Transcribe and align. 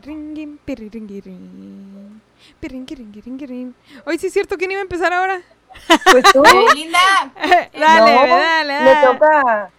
Pirringiringin, 0.00 0.58
pirringirin, 0.64 2.22
pirringiringirin. 2.58 3.74
Oye, 4.06 4.18
sí 4.18 4.28
es 4.28 4.32
cierto, 4.32 4.56
¿quién 4.56 4.70
iba 4.70 4.80
a 4.80 4.82
empezar 4.82 5.12
ahora? 5.12 5.42
Pues 6.10 6.24
tú. 6.32 6.42
Linda. 6.74 6.98
dale, 7.34 7.70
No, 8.28 8.36
dale, 8.36 8.78
Le 8.80 8.94
dale. 8.94 9.06
toca. 9.06 9.70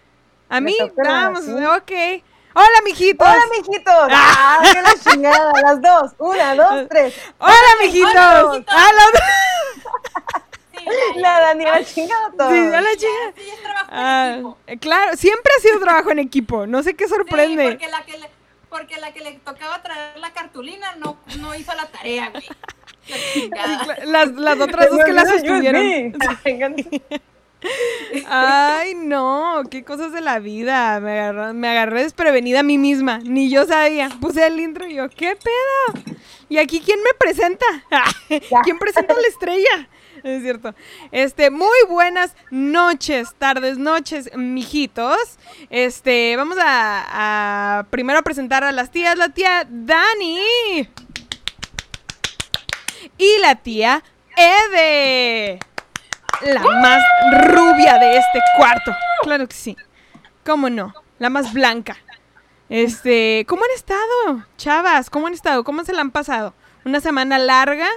A 0.50 0.62
me 0.62 0.62
mí, 0.62 0.78
toca, 0.78 1.04
vamos, 1.04 1.44
sí. 1.46 1.52
ok. 1.52 2.24
Hola, 2.54 2.82
mijitos. 2.86 3.28
Hola, 3.28 3.44
mijitos. 3.58 4.08
Ah, 4.12 4.60
qué 4.74 4.82
la 4.82 4.94
chingada. 5.12 5.52
Las 5.64 5.82
dos. 5.82 6.12
Una, 6.20 6.54
dos, 6.56 6.88
tres. 6.90 7.16
Hola, 7.40 7.56
mijitos. 7.82 8.12
Hola, 8.12 8.50
mijitos. 8.52 8.76
Ah, 8.78 8.90
la- 8.94 10.42
Sí, 10.82 10.88
ya, 11.16 11.22
La. 11.22 11.40
Daniela 11.42 11.84
chingada 11.84 12.32
todo. 12.38 12.50
Sí, 12.50 12.58
hola, 12.60 12.82
Ya, 12.82 12.98
chica. 12.98 13.34
sí, 13.36 13.50
es 13.50 13.62
trabajo 13.62 13.88
en 13.92 13.98
Ah, 13.98 14.34
equipo. 14.36 14.58
claro, 14.82 15.16
siempre 15.18 15.52
ha 15.58 15.62
sido 15.62 15.80
trabajo 15.80 16.12
en 16.12 16.20
equipo. 16.20 16.66
No 16.68 16.82
sé 16.84 16.96
qué 16.96 17.06
Sí, 17.06 17.10
sorprende. 17.14 17.70
porque 17.72 17.88
la 17.88 18.04
que 18.04 18.18
le, 18.18 18.30
porque 18.72 18.98
la 18.98 19.12
que 19.14 19.20
le 19.20 19.34
tocaba 19.34 19.84
traer 19.84 20.18
la 20.18 20.32
cartulina 20.32 20.96
no, 20.96 21.18
no 21.40 21.54
hizo 21.54 21.76
la 21.76 21.86
tarea, 21.88 22.32
güey. 22.32 22.48
Las, 24.06 24.32
las 24.32 24.60
otras 24.60 24.90
dos 24.90 25.04
que 25.04 25.12
la 25.12 25.24
Me 25.24 25.30
olvidó 25.30 25.54
sostuvieron. 26.14 27.22
Ay, 28.28 28.96
no, 28.96 29.62
qué 29.70 29.84
cosas 29.84 30.14
de 30.14 30.22
la 30.22 30.40
vida. 30.40 31.00
Me 31.00 31.20
agarré, 31.20 31.54
me 31.54 31.68
agarré 31.68 32.04
desprevenida 32.04 32.62
a 32.62 32.64
mí 32.64 32.78
misma. 32.78 33.20
Ni 33.20 33.50
yo 33.50 33.66
sabía. 33.66 34.10
Puse 34.20 34.48
el 34.48 34.60
intro 34.60 34.88
y 34.88 34.96
yo, 34.96 35.10
¿qué 35.10 35.36
pedo? 35.36 36.16
¿Y 36.50 36.58
aquí 36.58 36.80
quién 36.80 37.00
me 37.04 37.14
presenta? 37.18 37.66
¿Quién 38.64 38.80
presenta 38.80 39.14
a 39.14 39.22
la 39.22 39.28
estrella? 39.28 39.90
Es 40.24 40.44
cierto. 40.44 40.74
Este, 41.12 41.50
muy 41.50 41.78
buenas 41.90 42.36
noches, 42.50 43.34
tardes, 43.38 43.78
noches, 43.78 44.30
mijitos. 44.36 45.18
Este, 45.70 46.36
vamos 46.36 46.58
a, 46.62 47.86
primero 47.90 48.22
presentar 48.24 48.64
a 48.64 48.72
las 48.72 48.92
tías. 48.92 49.18
La 49.18 49.30
tía 49.30 49.66
Dani. 49.70 50.40
Y 53.18 53.38
la 53.42 53.56
tía 53.56 54.04
Ede. 54.38 55.60
La 56.42 56.62
más 56.62 57.04
rubia 57.48 57.98
de 57.98 58.18
este 58.18 58.40
cuarto. 58.58 58.92
Claro 59.24 59.48
que 59.48 59.56
sí. 59.56 59.78
¿Cómo 60.46 60.70
no? 60.70 60.94
La 61.20 61.30
más 61.30 61.54
blanca. 61.54 61.98
Este, 62.70 63.46
¿cómo 63.48 63.64
han 63.64 63.72
estado? 63.76 64.46
Chavas, 64.58 65.10
¿cómo 65.10 65.28
han 65.28 65.34
estado? 65.34 65.64
¿Cómo 65.64 65.84
se 65.84 65.94
la 65.94 66.02
han 66.02 66.12
pasado? 66.12 66.54
Una 66.86 67.02
semana 67.02 67.38
larga, 67.38 67.88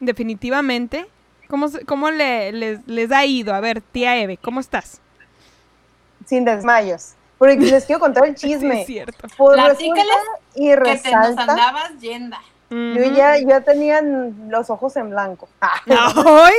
definitivamente. 0.00 1.08
¿Cómo, 1.52 1.68
se- 1.68 1.84
cómo 1.84 2.10
le- 2.10 2.50
les, 2.52 2.78
les 2.86 3.12
ha 3.12 3.26
ido? 3.26 3.52
A 3.54 3.60
ver, 3.60 3.82
tía 3.82 4.16
Eve, 4.16 4.38
¿cómo 4.38 4.58
estás? 4.58 5.02
Sin 6.24 6.46
desmayos. 6.46 7.12
Porque 7.36 7.56
les 7.58 7.84
quiero 7.84 8.00
contar 8.00 8.24
el 8.24 8.34
Sí, 8.38 8.48
chisme. 8.48 8.80
es 8.80 8.86
cierto. 8.86 9.28
Pues 9.36 9.62
resulta 9.62 10.00
y 10.54 10.70
Que 10.70 10.76
te 10.76 10.76
nos 10.76 10.88
resalta. 10.88 11.42
andabas 11.42 12.00
yenda. 12.00 12.40
Yo 12.70 13.02
ya, 13.14 13.36
ya 13.36 13.60
tenían 13.60 14.48
los 14.48 14.70
ojos 14.70 14.96
en 14.96 15.10
blanco. 15.10 15.46
¡Ay! 15.60 16.54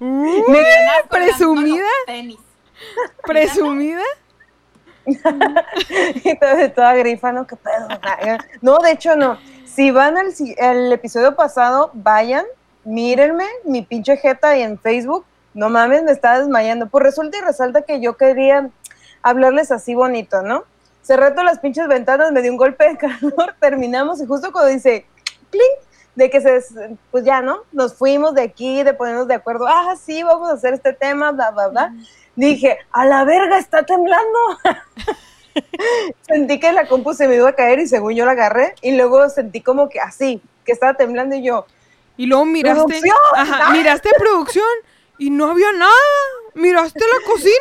Uy, 0.00 0.42
colgando 0.46 1.08
¿Presumida? 1.10 1.84
Tenis. 2.06 2.38
¿Presumida? 3.26 4.02
y 5.04 6.38
toda, 6.38 6.72
toda 6.72 6.94
grifa, 6.94 7.32
¿no? 7.32 7.46
¿Qué 7.46 7.56
pedo? 7.56 7.86
No, 8.62 8.78
de 8.78 8.92
hecho 8.92 9.14
no. 9.14 9.36
Si 9.66 9.90
van 9.90 10.16
al 10.16 10.32
si- 10.32 10.54
el 10.56 10.90
episodio 10.90 11.34
pasado, 11.36 11.90
vayan, 11.92 12.46
mírenme, 12.84 13.46
mi 13.64 13.82
pinche 13.82 14.16
jeta 14.16 14.56
y 14.56 14.62
en 14.62 14.78
Facebook. 14.78 15.24
No 15.54 15.68
mames, 15.68 16.02
me 16.02 16.12
estaba 16.12 16.38
desmayando. 16.38 16.88
Pues 16.88 17.04
resulta 17.04 17.38
y 17.38 17.40
resalta 17.40 17.82
que 17.82 18.00
yo 18.00 18.16
quería 18.16 18.70
hablarles 19.22 19.70
así 19.70 19.94
bonito, 19.94 20.42
¿no? 20.42 20.64
Cerré 21.02 21.30
todas 21.30 21.44
las 21.44 21.58
pinches 21.58 21.88
ventanas, 21.88 22.32
me 22.32 22.42
dio 22.42 22.52
un 22.52 22.56
golpe 22.56 22.88
de 22.88 22.96
calor, 22.98 23.54
terminamos 23.60 24.20
y 24.20 24.26
justo 24.26 24.52
cuando 24.52 24.70
dice, 24.70 25.06
¡clink! 25.50 25.64
De 26.14 26.28
que 26.28 26.42
se, 26.42 26.96
pues 27.10 27.24
ya, 27.24 27.40
¿no? 27.40 27.60
Nos 27.72 27.94
fuimos 27.94 28.34
de 28.34 28.42
aquí, 28.42 28.82
de 28.82 28.92
ponernos 28.92 29.28
de 29.28 29.34
acuerdo, 29.34 29.66
ah, 29.66 29.94
sí, 29.96 30.22
vamos 30.22 30.50
a 30.50 30.52
hacer 30.52 30.74
este 30.74 30.92
tema, 30.92 31.32
bla, 31.32 31.50
bla, 31.50 31.68
bla. 31.68 31.94
Dije, 32.36 32.78
a 32.92 33.06
la 33.06 33.24
verga, 33.24 33.58
está 33.58 33.82
temblando. 33.82 34.38
sentí 36.26 36.60
que 36.60 36.72
la 36.72 36.86
compu 36.86 37.14
se 37.14 37.28
me 37.28 37.36
iba 37.36 37.48
a 37.48 37.54
caer 37.54 37.78
y 37.78 37.86
según 37.86 38.14
yo 38.14 38.24
la 38.24 38.32
agarré 38.32 38.74
y 38.82 38.96
luego 38.96 39.28
sentí 39.28 39.60
como 39.60 39.88
que 39.88 40.00
así, 40.00 40.42
que 40.64 40.72
estaba 40.72 40.94
temblando 40.94 41.34
y 41.36 41.42
yo, 41.42 41.66
Y 42.16 42.26
luego 42.26 42.44
miraste. 42.44 42.84
¡Producción! 42.84 43.16
Ajá, 43.34 43.70
miraste 43.70 44.10
producción 44.18 44.66
y 45.18 45.30
no 45.30 45.50
había 45.50 45.72
nada. 45.72 45.92
Miraste 46.54 47.00
la 47.00 47.26
cocina. 47.26 47.54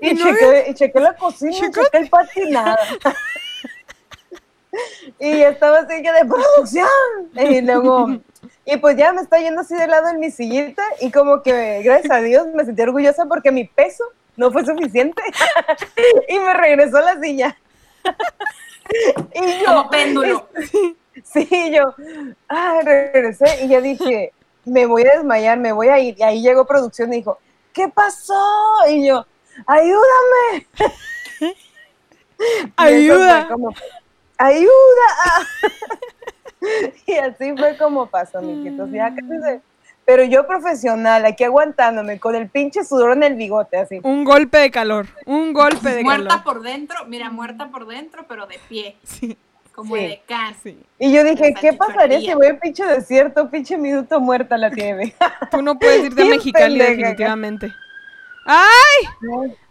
y, 0.00 0.14
no 0.14 0.24
chequé, 0.24 0.70
y 0.70 0.74
chequé 0.74 1.00
la 1.00 1.16
cocina, 1.16 1.56
y 1.56 1.60
chequé 1.60 1.80
el 1.92 2.08
patio 2.08 2.44
y 2.44 2.54
y 5.18 5.42
estaba 5.42 5.80
así 5.80 6.02
que 6.02 6.12
de 6.12 6.24
producción. 6.24 6.88
Y 7.34 7.60
luego, 7.60 8.20
y 8.64 8.76
pues 8.76 8.96
ya 8.96 9.12
me 9.12 9.22
está 9.22 9.38
yendo 9.38 9.62
así 9.62 9.74
de 9.74 9.86
lado 9.86 10.08
en 10.08 10.20
mi 10.20 10.30
sillita 10.30 10.82
y 11.00 11.10
como 11.10 11.42
que 11.42 11.82
gracias 11.82 12.12
a 12.12 12.20
Dios 12.20 12.46
me 12.54 12.64
sentí 12.64 12.82
orgullosa 12.82 13.26
porque 13.26 13.50
mi 13.50 13.64
peso 13.64 14.04
no 14.36 14.52
fue 14.52 14.64
suficiente 14.64 15.22
y 16.28 16.38
me 16.38 16.54
regresó 16.54 16.98
a 16.98 17.02
la 17.02 17.20
silla. 17.20 17.58
y 19.34 19.60
yo, 19.60 19.66
Como 19.66 19.90
péndulo. 19.90 20.48
Sí, 21.24 21.72
yo 21.74 21.94
ah, 22.48 22.80
regresé 22.84 23.64
y 23.64 23.68
ya 23.68 23.80
dije, 23.80 24.32
me 24.64 24.86
voy 24.86 25.02
a 25.02 25.16
desmayar, 25.16 25.58
me 25.58 25.72
voy 25.72 25.88
a 25.88 25.98
ir. 25.98 26.16
Y 26.18 26.22
ahí 26.22 26.42
llegó 26.42 26.66
producción 26.66 27.12
y 27.12 27.16
dijo, 27.16 27.38
¿qué 27.72 27.88
pasó? 27.88 28.40
Y 28.88 29.06
yo, 29.06 29.26
ayúdame. 29.66 30.66
Ayuda. 32.76 33.48
como, 33.48 33.74
ayuda. 34.38 34.70
y 37.06 37.12
así 37.14 37.54
fue 37.54 37.76
como 37.76 38.06
pasó. 38.06 38.40
Ya 38.40 39.14
cállense. 39.14 39.60
Pero 40.06 40.24
yo 40.24 40.46
profesional, 40.46 41.24
aquí 41.26 41.44
aguantándome, 41.44 42.18
con 42.18 42.34
el 42.34 42.48
pinche 42.48 42.82
sudor 42.82 43.12
en 43.12 43.22
el 43.22 43.34
bigote, 43.34 43.76
así. 43.76 44.00
Un 44.02 44.24
golpe 44.24 44.58
de 44.58 44.70
calor. 44.70 45.06
Un 45.26 45.52
golpe 45.52 45.90
de 45.90 46.02
Muerta 46.02 46.28
calor. 46.28 46.44
por 46.44 46.62
dentro, 46.62 47.04
mira, 47.06 47.30
muerta 47.30 47.68
por 47.68 47.86
dentro, 47.86 48.24
pero 48.26 48.46
de 48.46 48.58
pie, 48.68 48.96
Sí, 49.04 49.36
como 49.80 49.96
Sí. 49.96 50.02
de 50.02 50.22
can. 50.26 50.54
sí. 50.62 50.78
Y 50.98 51.12
yo 51.12 51.24
dije, 51.24 51.54
¿qué 51.60 51.72
pasaría 51.72 52.20
si 52.20 52.32
voy 52.34 52.46
al 52.48 52.58
pinche 52.58 52.84
desierto, 52.84 53.50
pinche 53.50 53.76
minuto 53.78 54.20
muerta 54.20 54.56
la 54.58 54.70
tiene? 54.70 55.14
Tú 55.50 55.62
no 55.62 55.78
puedes 55.78 56.04
irte 56.04 56.22
a 56.22 56.24
Mexicali 56.36 56.78
definitivamente. 56.78 57.72
¡Ay! 58.46 59.06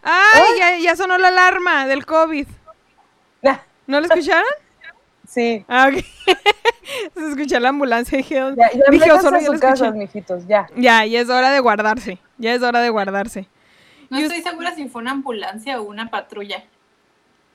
¡Ay! 0.02 0.42
Ya, 0.58 0.78
ya 0.78 0.96
sonó 0.96 1.18
la 1.18 1.28
alarma 1.28 1.86
del 1.86 2.06
COVID. 2.06 2.46
¿No 3.86 4.00
la 4.00 4.06
escucharon? 4.06 4.44
Sí. 5.28 5.64
Ah, 5.68 5.88
ok. 5.92 6.02
Se 7.14 7.28
escucha 7.28 7.60
la 7.60 7.68
ambulancia. 7.68 8.18
Dije, 8.18 8.34
Ya, 8.34 8.52
ya 8.56 8.68
dije, 8.90 9.06
métanse 9.06 9.22
solo 9.22 9.36
a 9.36 9.40
sus 9.40 9.60
casas, 9.60 9.94
mijitos, 9.94 10.44
ya. 10.48 10.66
Ya, 10.74 11.06
ya 11.06 11.20
es 11.20 11.28
hora 11.30 11.50
de 11.52 11.60
guardarse. 11.60 12.18
Ya 12.38 12.52
es 12.52 12.62
hora 12.62 12.80
de 12.80 12.90
guardarse. 12.90 13.46
No 14.08 14.18
Y 14.18 14.24
estoy 14.24 14.42
segura 14.42 14.74
si 14.74 14.88
fue 14.88 15.02
una 15.02 15.12
ambulancia 15.12 15.80
o 15.80 15.84
una 15.84 16.10
patrulla. 16.10 16.64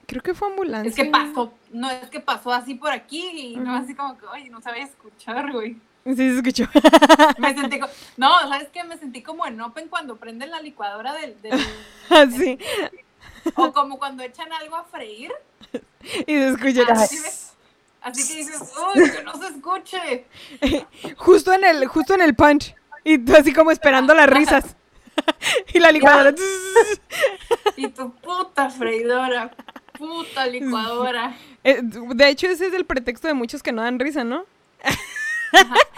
Creo 0.07 0.21
que 0.21 0.33
fue 0.33 0.47
ambulancia. 0.49 0.89
Es 0.89 0.95
que 0.95 1.05
pasó, 1.05 1.53
no, 1.71 1.89
es 1.89 2.09
que 2.09 2.19
pasó 2.19 2.51
así 2.53 2.75
por 2.75 2.91
aquí 2.91 3.27
y 3.33 3.55
no 3.57 3.75
así 3.75 3.95
como 3.95 4.17
que, 4.17 4.25
ay, 4.31 4.49
no 4.49 4.61
sabía 4.61 4.83
escuchar, 4.83 5.51
güey. 5.51 5.77
Sí, 6.05 6.15
se 6.15 6.35
escuchó. 6.37 6.65
Me 7.39 7.55
sentí 7.55 7.79
como, 7.79 7.91
no, 8.17 8.39
¿sabes 8.41 8.69
qué? 8.71 8.83
Me 8.83 8.97
sentí 8.97 9.23
como 9.23 9.45
en 9.47 9.59
Open 9.59 9.87
cuando 9.87 10.17
prenden 10.17 10.51
la 10.51 10.61
licuadora 10.61 11.13
del, 11.13 11.41
del- 11.41 11.59
Así. 12.09 12.59
o 13.55 13.73
como 13.73 13.97
cuando 13.97 14.21
echan 14.23 14.51
algo 14.53 14.75
a 14.75 14.83
freír. 14.83 15.31
Y 16.27 16.33
se 16.35 16.49
escucha. 16.49 16.83
Así, 18.01 18.27
que 18.27 18.35
dices, 18.35 18.61
uy, 18.95 19.09
que 19.09 19.23
no 19.23 19.33
se 19.33 19.47
escuche. 19.47 20.25
Justo 21.17 21.51
en 21.53 21.63
el, 21.63 21.87
justo 21.87 22.13
en 22.13 22.21
el 22.21 22.35
punch. 22.35 22.75
Y 23.03 23.17
tú 23.17 23.35
así 23.35 23.51
como 23.51 23.71
esperando 23.71 24.13
las 24.13 24.29
risas. 24.29 24.75
y 25.73 25.79
la 25.79 25.91
licuadora. 25.91 26.35
Y 27.77 27.87
tu 27.87 28.11
puta 28.15 28.69
freidora, 28.69 29.49
puta 29.97 30.45
licuadora. 30.47 31.35
Eh, 31.63 31.79
de 31.81 32.27
hecho, 32.29 32.47
ese 32.47 32.67
es 32.67 32.73
el 32.73 32.85
pretexto 32.85 33.27
de 33.27 33.33
muchos 33.33 33.61
que 33.63 33.71
no 33.71 33.81
dan 33.81 33.99
risa, 33.99 34.23
¿no? 34.23 34.45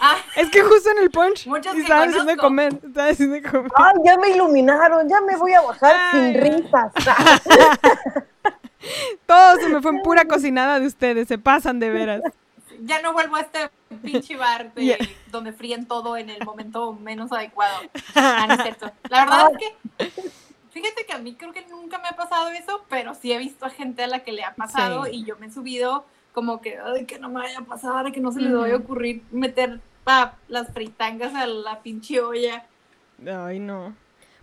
Ah, 0.00 0.16
Es 0.36 0.50
que 0.50 0.62
justo 0.62 0.90
en 0.90 0.98
el 0.98 1.10
punch. 1.10 1.46
Muchos 1.46 1.74
estaban 1.76 2.10
haciendo 2.10 2.36
comer. 2.36 2.74
Estaban 2.84 3.10
haciendo 3.10 3.34
de 3.34 3.42
comer. 3.42 3.70
Ay, 3.74 3.94
ya 4.04 4.16
me 4.16 4.30
iluminaron, 4.30 5.08
ya 5.08 5.20
me 5.20 5.36
voy 5.36 5.52
a 5.52 5.60
bajar 5.62 5.96
Ay. 6.12 6.32
sin 6.32 6.40
risas. 6.40 6.92
Todo 9.26 9.56
se 9.56 9.68
me 9.68 9.82
fue 9.82 9.90
en 9.90 10.02
pura 10.02 10.24
cocinada 10.26 10.78
de 10.80 10.86
ustedes. 10.86 11.28
Se 11.28 11.38
pasan 11.38 11.80
de 11.80 11.90
veras. 11.90 12.22
ya 12.82 13.02
no 13.02 13.12
vuelvo 13.12 13.36
a 13.36 13.40
este 13.40 13.68
pinche 14.02 14.36
bar 14.36 14.72
de- 14.74 15.08
donde 15.32 15.52
fríen 15.52 15.86
todo 15.86 16.16
en 16.16 16.30
el 16.30 16.44
momento 16.44 16.92
menos 16.94 17.32
adecuado. 17.32 17.80
Ah, 18.14 18.44
no 18.46 18.54
es 18.54 18.62
cierto. 18.62 18.90
La 19.10 19.24
verdad 19.24 19.50
es 19.52 19.58
que, 19.58 20.30
fíjate 20.80 21.06
que 21.06 21.12
a 21.12 21.18
mí 21.18 21.34
creo 21.34 21.52
que 21.52 21.66
nunca 21.66 21.98
me 21.98 22.08
ha 22.08 22.16
pasado 22.16 22.50
eso, 22.50 22.84
pero 22.88 23.14
sí 23.14 23.32
he 23.32 23.38
visto 23.38 23.66
a 23.66 23.70
gente 23.70 24.02
a 24.04 24.06
la 24.06 24.20
que 24.24 24.32
le 24.32 24.44
ha 24.44 24.54
pasado 24.54 25.04
Sí. 25.04 25.10
y 25.16 25.24
yo 25.24 25.36
me 25.38 25.46
he 25.46 25.50
subido 25.50 26.04
como 26.32 26.60
que, 26.60 26.78
ay, 26.78 27.04
que 27.06 27.18
no 27.18 27.28
me 27.28 27.40
vaya 27.40 27.58
a 27.58 27.64
pasar, 27.64 28.10
que 28.12 28.20
no 28.20 28.30
se 28.32 28.40
les 28.40 28.52
vaya 28.54 28.74
a 28.74 28.78
ocurrir 28.78 29.22
meter 29.32 29.80
pa, 30.04 30.36
las 30.48 30.72
fritangas 30.72 31.34
a 31.34 31.46
la 31.46 31.80
pinche 31.80 32.20
olla. 32.20 32.64
Ay, 33.26 33.58
no. 33.58 33.94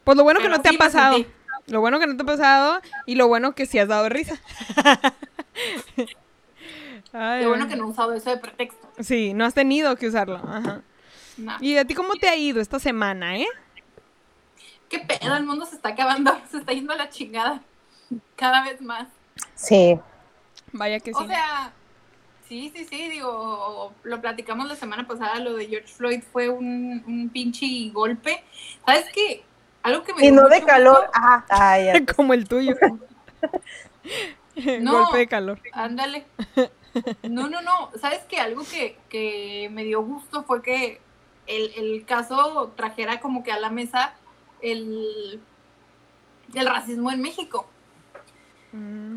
Pues 0.03 0.17
lo 0.17 0.23
bueno 0.23 0.39
que 0.41 0.49
no 0.49 0.61
te 0.61 0.69
ha 0.69 0.71
sí 0.71 0.77
pasado. 0.77 1.15
sentí. 1.15 1.31
Lo 1.67 1.79
bueno 1.79 1.99
que 1.99 2.05
no 2.07 2.15
te 2.15 2.21
ha 2.23 2.25
pasado 2.25 2.79
y 3.07 3.15
lo 3.15 3.27
bueno 3.27 3.55
que 3.55 3.65
sí 3.65 3.79
has 3.79 3.87
dado 3.87 4.07
risa. 4.09 4.39
Ay, 7.13 7.41
Qué 7.41 7.47
bueno 7.47 7.67
que 7.67 7.75
no 7.75 7.85
he 7.85 7.89
usado 7.89 8.13
eso 8.13 8.29
de 8.29 8.37
pretexto. 8.37 8.87
Sí, 8.99 9.33
no 9.33 9.45
has 9.45 9.53
tenido 9.53 9.95
que 9.95 10.07
usarlo. 10.07 10.35
Ajá. 10.35 10.81
No. 11.37 11.53
¿Y 11.61 11.77
a 11.77 11.85
ti 11.85 11.93
cómo 11.93 12.15
te 12.15 12.27
ha 12.27 12.35
ido 12.35 12.61
esta 12.61 12.79
semana, 12.79 13.37
eh? 13.37 13.47
Qué 14.97 15.17
pedo, 15.19 15.35
el 15.35 15.45
mundo 15.45 15.65
se 15.65 15.75
está 15.75 15.89
acabando, 15.89 16.37
se 16.51 16.57
está 16.57 16.73
yendo 16.73 16.93
a 16.93 16.97
la 16.97 17.09
chingada. 17.09 17.61
Cada 18.35 18.63
vez 18.63 18.81
más. 18.81 19.07
Sí. 19.55 19.99
Vaya 20.71 20.99
que 20.99 21.13
sí. 21.13 21.19
O 21.21 21.25
sea, 21.27 21.73
sí, 22.47 22.71
sí, 22.75 22.85
sí, 22.85 23.09
digo, 23.09 23.93
lo 24.03 24.21
platicamos 24.21 24.67
la 24.67 24.75
semana 24.75 25.07
pasada, 25.07 25.39
lo 25.39 25.53
de 25.55 25.67
George 25.67 25.87
Floyd 25.93 26.21
fue 26.31 26.49
un, 26.49 27.03
un 27.07 27.29
pinche 27.29 27.65
golpe. 27.91 28.43
¿Sabes 28.85 29.05
qué? 29.13 29.43
Algo 29.83 30.03
que 30.03 30.13
me 30.13 30.25
Y 30.25 30.31
no 30.31 30.47
de 30.47 30.63
calor. 30.63 31.05
gusto- 31.05 31.11
Ajá. 31.13 31.79
Ya. 31.79 32.05
Como 32.15 32.33
el 32.33 32.47
tuyo. 32.47 32.75
No. 34.81 34.99
Golpe 35.03 35.17
de 35.19 35.27
calor. 35.27 35.59
Ándale. 35.73 36.25
No, 37.23 37.49
no, 37.49 37.61
no. 37.61 37.91
¿Sabes 37.99 38.21
qué? 38.29 38.39
Algo 38.39 38.63
que, 38.63 38.97
que 39.09 39.69
me 39.71 39.83
dio 39.83 40.01
gusto 40.01 40.43
fue 40.43 40.61
que 40.61 41.01
el, 41.47 41.71
el 41.75 42.05
caso 42.05 42.73
trajera 42.75 43.19
como 43.19 43.43
que 43.43 43.51
a 43.51 43.59
la 43.59 43.69
mesa 43.69 44.13
el, 44.61 45.39
el 46.53 46.65
racismo 46.67 47.11
en 47.11 47.21
México. 47.21 47.67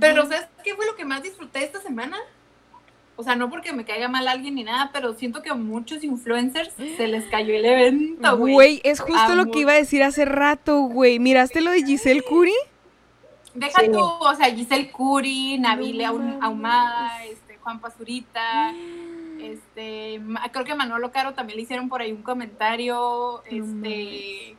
Pero 0.00 0.22
¿sabes 0.24 0.46
qué 0.62 0.74
fue 0.76 0.86
lo 0.86 0.94
que 0.94 1.04
más 1.04 1.22
disfruté 1.22 1.64
esta 1.64 1.80
semana? 1.80 2.16
O 3.16 3.24
sea, 3.24 3.34
no 3.34 3.50
porque 3.50 3.72
me 3.72 3.84
caiga 3.84 4.06
mal 4.06 4.28
alguien 4.28 4.54
ni 4.54 4.62
nada, 4.62 4.90
pero 4.92 5.14
siento 5.14 5.42
que 5.42 5.50
a 5.50 5.54
muchos 5.54 6.04
influencers 6.04 6.72
se 6.74 7.08
les 7.08 7.24
cayó 7.24 7.52
el 7.56 7.64
evento, 7.64 8.36
güey. 8.38 8.54
Güey, 8.54 8.80
es 8.84 9.00
justo 9.00 9.34
lo 9.34 9.50
que 9.50 9.58
iba 9.60 9.72
a 9.72 9.76
decir 9.76 10.04
hace 10.04 10.24
rato, 10.24 10.82
güey. 10.82 11.18
¿Miraste 11.18 11.60
lo 11.60 11.72
de 11.72 11.82
Giselle 11.82 12.22
Curi? 12.22 12.54
Deja 13.54 13.80
Sí. 13.80 13.90
tú, 13.90 13.98
o 13.98 14.34
sea, 14.36 14.54
Giselle 14.54 14.92
Curi, 14.92 15.58
Nabile 15.58 16.04
No. 16.06 16.38
Ahumada, 16.40 17.24
este, 17.24 17.56
Juan 17.56 17.80
Pazurita, 17.80 18.72
este, 19.40 20.20
Ma- 20.20 20.48
creo 20.52 20.64
que 20.64 20.76
Manolo 20.76 21.10
Caro 21.10 21.34
también 21.34 21.56
le 21.56 21.62
hicieron 21.64 21.88
por 21.88 22.00
ahí 22.02 22.12
un 22.12 22.22
comentario, 22.22 23.42
este, 23.46 24.56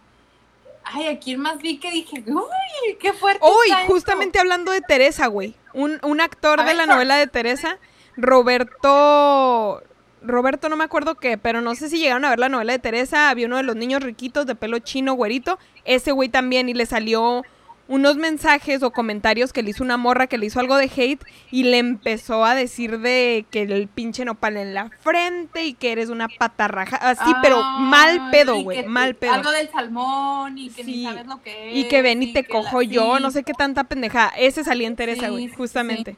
ay, 0.92 1.08
¿a 1.08 1.20
quién 1.20 1.40
más 1.40 1.60
vi 1.60 1.78
que 1.78 1.92
dije, 1.92 2.24
uy, 2.26 2.96
qué 3.00 3.14
fuerte 3.14 3.46
está 3.68 3.82
esto"? 3.82 3.94
justamente 3.94 4.40
hablando 4.40 4.72
de 4.72 4.82
Teresa, 4.82 5.28
güey. 5.28 5.56
Un, 5.74 6.00
un 6.04 6.20
actor 6.22 6.60
A 6.60 6.64
de 6.64 6.70
ver, 6.70 6.78
la 6.78 6.86
novela 6.86 7.16
de 7.18 7.28
Teresa, 7.28 7.78
Roberto. 8.18 9.84
Roberto, 10.22 10.68
no 10.68 10.76
me 10.76 10.84
acuerdo 10.84 11.16
qué, 11.16 11.38
pero 11.38 11.62
no 11.62 11.76
sé 11.76 11.88
si 11.88 11.98
llegaron 11.98 12.26
a 12.26 12.30
ver 12.30 12.40
la 12.40 12.50
novela 12.50 12.74
de 12.74 12.80
Teresa. 12.80 13.30
Había 13.30 13.48
uno 13.48 13.56
de 13.58 13.64
los 13.64 13.76
niños 13.76 14.04
riquitos 14.04 14.46
de 14.46 14.56
pelo 14.56 14.80
chino, 14.80 15.14
güerito. 15.14 15.58
Ese 15.86 16.12
güey 16.12 16.28
también, 16.28 16.68
y 16.68 16.74
le 16.74 16.86
salió 16.86 17.44
unos 17.90 18.16
mensajes 18.18 18.84
o 18.84 18.92
comentarios 18.92 19.52
que 19.52 19.64
le 19.64 19.72
hizo 19.72 19.84
una 19.84 19.98
morra 19.98 20.28
que 20.28 20.38
le 20.38 20.46
hizo 20.46 20.60
algo 20.60 20.78
de 20.78 20.90
hate 20.96 21.22
y 21.52 21.64
le 21.64 21.80
empezó 21.80 22.46
a 22.46 22.54
decir 22.56 23.00
de 23.00 23.46
que 23.52 23.64
el 23.64 23.88
pinche 23.88 24.24
nopal 24.24 24.58
en 24.58 24.74
la 24.76 24.92
frente 25.02 25.66
y 25.66 25.74
que 25.74 25.92
eres 25.92 26.10
una 26.10 26.28
patarraja. 26.30 26.98
Así, 26.98 27.32
pero 27.42 27.62
mal 27.64 28.30
pedo, 28.30 28.62
güey, 28.62 28.86
mal 28.86 29.16
pedo. 29.16 29.34
Algo 29.34 29.52
del 29.52 29.70
salmón 29.72 30.58
y 30.58 30.70
que 30.70 30.84
Sí, 30.84 30.98
ni 30.98 31.04
sabes 31.04 31.26
lo 31.26 31.42
que 31.42 31.72
es. 31.72 31.78
Y 31.78 31.88
que 31.88 32.02
ven 32.04 32.22
y 32.22 32.32
te 32.32 32.44
la- 32.44 32.48
cojo 32.48 32.82
yo, 32.84 33.18
sí, 33.18 33.24
no 33.24 33.32
sé 33.32 33.44
qué 33.44 33.54
tanta 33.54 33.84
pendejada. 33.84 34.30
Ese 34.38 34.64
salía 34.64 34.88
en 34.88 34.96
Teresa, 34.96 35.26
Sí, 35.26 35.32
güey, 35.32 35.48
sí, 35.50 35.56
justamente. 35.56 36.16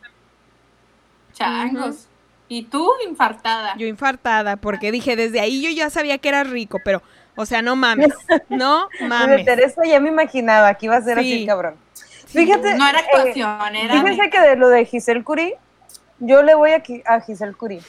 Changos. 1.33 2.07
Y 2.49 2.63
tú, 2.63 2.89
infartada. 3.07 3.77
Yo 3.77 3.87
infartada, 3.87 4.57
porque 4.57 4.91
dije, 4.91 5.15
desde 5.15 5.39
ahí 5.39 5.61
yo 5.61 5.69
ya 5.69 5.89
sabía 5.89 6.17
que 6.17 6.27
era 6.27 6.43
rico, 6.43 6.79
pero, 6.83 7.01
o 7.35 7.45
sea, 7.45 7.61
no 7.61 7.75
mames, 7.75 8.09
no 8.49 8.87
mames. 9.07 9.45
Teresa 9.45 9.81
ya 9.85 9.99
me 9.99 10.09
imaginaba 10.09 10.73
que 10.75 10.85
iba 10.87 10.97
a 10.97 11.01
ser 11.01 11.19
Sí. 11.19 11.33
así, 11.33 11.45
cabrón. 11.45 11.75
Fíjate. 12.27 12.75
no 12.75 12.87
era 12.87 12.99
eh, 12.99 13.03
actuación, 13.11 13.75
era. 13.75 13.93
Fíjense 14.01 14.29
que 14.29 14.39
de 14.39 14.55
lo 14.55 14.69
de 14.69 14.85
Giselle 14.85 15.23
Curie, 15.23 15.57
yo 16.19 16.43
le 16.43 16.55
voy 16.55 16.71
a, 16.71 16.81
a 17.05 17.19
Giselle 17.21 17.53
Curie. 17.53 17.81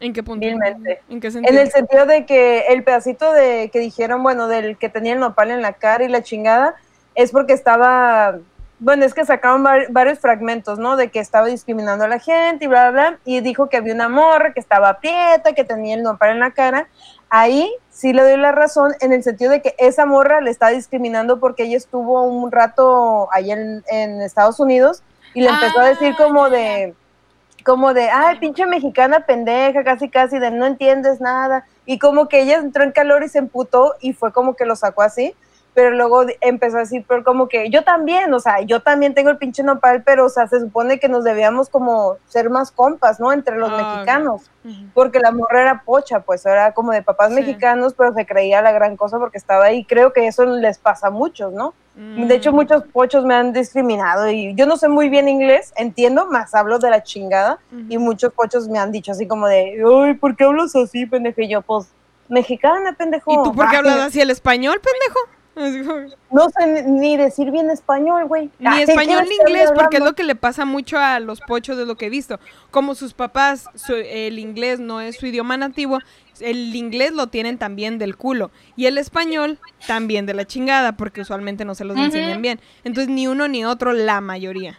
¿En 0.00 0.12
qué 0.12 0.22
punto? 0.22 0.44
Vilmente. 0.44 1.00
¿En 1.08 1.20
qué 1.20 1.28
En 1.28 1.32
sentido? 1.32 1.60
el 1.60 1.70
sentido 1.70 2.06
de 2.06 2.26
que 2.26 2.60
el 2.68 2.82
pedacito 2.82 3.32
de 3.32 3.70
que 3.72 3.78
dijeron, 3.78 4.22
bueno, 4.22 4.48
del 4.48 4.76
que 4.76 4.88
tenía 4.88 5.12
el 5.12 5.20
nopal 5.20 5.50
en 5.50 5.62
la 5.62 5.74
cara 5.74 6.02
y 6.04 6.08
la 6.08 6.22
chingada, 6.22 6.74
es 7.14 7.30
porque 7.30 7.52
estaba, 7.52 8.38
bueno, 8.80 9.04
es 9.04 9.14
que 9.14 9.24
sacaron 9.24 9.62
var- 9.62 9.86
varios 9.90 10.18
fragmentos, 10.18 10.78
¿no? 10.80 10.96
De 10.96 11.08
que 11.10 11.20
estaba 11.20 11.46
discriminando 11.46 12.04
a 12.04 12.08
la 12.08 12.18
gente 12.18 12.64
y 12.64 12.68
bla, 12.68 12.90
bla, 12.90 13.10
bla, 13.10 13.18
y 13.24 13.40
dijo 13.42 13.68
que 13.68 13.76
había 13.76 13.94
una 13.94 14.08
morra 14.08 14.52
que 14.52 14.60
estaba 14.60 14.98
prieta, 14.98 15.52
que 15.52 15.62
tenía 15.64 15.94
el 15.94 16.02
nopal 16.02 16.30
en 16.30 16.40
la 16.40 16.50
cara. 16.50 16.88
Ahí 17.28 17.72
sí 17.92 18.12
le 18.12 18.22
doy 18.22 18.36
la 18.36 18.50
razón 18.50 18.94
en 19.00 19.12
el 19.12 19.22
sentido 19.22 19.52
de 19.52 19.62
que 19.62 19.74
esa 19.78 20.06
morra 20.06 20.40
le 20.40 20.50
está 20.50 20.68
discriminando 20.68 21.38
porque 21.38 21.64
ella 21.64 21.76
estuvo 21.76 22.22
un 22.22 22.50
rato 22.50 23.28
allá 23.32 23.54
en, 23.54 23.84
en 23.88 24.20
Estados 24.22 24.58
Unidos 24.58 25.02
y 25.34 25.42
le 25.42 25.50
empezó 25.50 25.80
a 25.80 25.88
decir 25.88 26.14
Ah, 26.18 26.24
como 26.24 26.50
de 26.50 26.94
como 27.64 27.94
de, 27.94 28.10
ay, 28.10 28.38
pinche 28.38 28.66
mexicana 28.66 29.24
pendeja, 29.24 29.84
casi 29.84 30.08
casi 30.08 30.38
de 30.40 30.50
no 30.50 30.66
entiendes 30.66 31.20
nada. 31.20 31.64
Y 31.86 31.98
como 31.98 32.28
que 32.28 32.42
ella 32.42 32.56
entró 32.56 32.82
en 32.82 32.92
calor 32.92 33.22
y 33.22 33.28
se 33.28 33.38
emputó 33.38 33.94
y 34.00 34.12
fue 34.12 34.32
como 34.32 34.54
que 34.54 34.66
lo 34.66 34.74
sacó 34.74 35.02
así. 35.02 35.34
Pero 35.74 35.90
luego 35.92 36.24
empezó 36.42 36.76
a 36.76 36.80
decir, 36.80 37.02
pero 37.08 37.24
como 37.24 37.48
que 37.48 37.70
yo 37.70 37.82
también, 37.82 38.32
o 38.34 38.40
sea, 38.40 38.60
yo 38.60 38.82
también 38.82 39.14
tengo 39.14 39.30
el 39.30 39.38
pinche 39.38 39.62
nopal, 39.62 40.02
pero, 40.04 40.26
o 40.26 40.28
sea, 40.28 40.46
se 40.46 40.60
supone 40.60 40.98
que 41.00 41.08
nos 41.08 41.24
debíamos 41.24 41.70
como 41.70 42.16
ser 42.28 42.50
más 42.50 42.70
compas, 42.70 43.18
¿no? 43.20 43.32
Entre 43.32 43.56
los 43.56 43.70
mexicanos. 43.70 44.42
Porque 44.92 45.18
la 45.18 45.32
morra 45.32 45.62
era 45.62 45.82
pocha, 45.84 46.20
pues 46.20 46.44
era 46.44 46.72
como 46.72 46.92
de 46.92 47.02
papás 47.02 47.30
Sí. 47.30 47.36
mexicanos, 47.36 47.94
pero 47.96 48.12
se 48.12 48.26
creía 48.26 48.60
la 48.60 48.70
gran 48.72 48.96
cosa 48.98 49.18
porque 49.18 49.38
estaba 49.38 49.64
ahí. 49.64 49.84
Creo 49.86 50.12
que 50.12 50.26
eso 50.26 50.44
les 50.44 50.76
pasa 50.78 51.06
a 51.06 51.10
muchos, 51.10 51.52
¿no? 51.54 51.72
De 51.94 52.34
hecho, 52.34 52.52
Mm. 52.52 52.54
muchos 52.54 52.84
pochos 52.92 53.24
me 53.24 53.34
han 53.34 53.52
discriminado 53.54 54.28
y 54.30 54.54
yo 54.54 54.66
no 54.66 54.76
sé 54.76 54.88
muy 54.88 55.08
bien 55.08 55.28
inglés, 55.28 55.72
entiendo, 55.76 56.26
más 56.26 56.54
hablo 56.54 56.78
de 56.78 56.90
la 56.90 57.02
chingada 57.02 57.58
Ujú. 57.70 57.84
y 57.88 57.96
muchos 57.98 58.32
pochos 58.34 58.68
me 58.68 58.78
han 58.78 58.92
dicho 58.92 59.12
así 59.12 59.26
como 59.26 59.46
de, 59.48 59.82
ay, 60.04 60.14
¿por 60.14 60.36
qué 60.36 60.44
hablas 60.44 60.76
así, 60.76 61.06
pendejo? 61.06 61.40
Y 61.40 61.48
yo, 61.48 61.62
pues, 61.62 61.88
mexicana, 62.28 62.92
pendejo. 62.96 63.32
¿Y 63.32 63.42
tú 63.42 63.54
por 63.54 63.68
qué 63.70 63.76
hablas 63.76 63.98
así 63.98 64.20
el 64.20 64.30
español, 64.30 64.80
pendejo? 64.80 65.18
No 66.30 66.48
sé 66.48 66.84
ni, 66.86 67.16
decir 67.16 67.50
bien 67.50 67.68
español, 67.70 68.26
güey. 68.26 68.50
Ni 68.58 68.66
Ay, 68.68 68.82
español 68.84 69.24
¿qué 69.24 69.28
ni 69.28 69.34
inglés, 69.36 69.70
porque 69.74 69.98
es 69.98 70.02
lo 70.02 70.14
que 70.14 70.24
le 70.24 70.34
pasa 70.34 70.64
mucho 70.64 70.98
a 70.98 71.20
los 71.20 71.40
pochos 71.40 71.76
de 71.76 71.84
lo 71.84 71.96
que 71.96 72.06
he 72.06 72.10
visto. 72.10 72.40
Como 72.70 72.94
sus 72.94 73.12
papás, 73.12 73.68
su- 73.74 73.94
el 73.94 74.38
inglés 74.38 74.80
no 74.80 75.00
es 75.00 75.16
su 75.16 75.26
idioma 75.26 75.56
nativo, 75.58 75.98
el 76.40 76.74
inglés 76.74 77.12
lo 77.12 77.26
tienen 77.26 77.58
también 77.58 77.98
del 77.98 78.16
culo. 78.16 78.50
Y 78.76 78.86
el 78.86 78.96
español 78.96 79.58
también 79.86 80.24
de 80.24 80.32
la 80.34 80.46
chingada, 80.46 80.92
porque 80.96 81.20
usualmente 81.20 81.64
no 81.66 81.74
se 81.74 81.84
los 81.84 81.96
enseñan 81.98 82.40
bien. 82.40 82.60
Entonces 82.84 83.12
ni 83.12 83.26
uno 83.26 83.46
ni 83.46 83.64
otro, 83.64 83.92
la 83.92 84.20
mayoría. 84.22 84.78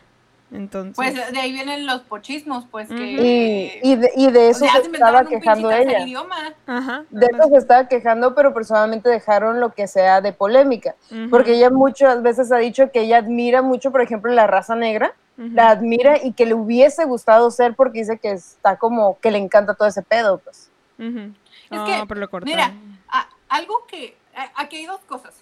Entonces, 0.53 0.95
Pues 0.95 1.15
de 1.15 1.39
ahí 1.39 1.51
vienen 1.51 1.87
los 1.87 2.01
pochismos, 2.03 2.65
pues 2.69 2.87
que. 2.87 2.95
Y, 2.95 3.79
y 3.81 3.95
de, 3.95 4.11
y 4.15 4.29
de 4.31 4.39
o 4.47 4.49
eso 4.51 4.59
sea, 4.59 4.73
se 4.73 4.81
estaba 4.91 5.25
quejando 5.25 5.71
ella. 5.71 6.01
idioma. 6.01 6.53
ajá. 6.67 7.03
De 7.09 7.25
eso 7.25 7.49
se 7.49 7.57
estaba 7.57 7.87
quejando, 7.87 8.35
pero 8.35 8.53
personalmente 8.53 9.09
dejaron 9.09 9.59
lo 9.59 9.73
que 9.73 9.87
sea 9.87 10.21
de 10.21 10.31
polémica. 10.31 10.95
Porque 11.31 11.55
ella 11.55 11.71
muchas 11.71 12.21
veces 12.21 12.51
ha 12.51 12.57
dicho 12.57 12.91
que 12.91 13.01
ella 13.01 13.17
admira 13.17 13.61
mucho, 13.63 13.91
por 13.91 14.01
ejemplo, 14.01 14.31
la 14.31 14.45
raza 14.47 14.75
negra. 14.75 15.13
la 15.37 15.69
admira 15.71 16.23
y 16.23 16.33
que 16.33 16.45
le 16.45 16.53
hubiese 16.53 17.05
gustado 17.05 17.49
ser 17.49 17.73
porque 17.73 17.99
dice 17.99 18.19
que 18.19 18.31
está 18.33 18.77
como 18.77 19.17
que 19.19 19.31
le 19.31 19.39
encanta 19.39 19.73
todo 19.73 19.87
ese 19.87 20.03
pedo, 20.03 20.37
pues. 20.37 20.69
Es 20.99 21.79
que, 21.81 22.03
pero 22.07 22.19
lo 22.19 22.29
cortaron. 22.29 22.55
mira, 22.55 22.73
a- 23.09 23.27
algo 23.49 23.85
que. 23.87 24.15
a- 24.35 24.61
aquí 24.61 24.75
hay 24.77 24.85
dos 24.85 25.01
cosas. 25.07 25.33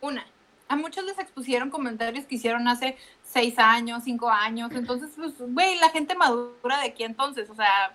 Una, 0.00 0.26
a 0.70 0.76
muchos 0.76 1.04
les 1.04 1.18
expusieron 1.18 1.68
comentarios 1.68 2.24
que 2.26 2.36
hicieron 2.36 2.68
hace 2.68 2.96
seis 3.24 3.58
años, 3.58 4.04
cinco 4.04 4.30
años. 4.30 4.70
Entonces, 4.72 5.10
pues, 5.16 5.34
güey, 5.38 5.78
la 5.80 5.90
gente 5.90 6.14
madura 6.14 6.78
de 6.78 6.86
aquí 6.88 7.02
entonces. 7.02 7.50
O 7.50 7.54
sea, 7.56 7.94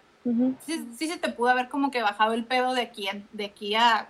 sí, 0.65 0.86
sí 0.98 1.08
se 1.08 1.17
te 1.17 1.29
pudo 1.29 1.50
haber 1.50 1.70
como 1.70 1.89
que 1.89 2.01
bajado 2.01 2.34
el 2.34 2.44
pedo 2.46 2.74
de 2.74 2.82
aquí, 2.82 3.08
en- 3.08 3.27
de 3.32 3.46
aquí 3.46 3.75
a, 3.75 4.10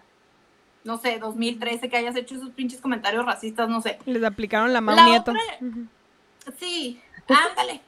no 0.84 0.98
sé, 0.98 1.20
2013, 1.20 1.90
que 1.90 1.98
hayas 1.98 2.16
hecho 2.16 2.36
esos 2.36 2.50
pinches 2.52 2.82
comentarios 2.82 3.24
racistas, 3.26 3.70
no 3.70 3.82
sé. 3.82 4.00
Les 4.06 4.24
aplicaron 4.24 4.74
la 4.74 4.82
La 4.82 5.06
Nieto. 5.06 5.32
otra- 5.32 5.42
Sí, 6.60 7.00
ándale. 7.30 7.82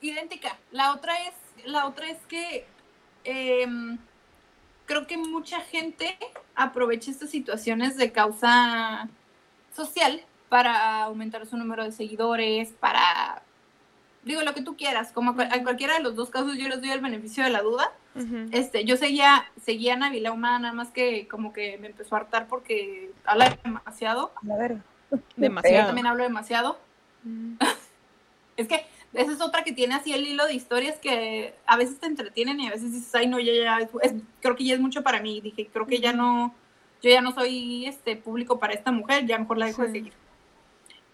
idéntica. 0.00 0.56
La 0.70 0.92
otra 0.92 1.12
es, 1.26 1.34
la 1.66 1.86
otra 1.86 2.08
es 2.08 2.18
que 2.28 2.66
em, 3.24 3.98
creo 4.86 5.06
que 5.06 5.16
mucha 5.16 5.60
gente 5.60 6.16
aprovecha 6.54 7.10
estas 7.10 7.30
situaciones 7.30 7.96
de 7.96 8.10
causa 8.12 9.08
social 9.74 10.22
para 10.48 11.02
aumentar 11.04 11.46
su 11.46 11.56
número 11.56 11.84
de 11.84 11.92
seguidores, 11.92 12.70
para 12.80 13.42
digo 14.24 14.42
lo 14.42 14.54
que 14.54 14.62
tú 14.62 14.76
quieras, 14.76 15.10
como 15.12 15.32
a, 15.32 15.34
cual- 15.34 15.48
a 15.52 15.62
cualquiera 15.62 15.94
de 15.94 16.00
los 16.00 16.14
dos 16.14 16.30
casos 16.30 16.56
yo 16.56 16.68
les 16.68 16.80
doy 16.80 16.90
el 16.90 17.00
beneficio 17.00 17.42
de 17.42 17.50
la 17.50 17.62
duda. 17.62 17.90
Este, 18.50 18.84
yo 18.84 18.98
seguía, 18.98 19.46
seguía 19.64 19.94
a 19.94 19.96
Navila 19.96 20.32
Humana, 20.32 20.58
nada 20.58 20.74
más 20.74 20.90
que 20.90 21.26
como 21.28 21.52
que 21.54 21.78
me 21.78 21.86
empezó 21.88 22.14
a 22.14 22.18
hartar 22.18 22.46
porque 22.46 23.10
habla 23.24 23.58
demasiado. 23.64 24.32
A 24.52 24.56
ver. 24.58 24.76
Yo 25.10 25.18
Demasiado. 25.36 25.86
también 25.86 26.06
hablo 26.06 26.22
demasiado. 26.22 26.78
Ujú. 27.24 27.56
Es 28.58 28.68
que 28.68 28.84
esa 29.14 29.32
es 29.32 29.40
otra 29.40 29.64
que 29.64 29.72
tiene 29.72 29.94
así 29.94 30.12
el 30.12 30.26
hilo 30.26 30.46
de 30.46 30.54
historias 30.54 30.98
que 30.98 31.54
a 31.66 31.76
veces 31.76 31.98
te 31.98 32.06
entretienen 32.06 32.60
y 32.60 32.68
a 32.68 32.70
veces 32.70 32.92
dices, 32.92 33.14
ay, 33.14 33.26
no, 33.26 33.40
ya, 33.40 33.52
ya, 33.54 33.78
es- 34.02 34.14
creo 34.40 34.56
que 34.56 34.64
ya 34.64 34.74
es 34.74 34.80
mucho 34.80 35.02
para 35.02 35.20
mí. 35.22 35.40
Dije, 35.40 35.68
creo 35.72 35.86
que 35.86 35.98
ya 36.00 36.12
no, 36.12 36.54
yo 37.02 37.10
ya 37.10 37.20
no 37.20 37.32
soy 37.34 37.86
este 37.86 38.16
público 38.16 38.58
para 38.58 38.72
esta 38.74 38.92
mujer, 38.92 39.26
ya 39.26 39.38
mejor 39.38 39.58
la 39.58 39.66
dejo 39.66 39.82
de 39.82 39.88
Sí. 39.88 39.94
seguir. 39.94 40.12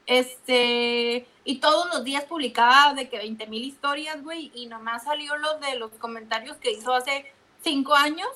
Este, 0.07 1.27
y 1.45 1.59
todos 1.59 1.87
los 1.93 2.03
días 2.03 2.25
publicaba 2.25 2.95
de 2.95 3.09
que 3.11 3.19
20 3.19 3.47
mil 3.47 3.63
historias, 3.63 4.23
güey, 4.23 4.51
y 4.55 4.67
nomás 4.67 5.05
salió 5.05 5.37
lo 5.37 5.59
de 5.59 5.77
los 5.77 5.91
comentarios 5.93 6.57
que 6.57 6.73
hizo 6.73 6.95
hace 6.95 7.31
cinco 7.63 7.95
años. 7.95 8.29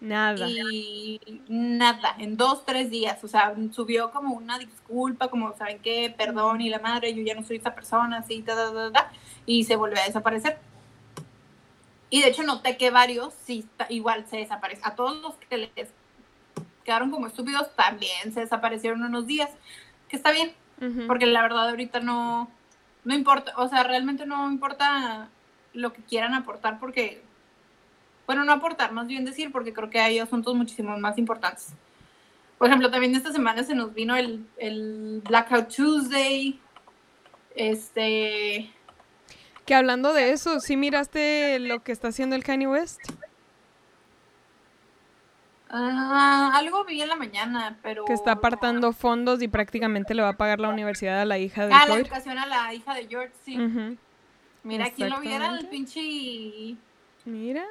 Nada. 0.00 0.48
Y 0.48 1.20
nada, 1.48 2.16
en 2.18 2.36
dos, 2.36 2.64
tres 2.64 2.90
días. 2.90 3.22
O 3.22 3.28
sea, 3.28 3.54
subió 3.70 4.10
como 4.10 4.34
una 4.34 4.58
disculpa, 4.58 5.28
como, 5.28 5.54
¿saben 5.56 5.78
qué? 5.80 6.12
Perdón, 6.16 6.62
y 6.62 6.70
la 6.70 6.78
madre, 6.80 7.14
yo 7.14 7.22
ya 7.22 7.34
no 7.34 7.44
soy 7.44 7.58
esa 7.58 7.74
persona, 7.74 8.18
así, 8.18 8.42
ta, 8.42 8.56
ta, 8.56 8.72
ta, 8.72 8.92
ta, 8.92 9.12
y 9.46 9.64
se 9.64 9.76
volvió 9.76 10.00
a 10.00 10.06
desaparecer. 10.06 10.58
Y 12.08 12.22
de 12.22 12.28
hecho 12.28 12.42
noté 12.42 12.76
que 12.76 12.90
varios 12.90 13.34
sí 13.44 13.68
igual 13.88 14.26
se 14.28 14.38
desaparecen. 14.38 14.84
A 14.84 14.96
todos 14.96 15.16
los 15.22 15.34
que 15.36 15.56
les 15.76 15.88
quedaron 16.84 17.10
como 17.10 17.26
estúpidos 17.26 17.74
también 17.74 18.32
se 18.32 18.40
desaparecieron 18.40 19.02
unos 19.02 19.26
días. 19.26 19.50
Que 20.08 20.16
está 20.16 20.32
bien, 20.32 20.52
porque 21.06 21.26
la 21.26 21.42
verdad 21.42 21.68
ahorita 21.68 22.00
no, 22.00 22.50
no 23.04 23.14
importa, 23.14 23.52
o 23.56 23.68
sea, 23.68 23.84
realmente 23.84 24.26
no 24.26 24.50
importa 24.50 25.28
lo 25.72 25.92
que 25.92 26.02
quieran 26.02 26.34
aportar 26.34 26.80
porque, 26.80 27.22
bueno, 28.26 28.44
no 28.44 28.52
aportar, 28.52 28.90
más 28.90 29.06
bien 29.06 29.24
decir, 29.24 29.52
porque 29.52 29.72
creo 29.72 29.88
que 29.88 30.00
hay 30.00 30.18
asuntos 30.18 30.54
muchísimo 30.56 30.98
más 30.98 31.16
importantes. 31.16 31.68
Por 32.58 32.66
ejemplo, 32.66 32.90
también 32.90 33.14
esta 33.14 33.32
semana 33.32 33.62
se 33.62 33.74
nos 33.74 33.94
vino 33.94 34.16
el, 34.16 34.44
el 34.58 35.22
Blackout 35.24 35.74
Tuesday, 35.74 36.58
este, 37.54 38.72
que 39.70 39.76
hablando 39.76 40.12
de 40.12 40.32
eso, 40.32 40.58
¿sí 40.58 40.76
miraste 40.76 41.60
lo 41.60 41.84
que 41.84 41.92
está 41.92 42.08
haciendo 42.08 42.34
el 42.34 42.42
Kanye 42.42 42.66
West? 42.66 42.98
Ah, 45.72 46.50
algo 46.56 46.84
vi 46.84 47.00
en 47.00 47.08
la 47.08 47.14
mañana, 47.16 47.78
pero... 47.82 48.04
Que 48.04 48.12
está 48.12 48.32
apartando 48.32 48.92
fondos 48.92 49.40
y 49.40 49.46
prácticamente 49.48 50.14
le 50.14 50.22
va 50.22 50.30
a 50.30 50.36
pagar 50.36 50.58
la 50.58 50.68
universidad 50.68 51.20
a 51.20 51.24
la 51.24 51.38
hija 51.38 51.66
de 51.68 51.72
Ah, 51.72 51.86
la 51.86 51.94
educación 51.96 52.38
a 52.38 52.46
la 52.46 52.74
hija 52.74 52.92
de 52.94 53.06
George, 53.06 53.32
sí. 53.44 53.56
Mira, 54.64 54.90
¿quién 54.90 55.10
lo 55.10 55.20
viera? 55.20 55.56
El 55.58 55.68
pinche... 55.68 56.00
Mira, 57.24 57.64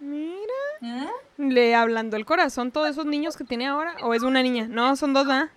mira. 0.00 0.52
¿Eh? 0.82 1.08
Le 1.36 1.74
hablando 1.74 2.16
el 2.16 2.24
corazón 2.24 2.72
todos 2.72 2.88
esos 2.88 3.04
niños 3.04 3.36
que 3.36 3.44
tiene 3.44 3.66
ahora. 3.66 3.94
¿O 4.02 4.14
es 4.14 4.22
una 4.22 4.42
niña? 4.42 4.66
No, 4.68 4.96
son 4.96 5.12
dos, 5.12 5.26
¿ah? 5.28 5.50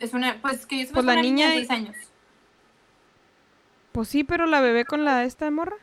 Es 0.00 0.12
una... 0.12 0.36
Pues 0.42 0.66
que 0.66 0.84
yo 0.84 0.92
Pues 0.92 1.04
la 1.06 1.12
una 1.14 1.22
niña 1.22 1.46
niña 1.46 1.48
de 1.50 1.54
y- 1.56 1.66
6 1.66 1.70
años. 1.70 1.96
Pues 3.92 4.08
sí, 4.08 4.22
pero 4.24 4.44
la 4.46 4.60
bebé 4.60 4.84
con 4.84 5.04
la 5.04 5.24
esta 5.24 5.50
morra. 5.50 5.76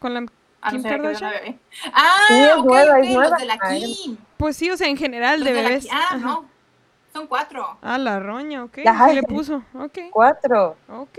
Con 0.00 0.12
la 0.14 0.26
Ah, 0.62 0.70
no 0.72 0.78
Kim 0.78 0.80
una 0.80 0.90
Kardashian. 0.90 1.30
bebé. 1.30 1.58
Ah, 1.92 2.16
Sí, 2.28 2.34
es 2.34 2.52
ok, 2.56 2.64
nueva, 2.66 2.92
ok, 2.98 3.04
es 3.04 3.10
nueva. 3.14 3.30
los 3.30 3.38
de 3.40 3.44
la 3.46 3.58
Kim. 3.58 4.16
Pues 4.36 4.56
sí, 4.56 4.70
o 4.70 4.76
sea, 4.76 4.88
en 4.88 4.96
general 4.96 5.40
Los 5.40 5.48
de 5.48 5.54
de 5.54 5.62
la 5.62 5.68
bebés. 5.68 5.84
Kim. 5.84 5.94
Ah, 5.94 6.04
Ajá. 6.08 6.16
no. 6.18 6.44
Son 7.12 7.26
cuatro. 7.26 7.78
Ah, 7.82 7.98
la 7.98 8.20
roña, 8.20 8.64
ok. 8.64 8.72
¿Qué 8.72 9.14
le 9.14 9.22
puso? 9.24 9.64
Ok, 9.74 9.98
Cuatro. 10.10 10.76
ok. 10.88 11.18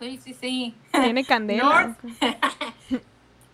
Sí, 0.00 0.18
sí, 0.22 0.34
sí. 0.34 0.74
Tiene 0.92 1.24
candela. 1.24 1.62
North. 1.62 1.98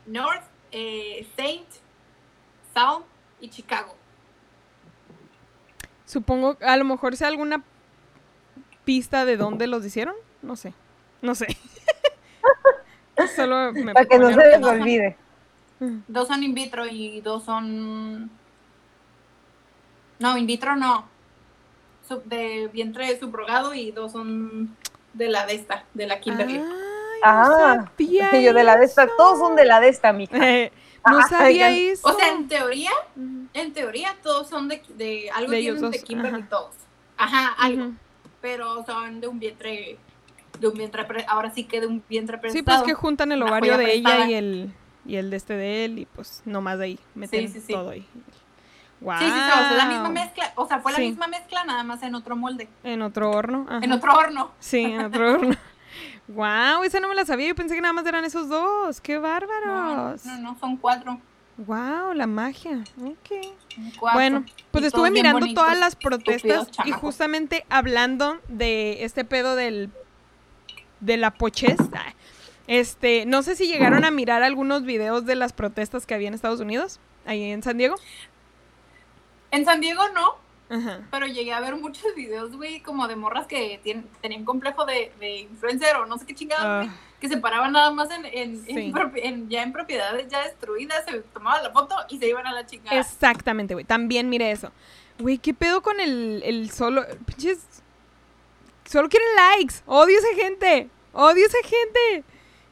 North, 0.06 0.42
eh, 0.72 1.26
Saint, 1.36 1.66
South 2.74 3.04
y 3.40 3.48
Chicago. 3.50 3.94
Supongo, 6.06 6.56
a 6.60 6.76
lo 6.76 6.84
mejor 6.84 7.16
sea 7.16 7.28
alguna 7.28 7.62
pista 8.84 9.24
de 9.24 9.36
dónde 9.36 9.66
los 9.66 9.84
hicieron. 9.84 10.14
No 10.42 10.56
sé. 10.56 10.74
No 11.20 11.34
sé. 11.34 11.56
Solo 13.36 13.72
me 13.72 13.92
Para 13.94 14.06
que 14.06 14.18
no 14.18 14.30
se 14.30 14.36
les 14.48 14.62
olvide. 14.62 15.16
Dos 16.08 16.28
son 16.28 16.42
in 16.42 16.54
vitro 16.54 16.86
y 16.86 17.20
dos 17.20 17.44
son. 17.44 18.30
No, 20.18 20.36
in 20.36 20.46
vitro 20.46 20.76
no. 20.76 21.06
Sub- 22.08 22.24
de 22.24 22.68
vientre 22.72 23.18
subrogado 23.18 23.74
y 23.74 23.90
dos 23.90 24.12
son 24.12 24.76
de 25.12 25.28
la 25.28 25.46
de 25.46 25.54
esta, 25.54 25.84
de 25.94 26.06
la 26.06 26.20
Kimberly. 26.20 26.56
Ay, 26.56 26.62
no 26.62 26.70
Ah, 27.24 27.84
sabía 27.96 28.40
yo 28.40 28.52
de 28.52 28.64
la 28.64 28.76
de 28.76 28.84
esta, 28.84 29.04
eso. 29.04 29.12
todos 29.16 29.38
son 29.38 29.56
de 29.56 29.64
la 29.64 29.80
de 29.80 29.88
esta, 29.88 30.12
mija. 30.12 30.36
Eh, 30.48 30.72
no 31.06 31.18
Ah, 31.18 31.26
sabía 31.28 31.70
eso. 31.70 32.08
o 32.08 32.12
sea, 32.12 32.28
en 32.30 32.46
teoría, 32.48 32.90
en 33.54 33.72
teoría 33.72 34.16
todos 34.22 34.48
son 34.48 34.68
de, 34.68 34.82
de 34.96 35.30
algo 35.32 35.50
De 35.50 35.58
ellos 35.58 35.76
tienen 35.76 35.90
de 35.92 36.02
Kimberly 36.02 36.38
ajá. 36.40 36.48
todos. 36.48 36.74
Ajá, 37.16 37.54
algo. 37.58 37.92
Pero 38.40 38.84
son 38.84 39.20
de 39.20 39.28
un 39.28 39.38
vientre, 39.38 39.96
de 40.60 40.68
un 40.68 40.74
vientre, 40.74 41.04
ahora 41.28 41.50
sí 41.50 41.64
que 41.64 41.80
de 41.80 41.86
un 41.86 42.02
vientre 42.08 42.38
prestado. 42.38 42.58
Sí, 42.58 42.62
pues 42.62 42.82
que 42.82 42.94
juntan 42.94 43.32
el 43.32 43.42
ovario 43.42 43.76
de 43.78 43.92
ella 43.92 44.26
y 44.26 44.34
el, 44.34 44.72
y 45.06 45.16
el 45.16 45.30
de 45.30 45.36
este 45.36 45.54
de 45.56 45.84
él 45.84 45.98
y 45.98 46.06
pues 46.06 46.42
nomás 46.44 46.78
de 46.78 46.84
ahí 46.84 46.98
meten 47.14 47.48
sí, 47.48 47.60
sí. 47.60 47.72
todo 47.72 47.90
ahí. 47.90 48.06
Wow. 49.00 49.18
Sí, 49.18 49.24
sí, 49.24 49.30
sí, 49.32 49.36
o 49.36 49.68
sea, 49.68 49.72
la 49.72 49.86
misma 49.86 50.08
mezcla, 50.10 50.52
o 50.54 50.68
sea, 50.68 50.78
fue 50.78 50.92
la 50.92 50.98
Sí. 50.98 51.08
misma 51.08 51.26
mezcla, 51.26 51.64
nada 51.64 51.82
más 51.82 52.02
en 52.04 52.14
otro 52.14 52.36
molde, 52.36 52.68
En 52.84 53.02
otro 53.02 53.30
horno. 53.32 53.66
ajá. 53.68 53.80
en 53.82 53.90
otro 53.92 54.14
horno. 54.14 54.52
Sí, 54.60 54.80
en 54.84 55.00
otro 55.04 55.32
horno. 55.34 55.56
Wow, 56.28 56.84
esa 56.84 57.00
no 57.00 57.08
me 57.08 57.14
la 57.16 57.26
sabía. 57.26 57.48
Yo 57.48 57.54
pensé 57.54 57.74
que 57.74 57.80
nada 57.80 57.92
más 57.92 58.06
eran 58.06 58.24
esos 58.24 58.48
dos. 58.48 59.00
¡Qué 59.00 59.18
bárbaros! 59.18 60.24
no, 60.24 60.38
no, 60.38 60.58
son 60.58 60.76
cuatro. 60.76 61.20
Wow, 61.58 62.14
la 62.14 62.26
magia. 62.26 62.84
Ok. 63.04 63.44
cuatro. 63.98 64.18
Bueno, 64.18 64.44
pues 64.70 64.84
Y 64.84 64.86
estuve 64.86 65.10
mirando 65.10 65.40
bonitos, 65.40 65.62
todas 65.62 65.78
las 65.78 65.96
protestas 65.96 66.68
y 66.84 66.92
justamente 66.92 67.66
hablando 67.68 68.38
de 68.48 69.04
este 69.04 69.24
pedo 69.24 69.56
del 69.56 69.90
de 71.02 71.16
la 71.18 71.30
pochez. 71.32 71.76
Este, 72.66 73.26
no 73.26 73.42
sé 73.42 73.56
si 73.56 73.66
llegaron 73.66 74.04
a 74.04 74.10
mirar 74.10 74.42
algunos 74.42 74.84
videos 74.84 75.26
de 75.26 75.34
las 75.34 75.52
protestas 75.52 76.06
que 76.06 76.14
había 76.14 76.28
en 76.28 76.34
Estados 76.34 76.60
Unidos, 76.60 77.00
ahí 77.26 77.50
en 77.50 77.62
San 77.62 77.76
Diego. 77.76 77.96
En 79.50 79.64
San 79.64 79.80
Diego 79.80 80.02
no, 80.14 80.36
Ajá. 80.74 81.00
pero 81.10 81.26
llegué 81.26 81.52
a 81.52 81.60
ver 81.60 81.76
muchos 81.76 82.14
videos, 82.16 82.56
güey, 82.56 82.80
como 82.80 83.06
de 83.08 83.16
morras 83.16 83.46
que 83.46 83.80
tien- 83.84 84.06
tenían 84.22 84.44
complejo 84.44 84.86
de, 84.86 85.12
de 85.20 85.38
influencer 85.40 85.96
o 85.96 86.06
no 86.06 86.16
sé 86.18 86.24
qué 86.24 86.34
chingados, 86.34 86.88
Ah. 86.88 86.94
que 87.20 87.28
se 87.28 87.36
paraban 87.36 87.72
nada 87.72 87.90
más 87.90 88.10
en, 88.10 88.24
en- 88.24 88.64
Sí. 88.64 88.92
en- 89.16 89.50
ya 89.50 89.62
en 89.62 89.72
propiedades 89.72 90.28
ya 90.28 90.42
destruidas, 90.44 91.04
se 91.04 91.18
tomaban 91.34 91.62
la 91.64 91.70
foto 91.72 91.94
y 92.08 92.18
se 92.18 92.28
iban 92.28 92.46
a 92.46 92.52
la 92.52 92.64
chingada. 92.64 92.98
Exactamente, 92.98 93.74
güey. 93.74 93.84
También 93.84 94.28
mire 94.30 94.50
eso. 94.50 94.70
Güey, 95.18 95.36
¿qué 95.38 95.52
pedo 95.52 95.82
con 95.82 96.00
el, 96.00 96.42
el 96.44 96.70
solo? 96.70 97.04
Pinches. 97.26 97.81
Solo 98.84 99.08
quieren 99.08 99.28
likes. 99.56 99.76
Odio 99.86 100.18
esa 100.18 100.34
gente. 100.34 100.88
Odio 101.12 101.46
esa 101.46 101.58
gente. 101.62 102.24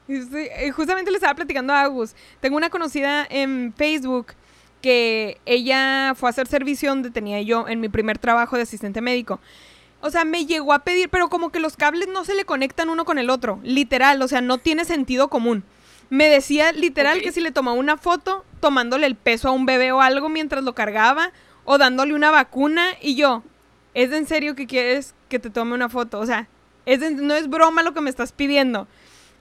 Y 0.09 0.37
eh, 0.37 0.71
justamente 0.73 1.11
le 1.11 1.17
estaba 1.17 1.35
platicando 1.35 1.73
a 1.73 1.83
Agus. 1.83 2.15
Tengo 2.41 2.57
una 2.57 2.71
conocida 2.71 3.27
en 3.31 3.73
Facebook 3.77 4.35
que 4.83 5.41
ella 5.47 6.15
fue 6.17 6.29
a 6.29 6.31
hacer 6.31 6.47
servicio 6.47 6.89
donde 6.89 7.11
tenía 7.11 7.41
yo 7.43 7.69
en 7.69 7.81
mi 7.81 7.89
primer 7.89 8.19
trabajo 8.19 8.57
de 8.57 8.63
asistente 8.63 9.01
médico. 9.01 9.41
O 10.01 10.11
sea, 10.11 10.25
me 10.25 10.47
llegó 10.47 10.73
a 10.73 10.81
pedir, 10.81 11.11
pero 11.11 11.29
como 11.29 11.51
que 11.51 11.61
los 11.61 11.77
cables 11.77 12.09
no 12.09 12.25
se 12.25 12.35
le 12.35 12.45
conectan 12.45 12.89
uno 12.89 13.05
con 13.05 13.19
el 13.19 13.29
otro. 13.29 13.61
Literal, 13.63 14.21
o 14.23 14.29
sea, 14.29 14.41
no 14.41 14.59
tiene 14.59 14.85
sentido 14.85 15.29
común. 15.29 15.63
Me 16.09 16.29
decía 16.29 16.73
literal 16.73 17.21
que 17.21 17.33
si 17.33 17.41
le 17.41 17.53
tomaba 17.53 17.77
una 17.77 17.97
foto 17.97 18.45
tomándole 18.61 19.07
el 19.07 19.15
peso 19.15 19.49
a 19.49 19.53
un 19.53 19.67
bebé 19.67 19.93
o 19.93 20.01
algo 20.01 20.29
mientras 20.29 20.65
lo 20.65 20.75
cargaba 20.75 21.33
o 21.65 21.79
dándole 21.79 22.15
una 22.15 22.31
vacuna 22.31 22.89
y 23.01 23.15
yo, 23.15 23.45
¿es 23.95 24.13
en 24.13 24.27
serio 24.27 24.55
que 24.55 24.67
quieres 24.67 25.15
que 25.29 25.39
te 25.39 25.51
tome 25.51 25.75
una 25.75 25.89
foto? 25.89 26.19
O 26.21 26.27
sea, 26.27 26.49
es 26.87 27.03
en- 27.03 27.27
no 27.27 27.35
es 27.35 27.49
broma 27.49 27.83
lo 27.83 27.93
que 27.95 28.01
me 28.01 28.11
estás 28.11 28.33
pidiendo. 28.33 28.87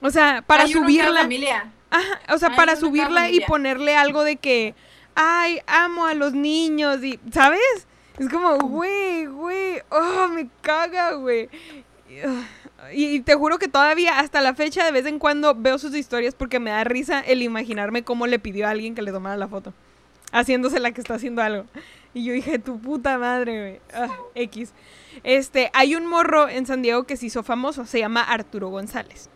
O 0.00 0.10
sea, 0.10 0.42
para 0.46 0.64
Hay 0.64 0.72
subirla, 0.72 1.22
familia. 1.22 1.70
ajá, 1.90 2.20
o 2.34 2.38
sea, 2.38 2.48
Hay 2.50 2.56
para 2.56 2.76
subirla 2.76 3.30
y 3.30 3.40
ponerle 3.40 3.96
algo 3.96 4.24
de 4.24 4.36
que, 4.36 4.74
ay, 5.14 5.60
amo 5.66 6.06
a 6.06 6.14
los 6.14 6.32
niños 6.32 7.02
y, 7.04 7.18
¿sabes? 7.32 7.60
Es 8.18 8.28
como, 8.28 8.56
güey, 8.58 9.26
güey, 9.26 9.80
oh, 9.90 10.28
me 10.28 10.48
caga, 10.62 11.12
güey. 11.12 11.48
Y, 12.92 13.04
y 13.06 13.20
te 13.20 13.34
juro 13.34 13.58
que 13.58 13.68
todavía 13.68 14.18
hasta 14.18 14.40
la 14.40 14.54
fecha 14.54 14.84
de 14.84 14.90
vez 14.90 15.06
en 15.06 15.18
cuando 15.18 15.54
veo 15.54 15.78
sus 15.78 15.94
historias 15.94 16.34
porque 16.34 16.58
me 16.58 16.70
da 16.70 16.82
risa 16.84 17.20
el 17.20 17.42
imaginarme 17.42 18.02
cómo 18.02 18.26
le 18.26 18.38
pidió 18.38 18.66
a 18.66 18.70
alguien 18.70 18.94
que 18.94 19.02
le 19.02 19.12
tomara 19.12 19.36
la 19.36 19.48
foto. 19.48 19.72
Haciéndose 20.32 20.80
la 20.80 20.92
que 20.92 21.00
está 21.00 21.14
haciendo 21.14 21.42
algo. 21.42 21.66
Y 22.14 22.24
yo 22.24 22.32
dije, 22.32 22.58
tu 22.58 22.78
puta 22.80 23.18
madre, 23.18 23.60
güey. 23.60 23.80
Ah, 23.94 24.08
X. 24.34 24.72
Este, 25.22 25.70
hay 25.74 25.94
un 25.94 26.06
morro 26.06 26.48
en 26.48 26.66
San 26.66 26.82
Diego 26.82 27.04
que 27.04 27.16
se 27.16 27.26
hizo 27.26 27.42
famoso, 27.42 27.84
se 27.86 27.98
llama 28.00 28.22
Arturo 28.22 28.68
González. 28.68 29.30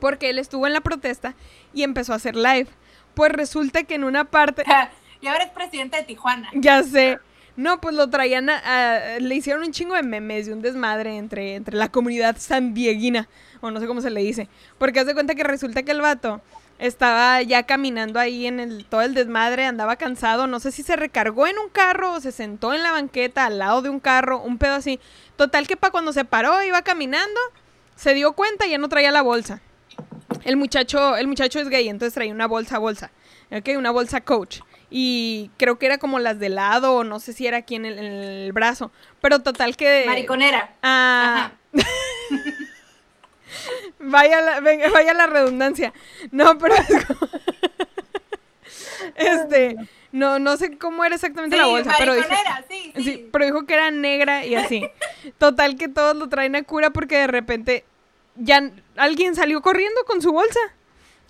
Porque 0.00 0.30
él 0.30 0.38
estuvo 0.38 0.66
en 0.66 0.72
la 0.72 0.80
protesta 0.80 1.34
y 1.72 1.82
empezó 1.84 2.12
a 2.12 2.16
hacer 2.16 2.34
live. 2.34 2.66
Pues 3.14 3.30
resulta 3.32 3.84
que 3.84 3.94
en 3.94 4.04
una 4.04 4.24
parte, 4.24 4.64
y 5.20 5.26
ahora 5.28 5.44
es 5.44 5.50
presidente 5.50 5.96
de 5.98 6.02
Tijuana. 6.04 6.48
ya 6.54 6.82
sé. 6.82 7.18
No, 7.54 7.82
pues 7.82 7.94
lo 7.94 8.08
traían 8.08 8.48
a, 8.48 8.56
a- 8.64 9.18
le 9.20 9.34
hicieron 9.34 9.62
un 9.62 9.72
chingo 9.72 9.94
de 9.94 10.02
memes 10.02 10.48
y 10.48 10.52
un 10.52 10.62
desmadre 10.62 11.18
entre, 11.18 11.54
entre 11.54 11.76
la 11.76 11.90
comunidad 11.90 12.36
sandieguina, 12.38 13.28
o 13.60 13.70
no 13.70 13.78
sé 13.78 13.86
cómo 13.86 14.00
se 14.00 14.08
le 14.10 14.22
dice. 14.22 14.48
Porque 14.78 15.00
haz 15.00 15.06
de 15.06 15.12
cuenta 15.14 15.34
que 15.34 15.44
resulta 15.44 15.82
que 15.82 15.92
el 15.92 16.00
vato 16.00 16.40
estaba 16.82 17.40
ya 17.42 17.62
caminando 17.62 18.18
ahí 18.18 18.44
en 18.44 18.58
el, 18.58 18.84
todo 18.84 19.02
el 19.02 19.14
desmadre, 19.14 19.66
andaba 19.66 19.94
cansado, 19.94 20.48
no 20.48 20.58
sé 20.58 20.72
si 20.72 20.82
se 20.82 20.96
recargó 20.96 21.46
en 21.46 21.56
un 21.56 21.68
carro 21.68 22.14
o 22.14 22.20
se 22.20 22.32
sentó 22.32 22.74
en 22.74 22.82
la 22.82 22.90
banqueta 22.90 23.46
al 23.46 23.60
lado 23.60 23.82
de 23.82 23.88
un 23.88 24.00
carro, 24.00 24.40
un 24.40 24.58
pedo 24.58 24.74
así. 24.74 24.98
Total 25.36 25.68
que 25.68 25.76
para 25.76 25.92
cuando 25.92 26.12
se 26.12 26.24
paró, 26.24 26.60
iba 26.64 26.82
caminando, 26.82 27.40
se 27.94 28.14
dio 28.14 28.32
cuenta 28.32 28.66
y 28.66 28.70
ya 28.70 28.78
no 28.78 28.88
traía 28.88 29.12
la 29.12 29.22
bolsa. 29.22 29.62
El 30.42 30.56
muchacho, 30.56 31.16
el 31.16 31.28
muchacho 31.28 31.60
es 31.60 31.68
gay, 31.68 31.88
entonces 31.88 32.14
traía 32.14 32.32
una 32.32 32.48
bolsa 32.48 32.78
bolsa, 32.78 33.12
¿ok? 33.52 33.68
Una 33.78 33.92
bolsa 33.92 34.20
coach. 34.20 34.58
y 34.90 35.52
creo 35.58 35.78
que 35.78 35.86
era 35.86 35.98
como 35.98 36.18
las 36.18 36.40
de 36.40 36.48
lado 36.48 36.96
o 36.96 37.04
no 37.04 37.20
sé 37.20 37.32
si 37.32 37.46
era 37.46 37.58
aquí 37.58 37.76
en 37.76 37.86
el, 37.86 37.96
en 37.96 38.12
el 38.12 38.52
brazo, 38.52 38.90
pero 39.20 39.38
total 39.38 39.76
que... 39.76 40.02
Mariconera. 40.04 40.74
Ah, 40.82 41.52
vaya, 43.98 44.40
la, 44.40 44.60
venga, 44.60 44.88
vaya 44.92 45.14
la 45.14 45.26
redundancia. 45.26 45.92
No, 46.30 46.58
pero 46.58 46.74
es 46.74 47.04
como- 47.06 47.28
este, 49.16 49.76
no, 50.12 50.38
no 50.38 50.56
sé 50.56 50.76
cómo 50.78 51.04
era 51.04 51.14
exactamente 51.14 51.56
Sí, 51.56 51.60
la 51.62 51.68
bolsa, 51.68 51.94
pero 51.98 52.14
dijo, 52.14 52.28
sí, 52.68 52.92
sí. 52.96 53.02
sí, 53.04 53.28
pero 53.32 53.44
dijo 53.46 53.66
que 53.66 53.74
era 53.74 53.90
negra 53.90 54.44
y 54.44 54.54
así. 54.54 54.88
Total 55.38 55.76
que 55.76 55.88
todos 55.88 56.16
lo 56.16 56.28
traen 56.28 56.56
a 56.56 56.62
cura 56.62 56.90
porque 56.90 57.16
de 57.18 57.26
repente 57.26 57.84
ya 58.36 58.70
alguien 58.96 59.34
salió 59.34 59.60
corriendo 59.62 60.04
con 60.06 60.22
su 60.22 60.32
bolsa. 60.32 60.60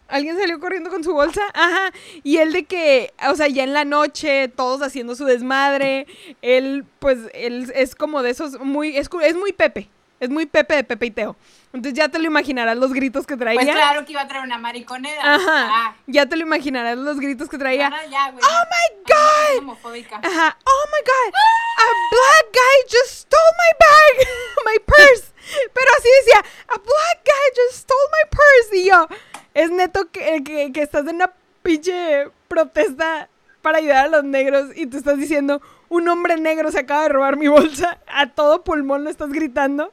Alguien 0.09 0.37
salió 0.39 0.61
corriendo 0.61 0.91
con 0.91 1.03
su 1.03 1.15
bolsa, 1.15 1.41
ajá, 1.55 1.91
y 2.23 2.37
él 2.37 2.53
de 2.53 2.65
que, 2.65 3.15
o 3.31 3.35
sea, 3.35 3.49
ya 3.49 3.63
en 3.65 3.73
la 3.73 3.87
noche, 3.87 4.49
todos 4.49 4.83
haciendo 4.83 5.15
su 5.15 5.25
desmadre, 5.25 6.07
él, 6.43 6.85
pues, 6.99 7.19
él 7.33 7.73
es 7.75 7.95
como 7.95 8.23
de 8.23 8.29
esos, 8.29 8.61
muy, 8.61 8.95
es, 8.99 9.09
es 9.23 9.37
muy 9.37 9.55
Pepe, 9.55 9.89
es 10.21 10.29
muy 10.29 10.45
Pepe 10.45 10.75
de 10.75 10.85
Pepe 10.85 11.07
y 11.07 11.11
Teo. 11.13 11.37
Entonces 11.73 11.95
ya 11.95 12.09
te 12.09 12.19
lo 12.19 12.27
imaginarás 12.27 12.77
los 12.77 12.93
gritos 12.93 13.27
que 13.27 13.37
traía. 13.37 13.61
Pues 13.61 13.71
claro 13.73 14.05
que 14.05 14.13
iba 14.13 14.21
a 14.23 14.29
traer 14.29 14.45
una 14.45 14.59
mariconera. 14.59 15.23
Ajá, 15.35 15.69
Ah, 15.73 15.97
ya 16.07 16.27
te 16.27 16.37
lo 16.37 16.43
imaginarás 16.43 16.99
los 16.99 17.19
gritos 17.19 17.49
que 17.49 17.57
traía. 17.59 17.87
ahora 17.87 18.05
ya, 18.07 18.31
güey. 18.31 18.45
¡Oh, 18.45 18.65
my 18.69 19.03
God! 19.07 19.59
Homofóbica. 19.59 20.17
Ajá. 20.23 20.59
Oh 20.65 20.85
my 20.93 21.01
god. 21.05 21.35
A 21.79 21.87
black 22.11 22.53
guy 22.53 22.91
just 22.91 23.21
stole 23.23 23.41
my 23.59 23.73
bag. 23.81 24.29
my 24.67 24.79
purse. 24.85 25.33
Pero 25.73 25.87
así 25.99 26.09
decía, 26.25 26.39
a 26.69 26.77
black 26.79 27.25
guy 27.25 27.65
just 27.67 27.81
stole 27.83 28.09
my 28.13 28.31
purse. 28.31 28.77
Y 28.77 28.85
yo, 28.89 29.09
es 29.55 29.71
neto 29.71 30.11
que, 30.13 30.45
que, 30.45 30.73
que 30.73 30.83
estás 30.83 31.07
en 31.09 31.17
una 31.17 31.33
pinche 31.63 32.29
protesta 32.49 33.29
para 33.63 33.79
ayudar 33.79 34.07
a 34.07 34.09
los 34.09 34.25
negros 34.25 34.71
y 34.77 34.87
tú 34.87 34.99
estás 34.99 35.17
diciendo, 35.19 35.63
un 35.95 36.09
hombre 36.09 36.37
negro 36.39 36.71
se 36.73 36.79
acaba 36.81 37.03
de 37.03 37.11
robar 37.11 37.37
mi 37.37 37.49
bolsa. 37.49 37.99
A 38.07 38.31
todo 38.31 38.65
pulmón 38.65 39.05
lo 39.05 39.11
estás 39.11 39.31
gritando. 39.33 39.93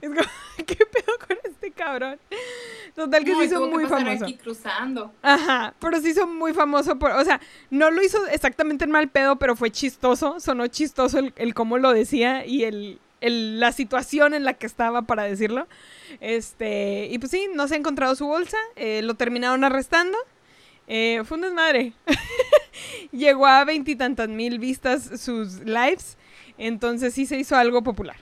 Es 0.00 0.08
como, 0.08 0.20
¿qué 0.56 0.76
pedo 0.76 1.18
con 1.26 1.36
este 1.44 1.70
cabrón? 1.72 2.18
Total 2.94 3.24
que 3.24 3.32
No, 3.32 3.38
se 3.40 3.44
hizo 3.46 3.66
muy 3.66 3.86
famoso. 3.86 4.24
aquí 4.24 4.36
cruzando. 4.36 5.12
Ajá, 5.22 5.74
pero 5.80 6.00
se 6.00 6.10
hizo 6.10 6.26
muy 6.26 6.52
famoso 6.54 6.98
por, 6.98 7.10
o 7.12 7.24
sea, 7.24 7.40
no 7.70 7.90
lo 7.90 8.02
hizo 8.02 8.24
exactamente 8.28 8.84
en 8.84 8.90
mal 8.90 9.08
pedo, 9.08 9.36
pero 9.36 9.56
fue 9.56 9.70
chistoso, 9.70 10.38
sonó 10.40 10.66
chistoso 10.68 11.18
el, 11.18 11.32
el 11.36 11.54
cómo 11.54 11.78
lo 11.78 11.92
decía 11.92 12.44
y 12.46 12.64
el, 12.64 12.98
el- 13.20 13.58
la 13.60 13.72
situación 13.72 14.34
en 14.34 14.44
la 14.44 14.54
que 14.54 14.66
estaba 14.66 15.02
para 15.02 15.24
decirlo. 15.24 15.66
Este, 16.20 17.06
y 17.10 17.18
pues 17.18 17.30
sí, 17.30 17.48
no 17.54 17.66
se 17.68 17.74
ha 17.74 17.78
encontrado 17.78 18.14
su 18.14 18.26
bolsa, 18.26 18.56
eh, 18.76 19.02
lo 19.02 19.14
terminaron 19.14 19.64
arrestando. 19.64 20.16
eh, 20.88 21.22
fue 21.24 21.36
un 21.36 21.42
desmadre. 21.42 21.92
Llegó 23.12 23.46
a 23.46 23.64
veintitantas 23.64 24.28
mil 24.28 24.58
vistas 24.58 25.20
sus 25.20 25.60
lives, 25.60 26.16
entonces 26.58 27.14
sí 27.14 27.26
se 27.26 27.36
hizo 27.38 27.56
algo 27.56 27.82
popular. 27.82 28.16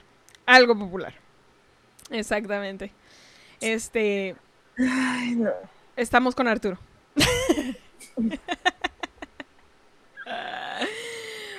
Algo 0.45 0.77
popular. 0.77 1.13
Exactamente. 2.09 2.91
Este, 3.61 4.35
Ay, 4.77 5.35
no. 5.35 5.51
estamos 5.95 6.33
con 6.35 6.47
Arturo. 6.47 6.77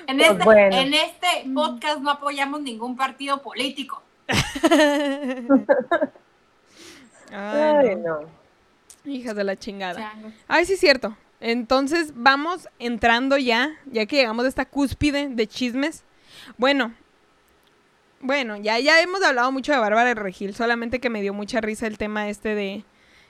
En 0.07 0.17
Pues 0.19 0.31
este, 0.31 0.45
bueno. 0.45 0.77
en 0.77 0.95
este 0.95 1.27
podcast 1.55 1.99
no 2.01 2.11
apoyamos 2.11 2.63
ningún 2.63 2.97
partido 2.97 3.41
político. 3.43 4.03
Ay, 4.27 5.47
Ay, 7.33 7.97
no. 7.97 8.21
no. 8.23 8.41
Hijas 9.05 9.35
de 9.37 9.45
la 9.45 9.57
chingada. 9.57 10.13
Ay, 10.49 10.65
sí 10.67 10.73
es 10.75 10.81
cierto. 10.81 11.17
Entonces 11.41 12.13
vamos 12.15 12.69
entrando 12.79 13.39
ya, 13.39 13.77
ya 13.87 14.07
que 14.07 14.17
llegamos 14.17 14.45
a 14.45 14.49
esta 14.49 14.67
cúspide 14.67 15.29
de 15.29 15.47
chismes. 15.47 16.05
Bueno, 16.59 16.95
bueno, 18.21 18.57
ya, 18.59 18.79
ya 18.79 19.01
hemos 19.01 19.23
hablado 19.23 19.51
mucho 19.51 19.73
de 19.73 19.79
Bárbara 19.79 20.13
Regil, 20.15 20.55
solamente 20.55 21.01
que 21.01 21.09
me 21.09 21.23
dio 21.23 21.33
mucha 21.33 21.63
risa 21.63 21.87
el 21.87 21.97
tema 21.97 22.29
este 22.29 22.55
de, 22.55 22.85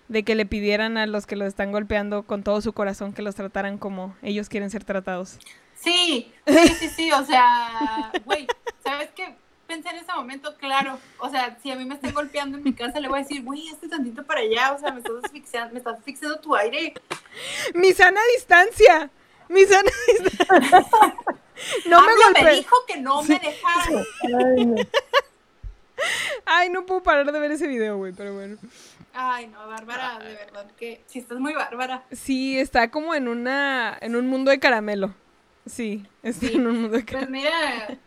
de 0.09 0.25
que 0.25 0.35
le 0.35 0.47
pidieran 0.47 0.99
a 0.99 1.07
los 1.07 1.27
que 1.27 1.37
los 1.37 1.47
están 1.47 1.71
golpeando 1.71 2.25
con 2.25 2.43
todo 2.43 2.61
su 2.61 2.73
corazón 2.73 3.13
que 3.13 3.23
los 3.23 3.37
trataran 3.37 3.79
como 3.79 4.17
ellos 4.23 4.49
quieren 4.49 4.71
ser 4.71 4.83
tratados. 4.83 5.39
Sí, 5.77 6.33
sí, 6.47 6.69
sí, 6.79 6.89
sí, 6.89 7.13
o 7.13 7.25
sea, 7.25 8.11
güey, 8.25 8.49
¿sabes 8.83 9.11
qué? 9.15 9.37
Pensé 9.71 9.89
en 9.91 9.97
ese 9.99 10.13
momento, 10.13 10.57
claro, 10.57 10.99
o 11.19 11.29
sea, 11.31 11.57
si 11.63 11.71
a 11.71 11.77
mí 11.77 11.85
me 11.85 11.95
están 11.95 12.13
golpeando 12.13 12.59
en 12.59 12.65
mi 12.65 12.73
casa, 12.73 12.99
le 12.99 13.07
voy 13.09 13.21
a 13.21 13.23
decir, 13.23 13.45
güey, 13.45 13.69
este 13.69 13.89
tantito 13.89 14.25
para 14.25 14.41
allá, 14.41 14.73
o 14.73 14.79
sea, 14.81 14.91
me 14.91 14.99
estás 14.99 15.15
asfixiando, 15.23 15.73
me 15.73 15.79
estás 15.79 15.97
asfixiando 15.99 16.41
tu 16.41 16.57
aire. 16.57 16.93
¡Mi 17.75 17.93
sana 17.93 18.21
distancia! 18.35 19.11
¡Mi 19.49 19.63
sana 19.65 19.89
distancia! 20.09 21.15
No 21.87 22.01
me 22.01 22.13
AMLO 22.13 22.31
me 22.35 22.41
golpees. 22.41 22.57
dijo 22.59 22.77
que 22.89 22.97
no 23.01 23.23
me 23.23 23.39
dejara. 23.39 24.05
Ay, 24.57 24.67
no. 24.67 24.77
Ay, 26.47 26.71
no 26.71 26.85
puedo 26.87 27.03
parar 27.05 27.31
de 27.31 27.39
ver 27.39 27.53
ese 27.53 27.69
video, 27.69 27.97
güey, 27.99 28.13
pero 28.13 28.35
bueno. 28.35 28.57
Ay, 29.13 29.47
no, 29.49 29.67
Bárbara, 29.69 30.19
de 30.19 30.35
verdad 30.35 30.67
que 30.79 31.03
sí 31.07 31.19
estás 31.21 31.39
muy 31.39 31.53
bárbara. 31.53 32.03
Sí, 32.11 32.59
está 32.59 32.91
como 32.91 33.15
en 33.15 33.29
una 33.29 33.97
en 34.01 34.17
un 34.17 34.27
mundo 34.27 34.51
de 34.51 34.59
caramelo. 34.59 35.15
Sí, 35.67 36.05
está 36.23 36.47
Sí. 36.49 36.55
en 36.57 36.67
un 36.67 36.81
mundo 36.83 36.97
de 36.97 37.05
caramelo. 37.05 37.31
Pues 37.31 37.43
mira, 37.89 37.99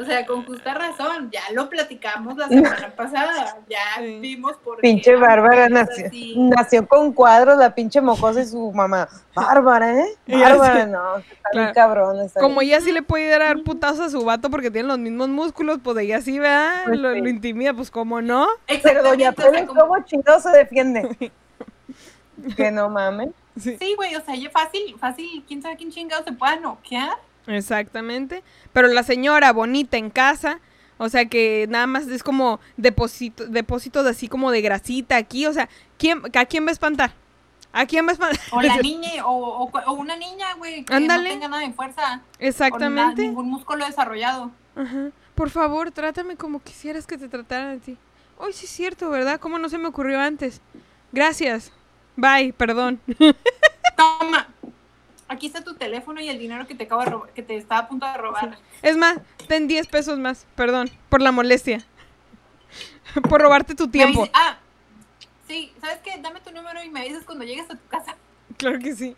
o 0.00 0.04
sea, 0.04 0.26
con 0.26 0.44
justa 0.44 0.74
razón, 0.74 1.30
ya 1.30 1.40
lo 1.54 1.68
platicamos 1.70 2.36
la 2.36 2.48
semana 2.48 2.92
pasada, 2.94 3.56
ya 3.68 3.78
Sí. 3.98 4.18
vimos 4.20 4.56
por 4.62 4.76
qué 4.76 4.82
Pinche 4.82 5.16
Bárbara 5.16 5.68
nació, 5.68 6.06
así. 6.06 6.34
nació 6.36 6.86
con 6.86 7.12
cuadros, 7.12 7.56
la 7.58 7.74
pinche 7.74 8.00
mocosa 8.00 8.40
y 8.42 8.46
su 8.46 8.70
mamá. 8.72 9.08
Bárbara, 9.34 10.00
¿eh? 10.00 10.06
Bárbara, 10.26 10.86
no, 10.86 11.16
está 11.18 11.36
Claro. 11.52 11.64
bien 11.64 11.74
cabrón. 11.74 12.20
está 12.20 12.40
Como 12.40 12.60
bien. 12.60 12.74
ella 12.74 12.80
sí 12.84 12.92
le 12.92 13.02
puede 13.02 13.28
dar 13.38 13.62
putazos 13.62 14.00
a 14.00 14.10
su 14.10 14.24
vato 14.24 14.50
porque 14.50 14.70
tienen 14.70 14.88
los 14.88 14.98
mismos 14.98 15.28
músculos, 15.28 15.78
pues 15.82 15.96
ella 15.98 16.20
sí, 16.20 16.38
¿verdad? 16.38 16.82
Pues 16.84 16.98
Lo, 16.98 17.12
sí. 17.14 17.20
lo 17.20 17.28
intimida, 17.28 17.72
pues 17.72 17.90
cómo 17.90 18.20
no. 18.20 18.46
Pero 18.82 19.02
Doña 19.02 19.32
como- 19.32 19.66
¿cómo 19.74 20.04
chingado 20.04 20.38
se 20.40 20.50
defiende? 20.50 21.30
que 22.56 22.70
no 22.70 22.88
mames. 22.88 23.30
Sí, 23.58 23.76
Sí, 23.78 23.94
güey, 23.96 24.14
o 24.16 24.20
sea, 24.24 24.34
ya 24.34 24.48
fácil, 24.50 24.96
fácil, 24.98 25.44
quién 25.46 25.60
sabe 25.60 25.76
quién 25.76 25.90
chingado 25.90 26.24
se 26.24 26.32
pueda 26.32 26.56
noquear. 26.56 27.10
Exactamente. 27.46 28.42
Pero 28.72 28.88
la 28.88 29.02
señora 29.02 29.52
bonita 29.52 29.96
en 29.96 30.10
casa, 30.10 30.60
o 30.98 31.08
sea 31.08 31.26
que 31.26 31.66
nada 31.68 31.86
más 31.86 32.06
es 32.08 32.22
como 32.22 32.60
depósito, 32.76 33.46
depósitos 33.46 34.06
así 34.06 34.28
como 34.28 34.50
de 34.50 34.60
grasita 34.62 35.16
aquí, 35.16 35.46
o 35.46 35.52
sea, 35.52 35.68
¿quién, 35.98 36.22
¿a 36.34 36.44
quién 36.46 36.64
va 36.64 36.70
a 36.70 36.72
espantar? 36.72 37.12
¿A 37.74 37.86
quién 37.86 38.04
va 38.06 38.10
a 38.10 38.12
espantar? 38.12 38.40
O 38.52 38.60
la 38.60 38.76
niña, 38.82 39.26
o, 39.26 39.64
o, 39.64 39.70
o 39.86 39.92
una 39.94 40.14
niña, 40.16 40.54
güey, 40.58 40.84
que 40.84 40.94
Ándale. 40.94 41.22
no 41.24 41.28
tenga 41.30 41.48
nada 41.48 41.62
de 41.66 41.72
fuerza. 41.72 42.02
O 42.02 42.16
na- 42.16 42.22
Exactamente. 42.38 43.22
ningún 43.22 43.48
músculo 43.50 43.86
desarrollado. 43.86 44.50
Ajá. 44.76 45.10
Por 45.34 45.48
favor, 45.50 45.90
trátame 45.90 46.36
como 46.36 46.62
quisieras 46.62 47.06
que 47.06 47.16
te 47.16 47.28
trataran 47.28 47.78
a 47.78 47.80
ti. 47.80 47.96
Ay, 48.38 48.52
sí 48.52 48.66
es 48.66 48.70
cierto, 48.72 49.08
¿verdad? 49.08 49.40
¿Cómo 49.40 49.58
no 49.58 49.68
se 49.70 49.78
me 49.78 49.86
ocurrió 49.88 50.20
antes? 50.20 50.60
Gracias. 51.12 51.72
Bye, 52.16 52.52
perdón. 52.52 53.00
Toma. 53.96 54.48
Aquí 55.32 55.46
está 55.46 55.62
tu 55.64 55.74
teléfono 55.74 56.20
y 56.20 56.28
el 56.28 56.38
dinero 56.38 56.66
que 56.66 56.74
te 56.74 56.84
acabo 56.84 57.02
de 57.02 57.10
robar, 57.10 57.30
que 57.32 57.42
te 57.42 57.56
estaba 57.56 57.82
a 57.82 57.88
punto 57.88 58.06
de 58.06 58.16
robar. 58.18 58.58
Es 58.82 58.96
más, 58.96 59.18
ten 59.48 59.66
10 59.66 59.86
pesos 59.88 60.18
más, 60.18 60.46
perdón, 60.54 60.90
por 61.08 61.22
la 61.22 61.32
molestia. 61.32 61.84
por 63.28 63.40
robarte 63.40 63.74
tu 63.74 63.88
tiempo. 63.88 64.20
dice- 64.22 64.32
ah, 64.34 64.58
sí, 65.48 65.72
¿sabes 65.80 65.98
qué? 66.04 66.18
Dame 66.20 66.40
tu 66.40 66.50
número 66.52 66.82
y 66.82 66.90
me 66.90 67.04
dices 67.04 67.24
cuando 67.24 67.44
llegues 67.44 67.64
a 67.70 67.74
tu 67.74 67.86
casa. 67.88 68.16
Claro 68.56 68.78
que 68.78 68.94
sí. 68.94 69.16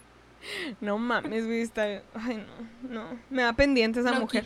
No 0.81 0.99
mames, 0.99 1.47
güey, 1.47 1.63
está... 1.63 1.85
Ay, 1.85 2.45
no, 2.83 2.91
no. 2.91 3.19
Me 3.31 3.43
da 3.43 3.53
pendiente 3.55 4.01
esa 4.01 4.13
mujer. 4.21 4.45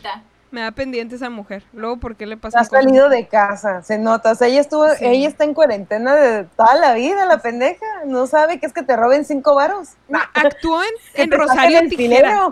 Me 0.51 0.61
da 0.61 0.71
pendiente 0.71 1.15
esa 1.15 1.29
mujer. 1.29 1.63
Luego, 1.73 1.97
¿por 1.97 2.15
qué 2.15 2.25
le 2.25 2.35
pasa 2.35 2.59
Ha 2.59 2.63
salido 2.63 3.07
de 3.09 3.27
casa, 3.27 3.83
se 3.83 3.99
nota. 3.99 4.31
O 4.31 4.35
sea, 4.35 4.47
ella 4.47 4.61
estuvo, 4.61 4.87
Sí. 4.95 5.05
ella 5.05 5.27
está 5.27 5.43
en 5.43 5.53
cuarentena 5.53 6.15
de 6.15 6.45
toda 6.45 6.73
la 6.75 6.93
vida, 6.95 7.25
la 7.27 7.37
pendeja. 7.39 7.85
No 8.05 8.25
sabe 8.25 8.59
que 8.59 8.65
es 8.65 8.73
que 8.73 8.81
te 8.81 8.95
roben 8.97 9.25
cinco 9.25 9.53
varos. 9.53 9.89
Actuó 10.33 10.81
en, 10.83 10.89
en 11.13 11.31
Rosario 11.31 11.87
Tijeras. 11.87 12.49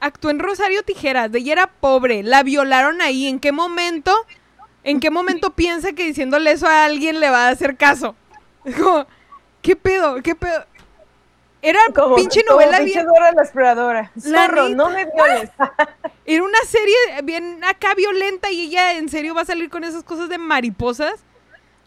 actuó 0.00 0.30
en 0.30 0.40
Rosario 0.40 0.82
Tijeras, 0.82 1.30
de 1.30 1.38
ella 1.38 1.52
era 1.52 1.66
pobre, 1.68 2.22
la 2.24 2.42
violaron 2.42 3.00
ahí, 3.00 3.26
¿en 3.28 3.38
qué 3.38 3.52
momento? 3.52 4.12
¿En 4.84 4.98
qué 5.00 5.10
momento 5.10 5.50
piensa 5.52 5.92
que 5.92 6.04
diciéndole 6.04 6.50
eso 6.52 6.66
a 6.66 6.84
alguien 6.86 7.20
le 7.20 7.30
va 7.30 7.46
a 7.46 7.50
hacer 7.50 7.76
caso? 7.76 8.14
Es 8.64 8.74
como, 8.76 9.06
¿qué 9.62 9.76
pedo? 9.76 10.22
¿Qué 10.22 10.34
pedo? 10.34 10.64
Era 11.60 11.80
Como, 11.92 12.14
pinche 12.14 12.44
como 12.44 12.60
novela 12.60 12.78
pinche 12.78 12.94
bien, 12.94 13.06
Dora 13.06 13.32
la 13.32 13.42
exploradora. 13.42 14.12
La 14.24 14.46
Zorro, 14.46 14.68
no 14.70 14.90
me 14.90 15.04
violes. 15.06 15.50
era 16.34 16.44
una 16.44 16.58
serie 16.66 16.94
bien 17.24 17.62
acá 17.64 17.94
violenta 17.94 18.50
y 18.50 18.66
ella 18.66 18.92
en 18.98 19.08
serio 19.08 19.34
va 19.34 19.42
a 19.42 19.46
salir 19.46 19.70
con 19.70 19.82
esas 19.84 20.04
cosas 20.04 20.28
de 20.28 20.36
mariposas. 20.38 21.20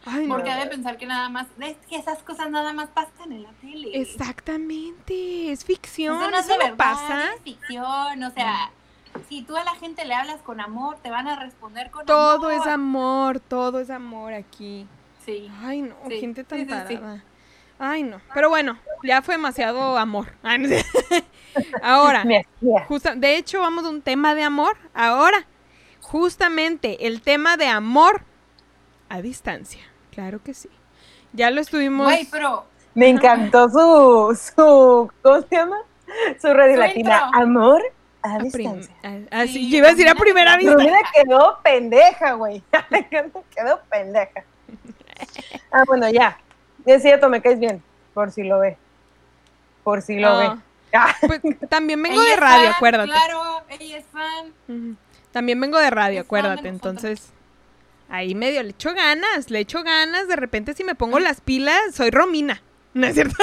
Ay, 0.04 0.26
no. 0.26 0.34
Porque 0.34 0.50
ha 0.50 0.58
de 0.60 0.66
pensar 0.68 0.98
que 0.98 1.06
nada 1.06 1.30
más, 1.30 1.46
es 1.60 1.78
que 1.88 1.96
esas 1.96 2.24
cosas 2.24 2.50
nada 2.50 2.74
más 2.74 2.90
pasan 2.90 3.32
en 3.32 3.44
la 3.44 3.52
tele. 3.62 4.02
Exactamente, 4.02 5.52
es 5.52 5.64
ficción, 5.64 6.20
Eso 6.20 6.32
no 6.32 6.38
es 6.38 6.46
eso 6.46 6.54
no 6.56 6.60
verdad, 6.64 6.76
pasa. 6.78 7.34
es 7.36 7.42
ficción, 7.42 8.24
o 8.24 8.32
sea, 8.32 8.72
si 9.30 9.44
tú 9.44 9.56
a 9.56 9.64
la 9.64 9.76
gente 9.76 10.04
le 10.06 10.16
hablas 10.16 10.42
con 10.42 10.60
amor, 10.60 10.98
te 11.04 11.12
van 11.12 11.28
a 11.28 11.36
responder 11.40 11.92
con 11.92 12.06
Todo 12.08 12.48
amor. 12.50 12.52
es 12.54 12.66
amor, 12.66 13.40
todo 13.40 13.80
es 13.80 13.90
amor 13.92 14.34
aquí. 14.34 14.88
Sí. 15.24 15.52
Ay, 15.62 15.84
no, 15.84 15.96
Sí, 16.10 16.20
gente 16.20 16.44
tan 16.44 16.88
sí. 16.88 17.00
Ay, 17.78 18.04
no. 18.04 18.22
Pero 18.34 18.50
bueno, 18.50 18.80
ya 19.04 19.22
fue 19.22 19.36
demasiado 19.36 19.98
amor. 20.00 20.34
Ahora, 21.82 22.24
justa- 22.88 23.16
de 23.16 23.38
hecho, 23.38 23.60
vamos 23.62 23.86
a 23.86 23.90
un 23.90 24.02
tema 24.02 24.36
de 24.36 24.44
amor. 24.44 24.78
Ahora, 24.94 25.46
justamente 26.02 27.08
el 27.08 27.22
tema 27.22 27.58
de 27.58 27.68
amor 27.68 28.24
a 29.10 29.22
distancia. 29.22 29.82
Claro 30.12 30.42
que 30.44 30.54
sí. 30.54 30.70
Ya 31.34 31.50
lo 31.52 31.62
estuvimos. 31.62 32.06
Güey, 32.08 32.28
pero 32.32 32.66
Me 32.94 33.08
encantó 33.10 33.70
su, 33.70 34.36
su, 34.56 35.12
¿cómo 35.22 35.42
se 35.42 35.56
llama? 35.56 35.78
Su 36.42 36.54
radio 36.54 36.74
Su 36.76 36.80
latina. 36.82 37.22
intro. 37.26 37.42
Amor 37.42 37.82
a 38.22 38.38
distancia. 38.40 38.94
así, 39.32 39.54
Sí, 39.54 39.70
yo 39.72 39.78
iba 39.78 39.88
a 39.88 39.92
decir 39.92 40.10
a 40.10 40.16
primera 40.16 40.58
vista. 40.58 40.76
mira, 40.76 40.98
quedó 41.14 41.60
pendeja, 41.64 42.34
güey. 42.34 42.62
quedó 43.56 43.82
pendeja. 43.90 44.44
Ah, 45.72 45.84
bueno, 45.88 46.10
ya. 46.10 46.38
Es 46.86 47.02
cierto, 47.02 47.30
me 47.30 47.42
caes 47.42 47.60
bien. 47.60 47.82
Por 48.14 48.32
si 48.32 48.44
lo 48.44 48.60
ve. 48.60 48.78
Por 49.84 50.02
si 50.02 50.20
lo 50.20 50.28
Ah. 50.28 50.54
ve. 50.56 50.62
Pues, 51.28 51.42
también 51.70 52.02
vengo 52.02 52.22
ella 52.22 52.32
de 52.32 52.36
radio, 52.38 52.66
fan, 52.68 52.76
acuérdate. 52.76 53.12
Claro, 53.12 53.64
ella 53.70 53.98
es 53.98 54.06
fan. 54.08 54.98
También 55.32 55.60
vengo 55.62 55.78
de 55.80 55.90
radio, 55.90 56.22
Es 56.22 56.28
fan 56.28 56.42
de 56.44 56.50
acuérdate. 56.50 56.68
Entonces, 56.68 57.30
ahí 58.10 58.36
medio 58.36 58.62
le 58.64 58.72
echo 58.72 58.94
ganas, 58.94 59.50
le 59.50 59.60
echo 59.60 59.84
ganas. 59.84 60.28
De 60.28 60.36
repente, 60.36 60.74
si 60.74 60.84
me 60.84 60.96
pongo 60.96 61.20
las 61.20 61.42
pilas, 61.42 61.80
soy 61.94 62.12
Romina. 62.12 62.62
¿No 62.94 63.08
es 63.08 63.14
cierto? 63.14 63.36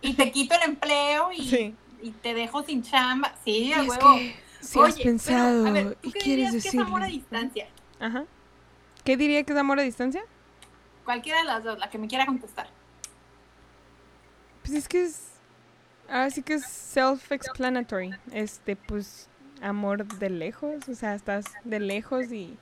Y 0.00 0.14
te 0.14 0.32
quito 0.32 0.54
el 0.56 0.62
empleo 0.70 1.30
y, 1.32 1.48
Sí. 1.48 1.74
y 2.02 2.10
te 2.10 2.34
dejo 2.34 2.62
sin 2.64 2.82
chamba. 2.82 3.34
Sí, 3.44 3.72
a 3.72 3.82
huevo. 3.82 4.14
que 4.16 4.34
si 4.60 4.78
Oye, 4.78 4.88
has 4.90 4.98
pensado 5.00 5.64
pero, 5.64 5.68
a 5.68 5.72
ver, 5.72 5.94
¿tú 6.02 6.08
y 6.08 6.12
qué 6.12 6.18
quieres 6.18 6.46
dirías 6.46 6.62
que 6.64 6.68
es 6.68 6.78
amor 6.84 7.02
a 7.02 7.06
distancia? 7.06 7.68
Ajá. 8.00 8.24
¿Qué 9.04 9.16
diría 9.16 9.42
que 9.44 9.52
es 9.52 9.58
amor 9.58 9.78
a 9.78 9.82
distancia? 9.82 10.22
Cualquiera 11.04 11.38
de 11.38 11.44
las 11.44 11.62
dos, 11.64 11.78
la 11.78 11.88
que 11.90 11.98
me 11.98 12.08
quiera 12.08 12.26
contestar. 12.26 12.68
Pues 14.62 14.74
es 14.74 14.88
que 14.88 15.04
es. 15.04 15.20
Ahora 16.08 16.30
sí 16.30 16.42
que 16.42 16.54
es 16.54 16.64
self-explanatory. 16.64 18.16
Este, 18.32 18.76
pues, 18.76 19.28
amor 19.62 20.04
de 20.06 20.30
lejos. 20.30 20.88
O 20.88 20.94
sea, 20.94 21.14
estás 21.14 21.44
de 21.64 21.80
lejos 21.80 22.30
y. 22.32 22.56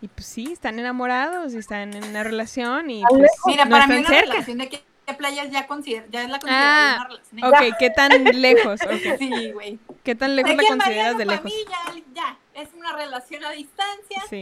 Y 0.00 0.08
pues 0.08 0.26
sí, 0.26 0.50
están 0.52 0.80
enamorados 0.80 1.54
y 1.54 1.58
están 1.58 1.94
en 1.94 2.02
una 2.02 2.24
relación 2.24 2.90
y 2.90 3.02
pues. 3.08 3.30
Mira, 3.46 3.64
no 3.66 3.70
para 3.70 3.86
mí 3.86 3.94
están 3.98 4.06
una 4.12 4.20
cerca. 4.20 4.32
relación 4.32 4.58
de 4.58 4.68
qué, 4.68 5.14
playas 5.14 5.50
ya, 5.50 5.66
consider- 5.68 6.08
ya 6.10 6.24
es 6.24 6.28
la 6.28 6.40
considerada 6.40 6.92
Ah, 6.92 6.96
una 6.96 7.08
relación. 7.08 7.44
Ok, 7.70 7.76
¿qué 7.78 7.90
tan 7.90 8.24
lejos? 8.24 8.80
Ok. 8.82 8.90
Sí, 9.20 9.52
güey. 9.52 9.78
¿Qué 10.02 10.16
tan 10.16 10.34
lejos 10.34 10.50
De 10.50 10.56
la 10.62 10.68
consideras 10.68 11.18
de 11.18 11.24
lejos? 11.26 11.44
mí 11.44 11.52
ya, 11.68 12.02
ya, 12.14 12.60
es 12.60 12.68
una 12.74 12.96
relación 12.96 13.44
a 13.44 13.50
distancia. 13.52 14.22
Sí. 14.28 14.40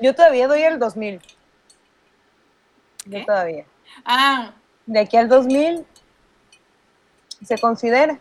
Yo 0.00 0.12
todavía 0.12 0.48
doy 0.48 0.62
el 0.62 0.80
2000. 0.80 1.20
Yo 3.06 3.18
¿Qué? 3.18 3.24
todavía. 3.24 3.66
Ah, 4.04 4.54
De 4.86 4.98
aquí 4.98 5.16
al 5.16 5.28
2000 5.28 5.86
se 7.44 7.58
considera. 7.58 8.18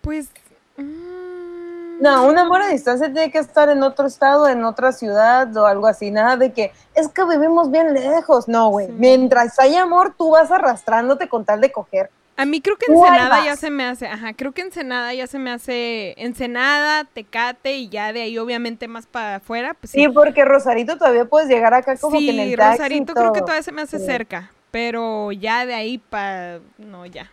Pues. 0.00 0.28
mm, 0.76 2.00
No, 2.00 2.26
un 2.28 2.38
amor 2.38 2.62
a 2.62 2.68
distancia 2.68 3.12
tiene 3.12 3.30
que 3.30 3.38
estar 3.38 3.68
en 3.68 3.82
otro 3.82 4.06
estado, 4.06 4.48
en 4.48 4.64
otra 4.64 4.92
ciudad 4.92 5.54
o 5.56 5.66
algo 5.66 5.86
así. 5.88 6.10
Nada 6.12 6.36
de 6.36 6.52
que 6.52 6.72
es 6.94 7.08
que 7.08 7.24
vivimos 7.24 7.70
bien 7.70 7.92
lejos. 7.92 8.46
No, 8.48 8.68
güey. 8.70 8.86
Sí. 8.86 8.92
Mientras 8.96 9.58
hay 9.58 9.74
amor, 9.74 10.14
tú 10.16 10.30
vas 10.30 10.50
arrastrándote 10.52 11.28
con 11.28 11.44
tal 11.44 11.60
de 11.60 11.72
coger. 11.72 12.10
A 12.36 12.44
mí 12.44 12.60
creo 12.60 12.76
que 12.76 12.86
Ensenada 12.92 13.44
ya 13.44 13.56
se 13.56 13.68
me 13.68 13.84
hace, 13.84 14.06
ajá, 14.06 14.32
creo 14.32 14.52
que 14.52 14.62
Ensenada 14.62 15.12
ya 15.12 15.26
se 15.26 15.40
me 15.40 15.50
hace 15.50 16.14
Ensenada, 16.18 17.02
Tecate 17.02 17.78
y 17.78 17.88
ya 17.88 18.12
de 18.12 18.22
ahí 18.22 18.38
obviamente 18.38 18.86
más 18.86 19.08
para 19.08 19.36
afuera, 19.36 19.74
pues 19.74 19.90
sí. 19.90 19.98
Sí, 20.04 20.08
porque 20.08 20.44
Rosarito 20.44 20.96
todavía 20.96 21.24
puedes 21.24 21.48
llegar 21.48 21.74
acá 21.74 21.96
como 21.96 22.16
Sí, 22.16 22.26
que 22.26 22.32
en 22.32 22.38
el 22.38 22.56
taxi 22.56 22.74
y 22.74 22.76
Rosarito 22.78 23.14
creo 23.14 23.32
que 23.32 23.40
todavía 23.40 23.64
se 23.64 23.72
me 23.72 23.82
hace 23.82 23.98
Sí. 23.98 24.06
cerca, 24.06 24.52
pero 24.70 25.32
ya 25.32 25.66
de 25.66 25.74
ahí 25.74 25.98
para 25.98 26.60
no 26.78 27.06
ya. 27.06 27.28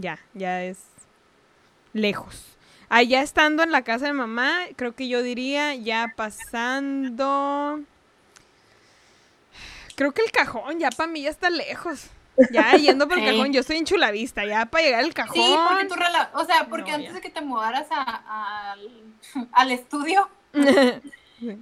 Ya, 0.00 0.18
ya 0.34 0.62
es 0.64 0.78
lejos. 1.92 2.44
Allá 2.88 3.20
estando 3.22 3.62
en 3.62 3.70
la 3.72 3.82
casa 3.82 4.06
de 4.06 4.12
mamá, 4.12 4.60
creo 4.76 4.94
que 4.94 5.08
yo 5.08 5.22
diría 5.22 5.74
ya 5.74 6.12
pasando 6.16 7.80
Creo 9.96 10.12
que 10.12 10.22
el 10.22 10.30
cajón 10.30 10.78
ya 10.78 10.90
para 10.90 11.10
mí 11.10 11.22
ya 11.22 11.30
está 11.30 11.50
lejos. 11.50 12.06
Ya 12.52 12.70
yendo 12.76 13.08
por 13.08 13.18
el 13.18 13.24
Sí. 13.24 13.30
cajón, 13.36 13.52
yo 13.52 13.60
estoy 13.60 13.76
en 13.78 13.84
Chulavista, 13.84 14.44
ya 14.44 14.66
para 14.66 14.84
llegar 14.84 15.02
al 15.04 15.12
cajón. 15.12 15.34
sí, 15.34 15.54
porque 15.68 15.84
tu 15.86 15.94
rela 15.96 16.30
o 16.34 16.44
sea, 16.44 16.66
porque 16.68 16.90
No, 16.92 16.96
antes 16.96 17.08
ya. 17.10 17.14
de 17.14 17.20
que 17.20 17.30
te 17.30 17.40
mudaras 17.40 17.88
a- 17.90 18.70
al, 18.72 18.90
al 19.52 19.70
estudio, 19.72 20.28
Sí. 20.54 20.60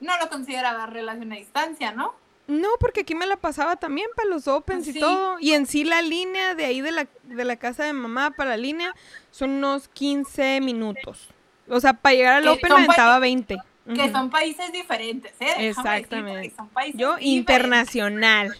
no 0.00 0.18
lo 0.18 0.28
consideraba 0.28 0.86
relación 0.86 1.32
a 1.32 1.36
distancia, 1.36 1.90
¿no? 1.92 2.14
No, 2.48 2.68
porque 2.80 3.00
aquí 3.02 3.14
me 3.14 3.26
la 3.26 3.36
pasaba 3.36 3.76
también 3.76 4.08
para 4.16 4.28
los 4.28 4.48
opens 4.48 4.86
y 4.88 4.98
todo. 4.98 5.36
Y 5.40 5.52
en 5.52 5.66
sí 5.66 5.84
la 5.84 6.02
línea 6.02 6.54
de 6.54 6.64
ahí 6.64 6.80
de 6.80 6.90
la, 6.90 7.06
de 7.22 7.44
la 7.44 7.56
casa 7.56 7.84
de 7.84 7.92
mamá 7.92 8.32
para 8.32 8.50
la 8.50 8.56
línea 8.56 8.94
son 9.30 9.50
unos 9.50 9.88
15 9.88 10.60
minutos. 10.60 11.28
O 11.68 11.80
sea, 11.80 11.92
para 11.94 12.14
llegar 12.14 12.34
al 12.34 12.42
Que 12.42 12.48
open 12.50 12.70
son 12.70 12.80
me 12.82 12.86
pa- 12.88 12.92
aventaba 12.94 13.18
20. 13.20 13.56
Que 13.94 14.12
son 14.12 14.30
países 14.30 14.70
diferentes, 14.72 15.32
¿eh? 15.40 15.46
Déjame 15.46 15.68
Exactamente. 15.68 16.30
decirte 16.38 16.48
que 16.50 16.56
son 16.56 16.68
países 16.68 17.00
Yo 17.00 17.16
diferentes. 17.16 17.26
internacional. 17.36 18.56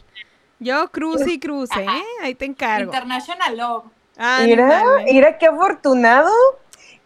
Yo 0.58 0.90
cruce 0.92 1.32
y 1.32 1.38
cruce, 1.40 1.84
Ajá. 1.84 1.98
¿eh? 1.98 2.02
Ahí 2.22 2.34
te 2.34 2.44
encargo. 2.44 2.92
International 2.92 3.56
Love. 3.56 3.84
Mira, 4.44 4.80
Ándale. 4.80 5.12
mira 5.12 5.38
qué 5.38 5.46
afortunado. 5.46 6.30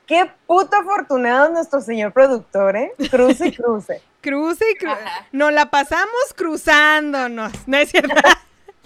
Qué 0.07 0.31
puto 0.47 0.77
afortunado 0.77 1.51
nuestro 1.51 1.81
señor 1.81 2.12
productor, 2.12 2.77
¿eh? 2.77 2.93
Cruce 3.11 3.49
y 3.49 3.53
cruce. 3.57 4.01
Cruce 4.27 4.65
y 4.73 4.75
cruce. 4.75 4.99
Nos 5.31 5.53
la 5.53 5.71
pasamos 5.71 6.35
cruzándonos, 6.35 7.53
¿no 7.69 7.77
es 7.77 7.91
cierto? 7.93 8.12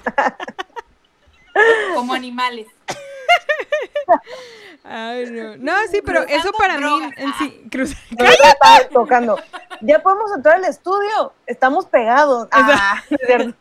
Como 1.94 2.12
animales. 2.12 2.66
Ay, 4.84 5.30
no. 5.30 5.56
No, 5.56 5.72
sí, 5.90 6.02
pero 6.04 6.26
Cruzando 6.26 6.48
eso 6.48 6.52
para 6.58 6.76
mí 6.76 7.10
en 7.16 7.32
sí. 7.38 7.64
Cruza. 7.70 7.96
No 8.18 8.24
lo 8.26 8.30
estaba 8.30 8.88
tocando. 8.92 9.38
Ya 9.80 10.02
podemos 10.02 10.30
entrar 10.36 10.56
al 10.56 10.64
estudio. 10.66 11.32
Estamos 11.46 11.86
pegados. 11.86 12.46
Ah, 12.52 13.02
cierto. 13.26 13.54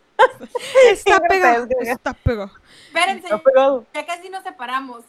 Está 0.92 1.20
pegado. 1.30 1.65
Está 1.80 2.13
pegado. 2.13 2.52
Espérense, 2.88 3.24
Está 3.26 3.38
pegado. 3.38 3.86
ya 3.94 4.06
casi 4.06 4.30
nos 4.30 4.44
separamos. 4.44 5.06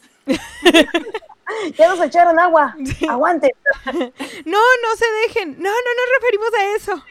Ya 1.77 1.87
nos 1.89 2.01
echaron 2.01 2.37
agua. 2.39 2.75
Sí. 2.85 3.07
Aguante. 3.07 3.53
No, 3.85 4.59
no 4.59 4.95
se 4.97 5.05
dejen. 5.27 5.55
No, 5.61 5.69
no 5.69 5.91
nos 5.97 6.09
referimos 6.19 6.49
a 6.59 6.75
eso. 6.75 7.03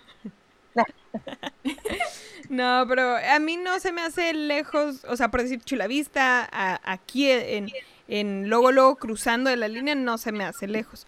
No, 2.49 2.85
pero 2.89 3.17
a 3.17 3.39
mí 3.39 3.57
no 3.57 3.79
se 3.79 3.93
me 3.93 4.03
hace 4.03 4.33
lejos, 4.33 5.05
o 5.09 5.17
sea, 5.17 5.29
por 5.31 5.41
decir 5.43 5.61
Chulavista, 5.63 6.49
a- 6.51 6.81
aquí 6.85 7.31
en, 7.31 7.71
en 8.09 8.49
luego, 8.49 8.73
luego 8.73 8.97
cruzando 8.97 9.51
de 9.51 9.57
la 9.57 9.69
línea, 9.69 9.95
no 9.95 10.19
se 10.19 10.33
me 10.33 10.43
hace 10.45 10.67
lejos. 10.67 11.07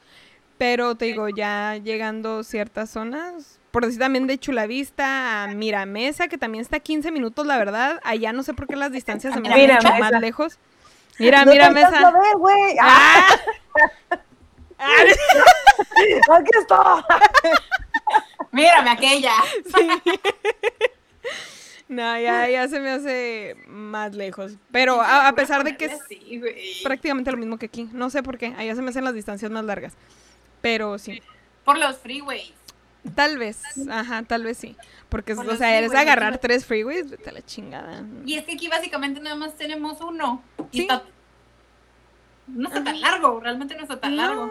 Pero 0.56 0.94
te 0.94 1.06
digo, 1.06 1.28
ya 1.28 1.76
llegando 1.82 2.44
ciertas 2.44 2.90
zonas, 2.90 3.58
por 3.72 3.84
decir 3.84 3.98
también 3.98 4.28
de 4.28 4.38
Chulavista 4.38 5.42
a 5.42 5.48
Miramesa, 5.48 6.28
que 6.28 6.38
también 6.38 6.62
está 6.62 6.76
a 6.76 6.80
15 6.80 7.10
minutos, 7.10 7.44
la 7.44 7.58
verdad, 7.58 7.98
allá 8.04 8.32
no 8.32 8.44
sé 8.44 8.54
por 8.54 8.68
qué 8.68 8.76
las 8.76 8.92
distancias 8.92 9.34
se 9.34 9.40
me 9.40 9.48
hacen 9.48 9.74
mucho 9.74 9.88
más 9.98 10.12
lejos. 10.20 10.58
Mira, 11.18 11.44
no 11.44 11.52
Miramesa. 11.52 11.86
alcanzo 11.88 12.06
a 12.08 12.20
ver, 12.20 12.36
güey. 12.36 12.76
Ah, 12.80 13.26
¡Ah! 14.78 15.04
Aquí 16.36 16.50
está. 16.58 17.06
Mírame 18.50 18.90
aquella. 18.90 19.32
No, 21.88 22.18
ya, 22.18 22.48
ya 22.48 22.68
se 22.68 22.80
me 22.80 22.90
hace 22.90 23.56
más 23.66 24.14
lejos. 24.14 24.52
Pero 24.70 25.00
a, 25.02 25.28
a 25.28 25.34
pesar 25.34 25.62
de 25.62 25.76
que 25.76 25.86
es 25.86 25.98
Sí, 26.08 26.40
prácticamente 26.82 27.30
lo 27.30 27.36
mismo 27.36 27.58
que 27.58 27.66
aquí. 27.66 27.88
No 27.92 28.08
sé 28.10 28.22
por 28.22 28.38
qué. 28.38 28.54
Allá 28.56 28.74
se 28.74 28.82
me 28.82 28.90
hacen 28.90 29.04
las 29.04 29.14
distancias 29.14 29.50
más 29.50 29.64
largas. 29.64 29.92
Pero 30.62 30.98
sí. 30.98 31.22
Por 31.64 31.78
los 31.78 31.98
freeways. 31.98 32.52
Tal 33.14 33.36
vez. 33.38 33.60
Ajá, 33.90 34.22
tal 34.22 34.44
vez 34.44 34.58
sí. 34.58 34.76
Porque, 35.08 35.34
Por 35.34 35.48
o 35.48 35.56
sea, 35.56 35.76
eres 35.76 35.92
agarrar 35.94 36.38
tres 36.38 36.64
freeways, 36.64 37.10
vete 37.10 37.30
a 37.30 37.32
la 37.32 37.42
chingada. 37.42 38.04
Y 38.24 38.34
es 38.38 38.44
que 38.44 38.52
aquí 38.54 38.68
básicamente 38.68 39.20
nada 39.20 39.36
más 39.36 39.54
tenemos 39.56 40.00
uno. 40.00 40.42
Y 40.70 40.76
Sí. 40.78 40.82
está- 40.82 41.02
no 42.46 42.68
está 42.68 42.84
tan 42.84 43.00
largo, 43.00 43.40
realmente 43.40 43.74
no 43.74 43.82
está 43.82 43.98
tan 44.00 44.16
largo. 44.16 44.46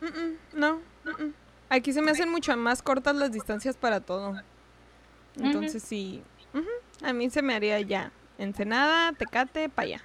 Mm, 0.00 0.06
mm, 0.06 0.36
no, 0.54 0.76
mm, 1.04 1.22
mm. 1.24 1.34
Aquí 1.70 1.92
se 1.92 2.02
me 2.02 2.10
hacen 2.10 2.28
mucho 2.30 2.56
más 2.56 2.82
cortas 2.82 3.16
las 3.16 3.32
distancias 3.32 3.76
para 3.76 4.00
todo. 4.00 4.40
Entonces 5.36 5.82
sí. 5.82 6.22
A 7.02 7.12
mí 7.12 7.30
se 7.30 7.42
me 7.42 7.54
haría 7.54 7.80
ya. 7.80 8.12
Ensenada, 8.38 9.12
Tecate, 9.12 9.68
para 9.68 9.86
allá. 9.86 10.00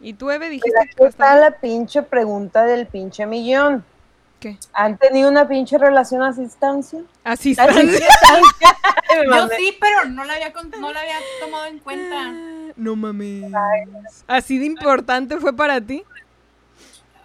Y 0.00 0.14
tú, 0.14 0.30
Eve, 0.30 0.48
dijiste 0.48 0.70
que 0.70 0.78
aquí 1.02 1.04
está 1.08 1.36
la 1.36 1.50
pinche 1.50 2.02
pregunta 2.02 2.64
del 2.64 2.86
pinche 2.86 3.26
millón. 3.26 3.84
¿Qué? 4.40 4.58
¿Han 4.72 4.96
tenido 4.96 5.28
una 5.30 5.46
pinche 5.46 5.76
relación 5.78 6.22
a 6.22 6.32
distancia? 6.32 7.00
¿A 7.24 7.36
distancia? 7.36 7.74
Yo 9.26 9.48
sí, 9.56 9.76
pero 9.80 10.04
no 10.06 10.24
la 10.24 10.34
había, 10.34 10.52
con- 10.52 10.70
no 10.80 10.92
la 10.92 11.00
había 11.00 11.16
tomado 11.40 11.66
en 11.66 11.78
cuenta. 11.80 12.32
No 12.76 12.96
mames. 12.96 13.52
Así 14.26 14.58
de 14.58 14.66
importante 14.66 15.38
fue 15.38 15.54
para 15.54 15.80
ti. 15.80 16.02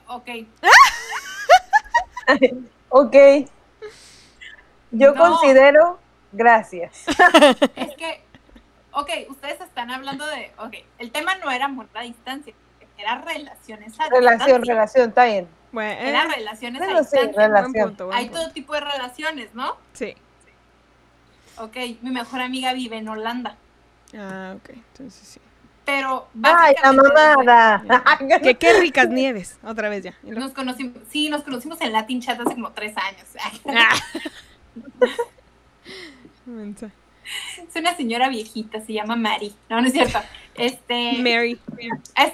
Ok. 0.08 0.30
Ok. 2.89 3.15
Yo 4.91 5.13
No. 5.13 5.15
considero, 5.15 5.99
gracias. 6.32 7.04
Es 7.75 7.95
que, 7.97 8.23
ok, 8.91 9.10
ustedes 9.30 9.60
están 9.62 9.91
hablando 9.91 10.25
de, 10.28 10.51
ok, 10.58 10.73
el 10.99 11.12
tema 11.12 11.36
no 11.36 11.51
era 11.51 11.65
amor 11.65 11.88
a 11.93 12.01
distancia, 12.04 12.54
era 12.97 13.21
relaciones 13.21 13.99
a 13.99 14.08
Relación, 14.10 14.62
distancia. 14.62 14.73
relación, 14.73 15.10
está 15.10 15.25
bien. 15.25 15.47
Bueno, 15.75 16.01
Era 16.01 16.25
relaciones 16.25 16.79
Bueno, 16.79 16.99
a 16.99 17.03
sí, 17.03 17.09
distancia. 17.17 17.47
relación. 17.47 17.71
buen 17.73 17.88
punto, 17.88 18.05
buen 18.05 18.17
Hay 18.17 18.25
punto. 18.29 18.41
todo 18.43 18.51
tipo 18.53 18.73
de 18.75 18.79
relaciones, 18.79 19.53
¿no? 19.53 19.75
Sí. 19.91 20.15
Ok, 21.57 21.75
mi 22.01 22.11
mejor 22.11 22.39
amiga 22.39 22.71
vive 22.71 22.95
en 22.97 23.09
Holanda. 23.09 23.57
Ah, 24.17 24.55
ok. 24.55 24.69
Entonces 24.69 25.27
sí. 25.27 25.41
Pero 25.83 26.29
Ay, 26.41 26.75
la 26.81 26.93
mamada. 26.93 27.83
Que 28.41 28.55
qué 28.55 28.79
ricas 28.79 29.09
nieves. 29.09 29.57
Otra 29.65 29.89
vez 29.89 30.05
ya. 30.05 30.13
Nos 30.23 30.53
conocimos, 30.53 30.97
sí, 31.09 31.27
nos 31.29 31.43
conocimos 31.43 31.81
en 31.81 31.91
Latin 31.91 32.21
Chat 32.21 32.39
hace 32.39 32.53
como 32.55 32.71
tres 32.71 32.95
años. 32.97 33.27
Ah. 36.47 36.88
Es 37.67 37.75
una 37.75 37.95
señora 37.95 38.29
viejita, 38.29 38.79
se 38.79 38.93
llama 38.93 39.15
Mary. 39.15 39.53
No, 39.69 39.81
no 39.81 39.88
es 39.88 39.93
cierto. 39.93 40.19
Este, 40.53 41.13
Mary. 41.17 41.59
es, 42.15 42.33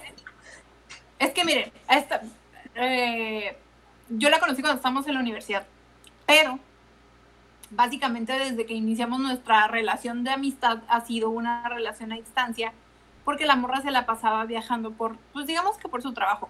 es 1.17 1.32
que 1.32 1.45
miren, 1.45 1.71
esta, 1.89 2.21
eh, 2.75 3.57
yo 4.10 4.29
la 4.29 4.39
conocí 4.39 4.62
cuando 4.62 4.77
estábamos 4.77 5.07
en 5.07 5.13
la 5.15 5.19
universidad, 5.19 5.65
pero 6.25 6.60
básicamente 7.71 8.34
desde 8.34 8.65
que 8.65 8.73
iniciamos 8.73 9.19
nuestra 9.19 9.67
relación 9.67 10.23
de 10.23 10.31
amistad 10.31 10.79
ha 10.88 11.01
sido 11.01 11.29
una 11.29 11.67
relación 11.69 12.12
a 12.12 12.15
distancia, 12.15 12.73
porque 13.23 13.45
la 13.45 13.55
morra 13.55 13.81
se 13.81 13.91
la 13.91 14.05
pasaba 14.05 14.45
viajando 14.45 14.91
por, 14.91 15.17
pues 15.34 15.47
digamos 15.47 15.77
que 15.77 15.88
por 15.88 16.01
su 16.01 16.13
trabajo. 16.13 16.49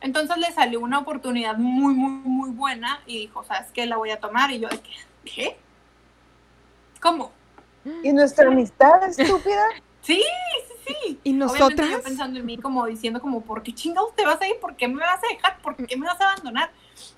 Entonces 0.00 0.36
le 0.38 0.50
salió 0.52 0.80
una 0.80 0.98
oportunidad 0.98 1.56
muy, 1.56 1.94
muy, 1.94 2.10
muy 2.10 2.50
buena 2.50 3.00
y 3.06 3.18
dijo, 3.18 3.44
¿sabes 3.44 3.70
qué? 3.72 3.84
La 3.86 3.96
voy 3.96 4.10
a 4.10 4.18
tomar. 4.18 4.50
Y 4.50 4.60
yo, 4.60 4.68
¿qué? 5.24 5.58
¿Cómo? 7.02 7.32
¿Y 8.02 8.12
nuestra 8.12 8.48
amistad 8.48 9.02
estúpida? 9.04 9.62
Sí, 10.00 10.22
sí. 11.02 11.18
¿Y 11.24 11.30
Obviamente 11.30 11.32
nosotras? 11.58 11.90
yo 11.90 12.02
pensando 12.02 12.38
en 12.40 12.46
mí 12.46 12.58
como 12.58 12.86
diciendo 12.86 13.20
como, 13.20 13.40
¿por 13.42 13.62
qué 13.62 13.72
chingados 13.74 14.14
te 14.14 14.24
vas 14.24 14.40
a 14.40 14.48
ir? 14.48 14.58
¿Por 14.60 14.76
qué 14.76 14.88
me 14.88 15.00
vas 15.00 15.22
a 15.22 15.26
dejar? 15.32 15.58
¿Por 15.62 15.76
qué 15.76 15.96
me 15.96 16.06
vas 16.06 16.20
a 16.20 16.32
abandonar? 16.32 16.70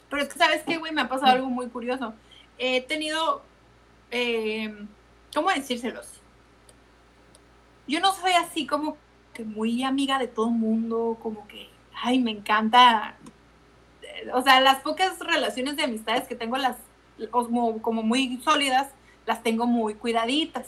Pero 0.09 0.23
es 0.23 0.29
que, 0.29 0.39
¿sabes 0.39 0.63
qué, 0.67 0.79
güey? 0.79 0.93
Me 0.93 1.01
ha 1.03 1.09
pasado 1.09 1.33
algo 1.33 1.49
muy 1.49 1.69
curioso. 1.69 2.13
He 2.59 2.83
tenido, 2.83 3.43
eh, 4.11 4.75
¿cómo 5.35 5.51
decírselos? 5.51 6.07
Yo 7.87 8.01
no 8.01 8.15
soy 8.15 8.33
así 8.33 8.67
como 8.67 8.97
que 9.35 9.45
muy 9.45 9.83
amiga 9.83 10.19
de 10.19 10.29
todo 10.29 10.47
el 10.49 10.55
mundo, 10.55 11.19
como 11.23 11.47
que, 11.49 11.69
ay, 12.03 12.19
me 12.19 12.31
encanta. 12.31 13.15
eh, 14.03 14.31
O 14.35 14.43
sea, 14.43 14.61
las 14.61 14.81
pocas 14.81 15.19
relaciones 15.19 15.77
de 15.77 15.85
amistades 15.85 16.29
que 16.29 16.35
tengo, 16.35 16.57
las 16.59 16.77
como, 17.31 18.03
muy 18.03 18.41
sólidas, 18.43 18.89
las 19.27 19.43
tengo 19.43 19.67
muy 19.67 19.95
cuidaditas. 19.95 20.67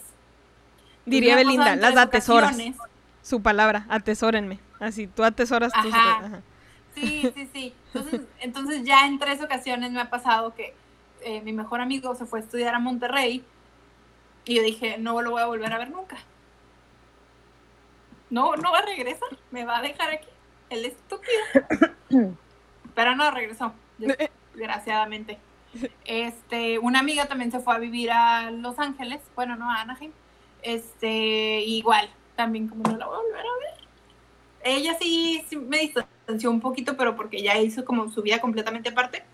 Diría 1.07 1.37
Belinda, 1.37 1.77
las 1.77 1.97
atesoras. 1.97 2.53
ocasiones. 2.55 2.77
Su 3.24 3.40
palabra, 3.40 3.87
atesórenme. 3.88 4.60
Así, 4.78 5.06
tú 5.06 5.24
atesoras 5.24 5.72
tus... 5.72 5.94
Ajá. 5.94 6.26
Ajá. 6.26 6.42
Sí, 6.94 7.32
sí, 7.34 7.48
sí. 7.54 7.74
Entonces, 7.87 8.20
entonces 8.40 8.84
ya 8.84 9.06
en 9.06 9.18
tres 9.18 9.40
ocasiones 9.40 9.90
me 9.92 10.00
ha 10.02 10.10
pasado 10.10 10.54
que 10.54 10.74
eh, 11.22 11.40
mi 11.40 11.54
mejor 11.54 11.80
amigo 11.80 12.14
se 12.14 12.26
fue 12.26 12.40
a 12.40 12.42
estudiar 12.42 12.74
a 12.74 12.78
Monterrey 12.78 13.42
y 14.44 14.54
yo 14.56 14.62
dije, 14.62 14.98
no 14.98 15.22
lo 15.22 15.30
voy 15.30 15.40
a 15.40 15.46
volver 15.46 15.72
a 15.72 15.78
ver 15.78 15.90
nunca. 15.90 16.18
No, 18.28 18.56
no 18.56 18.72
va 18.72 18.80
a 18.80 18.87
regresar, 18.87 19.30
me 19.50 19.64
va 19.64 19.78
a 19.78 19.82
dejar 19.82 20.10
aquí, 20.10 20.28
el 20.68 20.84
estúpido. 20.84 21.40
Pero 22.94 23.16
no 23.16 23.30
regresó, 23.30 23.72
desgraciadamente. 23.98 25.38
Este, 26.04 26.78
una 26.78 27.00
amiga 27.00 27.26
también 27.26 27.50
se 27.50 27.58
fue 27.58 27.74
a 27.74 27.78
vivir 27.78 28.12
a 28.12 28.52
Los 28.52 28.78
Ángeles, 28.78 29.20
bueno, 29.34 29.56
no 29.56 29.68
a 29.68 29.80
Anaheim. 29.80 30.12
Este, 30.62 31.62
igual, 31.62 32.08
también 32.37 32.68
como 32.68 32.83
no 32.85 32.97
la 32.97 33.07
voy 33.07 33.16
a 33.16 33.23
volver 33.23 33.40
a 33.40 33.59
ver. 33.61 33.88
Ella 34.64 34.97
sí, 34.99 35.44
sí 35.49 35.57
me 35.57 35.79
distanció 35.79 36.51
un 36.51 36.61
poquito, 36.61 36.97
pero 36.97 37.16
porque 37.16 37.42
ya 37.42 37.59
hizo 37.59 37.85
como 37.85 38.11
su 38.11 38.23
vida 38.23 38.40
completamente 38.40 38.88
aparte. 38.88 39.25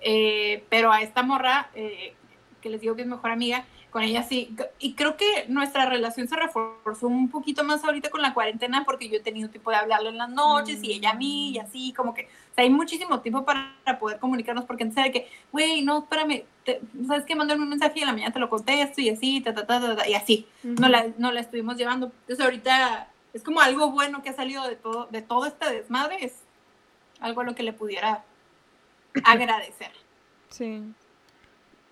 Eh, 0.00 0.64
pero 0.68 0.92
a 0.92 1.02
esta 1.02 1.22
morra, 1.22 1.70
eh, 1.74 2.14
que 2.60 2.68
les 2.68 2.80
digo 2.80 2.96
que 2.96 3.02
es 3.02 3.08
mejor 3.08 3.30
amiga, 3.30 3.64
con 3.90 4.02
ella 4.02 4.22
sí. 4.22 4.54
Y 4.78 4.94
creo 4.94 5.16
que 5.16 5.46
nuestra 5.48 5.86
relación 5.86 6.28
se 6.28 6.36
reforzó 6.36 7.06
un 7.06 7.30
poquito 7.30 7.64
más 7.64 7.84
ahorita 7.84 8.10
con 8.10 8.22
la 8.22 8.34
cuarentena 8.34 8.84
porque 8.84 9.08
yo 9.08 9.16
he 9.16 9.20
tenido 9.20 9.48
tiempo 9.48 9.70
de 9.70 9.76
hablarle 9.76 10.10
en 10.10 10.18
las 10.18 10.28
noches 10.28 10.82
y 10.82 10.92
ella 10.92 11.10
a 11.10 11.14
mí 11.14 11.50
y 11.50 11.58
así, 11.58 11.92
como 11.94 12.14
que, 12.14 12.24
o 12.24 12.54
sea, 12.54 12.64
hay 12.64 12.70
muchísimo 12.70 13.20
tiempo 13.20 13.44
para, 13.44 13.74
poder 13.98 14.18
comunicarnos 14.18 14.64
porque 14.64 14.84
antes 14.84 14.98
era 14.98 15.10
que, 15.10 15.28
güey, 15.50 15.82
no, 15.82 16.00
espérame, 16.00 16.44
te- 16.74 16.80
¿sabes 17.06 17.24
qué? 17.24 17.34
Mándame 17.34 17.62
un 17.62 17.68
mensaje 17.70 17.94
y 17.96 18.00
en 18.02 18.06
la 18.08 18.12
mañana 18.12 18.32
te 18.32 18.38
lo 18.38 18.50
contesto 18.50 19.00
y 19.00 19.08
así, 19.08 19.40
ta, 19.40 19.54
ta, 19.54 19.66
ta, 19.66 19.96
ta, 19.96 20.06
y 20.08 20.14
así. 20.14 20.46
No 20.62 20.88
la, 20.88 21.06
no 21.16 21.32
la 21.32 21.40
estuvimos 21.40 21.76
llevando. 21.76 22.06
Entonces 22.20 22.44
ahorita 22.44 23.08
es 23.32 23.42
como 23.42 23.60
algo 23.60 23.90
bueno 23.90 24.22
que 24.22 24.28
ha 24.30 24.34
salido 24.34 24.66
de 24.68 24.76
todo, 24.76 25.06
de 25.06 25.22
todo 25.22 25.46
este 25.46 25.70
desmadre, 25.70 26.24
es 26.24 26.34
algo 27.20 27.40
a 27.40 27.44
lo 27.44 27.54
que 27.54 27.62
le 27.62 27.72
pudiera 27.72 28.24
agradecer. 29.24 29.92
Sí. 30.50 30.82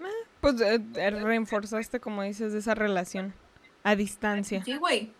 Eh, 0.00 0.04
Pues 0.42 0.60
eh, 0.60 0.78
reforzaste, 1.10 1.98
como 2.00 2.22
dices, 2.22 2.52
esa 2.52 2.74
relación 2.74 3.32
a 3.82 3.96
distancia. 3.96 4.62
Sí, 4.64 4.76
güey. 4.76 5.10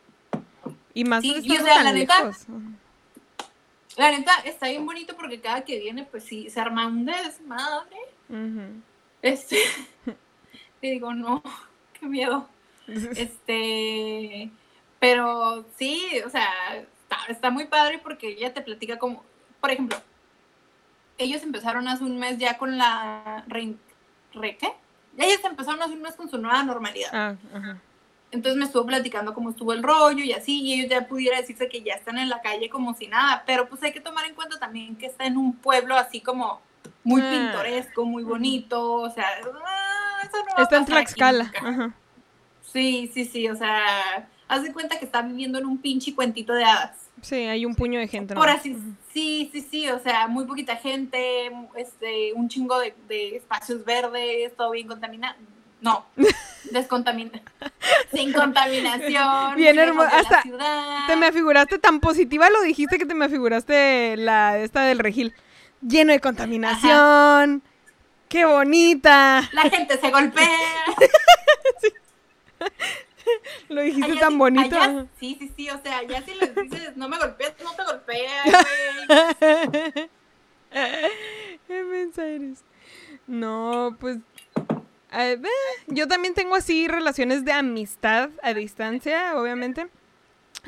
Y 0.94 1.04
más 1.04 1.22
Sí, 1.22 1.28
y 1.30 1.32
o 1.32 1.36
estando 1.38 1.64
sea, 1.64 1.74
tan 1.76 1.84
la 1.84 1.92
neta. 1.92 2.30
La 3.96 4.10
neta 4.10 4.32
está 4.44 4.68
bien 4.68 4.84
bonito 4.84 5.16
porque 5.16 5.40
cada 5.40 5.62
que 5.64 5.78
viene, 5.78 6.04
pues 6.04 6.24
sí, 6.24 6.50
se 6.50 6.60
arma 6.60 6.86
un 6.86 7.06
desmadre. 7.06 7.96
Ujú. 8.28 8.82
Este. 9.26 9.58
y 10.82 10.90
digo, 10.90 11.12
no, 11.14 11.42
qué 11.98 12.06
miedo. 12.06 12.48
Este. 13.16 14.50
Pero 15.00 15.66
sí, 15.76 16.00
o 16.24 16.30
sea, 16.30 16.48
está, 16.76 17.16
está 17.28 17.50
muy 17.50 17.66
padre 17.66 17.98
porque 17.98 18.28
ella 18.28 18.54
te 18.54 18.62
platica 18.62 18.98
como, 18.98 19.24
por 19.60 19.70
ejemplo, 19.70 19.98
ellos 21.18 21.42
empezaron 21.42 21.86
hace 21.88 22.04
un 22.04 22.18
mes 22.18 22.38
ya 22.38 22.56
con 22.58 22.78
la 22.78 23.44
re, 23.46 23.74
re- 24.32 24.56
¿qué? 24.56 24.72
Ellos 25.18 25.40
empezaron 25.44 25.82
hace 25.82 25.92
un 25.92 26.02
mes 26.02 26.14
con 26.14 26.30
su 26.30 26.38
nueva 26.38 26.62
normalidad. 26.62 27.10
Ah, 27.12 27.36
ajá. 27.54 27.80
Entonces 28.30 28.58
me 28.58 28.64
estuvo 28.66 28.84
platicando 28.86 29.32
cómo 29.34 29.50
estuvo 29.50 29.72
el 29.72 29.82
rollo 29.82 30.24
y 30.24 30.32
así, 30.32 30.62
y 30.62 30.74
ellos 30.74 30.90
ya 30.90 31.06
pudiera 31.06 31.38
decirse 31.38 31.68
que 31.68 31.82
ya 31.82 31.94
están 31.94 32.18
en 32.18 32.28
la 32.28 32.40
calle 32.40 32.68
como 32.68 32.94
si 32.94 33.06
nada, 33.06 33.44
pero 33.46 33.68
pues 33.68 33.82
hay 33.82 33.92
que 33.92 34.00
tomar 34.00 34.24
en 34.26 34.34
cuenta 34.34 34.58
también 34.58 34.96
que 34.96 35.06
está 35.06 35.26
en 35.26 35.36
un 35.36 35.54
pueblo 35.56 35.96
así 35.96 36.20
como 36.20 36.60
muy 37.06 37.22
Ah. 37.22 37.30
pintoresco, 37.30 38.04
muy 38.04 38.24
bonito, 38.24 38.94
o 38.94 39.10
sea, 39.10 39.24
ah, 39.24 39.38
eso 39.40 39.52
no 39.52 39.60
va 39.60 40.58
a 40.58 40.62
Está 40.62 40.76
en 40.76 40.84
pasar 40.84 40.98
aquí 40.98 41.14
Tlaxcala. 41.14 41.52
Ajá. 41.62 41.94
Sí, 42.72 43.10
sí, 43.14 43.24
sí, 43.24 43.48
o 43.48 43.54
sea, 43.56 44.28
haz 44.48 44.62
de 44.64 44.72
cuenta 44.72 44.98
que 44.98 45.04
está 45.04 45.22
viviendo 45.22 45.58
en 45.58 45.66
un 45.66 45.78
pinche 45.78 46.14
cuentito 46.14 46.52
de 46.52 46.64
hadas. 46.64 47.08
Sí, 47.22 47.36
hay 47.36 47.64
un 47.64 47.74
puño 47.74 47.98
de 47.98 48.08
gente. 48.08 48.34
Por 48.34 48.46
nomás. 48.46 48.60
así, 48.60 48.76
sí, 49.12 49.48
sí, 49.52 49.66
sí, 49.70 49.88
o 49.88 49.98
sea, 50.00 50.26
muy 50.26 50.44
poquita 50.46 50.76
gente, 50.76 51.50
este, 51.76 52.32
un 52.34 52.48
chingo 52.48 52.78
de, 52.80 52.94
de 53.08 53.36
espacios 53.36 53.84
verdes, 53.84 54.54
todo 54.56 54.72
bien 54.72 54.88
contaminado. 54.88 55.36
No, 55.80 56.04
descontamina. 56.72 57.40
Sin 58.12 58.32
contaminación. 58.32 59.54
Bien 59.54 59.78
hermoso, 59.78 60.08
la 60.10 60.18
hasta 60.18 60.42
ciudad. 60.42 61.06
Te 61.06 61.16
me 61.16 61.26
afiguraste 61.26 61.78
tan 61.78 62.00
positiva, 62.00 62.50
lo 62.50 62.62
dijiste 62.62 62.98
que 62.98 63.06
te 63.06 63.14
me 63.14 63.26
afiguraste 63.26 64.16
la 64.16 64.58
esta 64.58 64.82
del 64.82 64.98
regil. 64.98 65.32
Lleno 65.80 66.12
de 66.12 66.20
contaminación. 66.20 67.62
Qué 68.28 68.44
bonita. 68.44 69.48
La 69.52 69.62
gente 69.62 69.96
se 69.98 70.10
golpea. 70.10 70.58
Lo 73.68 73.82
dijiste 73.82 74.12
Allá 74.12 74.20
tan 74.20 74.32
sí- 74.32 74.36
bonito. 74.38 74.76
allá- 74.80 75.06
sí, 75.18 75.36
sí, 75.40 75.52
sí, 75.56 75.68
o 75.70 75.80
sea, 75.82 76.02
ya 76.04 76.22
si 76.22 76.34
les 76.34 76.54
dices, 76.54 76.96
no 76.96 77.08
me 77.08 77.18
golpees, 77.18 77.54
no 77.62 77.72
te 77.74 77.82
golpeas. 77.84 78.46
Qué 81.66 81.84
mensa 81.84 82.26
eres. 82.26 82.62
No, 83.26 83.96
pues. 83.98 84.18
yo 85.88 86.06
también 86.08 86.34
tengo 86.34 86.54
así 86.54 86.86
relaciones 86.88 87.44
de 87.44 87.52
amistad 87.52 88.30
a 88.42 88.54
distancia, 88.54 89.36
obviamente. 89.36 89.88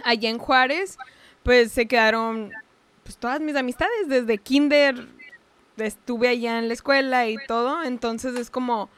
Allá 0.04 0.28
en 0.30 0.38
Juárez, 0.38 0.98
pues 1.44 1.70
se 1.72 1.86
quedaron 1.86 2.52
pues 3.08 3.16
todas 3.16 3.40
mis 3.40 3.56
amistades 3.56 4.06
desde 4.06 4.36
kinder. 4.36 5.08
Estuve 5.78 6.28
allá 6.28 6.58
en 6.58 6.68
la 6.68 6.74
escuela 6.74 7.26
y 7.26 7.38
todo, 7.46 7.82
entonces 7.82 8.36
es 8.36 8.50
como 8.50 8.90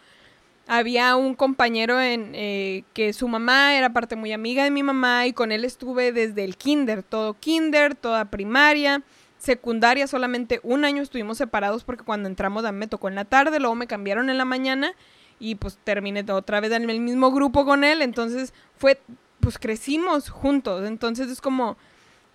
había 0.66 1.14
un 1.14 1.36
compañero 1.36 2.00
en 2.00 2.32
eh, 2.34 2.82
que 2.92 3.12
su 3.12 3.28
mamá 3.28 3.76
era 3.76 3.92
parte 3.92 4.16
muy 4.16 4.32
amiga 4.32 4.64
de 4.64 4.72
mi 4.72 4.82
mamá 4.82 5.28
y 5.28 5.32
con 5.32 5.52
él 5.52 5.64
estuve 5.64 6.10
desde 6.10 6.42
el 6.42 6.56
kinder, 6.56 7.04
todo 7.04 7.34
kinder, 7.34 7.94
toda 7.94 8.24
primaria, 8.24 9.04
secundaria, 9.38 10.08
solamente 10.08 10.58
un 10.64 10.84
año 10.84 11.02
estuvimos 11.02 11.38
separados 11.38 11.84
porque 11.84 12.02
cuando 12.02 12.28
entramos 12.28 12.64
a 12.64 12.72
mí 12.72 12.78
me 12.78 12.88
tocó 12.88 13.06
en 13.06 13.14
la 13.14 13.26
tarde, 13.26 13.60
luego 13.60 13.76
me 13.76 13.86
cambiaron 13.86 14.28
en 14.28 14.38
la 14.38 14.44
mañana 14.44 14.94
y 15.38 15.54
pues 15.54 15.78
terminé 15.84 16.24
otra 16.32 16.58
vez 16.58 16.72
en 16.72 16.90
el 16.90 16.98
mismo 16.98 17.30
grupo 17.30 17.64
con 17.64 17.84
él, 17.84 18.02
entonces 18.02 18.54
fue, 18.76 19.00
pues 19.38 19.56
crecimos 19.56 20.30
juntos, 20.30 20.84
entonces 20.84 21.30
es 21.30 21.40
como, 21.40 21.76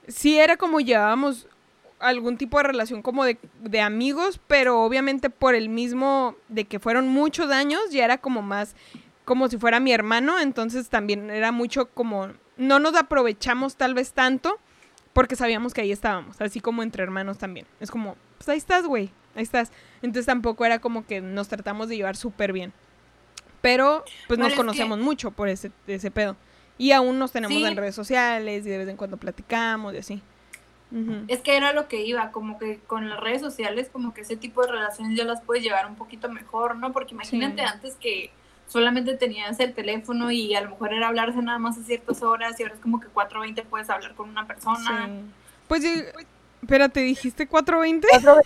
sí 0.07 0.39
era 0.39 0.55
como 0.55 0.79
llevábamos 0.79 1.49
algún 2.05 2.37
tipo 2.37 2.57
de 2.57 2.63
relación 2.63 3.01
como 3.01 3.25
de, 3.25 3.37
de 3.61 3.81
amigos, 3.81 4.39
pero 4.47 4.81
obviamente 4.81 5.29
por 5.29 5.55
el 5.55 5.69
mismo 5.69 6.35
de 6.47 6.65
que 6.65 6.79
fueron 6.79 7.07
muchos 7.07 7.51
años, 7.51 7.81
ya 7.91 8.05
era 8.05 8.17
como 8.17 8.41
más 8.41 8.75
como 9.25 9.49
si 9.49 9.57
fuera 9.57 9.79
mi 9.79 9.91
hermano, 9.91 10.39
entonces 10.39 10.87
también 10.87 11.29
era 11.29 11.51
mucho 11.51 11.89
como, 11.89 12.29
no 12.57 12.79
nos 12.79 12.95
aprovechamos 12.95 13.75
tal 13.75 13.93
vez 13.95 14.13
tanto 14.13 14.59
porque 15.13 15.35
sabíamos 15.35 15.73
que 15.73 15.81
ahí 15.81 15.91
estábamos, 15.91 16.39
así 16.39 16.59
como 16.59 16.83
entre 16.83 17.03
hermanos 17.03 17.37
también. 17.37 17.65
Es 17.79 17.89
como, 17.89 18.15
pues 18.37 18.47
ahí 18.49 18.57
estás, 18.57 18.85
güey, 18.85 19.11
ahí 19.35 19.43
estás. 19.43 19.71
Entonces 20.01 20.25
tampoco 20.25 20.65
era 20.65 20.79
como 20.79 21.05
que 21.05 21.21
nos 21.21 21.47
tratamos 21.47 21.89
de 21.89 21.97
llevar 21.97 22.15
súper 22.15 22.53
bien. 22.53 22.71
Pero 23.61 24.03
pues 24.27 24.37
nos 24.37 24.53
conocemos 24.53 24.99
mucho 24.99 25.31
por 25.31 25.49
ese, 25.49 25.71
ese 25.87 26.11
pedo. 26.11 26.35
Y 26.77 26.91
aún 26.91 27.17
nos 27.17 27.31
tenemos 27.31 27.57
en 27.57 27.77
redes 27.77 27.95
sociales 27.95 28.65
y 28.65 28.69
de 28.69 28.77
vez 28.77 28.89
en 28.89 28.97
cuando 28.97 29.17
platicamos 29.17 29.93
y 29.95 29.97
así. 29.97 30.21
Es 31.27 31.41
que 31.41 31.57
era 31.57 31.73
lo 31.73 31.89
que 31.89 32.05
iba, 32.05 32.31
como 32.31 32.57
que 32.57 32.79
con 32.87 33.09
las 33.09 33.19
redes 33.19 33.41
sociales, 33.41 33.89
como 33.91 34.13
que 34.13 34.21
ese 34.21 34.37
tipo 34.37 34.61
de 34.61 34.71
relaciones 34.71 35.17
ya 35.17 35.25
las 35.25 35.41
puedes 35.41 35.61
llevar 35.61 35.87
un 35.87 35.95
poquito 35.95 36.29
mejor, 36.29 36.77
¿no? 36.77 36.93
Porque 36.93 37.13
imagínate 37.13 37.63
antes 37.63 37.95
que 37.95 38.31
solamente 38.67 39.15
tenías 39.15 39.59
el 39.59 39.73
teléfono 39.73 40.31
y 40.31 40.55
a 40.55 40.61
lo 40.61 40.69
mejor 40.69 40.93
era 40.93 41.07
hablarse 41.07 41.41
nada 41.41 41.59
más 41.59 41.77
a 41.77 41.83
ciertas 41.83 42.23
horas 42.23 42.57
y 42.59 42.63
ahora 42.63 42.75
es 42.75 42.81
como 42.81 42.99
que 42.99 43.07
4.20 43.07 43.63
puedes 43.65 43.89
hablar 43.89 44.15
con 44.15 44.29
una 44.29 44.47
persona. 44.47 45.09
Pues, 45.67 45.83
espérate, 46.61 47.01
¿dijiste 47.01 47.49
4.20? 47.49 48.05
¿4.20? 48.13 48.41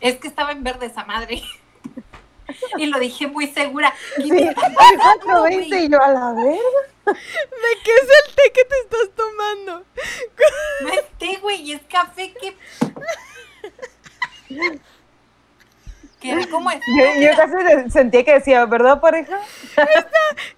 es 0.00 0.16
que 0.16 0.28
estaba 0.28 0.52
en 0.52 0.62
verde 0.62 0.86
esa 0.86 1.04
madre. 1.04 1.42
y 2.78 2.86
lo 2.86 2.98
dije 2.98 3.26
muy 3.26 3.48
segura. 3.48 3.92
Sí, 4.16 4.30
4.20 4.30 5.84
y 5.84 5.88
yo 5.88 6.02
a 6.02 6.08
la 6.08 6.32
verga. 6.32 6.95
¿De 7.06 7.82
qué 7.84 7.94
es 7.94 8.02
el 8.02 8.34
té 8.34 8.52
que 8.52 8.64
te 8.64 8.80
estás 8.80 9.10
tomando? 9.14 9.84
No 10.82 10.88
es 10.88 11.04
té, 11.18 11.38
güey, 11.40 11.72
es 11.72 11.82
café 11.88 12.32
que... 12.32 12.56
¿Cómo 16.50 16.70
es? 16.70 16.80
Yo, 17.20 17.30
casi 17.36 17.90
sentía 17.90 18.24
que 18.24 18.34
decía, 18.34 18.64
¿verdad, 18.66 19.00
pareja? 19.00 19.40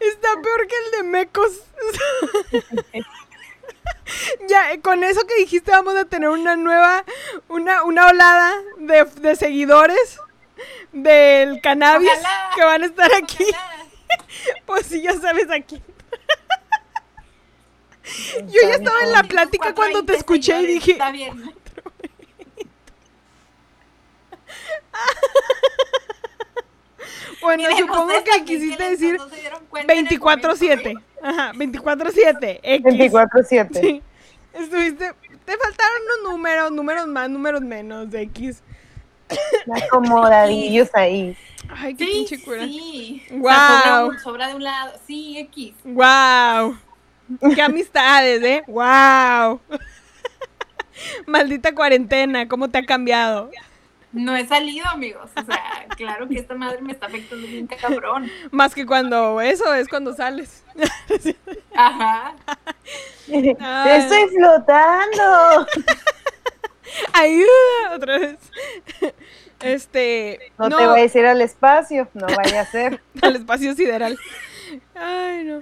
Está, 0.00 0.28
peor 0.42 0.66
que 0.66 0.74
el 0.84 0.90
de 0.92 1.02
Mecos. 1.02 1.62
ya, 4.48 4.80
con 4.80 5.04
eso 5.04 5.26
que 5.26 5.34
dijiste 5.36 5.70
vamos 5.70 5.96
a 5.96 6.04
tener 6.04 6.30
una 6.30 6.56
nueva, 6.56 7.04
una, 7.48 7.84
una 7.84 8.06
olada 8.06 8.54
de, 8.78 9.36
seguidores 9.36 10.20
del 10.92 11.60
cannabis 11.60 12.10
que 12.54 12.64
van 12.64 12.82
a 12.82 12.86
estar 12.86 13.10
aquí. 13.14 13.44
pues 14.66 14.86
sí, 14.86 15.02
ya 15.02 15.14
sabes 15.14 15.50
aquí. 15.50 15.82
Yo 18.46 18.62
ya 18.62 18.74
estaba 18.74 19.02
en 19.02 19.12
la 19.12 19.22
plática 19.22 19.74
cuando 19.74 20.04
te 20.04 20.16
escuché 20.16 20.60
y 20.62 20.66
dije, 20.66 20.92
está 20.92 21.10
bien. 21.10 21.54
Bueno, 27.40 27.62
supongo 27.78 28.12
que 28.24 28.44
quisiste 28.44 28.90
decir 28.90 29.16
24-7. 29.70 31.00
Ajá, 31.22 31.52
24-7. 31.52 32.60
24-7. 32.82 33.80
Sí. 33.80 34.02
Estuviste. 34.52 35.12
Te 35.44 35.56
faltaron 35.56 36.02
unos 36.02 36.32
números, 36.32 36.72
números 36.72 37.06
más, 37.06 37.30
números 37.30 37.62
menos 37.62 38.10
de 38.10 38.22
X. 38.22 38.60
Acomodadillos 39.84 40.88
ahí. 40.94 41.36
Ay, 41.68 41.94
qué 41.94 42.04
pinche 42.06 42.42
cura. 42.42 42.64
Sí. 42.64 43.22
Wow. 43.30 44.18
sobra, 44.22 44.48
de 44.48 44.54
un 44.54 44.64
lado. 44.64 44.92
Sí, 45.06 45.38
X. 45.38 45.74
Wow. 45.84 46.78
Qué 47.54 47.62
amistades, 47.62 48.42
¿eh? 48.42 48.62
Wow. 48.66 49.60
Maldita 51.26 51.74
cuarentena, 51.74 52.48
¿cómo 52.48 52.68
te 52.68 52.78
ha 52.78 52.86
cambiado? 52.86 53.50
No 54.12 54.34
he 54.34 54.46
salido, 54.46 54.86
amigos. 54.88 55.30
O 55.36 55.44
sea, 55.44 55.86
claro 55.96 56.26
que 56.28 56.38
esta 56.38 56.54
madre 56.54 56.80
me 56.80 56.92
está 56.92 57.06
afectando 57.06 57.46
bien 57.46 57.66
cabrón. 57.66 58.30
Más 58.50 58.74
que 58.74 58.86
cuando 58.86 59.40
eso 59.40 59.74
es 59.74 59.88
cuando 59.88 60.14
sales. 60.14 60.64
Ajá. 61.74 62.34
Estoy 63.28 64.28
flotando. 64.34 65.66
Ayuda, 67.12 67.94
otra 67.94 68.18
vez. 68.18 68.38
Este. 69.60 70.52
No, 70.58 70.68
te 70.68 70.86
voy 70.86 70.98
a 70.98 71.02
decir 71.02 71.26
al 71.26 71.40
espacio, 71.40 72.08
no 72.14 72.26
vaya 72.36 72.60
a 72.60 72.66
ser. 72.66 73.00
al 73.22 73.36
espacio 73.36 73.74
sideral. 73.74 74.18
Ay, 74.94 75.44
no. 75.44 75.60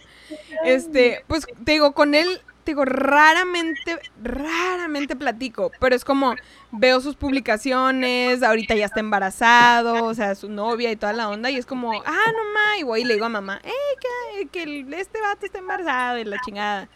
Este, 0.64 1.24
pues 1.26 1.46
te 1.64 1.72
digo, 1.72 1.92
con 1.92 2.14
él 2.14 2.40
digo, 2.66 2.84
raramente, 2.84 3.98
raramente 4.22 5.16
platico, 5.16 5.70
pero 5.80 5.94
es 5.94 6.04
como 6.04 6.34
veo 6.72 7.00
sus 7.00 7.16
publicaciones, 7.16 8.42
ahorita 8.42 8.74
ya 8.74 8.86
está 8.86 9.00
embarazado, 9.00 10.04
o 10.04 10.14
sea, 10.14 10.34
su 10.34 10.48
novia 10.48 10.90
y 10.90 10.96
toda 10.96 11.12
la 11.12 11.28
onda, 11.28 11.50
y 11.50 11.56
es 11.56 11.64
como, 11.64 11.92
ah, 11.92 12.32
no 12.32 12.52
ma, 12.52 12.78
y 12.78 12.82
voy 12.82 13.02
y 13.02 13.04
le 13.04 13.14
digo 13.14 13.26
a 13.26 13.30
mamá, 13.30 13.60
eh, 13.62 14.46
que, 14.50 14.86
este 14.98 15.20
vato 15.20 15.46
está 15.46 15.58
embarazado 15.58 16.18
y 16.18 16.24
la 16.24 16.38
chingada. 16.44 16.88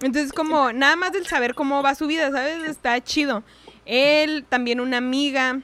Entonces, 0.00 0.32
como, 0.32 0.72
nada 0.72 0.96
más 0.96 1.12
del 1.12 1.26
saber 1.26 1.54
cómo 1.54 1.82
va 1.82 1.94
su 1.94 2.08
vida, 2.08 2.30
¿sabes? 2.32 2.68
Está 2.68 3.00
chido. 3.00 3.44
Él, 3.86 4.44
también 4.48 4.80
una 4.80 4.96
amiga 4.96 5.60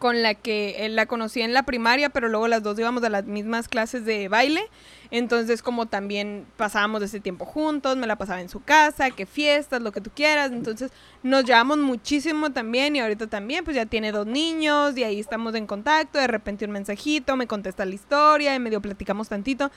con 0.00 0.22
la 0.22 0.34
que 0.34 0.86
él 0.86 0.96
la 0.96 1.04
conocí 1.04 1.42
en 1.42 1.52
la 1.52 1.64
primaria, 1.64 2.08
pero 2.08 2.30
luego 2.30 2.48
las 2.48 2.62
dos 2.62 2.78
íbamos 2.78 3.04
a 3.04 3.10
las 3.10 3.26
mismas 3.26 3.68
clases 3.68 4.06
de 4.06 4.28
baile. 4.28 4.62
Entonces, 5.10 5.60
como 5.60 5.86
también 5.86 6.46
pasábamos 6.56 7.02
ese 7.02 7.20
tiempo 7.20 7.44
juntos, 7.44 7.98
me 7.98 8.06
la 8.06 8.16
pasaba 8.16 8.40
en 8.40 8.48
su 8.48 8.62
casa, 8.62 9.10
que 9.10 9.26
fiestas, 9.26 9.82
lo 9.82 9.92
que 9.92 10.00
tú 10.00 10.10
quieras. 10.14 10.52
Entonces, 10.52 10.90
nos 11.22 11.44
llevamos 11.44 11.76
muchísimo 11.76 12.50
también 12.50 12.96
y 12.96 13.00
ahorita 13.00 13.26
también, 13.26 13.62
pues 13.62 13.76
ya 13.76 13.84
tiene 13.84 14.10
dos 14.10 14.26
niños 14.26 14.96
y 14.96 15.04
ahí 15.04 15.20
estamos 15.20 15.54
en 15.54 15.66
contacto. 15.66 16.18
De 16.18 16.26
repente 16.26 16.64
un 16.64 16.70
mensajito, 16.70 17.36
me 17.36 17.46
contesta 17.46 17.84
la 17.84 17.94
historia 17.94 18.54
y 18.54 18.58
medio 18.58 18.80
platicamos 18.80 19.28
tantito. 19.28 19.70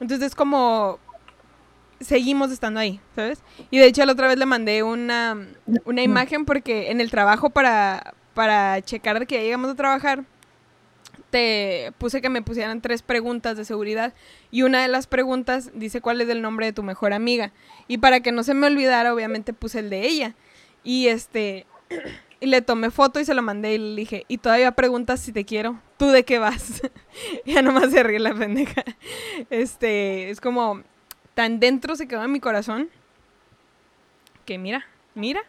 Entonces, 0.00 0.34
como 0.34 0.98
seguimos 2.00 2.50
estando 2.50 2.80
ahí, 2.80 2.98
¿sabes? 3.14 3.42
Y 3.70 3.76
de 3.76 3.86
hecho, 3.86 4.06
la 4.06 4.12
otra 4.12 4.26
vez 4.26 4.38
le 4.38 4.46
mandé 4.46 4.82
una, 4.82 5.36
una 5.84 6.02
imagen 6.02 6.46
porque 6.46 6.90
en 6.90 7.02
el 7.02 7.10
trabajo 7.10 7.50
para, 7.50 8.14
para 8.36 8.82
checar 8.82 9.18
de 9.18 9.24
que 9.26 9.36
ya 9.36 9.40
llegamos 9.40 9.70
a 9.70 9.74
trabajar 9.76 10.24
te 11.30 11.94
puse 11.96 12.20
que 12.20 12.28
me 12.28 12.42
pusieran 12.42 12.82
tres 12.82 13.00
preguntas 13.00 13.56
de 13.56 13.64
seguridad 13.64 14.12
y 14.50 14.60
una 14.60 14.82
de 14.82 14.88
las 14.88 15.06
preguntas 15.06 15.70
dice 15.72 16.02
cuál 16.02 16.20
es 16.20 16.28
el 16.28 16.42
nombre 16.42 16.66
de 16.66 16.74
tu 16.74 16.82
mejor 16.82 17.14
amiga. 17.14 17.52
Y 17.88 17.96
para 17.96 18.20
que 18.20 18.32
no 18.32 18.42
se 18.42 18.52
me 18.52 18.66
olvidara 18.66 19.14
obviamente 19.14 19.54
puse 19.54 19.78
el 19.78 19.88
de 19.88 20.06
ella. 20.06 20.34
Y 20.84 21.08
este 21.08 21.64
y 22.40 22.46
le 22.46 22.60
tomé 22.60 22.90
foto 22.90 23.20
y 23.20 23.24
se 23.24 23.32
lo 23.32 23.40
mandé 23.40 23.74
y 23.74 23.78
le 23.78 23.96
dije 23.96 24.26
y 24.28 24.36
todavía 24.36 24.72
preguntas 24.72 25.20
si 25.20 25.32
te 25.32 25.46
quiero. 25.46 25.80
Tú 25.96 26.08
de 26.08 26.26
qué 26.26 26.38
vas 26.38 26.82
ya 27.46 27.62
nomás 27.62 27.90
se 27.90 28.02
ríe 28.02 28.18
la 28.18 28.34
pendeja. 28.34 28.84
Este 29.48 30.28
es 30.28 30.42
como 30.42 30.82
tan 31.32 31.58
dentro 31.58 31.96
se 31.96 32.06
quedó 32.06 32.22
en 32.22 32.32
mi 32.32 32.40
corazón 32.40 32.90
que 34.44 34.58
mira 34.58 34.86
mira 35.14 35.42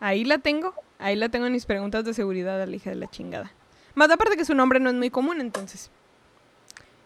ahí 0.00 0.24
la 0.24 0.36
tengo 0.36 0.74
ahí 0.98 1.16
la 1.16 1.28
tengo 1.28 1.46
en 1.46 1.52
mis 1.52 1.66
preguntas 1.66 2.04
de 2.04 2.14
seguridad 2.14 2.60
a 2.60 2.66
la 2.66 2.76
hija 2.76 2.90
de 2.90 2.96
la 2.96 3.08
chingada 3.08 3.52
más 3.98 4.10
aparte 4.10 4.36
que 4.36 4.44
su 4.44 4.54
nombre 4.54 4.78
no 4.80 4.90
es 4.90 4.96
muy 4.96 5.10
común, 5.10 5.40
entonces. 5.40 5.90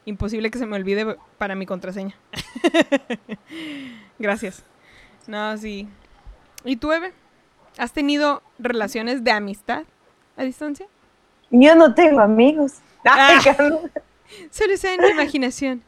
Imposible 0.04 0.50
que 0.50 0.58
se 0.58 0.66
me 0.66 0.76
olvide 0.76 1.16
para 1.38 1.54
mi 1.54 1.64
contraseña. 1.64 2.14
Gracias. 4.18 4.62
No, 5.26 5.56
sí. 5.56 5.88
¿Y 6.64 6.76
tú, 6.76 6.92
Eve? 6.92 7.14
¿Has 7.78 7.92
tenido 7.92 8.42
relaciones 8.58 9.24
de 9.24 9.30
amistad 9.30 9.84
a 10.36 10.42
distancia? 10.42 10.86
Yo 11.50 11.74
no 11.74 11.94
tengo 11.94 12.20
amigos. 12.20 12.74
Ah, 13.04 13.40
solo 14.52 14.76
sea 14.76 14.94
en 14.94 15.00
mi 15.00 15.08
imaginación. 15.08 15.82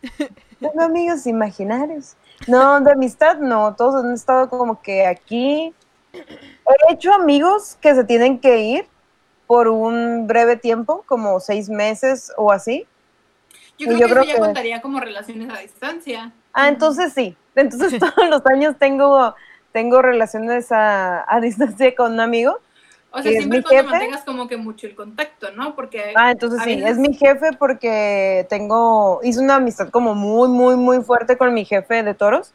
Tengo 0.58 0.80
amigos 0.80 1.26
imaginarios. 1.26 2.16
No, 2.46 2.80
de 2.80 2.90
amistad 2.90 3.36
no. 3.36 3.74
Todos 3.74 4.02
han 4.02 4.14
estado 4.14 4.48
como 4.48 4.80
que 4.80 5.06
aquí. 5.06 5.74
He 6.14 6.92
hecho 6.92 7.12
amigos 7.12 7.76
que 7.80 7.94
se 7.94 8.04
tienen 8.04 8.38
que 8.38 8.58
ir 8.58 8.86
por 9.46 9.68
un 9.68 10.26
breve 10.26 10.56
tiempo, 10.56 11.04
como 11.06 11.40
seis 11.40 11.68
meses 11.68 12.32
o 12.36 12.50
así. 12.50 12.86
Yo 13.78 13.88
creo, 13.88 14.06
que, 14.06 14.12
eso 14.12 14.24
ya 14.24 14.38
contaría 14.38 14.80
como 14.80 15.00
relaciones 15.00 15.50
a 15.50 15.58
distancia. 15.58 16.32
Ah, 16.52 16.68
entonces 16.68 17.12
sí. 17.12 17.36
Entonces 17.54 17.98
todos 18.00 18.28
los 18.28 18.44
años 18.46 18.76
tengo, 18.78 19.34
tengo 19.72 20.00
relaciones 20.00 20.68
a, 20.70 21.26
distancia 21.42 21.94
con 21.94 22.12
un 22.12 22.20
amigo. 22.20 22.58
O 23.10 23.22
sea, 23.22 23.30
siempre 23.30 23.62
cuando 23.62 23.90
mantengas 23.90 24.24
como 24.24 24.48
que 24.48 24.56
mucho 24.56 24.88
el 24.88 24.96
contacto, 24.96 25.52
¿no? 25.52 25.76
Porque 25.76 26.12
ah, 26.16 26.32
entonces 26.32 26.60
sí, 26.64 26.82
es 26.84 26.98
mi 26.98 27.14
jefe 27.14 27.50
porque 27.56 28.44
tengo, 28.48 29.20
hice 29.22 29.38
una 29.38 29.56
amistad 29.56 29.90
como 29.90 30.16
muy, 30.16 30.48
muy, 30.48 30.74
muy 30.74 31.00
fuerte 31.00 31.36
con 31.36 31.54
mi 31.54 31.64
jefe 31.64 32.02
de 32.02 32.14
toros. 32.14 32.52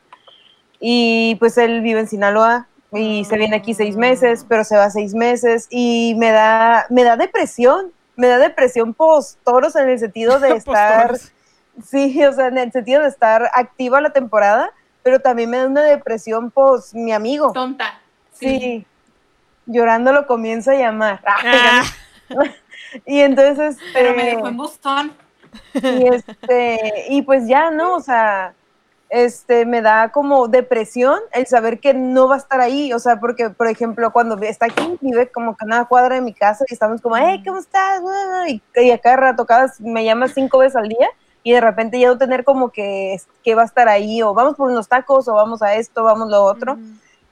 Y 0.81 1.35
pues 1.35 1.57
él 1.57 1.81
vive 1.81 2.01
en 2.01 2.07
Sinaloa 2.07 2.67
y 2.91 3.23
se 3.25 3.37
viene 3.37 3.55
aquí 3.55 3.73
seis 3.73 3.95
meses, 3.95 4.45
pero 4.47 4.63
se 4.63 4.75
va 4.75 4.89
seis 4.89 5.13
meses 5.13 5.67
y 5.69 6.15
me 6.17 6.31
da, 6.31 6.87
me 6.89 7.03
da 7.03 7.17
depresión, 7.17 7.91
me 8.15 8.27
da 8.27 8.37
depresión 8.39 8.93
post 8.93 9.39
toros 9.43 9.75
en 9.75 9.89
el 9.89 9.99
sentido 9.99 10.39
de 10.39 10.49
estar, 10.55 11.17
sí, 11.83 12.25
o 12.25 12.33
sea, 12.33 12.47
en 12.47 12.57
el 12.57 12.71
sentido 12.71 13.01
de 13.01 13.09
estar 13.09 13.49
activa 13.53 14.01
la 14.01 14.11
temporada, 14.11 14.71
pero 15.03 15.19
también 15.19 15.49
me 15.49 15.57
da 15.57 15.67
una 15.67 15.83
depresión 15.83 16.51
post 16.51 16.93
mi 16.93 17.11
amigo. 17.11 17.51
Tonta. 17.53 17.99
Sí. 18.33 18.85
Llorando 19.65 20.11
lo 20.11 20.25
comienza 20.25 20.71
a 20.71 20.75
llamar. 20.75 21.21
Ah. 22.31 22.43
y 23.07 23.21
entonces... 23.21 23.77
Pero 23.91 24.15
me 24.15 24.23
dejó 24.23 24.47
en 24.47 24.57
Boston. 24.57 25.13
Y, 25.73 26.07
este, 26.07 27.05
y 27.09 27.23
pues 27.23 27.47
ya, 27.47 27.71
¿no? 27.71 27.95
O 27.95 28.01
sea, 28.01 28.53
este, 29.09 29.65
me 29.65 29.81
da 29.81 30.11
como 30.11 30.47
depresión 30.47 31.19
el 31.33 31.47
saber 31.47 31.79
que 31.79 31.93
no 31.93 32.27
va 32.27 32.35
a 32.35 32.37
estar 32.37 32.61
ahí, 32.61 32.93
o 32.93 32.99
sea, 32.99 33.19
porque, 33.19 33.49
por 33.49 33.67
ejemplo, 33.67 34.11
cuando 34.11 34.37
está 34.37 34.67
aquí, 34.67 34.97
vive 35.01 35.29
como 35.29 35.57
que 35.57 35.65
a 35.65 35.67
una 35.67 35.85
cuadra 35.85 36.15
de 36.15 36.21
mi 36.21 36.33
casa 36.33 36.63
y 36.67 36.73
estamos 36.73 37.01
como, 37.01 37.17
hey, 37.17 37.41
¿cómo 37.45 37.57
estás? 37.57 38.01
Y, 38.47 38.61
y 38.75 38.91
a 38.91 38.99
cada 38.99 39.17
rato, 39.17 39.45
cada, 39.45 39.73
me 39.79 40.05
llama 40.05 40.27
cinco 40.27 40.59
veces 40.59 40.75
al 40.75 40.89
día 40.89 41.09
y 41.43 41.53
de 41.53 41.61
repente 41.61 41.99
ya 41.99 42.09
no 42.09 42.17
tener 42.17 42.43
como 42.43 42.69
que, 42.69 43.17
que 43.43 43.55
va 43.55 43.63
a 43.63 43.65
estar 43.65 43.87
ahí, 43.87 44.21
o 44.21 44.33
vamos 44.33 44.55
por 44.55 44.69
unos 44.69 44.87
tacos, 44.87 45.27
o 45.27 45.33
vamos 45.33 45.61
a 45.61 45.75
esto, 45.75 46.03
vamos 46.03 46.29
lo 46.29 46.43
otro, 46.43 46.77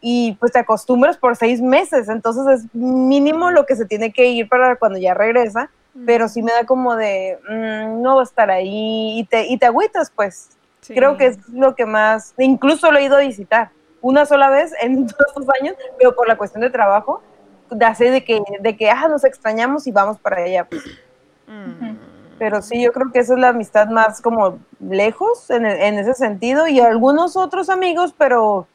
y 0.01 0.35
pues 0.39 0.51
te 0.51 0.59
acostumbras 0.59 1.17
por 1.17 1.35
seis 1.35 1.61
meses, 1.61 2.09
entonces 2.09 2.47
es 2.47 2.75
mínimo 2.75 3.51
lo 3.51 3.65
que 3.65 3.75
se 3.75 3.85
tiene 3.85 4.11
que 4.11 4.27
ir 4.27 4.47
para 4.47 4.77
cuando 4.77 4.97
ya 4.97 5.13
regresa, 5.13 5.69
pero 6.05 6.29
sí 6.29 6.41
me 6.41 6.51
da 6.51 6.65
como 6.65 6.95
de, 6.95 7.37
mm, 7.49 8.01
no 8.01 8.15
va 8.15 8.21
a 8.21 8.23
estar 8.23 8.49
ahí, 8.49 9.19
y 9.19 9.25
te, 9.25 9.45
y 9.47 9.57
te 9.57 9.65
agüitas, 9.65 10.11
pues, 10.15 10.49
Creo 10.87 11.17
que 11.17 11.27
es 11.27 11.49
lo 11.49 11.75
que 11.75 11.85
más, 11.85 12.33
incluso 12.37 12.91
lo 12.91 12.99
he 12.99 13.03
ido 13.03 13.17
a 13.17 13.21
visitar 13.21 13.71
una 14.01 14.25
sola 14.25 14.49
vez 14.49 14.73
en 14.81 15.07
todos 15.07 15.33
los 15.35 15.47
años, 15.61 15.75
pero 15.97 16.15
por 16.15 16.27
la 16.27 16.37
cuestión 16.37 16.61
de 16.61 16.69
trabajo, 16.69 17.21
de 17.69 17.85
hacer 17.85 18.11
de 18.11 18.23
que, 18.23 18.41
de 18.59 18.77
que 18.77 18.89
ah, 18.89 19.07
nos 19.07 19.23
extrañamos 19.23 19.87
y 19.87 19.91
vamos 19.91 20.17
para 20.19 20.43
allá. 20.43 20.65
Pues. 20.65 20.83
Mm. 21.47 21.97
Pero 22.39 22.61
sí, 22.61 22.81
yo 22.81 22.91
creo 22.91 23.11
que 23.11 23.19
esa 23.19 23.33
es 23.33 23.39
la 23.39 23.49
amistad 23.49 23.87
más 23.87 24.21
como 24.21 24.59
lejos 24.79 25.49
en, 25.49 25.65
en, 25.65 25.97
ese 25.97 26.13
sentido 26.13 26.67
y 26.67 26.79
algunos 26.79 27.35
otros 27.35 27.69
amigos, 27.69 28.13
pero, 28.15 28.67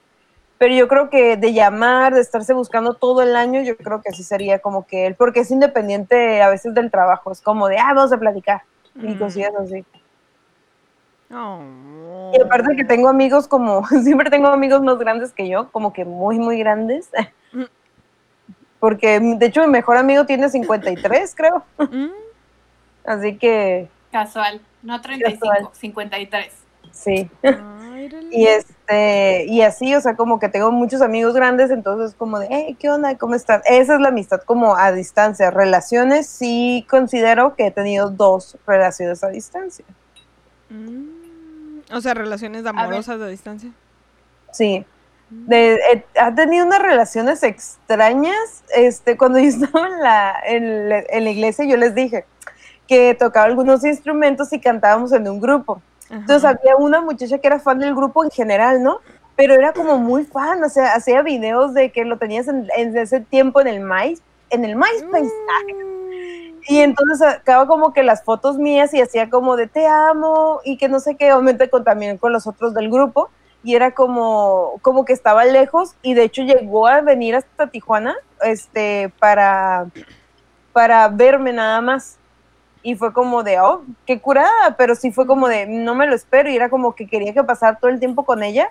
pero 0.59 0.75
yo 0.75 0.89
creo 0.89 1.09
que 1.11 1.37
de 1.37 1.53
llamar, 1.53 2.13
de 2.13 2.21
estarse 2.21 2.55
buscando 2.55 2.95
todo 2.95 3.23
el 3.23 3.37
año, 3.37 3.63
yo 3.63 3.77
creo 3.77 4.03
que 4.03 4.09
así 4.09 4.25
sería 4.25 4.59
como 4.59 4.85
que 4.85 5.07
él, 5.07 5.15
porque 5.15 5.41
es 5.41 5.51
independiente 5.53 6.43
a 6.43 6.51
veces 6.51 6.75
del 6.75 6.91
trabajo, 6.91 7.31
es 7.31 7.41
como 7.41 7.69
de, 7.69 7.79
ah, 7.79 7.93
vamos 7.95 8.13
a 8.13 8.19
platicar 8.19 8.63
y 8.97 9.15
mm. 9.15 9.19
cosillas 9.19 9.53
Y 11.33 12.41
aparte 12.41 12.77
que 12.77 12.85
tengo 12.85 13.09
amigos 13.09 13.49
como, 13.49 13.87
siempre 14.03 14.31
tengo 14.31 14.49
amigos 14.49 14.83
más 14.83 14.99
grandes 14.99 15.33
que 15.33 15.49
yo, 15.49 15.71
como 15.71 15.93
que 15.93 16.05
muy, 16.05 16.39
muy 16.39 16.59
grandes. 16.59 17.11
Porque 18.79 19.21
de 19.21 19.47
hecho 19.47 19.63
mi 19.63 19.69
mejor 19.69 19.97
amigo 19.97 20.27
tiene 20.27 20.49
53, 20.49 21.35
creo. 21.35 21.65
Mm. 21.79 22.09
Así 23.05 23.39
que... 23.39 23.89
Casual, 24.11 24.61
no 24.83 25.01
35, 25.01 25.71
53. 25.73 26.53
Sí. 26.91 27.31
y 28.31 28.47
este, 28.47 29.47
y 29.47 29.63
así, 29.63 29.95
o 29.95 30.01
sea, 30.01 30.17
como 30.17 30.39
que 30.39 30.49
tengo 30.49 30.71
muchos 30.71 31.01
amigos 31.01 31.35
grandes, 31.35 31.71
entonces 31.71 32.15
como 32.15 32.39
de, 32.39 32.49
hey, 32.51 32.77
¿qué 32.79 32.91
onda? 32.91 33.17
¿Cómo 33.17 33.35
estás? 33.35 33.63
Esa 33.67 33.95
es 33.95 34.01
la 34.01 34.09
amistad 34.09 34.43
como 34.43 34.77
a 34.77 34.93
distancia. 34.93 35.51
Relaciones, 35.51 36.27
sí 36.27 36.87
considero 36.91 37.55
que 37.55 37.67
he 37.67 37.71
tenido 37.71 38.11
dos 38.11 38.59
relaciones 38.67 39.25
a 39.25 39.29
distancia. 39.29 39.85
Mm. 40.69 41.12
O 41.93 42.01
sea, 42.01 42.15
relaciones 42.15 42.65
amorosas 42.67 43.19
de 43.19 43.31
distancia. 43.31 43.71
Sí. 44.53 44.85
De, 45.31 45.75
eh, 45.75 46.05
ha 46.21 46.35
tenido 46.35 46.67
unas 46.67 46.81
relaciones 46.81 47.43
extrañas. 47.43 48.65
Este, 48.75 49.17
cuando 49.17 49.39
yo 49.39 49.47
estaba 49.49 49.87
en 49.87 50.01
la, 50.01 51.03
en, 51.11 51.25
la 51.25 51.31
iglesia, 51.31 51.65
yo 51.65 51.77
les 51.77 51.95
dije 51.95 52.25
que 52.87 53.15
tocaba 53.15 53.47
algunos 53.47 53.85
instrumentos 53.85 54.53
y 54.53 54.61
cantábamos 54.61 55.13
en 55.13 55.29
un 55.29 55.41
grupo. 55.41 55.81
Entonces 56.11 56.45
había 56.45 56.77
una 56.77 57.01
muchacha 57.01 57.39
que 57.39 57.47
era 57.47 57.59
fan 57.59 57.79
del 57.79 57.95
grupo 57.95 58.23
en 58.23 58.31
general, 58.31 58.83
¿no? 58.83 58.99
Pero 59.35 59.55
era 59.55 59.73
como 59.73 59.97
muy 59.97 60.25
fan, 60.25 60.63
o 60.63 60.69
sea, 60.69 60.93
hacía 60.93 61.23
videos 61.23 61.73
de 61.73 61.91
que 61.91 62.05
lo 62.05 62.19
tenías 62.19 62.49
en, 62.49 62.69
ese 62.77 63.21
tiempo 63.21 63.63
en 63.63 63.69
el 63.69 63.81
MySpace, 63.81 64.23
en 64.51 64.65
el 64.67 64.77
MySpace. 64.77 65.25
Mm. 65.25 66.02
Y 66.69 66.81
entonces 66.81 67.27
acaba 67.27 67.67
como 67.67 67.93
que 67.93 68.03
las 68.03 68.23
fotos 68.23 68.57
mías 68.57 68.95
y 68.95 69.01
hacía 69.01 69.29
como 69.31 69.57
de 69.57 69.67
te 69.67 69.87
amo 69.87 70.61
y 70.65 70.77
que 70.77 70.89
no 70.89 71.01
sé 71.01 71.17
qué, 71.17 71.33
obviamente 71.33 71.69
con, 71.69 71.85
también 71.85 72.19
con 72.19 72.33
los 72.33 72.47
otros 72.47 72.75
del 72.75 72.91
grupo. 72.91 73.31
Y 73.65 73.75
era 73.75 73.93
como, 73.93 74.75
como 74.83 75.05
que 75.05 75.13
estaba 75.13 75.45
lejos 75.45 75.95
y 76.03 76.15
de 76.15 76.25
hecho 76.25 76.43
llegó 76.43 76.89
a 76.89 77.01
venir 77.01 77.37
hasta 77.37 77.69
Tijuana 77.69 78.17
este, 78.43 79.13
para, 79.19 79.87
para 80.73 81.09
verme 81.09 81.53
nada 81.53 81.81
más. 81.81 82.19
Y 82.85 82.97
fue 82.97 83.13
como 83.13 83.45
de, 83.45 83.61
oh, 83.61 83.85
qué 84.07 84.21
curada, 84.21 84.77
pero 84.77 84.97
sí 84.97 85.13
fue 85.13 85.27
como 85.27 85.47
de, 85.47 85.67
no 85.67 85.95
me 85.95 86.09
lo 86.09 86.17
espero. 86.17 86.51
Y 86.51 86.57
era 86.57 86.69
como 86.69 86.95
que 86.97 87.07
quería 87.07 87.33
que 87.33 87.45
pasara 87.45 87.79
todo 87.79 87.91
el 87.91 88.01
tiempo 88.01 88.25
con 88.25 88.43
ella 88.43 88.71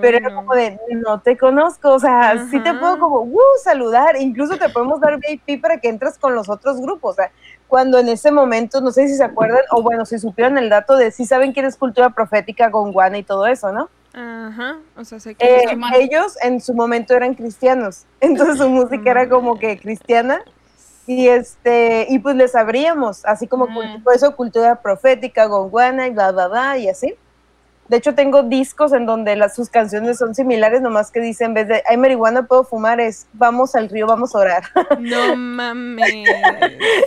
pero 0.00 0.18
era 0.18 0.34
como 0.34 0.54
de, 0.54 0.78
no 0.90 1.20
te 1.20 1.36
conozco, 1.36 1.94
o 1.94 1.98
sea, 1.98 2.46
sí 2.50 2.60
te 2.60 2.74
puedo 2.74 2.98
como, 2.98 3.22
uh, 3.22 3.40
saludar, 3.62 4.16
incluso 4.20 4.58
te 4.58 4.68
podemos 4.68 5.00
dar 5.00 5.18
VIP 5.18 5.62
para 5.62 5.78
que 5.78 5.88
entres 5.88 6.18
con 6.18 6.34
los 6.34 6.50
otros 6.50 6.80
grupos, 6.80 7.12
o 7.12 7.14
sea, 7.14 7.30
cuando 7.68 7.98
en 7.98 8.08
ese 8.08 8.30
momento, 8.30 8.82
no 8.82 8.90
sé 8.90 9.08
si 9.08 9.16
se 9.16 9.24
acuerdan, 9.24 9.62
o 9.70 9.82
bueno, 9.82 10.04
si 10.04 10.18
supieron 10.18 10.58
el 10.58 10.68
dato 10.68 10.96
de 10.96 11.10
si 11.10 11.24
saben 11.24 11.52
quién 11.52 11.64
es 11.64 11.76
cultura 11.76 12.10
profética, 12.10 12.70
con 12.70 12.92
Guana 12.92 13.16
y 13.16 13.22
todo 13.22 13.46
eso, 13.46 13.72
¿no? 13.72 13.88
Ajá, 14.12 14.76
o 14.94 15.04
sea, 15.04 15.18
sé 15.18 15.34
que 15.34 15.46
eh, 15.46 15.78
ellos 15.94 16.36
en 16.42 16.60
su 16.60 16.74
momento 16.74 17.14
eran 17.14 17.34
cristianos, 17.34 18.04
entonces 18.20 18.58
su 18.58 18.68
música 18.68 19.10
era 19.10 19.28
como 19.28 19.58
que 19.58 19.78
cristiana, 19.78 20.42
y 21.06 21.28
este, 21.28 22.06
y 22.10 22.18
pues 22.18 22.36
les 22.36 22.54
abríamos, 22.54 23.24
así 23.24 23.46
como 23.46 23.66
mm. 23.66 24.02
por 24.04 24.14
eso 24.14 24.36
cultura 24.36 24.82
profética, 24.82 25.46
Guana 25.46 26.06
y 26.06 26.10
bla, 26.10 26.30
bla, 26.30 26.48
bla, 26.48 26.78
y 26.78 26.88
así. 26.88 27.16
De 27.92 27.98
hecho, 27.98 28.14
tengo 28.14 28.42
discos 28.42 28.94
en 28.94 29.04
donde 29.04 29.36
las, 29.36 29.54
sus 29.54 29.68
canciones 29.68 30.16
son 30.16 30.34
similares, 30.34 30.80
nomás 30.80 31.10
que 31.10 31.20
dice 31.20 31.44
en 31.44 31.52
vez 31.52 31.68
de 31.68 31.82
hay 31.86 31.98
marihuana, 31.98 32.44
puedo 32.46 32.64
fumar, 32.64 33.00
es 33.00 33.26
vamos 33.34 33.74
al 33.74 33.90
río, 33.90 34.06
vamos 34.06 34.34
a 34.34 34.38
orar. 34.38 34.62
No 34.98 35.36
mames. 35.36 36.10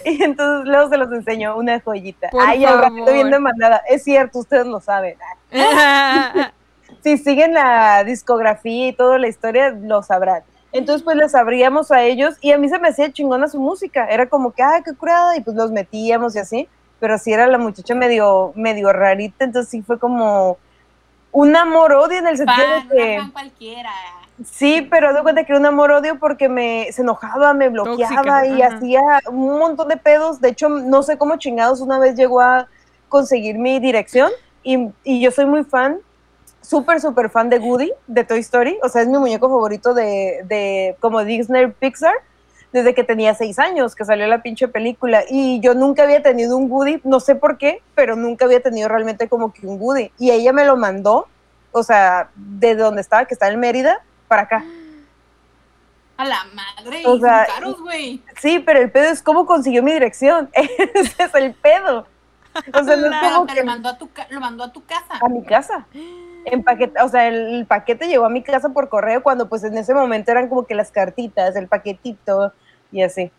y 0.06 0.24
entonces 0.24 0.68
luego 0.68 0.88
se 0.90 0.98
los 0.98 1.12
enseño, 1.12 1.58
una 1.58 1.80
joyita. 1.80 2.30
Ay, 2.40 2.66
ahora 2.66 2.92
estoy 2.96 3.16
bien 3.16 3.32
demandada. 3.32 3.82
Es 3.90 4.04
cierto, 4.04 4.38
ustedes 4.38 4.68
lo 4.68 4.80
saben. 4.80 5.16
si 7.04 7.18
siguen 7.18 7.56
la 7.56 8.04
discografía 8.04 8.90
y 8.90 8.94
toda 8.94 9.18
la 9.18 9.28
historia, 9.28 9.72
lo 9.72 10.04
sabrán. 10.04 10.44
Entonces, 10.72 11.02
pues 11.02 11.18
les 11.18 11.34
abríamos 11.34 11.92
a 11.92 12.04
ellos 12.04 12.36
y 12.42 12.52
a 12.52 12.60
mí 12.60 12.70
se 12.70 12.78
me 12.78 12.90
hacía 12.90 13.12
chingona 13.12 13.48
su 13.48 13.60
música. 13.60 14.06
Era 14.08 14.30
como 14.30 14.52
que, 14.52 14.62
ay, 14.62 14.84
qué 14.84 14.94
curada, 14.94 15.36
y 15.36 15.42
pues 15.42 15.58
los 15.58 15.72
metíamos 15.72 16.36
y 16.36 16.40
así. 16.40 16.70
Pero 17.00 17.18
sí 17.18 17.34
era 17.34 17.48
la 17.48 17.58
muchacha 17.58 17.96
medio, 17.96 18.54
medio 18.56 18.94
rarita, 18.94 19.46
entonces 19.46 19.72
sí 19.72 19.82
fue 19.82 19.98
como 19.98 20.60
un 21.36 21.54
amor-odio 21.54 22.18
en 22.20 22.28
el 22.28 22.38
sentido 22.38 22.66
de 22.90 22.98
que... 22.98 23.32
cualquiera. 23.34 23.92
Sí, 24.46 24.88
pero 24.90 25.14
de 25.14 25.22
cuenta 25.22 25.44
que 25.44 25.52
era 25.52 25.60
un 25.60 25.66
amor-odio 25.66 26.18
porque 26.18 26.48
me, 26.48 26.90
se 26.94 27.02
enojaba, 27.02 27.54
me 27.54 27.68
bloqueaba 27.68 28.46
y 28.46 28.62
hacía 28.62 29.02
un 29.28 29.60
montón 29.60 29.90
de 29.90 29.98
pedos. 29.98 30.40
De 30.40 30.50
hecho, 30.50 30.70
no 30.70 31.04
sé 31.04 31.18
cómo 31.18 31.36
chingados 31.36 31.82
una 31.82 32.00
vez 32.00 32.16
llegó 32.16 32.40
a 32.40 32.68
conseguir 33.10 33.58
mi 33.58 33.80
dirección 33.80 34.32
y, 34.64 34.90
y 35.04 35.20
yo 35.20 35.30
soy 35.30 35.46
muy 35.46 35.66
fan, 35.66 36.00
súper, 36.62 37.02
súper 37.02 37.30
fan 37.30 37.50
de 37.50 37.60
Woody, 37.60 37.92
de 38.08 38.24
Toy 38.24 38.40
Story. 38.40 38.80
O 38.82 38.88
sea, 38.88 39.02
es 39.02 39.10
mi 39.10 39.18
muñeco 39.18 39.50
favorito 39.50 39.94
de, 39.94 40.42
de 40.46 40.96
como 41.02 41.22
Disney 41.26 41.68
Pixar 41.68 42.16
desde 42.76 42.94
que 42.94 43.06
tenía 43.06 43.34
seis 43.34 43.58
años, 43.58 43.96
que 43.96 44.04
salió 44.04 44.28
la 44.28 44.42
pinche 44.42 44.68
película. 44.68 45.24
Y 45.30 45.62
yo 45.62 45.74
nunca 45.76 46.04
había 46.04 46.22
tenido 46.22 46.58
un 46.58 46.70
Woody, 46.70 47.00
no 47.06 47.22
sé 47.22 47.36
por 47.36 47.58
qué, 47.58 47.82
pero 47.96 48.18
nunca 48.18 48.44
había 48.44 48.60
tenido 48.60 48.90
realmente 48.90 49.30
como 49.30 49.54
que 49.54 49.66
un 49.66 49.80
Woody. 49.80 50.12
Y 50.20 50.32
ella 50.32 50.52
me 50.52 50.66
lo 50.66 50.76
mandó, 50.76 51.30
o 51.72 51.84
sea, 51.84 52.30
de 52.36 52.76
donde 52.76 53.00
estaba, 53.00 53.24
que 53.24 53.34
está 53.34 53.48
en 53.48 53.62
Mérida, 53.62 54.04
para 54.28 54.42
acá. 54.42 54.66
A 56.18 56.26
la 56.26 56.44
madre, 56.54 57.04
o 57.06 57.18
sea, 57.18 57.48
caros, 57.48 57.80
güey. 57.80 58.22
Sí, 58.42 58.60
pero 58.60 58.82
el 58.82 58.92
pedo 58.92 59.06
es 59.06 59.24
cómo 59.24 59.46
consiguió 59.46 59.82
mi 59.82 59.94
dirección. 59.94 60.50
Ese 60.54 61.24
es 61.24 61.34
el 61.36 61.54
pedo. 61.54 62.06
O 62.74 62.84
sea, 62.84 62.98
no 62.98 63.08
es 63.08 63.34
como 63.34 63.46
que... 63.46 63.56
lo, 63.56 63.66
mandó 63.66 63.88
a 63.88 63.98
tu 63.98 64.10
lo 64.32 64.40
mandó 64.42 64.64
a 64.66 64.74
tu 64.74 64.84
casa. 64.84 65.18
A 65.22 65.30
mi 65.30 65.46
casa. 65.46 65.88
En 66.44 66.62
paquete, 66.62 67.02
o 67.02 67.08
sea, 67.08 67.28
el 67.30 67.66
paquete 67.66 68.08
llegó 68.08 68.26
a 68.26 68.30
mi 68.30 68.44
casa 68.44 68.70
por 68.70 68.90
correo 68.90 69.24
cuando 69.24 69.48
pues 69.48 69.64
en 69.64 69.78
ese 69.78 69.94
momento 69.94 70.32
eran 70.32 70.50
como 70.50 70.66
que 70.66 70.76
las 70.76 70.92
cartitas, 70.92 71.56
el 71.56 71.70
paquetito, 71.70 72.54
y 72.92 73.02
así. 73.02 73.32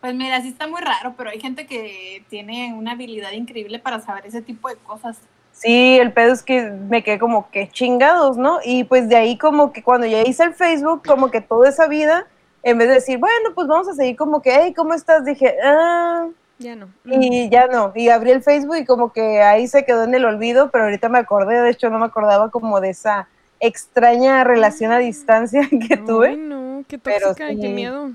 Pues 0.00 0.14
mira, 0.14 0.40
sí 0.40 0.48
está 0.48 0.66
muy 0.66 0.80
raro, 0.80 1.14
pero 1.16 1.30
hay 1.30 1.38
gente 1.38 1.64
que 1.66 2.24
tiene 2.28 2.74
una 2.74 2.92
habilidad 2.92 3.30
increíble 3.32 3.78
para 3.78 4.00
saber 4.00 4.26
ese 4.26 4.42
tipo 4.42 4.68
de 4.68 4.74
cosas. 4.76 5.16
Sí, 5.52 5.98
el 5.98 6.12
pedo 6.12 6.32
es 6.32 6.42
que 6.42 6.62
me 6.62 7.04
quedé 7.04 7.20
como 7.20 7.48
que 7.50 7.68
chingados, 7.68 8.36
¿no? 8.36 8.58
Y 8.64 8.84
pues 8.84 9.08
de 9.08 9.16
ahí 9.16 9.38
como 9.38 9.72
que 9.72 9.82
cuando 9.82 10.06
ya 10.06 10.22
hice 10.22 10.42
el 10.42 10.54
Facebook, 10.54 11.02
como 11.06 11.30
que 11.30 11.40
toda 11.40 11.68
esa 11.68 11.86
vida, 11.86 12.26
en 12.64 12.78
vez 12.78 12.88
de 12.88 12.94
decir, 12.94 13.18
bueno, 13.18 13.50
pues 13.54 13.68
vamos 13.68 13.88
a 13.88 13.94
seguir 13.94 14.16
como 14.16 14.42
que, 14.42 14.52
hey, 14.52 14.74
¿cómo 14.74 14.94
estás? 14.94 15.24
Dije, 15.24 15.54
ah. 15.64 16.26
Ya 16.58 16.74
no. 16.74 16.88
Y 17.04 17.48
ya 17.48 17.66
no. 17.66 17.92
Y 17.94 18.08
abrí 18.08 18.30
el 18.30 18.42
Facebook 18.42 18.76
y 18.78 18.84
como 18.84 19.12
que 19.12 19.42
ahí 19.42 19.68
se 19.68 19.84
quedó 19.84 20.04
en 20.04 20.14
el 20.14 20.24
olvido, 20.24 20.70
pero 20.70 20.84
ahorita 20.84 21.08
me 21.08 21.18
acordé, 21.18 21.60
de 21.60 21.70
hecho 21.70 21.90
no 21.90 21.98
me 21.98 22.06
acordaba 22.06 22.50
como 22.50 22.80
de 22.80 22.90
esa 22.90 23.28
extraña 23.60 24.42
relación 24.42 24.90
a 24.90 24.98
distancia 24.98 25.62
que 25.88 25.96
tuve. 25.96 26.36
no, 26.36 26.61
qué 26.86 26.98
tóxica, 26.98 27.48
qué 27.48 27.68
miedo. 27.68 28.12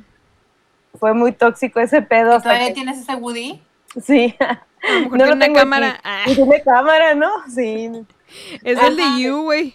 Fue 0.99 1.13
muy 1.13 1.31
tóxico 1.31 1.79
ese 1.79 2.01
pedo. 2.01 2.41
¿Todavía 2.41 2.73
tienes 2.73 2.99
ese 2.99 3.15
Woody? 3.15 3.61
Sí. 4.03 4.35
no 5.11 5.25
lo 5.25 5.37
tengo 5.37 5.59
cámara. 5.59 5.99
Ah. 6.03 6.23
Tiene 6.25 6.61
cámara, 6.61 7.15
¿no? 7.15 7.31
Sí. 7.53 7.91
Es 8.63 8.77
el 8.81 8.97
de 8.97 9.03
You, 9.21 9.43
güey. 9.43 9.73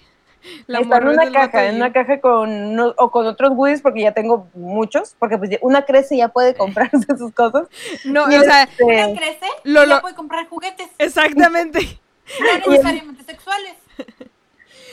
La 0.67 0.81
Está 0.81 0.99
en 0.99 1.09
una 1.09 1.31
caja, 1.31 1.67
en 1.67 1.77
una 1.77 1.93
caja 1.93 2.21
con 2.21 2.79
o 2.79 3.11
con 3.11 3.27
otros 3.27 3.55
goodies 3.55 3.81
porque 3.81 4.03
ya 4.03 4.13
tengo 4.13 4.49
muchos, 4.55 5.15
porque 5.19 5.39
pues 5.39 5.51
una 5.63 5.87
crece 5.87 6.17
y 6.17 6.19
ya 6.19 6.29
puede 6.29 6.55
comprarse 6.55 6.99
sus 7.19 7.33
cosas. 7.33 7.69
No, 8.05 8.25
o 8.25 8.29
sea, 8.29 8.65
este, 8.65 8.85
una 8.85 9.19
crece 9.19 9.47
y 9.65 9.73
ya 9.73 10.01
puede 10.01 10.15
comprar 10.15 10.49
juguetes. 10.49 10.89
Exactamente. 10.99 11.99
No 12.41 12.71
necesariamente 12.71 13.25
sexuales. 13.25 13.75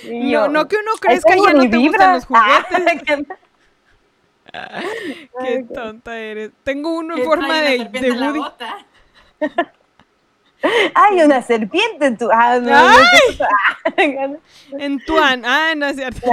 No, 0.10 0.48
no 0.48 0.68
que 0.68 0.78
uno 0.78 0.92
crezca 1.00 1.36
y 1.36 1.42
ya 1.42 1.54
no 1.54 1.70
te 1.70 1.78
gustan 1.78 2.14
los 2.14 2.26
juguetes. 2.26 3.28
Qué 5.44 5.66
tonta 5.74 6.18
eres. 6.18 6.52
Tengo 6.64 6.96
uno 6.96 7.18
en 7.18 7.24
forma 7.24 7.62
de, 7.62 7.86
de 7.86 8.12
Woody. 8.12 8.42
Hay 10.94 11.22
una 11.22 11.42
serpiente 11.42 12.06
en 12.06 12.18
tu. 12.18 12.30
Ah, 12.32 12.60
en 14.72 15.00
tu 15.06 15.18
an. 15.18 15.44
Ah, 15.46 15.74
no 15.76 15.86
es 15.88 15.96
cierto. 15.96 16.30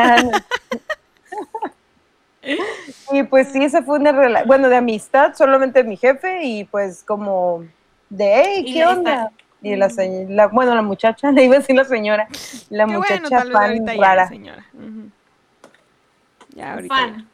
y 3.12 3.23
pues 3.25 3.53
sí, 3.53 3.62
esa 3.62 3.83
fue 3.83 3.99
una 3.99 4.12
relación. 4.12 4.49
Bueno, 4.49 4.69
de 4.69 4.77
amistad, 4.77 5.35
solamente 5.35 5.85
mi 5.85 5.97
jefe 5.97 6.43
y 6.43 6.64
pues 6.64 7.05
como 7.05 7.64
de, 8.11 8.43
hey, 8.45 8.73
¿qué 8.73 8.85
onda? 8.85 9.31
Y 9.62 9.75
la, 9.77 9.89
la, 10.29 10.49
bueno, 10.49 10.75
la 10.75 10.83
muchacha, 10.83 11.31
le 11.31 11.45
iba 11.45 11.57
a 11.57 11.59
decir 11.59 11.77
la 11.77 11.85
señora, 11.85 12.29
la 12.69 12.87
muchacha 12.87 13.45
fan 13.45 13.87
rara. 13.99 14.29
señora. 14.29 14.64
Ya, 16.55 16.75
ahorita. 16.75 16.95
Fan. 16.95 17.29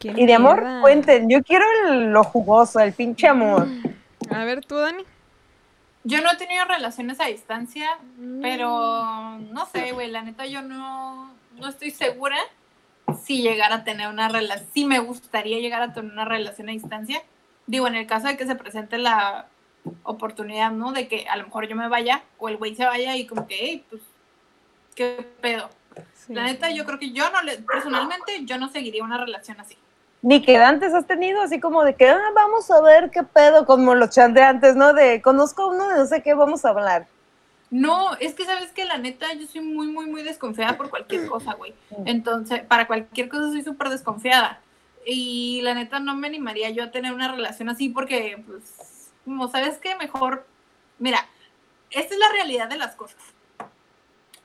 Y 0.00 0.26
de 0.26 0.34
amor, 0.34 0.62
cuenten, 0.82 1.28
yo 1.28 1.42
quiero 1.42 1.64
lo 1.90 2.22
jugoso, 2.22 2.80
el 2.80 2.92
pinche 2.92 3.28
amor. 3.28 3.66
A 4.30 4.44
ver, 4.44 4.64
tú, 4.64 4.76
Dani. 4.76 5.02
Yo 6.04 6.20
no 6.20 6.30
he 6.30 6.36
tenido 6.36 6.64
relaciones 6.64 7.18
a 7.18 7.26
distancia, 7.26 7.98
pero 8.40 9.38
no 9.38 9.66
sé, 9.66 9.92
güey, 9.92 10.08
la 10.08 10.22
neta 10.22 10.46
yo 10.46 10.62
no, 10.62 11.34
no 11.56 11.68
estoy 11.68 11.90
segura 11.90 12.36
si 13.24 13.42
llegar 13.42 13.72
a 13.72 13.82
tener 13.82 14.08
una 14.08 14.28
relación, 14.28 14.68
si 14.72 14.84
me 14.84 15.00
gustaría 15.00 15.58
llegar 15.58 15.82
a 15.82 15.92
tener 15.92 16.12
una 16.12 16.24
relación 16.24 16.68
a 16.68 16.72
distancia. 16.72 17.22
Digo, 17.66 17.88
en 17.88 17.96
el 17.96 18.06
caso 18.06 18.28
de 18.28 18.36
que 18.36 18.46
se 18.46 18.54
presente 18.54 18.98
la 18.98 19.46
oportunidad, 20.04 20.70
¿no? 20.70 20.92
De 20.92 21.08
que 21.08 21.26
a 21.28 21.36
lo 21.36 21.44
mejor 21.44 21.66
yo 21.66 21.74
me 21.74 21.88
vaya 21.88 22.22
o 22.38 22.48
el 22.48 22.56
güey 22.56 22.76
se 22.76 22.84
vaya 22.84 23.16
y 23.16 23.26
como 23.26 23.48
que, 23.48 23.56
hey, 23.58 23.84
pues, 23.90 24.02
¿qué 24.94 25.26
pedo? 25.40 25.70
La 26.28 26.44
neta, 26.44 26.70
yo 26.70 26.84
creo 26.84 26.98
que 27.00 27.10
yo 27.10 27.30
no 27.30 27.42
le, 27.42 27.58
personalmente, 27.58 28.44
yo 28.44 28.58
no 28.58 28.68
seguiría 28.68 29.02
una 29.02 29.18
relación 29.18 29.58
así 29.58 29.76
ni 30.26 30.42
que 30.42 30.56
antes 30.56 30.92
has 30.92 31.06
tenido 31.06 31.40
así 31.40 31.60
como 31.60 31.84
de 31.84 31.94
que, 31.94 32.08
ah, 32.08 32.32
vamos 32.34 32.68
a 32.72 32.80
ver 32.80 33.12
qué 33.12 33.22
pedo, 33.22 33.64
como 33.64 33.94
los 33.94 34.10
chat 34.10 34.32
de 34.32 34.42
antes, 34.42 34.74
¿no? 34.74 34.92
De 34.92 35.22
conozco 35.22 35.68
uno 35.68 35.88
de 35.88 35.94
no 35.94 36.06
sé 36.06 36.20
qué, 36.20 36.34
vamos 36.34 36.64
a 36.64 36.70
hablar. 36.70 37.06
No, 37.70 38.12
es 38.16 38.34
que 38.34 38.44
sabes 38.44 38.72
que 38.72 38.84
la 38.86 38.98
neta 38.98 39.32
yo 39.34 39.46
soy 39.46 39.60
muy, 39.60 39.86
muy, 39.86 40.06
muy 40.06 40.24
desconfiada 40.24 40.76
por 40.76 40.90
cualquier 40.90 41.26
cosa, 41.30 41.54
güey. 41.54 41.74
Entonces, 42.06 42.62
para 42.64 42.88
cualquier 42.88 43.28
cosa 43.28 43.52
soy 43.52 43.62
súper 43.62 43.88
desconfiada. 43.88 44.60
Y 45.04 45.60
la 45.62 45.74
neta 45.74 46.00
no 46.00 46.16
me 46.16 46.26
animaría 46.26 46.70
yo 46.70 46.82
a 46.82 46.90
tener 46.90 47.14
una 47.14 47.30
relación 47.30 47.68
así 47.68 47.88
porque, 47.88 48.42
pues, 48.48 49.12
como 49.24 49.46
sabes 49.46 49.78
que 49.78 49.94
mejor, 49.94 50.44
mira, 50.98 51.24
esta 51.92 52.14
es 52.14 52.18
la 52.18 52.32
realidad 52.32 52.68
de 52.68 52.78
las 52.78 52.96
cosas. 52.96 53.22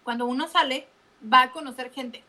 Cuando 0.04 0.28
uno 0.28 0.48
sale, 0.48 0.88
va 1.24 1.42
a 1.42 1.52
conocer 1.52 1.90
gente 1.90 2.24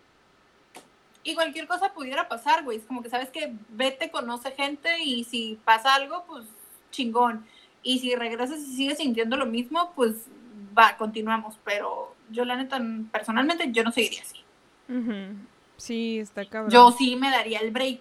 y 1.25 1.35
cualquier 1.35 1.67
cosa 1.67 1.93
pudiera 1.93 2.29
pasar, 2.29 2.65
güey. 2.65 2.79
Es 2.79 2.85
como 2.85 3.03
que 3.03 3.11
sabes 3.11 3.31
que 3.31 3.55
vete, 3.69 4.11
conoce 4.11 4.53
gente 4.53 5.03
y 5.05 5.25
si 5.25 5.59
pasa 5.65 5.95
algo, 5.95 6.25
pues 6.27 6.45
chingón. 6.91 7.47
Y 7.83 7.99
si 7.99 8.15
regresas 8.15 8.61
y 8.61 8.77
sigues 8.77 8.99
sintiendo 8.99 9.37
lo 9.37 9.47
mismo, 9.47 9.93
pues 9.95 10.27
va, 10.77 10.97
continuamos. 10.97 11.59
Pero 11.65 12.15
yo 12.31 12.45
la 12.45 12.57
neta, 12.57 12.81
personalmente, 13.11 13.71
yo 13.73 13.85
no 13.85 13.93
seguiría 13.93 14.23
así. 14.23 14.45
Sí, 15.77 16.19
está 16.19 16.45
cabrón. 16.45 16.71
Yo 16.71 16.93
sí 16.93 17.17
me 17.17 17.31
daría 17.31 17.61
el 17.61 17.71
break. 17.71 18.01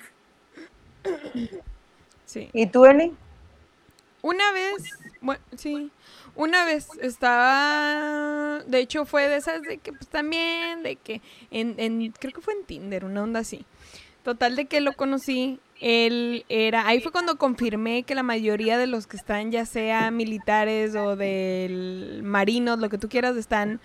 Sí. 2.25 2.49
¿Y 2.53 2.67
tú, 2.67 2.85
Eli? 2.85 3.13
Una 4.21 4.51
vez, 4.51 4.89
bueno, 5.19 5.41
sí. 5.55 5.89
Una 6.35 6.65
vez 6.65 6.87
estaba, 7.01 8.59
de 8.65 8.79
hecho 8.79 9.05
fue 9.05 9.27
de 9.27 9.37
esas 9.37 9.61
de 9.63 9.77
que 9.77 9.91
pues 9.91 10.07
también, 10.07 10.81
de 10.83 10.95
que 10.95 11.21
en, 11.51 11.75
en, 11.77 12.11
creo 12.11 12.33
que 12.33 12.41
fue 12.41 12.53
en 12.53 12.63
Tinder, 12.65 13.05
una 13.05 13.23
onda 13.23 13.41
así. 13.41 13.65
Total 14.23 14.55
de 14.55 14.65
que 14.65 14.81
lo 14.81 14.93
conocí, 14.93 15.59
él 15.79 16.45
era, 16.47 16.87
ahí 16.87 17.01
fue 17.01 17.11
cuando 17.11 17.37
confirmé 17.37 18.03
que 18.03 18.15
la 18.15 18.23
mayoría 18.23 18.77
de 18.77 18.87
los 18.87 19.07
que 19.07 19.17
están, 19.17 19.51
ya 19.51 19.65
sea 19.65 20.11
militares 20.11 20.95
o 20.95 21.15
del 21.15 22.21
marinos, 22.23 22.79
lo 22.79 22.87
que 22.87 22.97
tú 22.97 23.09
quieras, 23.09 23.35
están, 23.35 23.81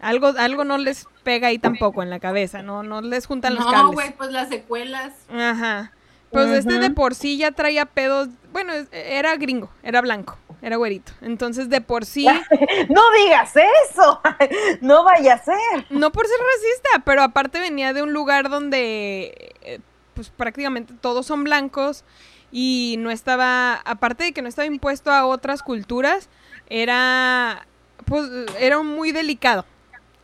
algo, 0.00 0.28
algo 0.38 0.64
no 0.64 0.78
les 0.78 1.06
pega 1.24 1.48
ahí 1.48 1.58
tampoco 1.58 2.02
en 2.02 2.10
la 2.10 2.20
cabeza, 2.20 2.62
no, 2.62 2.82
no 2.82 3.02
les 3.02 3.26
juntan 3.26 3.54
los 3.54 3.64
cables. 3.64 3.82
No, 3.82 3.92
güey, 3.92 4.16
pues 4.16 4.30
las 4.30 4.48
secuelas. 4.48 5.12
Ajá. 5.30 5.92
Pues 6.30 6.48
este 6.48 6.78
de 6.78 6.90
por 6.90 7.14
sí 7.14 7.36
ya 7.36 7.52
traía 7.52 7.84
pedos, 7.84 8.28
bueno, 8.52 8.72
era 8.92 9.36
gringo, 9.36 9.70
era 9.82 10.00
blanco 10.00 10.38
era 10.62 10.76
güerito. 10.76 11.12
Entonces, 11.20 11.68
de 11.68 11.80
por 11.80 12.06
sí. 12.06 12.24
no 12.88 13.02
digas 13.24 13.52
eso. 13.90 14.20
no 14.80 15.04
vaya 15.04 15.34
a 15.34 15.44
ser. 15.44 15.86
No 15.90 16.12
por 16.12 16.26
ser 16.26 16.38
racista, 16.38 17.02
pero 17.04 17.22
aparte 17.22 17.58
venía 17.58 17.92
de 17.92 18.02
un 18.02 18.12
lugar 18.12 18.48
donde, 18.48 19.54
eh, 19.62 19.80
pues 20.14 20.30
prácticamente 20.30 20.94
todos 21.00 21.26
son 21.26 21.42
blancos 21.44 22.04
y 22.52 22.96
no 23.00 23.10
estaba, 23.10 23.74
aparte 23.74 24.24
de 24.24 24.32
que 24.32 24.42
no 24.42 24.48
estaba 24.48 24.66
impuesto 24.66 25.10
a 25.10 25.26
otras 25.26 25.62
culturas, 25.62 26.28
era, 26.68 27.66
pues, 28.04 28.30
era 28.60 28.80
muy 28.82 29.10
delicado. 29.10 29.66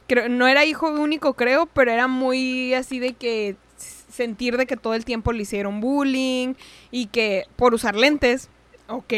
Creo, 0.06 0.28
no 0.28 0.46
era 0.46 0.64
hijo 0.64 0.88
único, 0.88 1.34
creo, 1.34 1.66
pero 1.66 1.90
era 1.90 2.06
muy 2.06 2.74
así 2.74 2.98
de 2.98 3.14
que 3.14 3.56
sentir 3.76 4.56
de 4.56 4.66
que 4.66 4.76
todo 4.76 4.94
el 4.94 5.04
tiempo 5.04 5.32
le 5.32 5.42
hicieron 5.42 5.80
bullying 5.80 6.54
y 6.90 7.06
que 7.06 7.46
por 7.56 7.74
usar 7.74 7.94
lentes, 7.96 8.50
ok, 8.88 9.12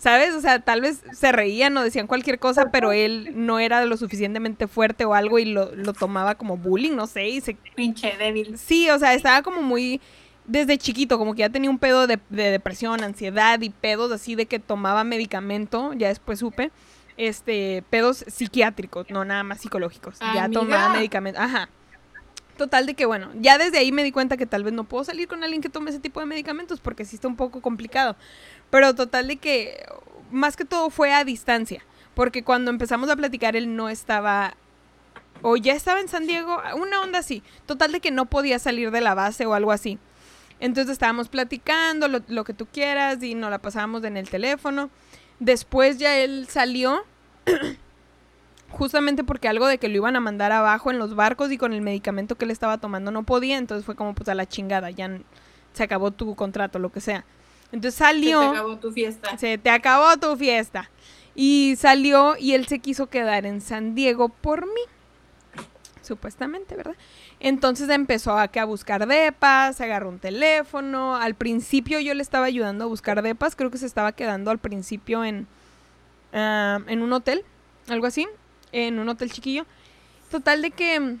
¿Sabes? 0.00 0.34
O 0.34 0.40
sea, 0.40 0.60
tal 0.60 0.80
vez 0.80 1.02
se 1.12 1.30
reían 1.30 1.76
o 1.76 1.82
decían 1.82 2.06
cualquier 2.06 2.38
cosa, 2.38 2.70
pero 2.70 2.90
él 2.90 3.32
no 3.34 3.58
era 3.58 3.84
lo 3.84 3.98
suficientemente 3.98 4.66
fuerte 4.66 5.04
o 5.04 5.12
algo 5.12 5.38
y 5.38 5.44
lo, 5.44 5.74
lo 5.74 5.92
tomaba 5.92 6.36
como 6.36 6.56
bullying, 6.56 6.96
no 6.96 7.06
sé, 7.06 7.28
y 7.28 7.42
se... 7.42 7.58
Pinche 7.74 8.16
débil. 8.16 8.56
Sí, 8.56 8.88
o 8.88 8.98
sea, 8.98 9.12
estaba 9.12 9.42
como 9.42 9.60
muy... 9.60 10.00
Desde 10.46 10.78
chiquito, 10.78 11.18
como 11.18 11.34
que 11.34 11.40
ya 11.40 11.50
tenía 11.50 11.68
un 11.68 11.78
pedo 11.78 12.06
de, 12.06 12.18
depresión, 12.30 13.04
ansiedad 13.04 13.60
y 13.60 13.68
pedos 13.68 14.10
así 14.10 14.34
de 14.34 14.46
que 14.46 14.58
tomaba 14.58 15.04
medicamento, 15.04 15.92
ya 15.92 16.08
después 16.08 16.38
supe, 16.38 16.70
este, 17.18 17.84
pedos 17.90 18.24
psiquiátricos, 18.26 19.10
no 19.10 19.26
nada 19.26 19.42
más 19.42 19.60
psicológicos. 19.60 20.18
ya 20.34 20.48
tomaba 20.48 20.94
medicamento, 20.94 21.38
ajá. 21.38 21.68
Total 22.56 22.84
de 22.84 22.92
que, 22.92 23.06
bueno, 23.06 23.30
ya 23.36 23.56
desde 23.56 23.78
ahí 23.78 23.90
me 23.90 24.02
di 24.02 24.12
cuenta 24.12 24.36
que 24.36 24.44
tal 24.44 24.64
vez 24.64 24.74
no 24.74 24.84
puedo 24.84 25.04
salir 25.04 25.28
con 25.28 25.42
alguien 25.44 25.62
que 25.62 25.70
tome 25.70 25.90
ese 25.90 25.98
tipo 25.98 26.20
de 26.20 26.26
medicamentos 26.26 26.78
porque 26.78 27.06
sí 27.06 27.16
está 27.16 27.26
un 27.26 27.36
poco 27.36 27.62
complicado. 27.62 28.16
Pero 28.70 28.94
total 28.94 29.28
de 29.28 29.36
que 29.36 29.84
más 30.30 30.56
que 30.56 30.64
todo 30.64 30.90
fue 30.90 31.12
a 31.12 31.24
distancia, 31.24 31.84
porque 32.14 32.44
cuando 32.44 32.70
empezamos 32.70 33.10
a 33.10 33.16
platicar 33.16 33.56
él 33.56 33.76
no 33.76 33.88
estaba 33.88 34.54
o 35.42 35.56
ya 35.56 35.72
estaba 35.72 36.00
en 36.00 36.08
San 36.08 36.26
Diego, 36.26 36.60
una 36.76 37.00
onda 37.00 37.20
así. 37.20 37.42
Total 37.66 37.92
de 37.92 38.00
que 38.00 38.10
no 38.10 38.26
podía 38.26 38.58
salir 38.58 38.90
de 38.90 39.00
la 39.00 39.14
base 39.14 39.46
o 39.46 39.54
algo 39.54 39.72
así. 39.72 39.98
Entonces 40.60 40.92
estábamos 40.92 41.28
platicando 41.28 42.08
lo, 42.08 42.20
lo 42.28 42.44
que 42.44 42.52
tú 42.52 42.66
quieras 42.66 43.22
y 43.22 43.34
nos 43.34 43.50
la 43.50 43.58
pasábamos 43.58 44.04
en 44.04 44.16
el 44.16 44.28
teléfono. 44.28 44.90
Después 45.38 45.98
ya 45.98 46.18
él 46.18 46.46
salió, 46.50 47.02
justamente 48.68 49.24
porque 49.24 49.48
algo 49.48 49.66
de 49.66 49.78
que 49.78 49.88
lo 49.88 49.96
iban 49.96 50.16
a 50.16 50.20
mandar 50.20 50.52
abajo 50.52 50.90
en 50.90 50.98
los 50.98 51.14
barcos 51.14 51.50
y 51.50 51.56
con 51.56 51.72
el 51.72 51.80
medicamento 51.80 52.36
que 52.36 52.44
él 52.44 52.50
estaba 52.50 52.76
tomando 52.76 53.10
no 53.10 53.22
podía. 53.22 53.56
Entonces 53.56 53.86
fue 53.86 53.96
como 53.96 54.14
pues 54.14 54.28
a 54.28 54.34
la 54.34 54.46
chingada, 54.46 54.90
ya 54.90 55.10
se 55.72 55.82
acabó 55.82 56.10
tu 56.10 56.34
contrato, 56.34 56.78
lo 56.78 56.92
que 56.92 57.00
sea. 57.00 57.24
Entonces 57.72 57.98
salió. 57.98 58.40
Se 58.40 58.48
te 58.48 58.56
acabó 58.56 58.78
tu 58.78 58.92
fiesta. 58.92 59.38
Se 59.38 59.58
te 59.58 59.70
acabó 59.70 60.16
tu 60.16 60.36
fiesta. 60.36 60.90
Y 61.34 61.74
salió 61.78 62.36
y 62.36 62.54
él 62.54 62.66
se 62.66 62.80
quiso 62.80 63.06
quedar 63.06 63.46
en 63.46 63.60
San 63.60 63.94
Diego 63.94 64.28
por 64.28 64.66
mí. 64.66 64.80
Supuestamente, 66.02 66.74
¿verdad? 66.74 66.96
Entonces 67.38 67.88
empezó 67.88 68.36
a, 68.36 68.50
a 68.52 68.64
buscar 68.64 69.06
depas, 69.06 69.80
agarró 69.80 70.08
un 70.08 70.18
teléfono. 70.18 71.16
Al 71.16 71.34
principio 71.34 72.00
yo 72.00 72.14
le 72.14 72.22
estaba 72.22 72.46
ayudando 72.46 72.84
a 72.84 72.88
buscar 72.88 73.22
depas. 73.22 73.54
Creo 73.54 73.70
que 73.70 73.78
se 73.78 73.86
estaba 73.86 74.12
quedando 74.12 74.50
al 74.50 74.58
principio 74.58 75.24
en, 75.24 75.46
ah, 76.32 76.80
en 76.88 77.02
un 77.02 77.12
hotel, 77.12 77.44
algo 77.88 78.06
así. 78.06 78.26
En 78.72 78.98
un 78.98 79.08
hotel 79.08 79.30
chiquillo. 79.30 79.66
Total 80.30 80.62
de 80.62 80.72
que 80.72 81.16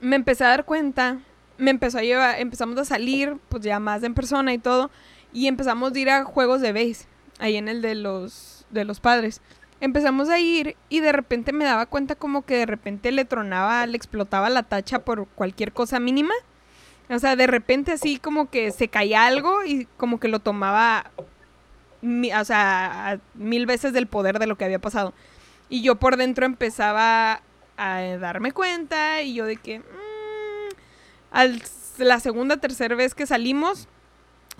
me 0.00 0.16
empecé 0.16 0.44
a 0.44 0.48
dar 0.48 0.64
cuenta. 0.64 1.18
Me 1.58 1.70
empezó 1.70 1.98
a 1.98 2.02
llevar, 2.02 2.40
empezamos 2.40 2.78
a 2.78 2.84
salir, 2.84 3.36
pues 3.48 3.62
ya 3.62 3.78
más 3.78 4.02
en 4.02 4.14
persona 4.14 4.52
y 4.52 4.58
todo 4.58 4.90
y 5.36 5.48
empezamos 5.48 5.92
a 5.92 5.98
ir 5.98 6.08
a 6.08 6.24
juegos 6.24 6.62
de 6.62 6.72
base, 6.72 7.04
ahí 7.38 7.56
en 7.56 7.68
el 7.68 7.82
de 7.82 7.94
los, 7.94 8.64
de 8.70 8.86
los 8.86 9.00
padres. 9.00 9.42
Empezamos 9.82 10.30
a 10.30 10.38
ir 10.38 10.76
y 10.88 11.00
de 11.00 11.12
repente 11.12 11.52
me 11.52 11.66
daba 11.66 11.84
cuenta 11.84 12.14
como 12.14 12.46
que 12.46 12.56
de 12.56 12.64
repente 12.64 13.12
le 13.12 13.26
tronaba, 13.26 13.84
le 13.84 13.98
explotaba 13.98 14.48
la 14.48 14.62
tacha 14.62 15.00
por 15.00 15.26
cualquier 15.28 15.72
cosa 15.72 16.00
mínima. 16.00 16.32
O 17.10 17.18
sea, 17.18 17.36
de 17.36 17.46
repente 17.46 17.92
así 17.92 18.16
como 18.16 18.48
que 18.48 18.70
se 18.70 18.88
caía 18.88 19.26
algo 19.26 19.62
y 19.62 19.86
como 19.98 20.18
que 20.18 20.28
lo 20.28 20.38
tomaba, 20.38 21.10
o 22.02 22.44
sea, 22.46 23.20
mil 23.34 23.66
veces 23.66 23.92
del 23.92 24.06
poder 24.06 24.38
de 24.38 24.46
lo 24.46 24.56
que 24.56 24.64
había 24.64 24.78
pasado. 24.78 25.12
Y 25.68 25.82
yo 25.82 25.96
por 25.96 26.16
dentro 26.16 26.46
empezaba 26.46 27.42
a 27.76 28.00
darme 28.18 28.52
cuenta 28.52 29.20
y 29.20 29.34
yo 29.34 29.44
de 29.44 29.56
que... 29.56 29.80
mm, 29.80 29.82
al, 31.30 31.62
la 31.98 32.20
segunda, 32.20 32.56
tercera 32.56 32.94
vez 32.94 33.14
que 33.14 33.26
salimos, 33.26 33.86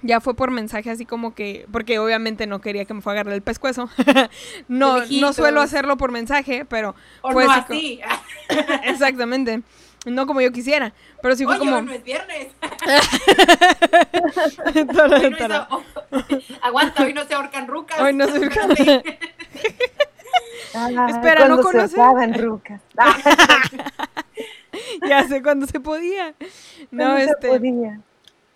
ya 0.02 0.20
fue 0.20 0.34
por 0.34 0.50
mensaje 0.50 0.90
así 0.90 1.06
como 1.06 1.34
que, 1.34 1.66
porque 1.72 1.98
obviamente 1.98 2.46
no 2.46 2.60
quería 2.60 2.84
que 2.84 2.94
me 2.94 3.00
fuera 3.00 3.18
a 3.18 3.22
agarrar 3.22 3.34
el 3.34 3.42
pescuezo. 3.42 3.88
no, 4.68 5.04
no 5.06 5.32
suelo 5.32 5.60
hacerlo 5.60 5.96
por 5.96 6.12
mensaje, 6.12 6.64
pero 6.64 6.94
O 7.22 7.32
fue 7.32 7.44
no 7.46 7.52
así 7.52 8.00
exactamente. 8.84 9.62
No 10.04 10.26
como 10.28 10.40
yo 10.40 10.52
quisiera, 10.52 10.92
pero 11.20 11.34
sí 11.34 11.44
fue 11.44 11.54
Oye, 11.56 11.64
como... 11.64 11.76
hoy 11.76 11.82
no 11.82 11.92
es 11.92 12.04
viernes. 12.04 12.48
Tara, 14.94 15.16
Hoy 15.16 15.30
no 15.30 15.36
tara. 15.36 15.68
es- 16.28 16.44
Aguanta, 16.62 17.02
hoy 17.04 17.12
no 17.12 17.24
se 17.24 17.34
ahorcan 17.34 17.66
rucas. 17.66 18.00
Hoy 18.00 18.12
no 18.14 18.26
se 18.28 18.36
ahorcan. 18.36 18.70
Ah, 20.74 21.06
Espera, 21.08 21.48
¿no 21.48 21.60
conoces? 21.60 21.98
rucas. 22.40 22.80
Ya 25.08 25.26
sé 25.26 25.42
cuando 25.42 25.66
se 25.66 25.80
podía. 25.80 26.34
No, 26.90 27.04
cuando 27.04 27.18
se 27.24 27.30
este, 27.30 27.48
podía. 27.48 28.00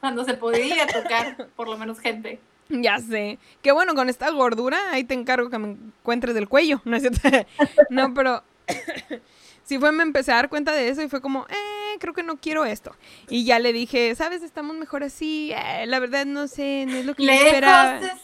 Cuando 0.00 0.24
se 0.24 0.34
podía 0.34 0.86
tocar, 0.86 1.48
por 1.56 1.68
lo 1.68 1.76
menos 1.78 2.00
gente. 2.00 2.40
ya 2.68 2.98
sé. 2.98 3.38
Que 3.62 3.72
bueno, 3.72 3.94
con 3.94 4.08
esta 4.08 4.30
gordura, 4.30 4.78
ahí 4.92 5.04
te 5.04 5.14
encargo 5.14 5.50
que 5.50 5.58
me 5.58 5.68
encuentres 5.72 6.34
del 6.34 6.48
cuello, 6.48 6.80
¿no 6.84 6.96
es 6.96 7.02
cierto? 7.02 7.20
no, 7.90 8.14
pero 8.14 8.42
sí 9.64 9.78
fue, 9.78 9.92
me 9.92 10.02
empecé 10.02 10.32
a 10.32 10.36
dar 10.36 10.48
cuenta 10.48 10.72
de 10.72 10.88
eso 10.88 11.02
y 11.02 11.08
fue 11.08 11.20
como, 11.20 11.46
eh, 11.48 11.96
creo 11.98 12.14
que 12.14 12.22
no 12.22 12.36
quiero 12.38 12.64
esto. 12.64 12.94
Y 13.28 13.44
ya 13.44 13.58
le 13.58 13.72
dije, 13.72 14.14
¿sabes? 14.14 14.42
Estamos 14.42 14.76
mejor 14.76 15.02
así. 15.04 15.52
Eh, 15.54 15.86
la 15.86 15.98
verdad 16.00 16.26
no 16.26 16.48
sé, 16.48 16.86
no 16.88 16.96
es 16.96 17.04
lo 17.06 17.14
que 17.14 17.24
yo 17.26 17.32
esperaba. 17.32 18.00
Lejos 18.00 18.18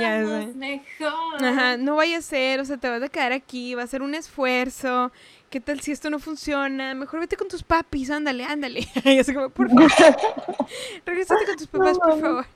Ya 0.00 0.20
estamos 0.20 0.52
sé. 0.52 0.54
mejor. 0.54 1.44
Ajá, 1.44 1.76
no 1.78 1.96
vaya 1.96 2.18
a 2.18 2.22
ser, 2.22 2.60
o 2.60 2.64
sea, 2.64 2.76
te 2.76 2.88
vas 2.88 3.02
a 3.02 3.08
quedar 3.08 3.32
aquí, 3.32 3.74
va 3.74 3.82
a 3.82 3.86
ser 3.86 4.02
un 4.02 4.14
esfuerzo. 4.14 5.10
¿Qué 5.50 5.60
tal 5.60 5.80
si 5.80 5.92
esto 5.92 6.10
no 6.10 6.18
funciona? 6.18 6.94
Mejor 6.94 7.20
vete 7.20 7.36
con 7.36 7.48
tus 7.48 7.62
papis, 7.62 8.10
ándale, 8.10 8.44
ándale. 8.44 8.86
y 9.04 9.18
así 9.18 9.32
como, 9.32 9.48
por 9.48 9.68
favor. 9.70 9.90
Regresate 11.06 11.46
con 11.46 11.56
tus 11.56 11.66
papás, 11.66 11.98
por 11.98 12.20
favor. 12.20 12.46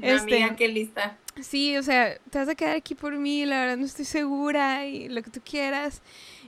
Este, 0.00 0.42
amiga, 0.42 0.56
qué 0.56 0.66
lista. 0.68 1.16
sí, 1.40 1.76
o 1.76 1.82
sea, 1.84 2.18
te 2.30 2.38
vas 2.38 2.48
a 2.48 2.54
quedar 2.56 2.74
aquí 2.76 2.94
por 2.96 3.14
mí, 3.16 3.44
la 3.46 3.60
verdad 3.60 3.76
no 3.76 3.86
estoy 3.86 4.04
segura 4.04 4.84
y 4.86 5.08
lo 5.08 5.22
que 5.22 5.30
tú 5.30 5.40
quieras. 5.44 6.02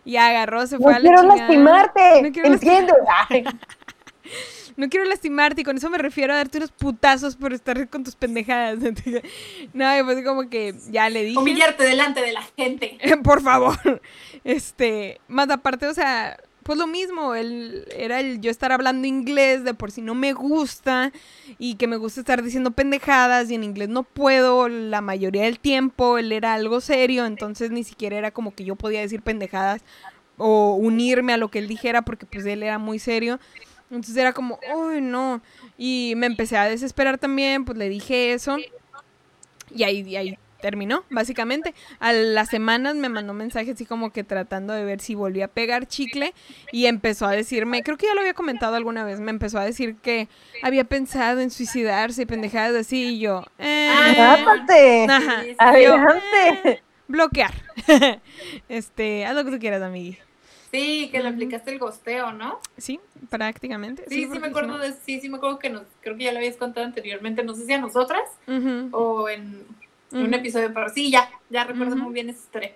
Y 0.04 0.16
agarró, 0.16 0.66
se 0.66 0.76
No 0.78 0.82
fue 0.82 0.94
a 0.94 0.98
la 0.98 1.02
quiero 1.02 1.20
chingada. 1.22 1.38
lastimarte, 1.38 2.22
No 2.22 2.32
quiero 2.32 2.48
entiendo. 2.48 2.94
Ay, 3.28 3.44
No 4.76 4.88
quiero 4.88 5.06
lastimarte 5.06 5.60
y 5.60 5.64
con 5.64 5.76
eso 5.76 5.90
me 5.90 5.98
refiero 5.98 6.32
a 6.32 6.36
darte 6.36 6.58
unos 6.58 6.72
putazos 6.72 7.36
por 7.36 7.52
estar 7.52 7.88
con 7.88 8.04
tus 8.04 8.16
pendejadas. 8.16 8.78
no, 9.72 9.98
y 9.98 10.02
pues 10.02 10.24
como 10.24 10.48
que 10.48 10.74
ya 10.90 11.08
le 11.08 11.24
dije. 11.24 11.38
Humillarte 11.38 11.84
delante 11.84 12.20
de 12.20 12.32
la 12.32 12.42
gente. 12.56 12.98
Por 13.22 13.42
favor. 13.42 14.00
Este, 14.44 15.20
más 15.28 15.50
aparte, 15.50 15.86
o 15.86 15.94
sea, 15.94 16.38
pues 16.62 16.78
lo 16.78 16.86
mismo, 16.86 17.34
el, 17.34 17.86
era 17.96 18.20
el 18.20 18.40
yo 18.40 18.50
estar 18.50 18.72
hablando 18.72 19.06
inglés 19.06 19.64
de 19.64 19.74
por 19.74 19.90
si 19.90 20.00
no 20.00 20.14
me 20.14 20.32
gusta 20.32 21.12
y 21.58 21.74
que 21.74 21.86
me 21.86 21.96
gusta 21.96 22.20
estar 22.20 22.42
diciendo 22.42 22.70
pendejadas 22.70 23.50
y 23.50 23.54
en 23.54 23.64
inglés 23.64 23.88
no 23.88 24.04
puedo 24.04 24.68
la 24.68 25.00
mayoría 25.00 25.44
del 25.44 25.58
tiempo, 25.58 26.18
él 26.18 26.30
era 26.32 26.54
algo 26.54 26.80
serio, 26.80 27.26
entonces 27.26 27.70
ni 27.70 27.84
siquiera 27.84 28.16
era 28.16 28.30
como 28.30 28.54
que 28.54 28.64
yo 28.64 28.76
podía 28.76 29.00
decir 29.00 29.22
pendejadas 29.22 29.82
o 30.36 30.74
unirme 30.74 31.32
a 31.32 31.36
lo 31.36 31.48
que 31.50 31.58
él 31.58 31.68
dijera 31.68 32.02
porque 32.02 32.26
pues 32.26 32.46
él 32.46 32.62
era 32.62 32.78
muy 32.78 32.98
serio. 32.98 33.40
Entonces 33.92 34.16
era 34.16 34.32
como, 34.32 34.58
uy, 34.74 35.00
no. 35.00 35.42
Y 35.76 36.14
me 36.16 36.26
empecé 36.26 36.56
a 36.56 36.68
desesperar 36.68 37.18
también, 37.18 37.64
pues 37.64 37.76
le 37.76 37.88
dije 37.88 38.32
eso. 38.32 38.56
Y 39.74 39.82
ahí, 39.82 40.00
y 40.00 40.16
ahí 40.16 40.38
terminó, 40.62 41.04
básicamente. 41.10 41.74
A 42.00 42.12
las 42.12 42.48
semanas 42.48 42.94
me 42.94 43.10
mandó 43.10 43.34
mensajes 43.34 43.74
así 43.74 43.84
como 43.84 44.10
que 44.10 44.24
tratando 44.24 44.72
de 44.72 44.84
ver 44.84 45.00
si 45.00 45.14
volvía 45.14 45.44
a 45.44 45.48
pegar 45.48 45.86
chicle 45.86 46.32
y 46.70 46.86
empezó 46.86 47.26
a 47.26 47.32
decirme, 47.32 47.82
creo 47.82 47.98
que 47.98 48.06
ya 48.06 48.14
lo 48.14 48.20
había 48.20 48.32
comentado 48.32 48.76
alguna 48.76 49.04
vez, 49.04 49.20
me 49.20 49.30
empezó 49.30 49.58
a 49.58 49.64
decir 49.64 49.96
que 49.96 50.28
había 50.62 50.84
pensado 50.84 51.40
en 51.40 51.50
suicidarse 51.50 52.22
y 52.22 52.26
pendejadas 52.26 52.74
así 52.74 53.16
y 53.16 53.18
yo, 53.18 53.44
eh, 53.58 54.14
Mátate. 54.16 55.06
Ajá. 55.10 55.42
Sí, 55.42 55.48
sí. 55.50 55.56
Adelante. 55.58 56.82
bloquear. 57.08 57.52
este, 58.70 59.26
haz 59.26 59.34
lo 59.34 59.44
que 59.44 59.50
tú 59.50 59.58
quieras, 59.58 59.82
amigui. 59.82 60.18
Sí, 60.72 61.10
que 61.12 61.22
le 61.22 61.28
aplicaste 61.28 61.70
el 61.70 61.78
gosteo, 61.78 62.32
¿no? 62.32 62.58
Sí, 62.78 62.98
prácticamente. 63.28 64.04
Sí, 64.08 64.26
sí, 64.32 64.38
me 64.38 64.46
acuerdo 64.48 64.78
de, 64.78 64.94
sí, 64.94 65.20
sí 65.20 65.28
me 65.28 65.36
acuerdo 65.36 65.58
que 65.58 65.68
nos, 65.68 65.82
creo 66.00 66.16
que 66.16 66.24
ya 66.24 66.32
lo 66.32 66.38
habías 66.38 66.56
contado 66.56 66.86
anteriormente, 66.86 67.44
no 67.44 67.54
sé 67.54 67.66
si 67.66 67.72
a 67.74 67.78
nosotras 67.78 68.22
o 68.92 69.28
en, 69.28 69.66
en 70.12 70.22
un 70.22 70.32
episodio, 70.34 70.72
pero 70.72 70.88
sí, 70.88 71.10
ya, 71.10 71.28
ya 71.50 71.64
recuerdo 71.64 71.94
muy 71.96 72.14
bien 72.14 72.30
esa 72.30 72.38
historia. 72.40 72.72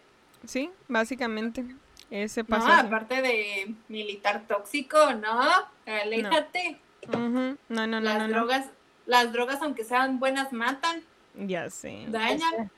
Sí, 0.46 0.70
básicamente. 0.88 1.64
Ese 2.10 2.44
No, 2.46 2.56
así. 2.56 2.70
aparte 2.70 3.22
de 3.22 3.74
militar 3.88 4.44
tóxico, 4.46 4.98
no, 5.14 5.40
aléjate. 5.86 6.78
No, 7.10 7.56
no, 7.70 7.86
no, 7.86 8.00
las 8.00 8.18
no, 8.18 8.28
no. 8.28 8.34
drogas, 8.34 8.66
las 9.06 9.32
drogas 9.32 9.62
aunque 9.62 9.84
sean 9.84 10.18
buenas 10.18 10.52
matan, 10.52 11.02
Ya 11.34 11.70
sé. 11.70 12.04
dañan. 12.08 12.70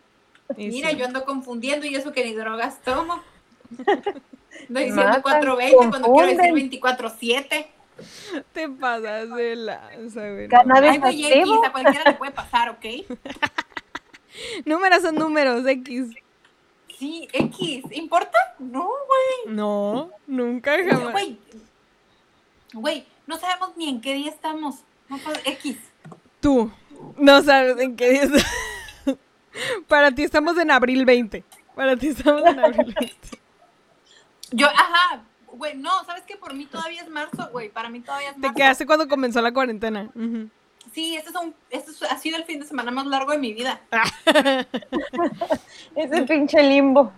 Mira, 0.57 0.91
sí. 0.91 0.97
yo 0.97 1.07
ando 1.07 1.25
confundiendo 1.25 1.87
y 1.87 1.95
eso 1.97 2.13
que 2.13 2.25
ni 2.25 2.35
drogas 2.35 2.81
tomo. 2.83 3.21
Ando 4.69 4.81
diciendo 4.81 5.03
Matan, 5.03 5.23
420 5.23 5.89
cuando 5.89 6.13
quiero 6.13 6.29
decir 6.29 6.51
confunden. 6.51 6.71
24-7. 6.71 7.67
Te 8.53 8.69
pasas 8.69 9.35
de 9.35 9.57
lanza, 9.57 10.31
güey. 10.31 10.49
Cannabis 10.49 11.01
Ay, 11.03 11.27
X, 11.27 11.51
a 11.65 11.73
cualquiera 11.73 12.11
le 12.11 12.17
puede 12.17 12.33
pasar, 12.33 12.71
¿ok? 12.71 12.85
Números 14.65 15.03
son 15.03 15.17
números, 15.17 15.67
X. 15.67 16.15
Sí, 16.99 17.29
X, 17.33 17.85
¿importa? 17.93 18.39
No, 18.59 18.85
güey. 18.85 19.55
No, 19.55 20.11
nunca 20.27 20.77
jamás. 20.85 21.13
Güey, 21.13 21.39
güey, 22.73 23.07
no 23.27 23.39
sabemos 23.39 23.77
ni 23.77 23.89
en 23.89 24.01
qué 24.01 24.15
día 24.15 24.31
estamos. 24.31 24.77
No, 25.09 25.19
X. 25.45 25.77
Tú 26.41 26.71
no 27.17 27.43
sabes 27.43 27.79
en 27.79 27.97
qué 27.97 28.11
día 28.11 28.23
estamos. 28.25 28.47
Para 29.89 30.13
ti 30.13 30.23
estamos 30.23 30.57
en 30.59 30.71
abril 30.71 31.05
20. 31.05 31.45
Para 31.75 31.97
ti 31.97 32.09
estamos 32.09 32.45
en 32.47 32.59
abril 32.59 32.95
20. 32.99 33.17
Yo, 34.53 34.67
ajá, 34.69 35.23
güey, 35.49 35.77
no, 35.77 36.05
¿sabes 36.05 36.23
qué? 36.27 36.37
Por 36.37 36.55
mí 36.55 36.67
todavía 36.67 37.03
es 37.03 37.09
marzo, 37.09 37.49
güey. 37.53 37.69
Para 37.69 37.89
mí 37.89 38.01
todavía 38.01 38.29
es 38.31 38.35
Te 38.35 38.41
marzo. 38.41 38.55
quedaste 38.55 38.87
cuando 38.87 39.09
comenzó 39.09 39.41
la 39.43 39.53
cuarentena. 39.53 40.11
Sí, 40.93 41.17
este, 41.17 41.31
es 41.31 41.37
un, 41.37 41.55
este 41.71 41.91
es- 41.91 42.03
ha 42.05 42.19
sido 42.19 42.37
el 42.39 42.45
fin 42.45 42.61
de 42.61 42.67
semana 42.67 42.91
más 42.91 43.07
largo 43.07 43.33
de 43.33 43.39
mi 43.39 43.53
vida. 43.53 43.81
Ese 45.95 46.23
pinche 46.23 46.63
limbo. 46.63 47.13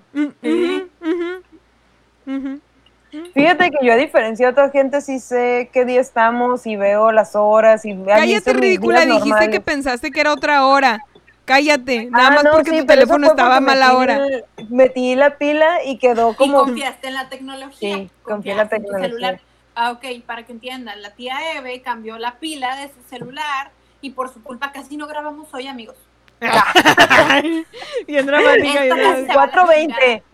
Fíjate 3.34 3.70
que 3.70 3.84
yo 3.84 3.92
a 3.92 3.96
diferencia 3.96 4.46
de 4.46 4.52
otra 4.52 4.70
gente 4.70 5.00
sí 5.00 5.18
sé 5.18 5.68
qué 5.72 5.84
día 5.84 6.00
estamos 6.00 6.64
y 6.66 6.76
veo 6.76 7.10
las 7.10 7.34
horas 7.34 7.84
y 7.84 7.96
Cállate, 8.04 8.52
ridícula. 8.52 9.04
Dijiste 9.04 9.50
que 9.50 9.60
pensaste 9.60 10.10
que 10.12 10.20
era 10.20 10.32
otra 10.32 10.66
hora. 10.66 11.04
Cállate. 11.44 12.06
Nada 12.10 12.28
Ah, 12.28 12.30
más 12.30 12.44
no, 12.44 12.52
porque 12.52 12.70
sí, 12.70 12.78
tu 12.80 12.86
teléfono 12.86 13.26
estaba 13.26 13.56
a 13.56 13.60
porque 13.60 13.66
mala 13.66 13.86
metí 13.86 13.96
hora. 13.96 14.16
el- 14.26 14.44
metí 14.68 15.14
la 15.16 15.36
pila 15.38 15.84
y 15.84 15.98
quedó 15.98 16.30
Y 16.32 16.34
como 16.36 16.58
confiaste 16.64 17.08
en 17.08 17.14
la 17.14 17.28
tecnología. 17.28 17.96
Sí, 17.96 18.10
confié 18.22 18.52
en 18.52 18.58
la 18.58 18.64
tu 18.64 18.70
tecnología. 18.70 19.08
celular. 19.08 19.40
Ah, 19.74 19.90
ok, 19.92 20.04
para 20.26 20.44
que 20.44 20.52
entiendan, 20.52 21.00
la 21.02 21.10
tía 21.10 21.38
Eve 21.56 21.80
cambió 21.82 22.18
la 22.18 22.38
pila 22.38 22.76
de 22.76 22.88
su 22.88 23.02
celular 23.08 23.70
y 24.00 24.10
por 24.10 24.32
su 24.32 24.42
culpa 24.42 24.72
casi 24.72 24.96
no 24.96 25.06
grabamos 25.06 25.48
hoy, 25.52 25.66
amigos. 25.66 25.96
Bien 28.06 28.26
dramática. 28.26 28.84
Esta 28.84 28.94
bien 28.94 28.96
casi 28.96 29.24
dramática. 29.24 29.32
se 29.32 29.36
va 29.36 29.42
a 29.42 29.46
la 29.46 29.52
420. 29.52 30.22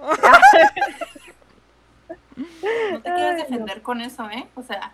No 2.93 3.01
te 3.01 3.13
quieres 3.15 3.37
defender 3.39 3.83
con 3.83 4.01
eso, 4.01 4.29
¿eh? 4.31 4.47
O 4.57 4.63
sea, 4.63 4.93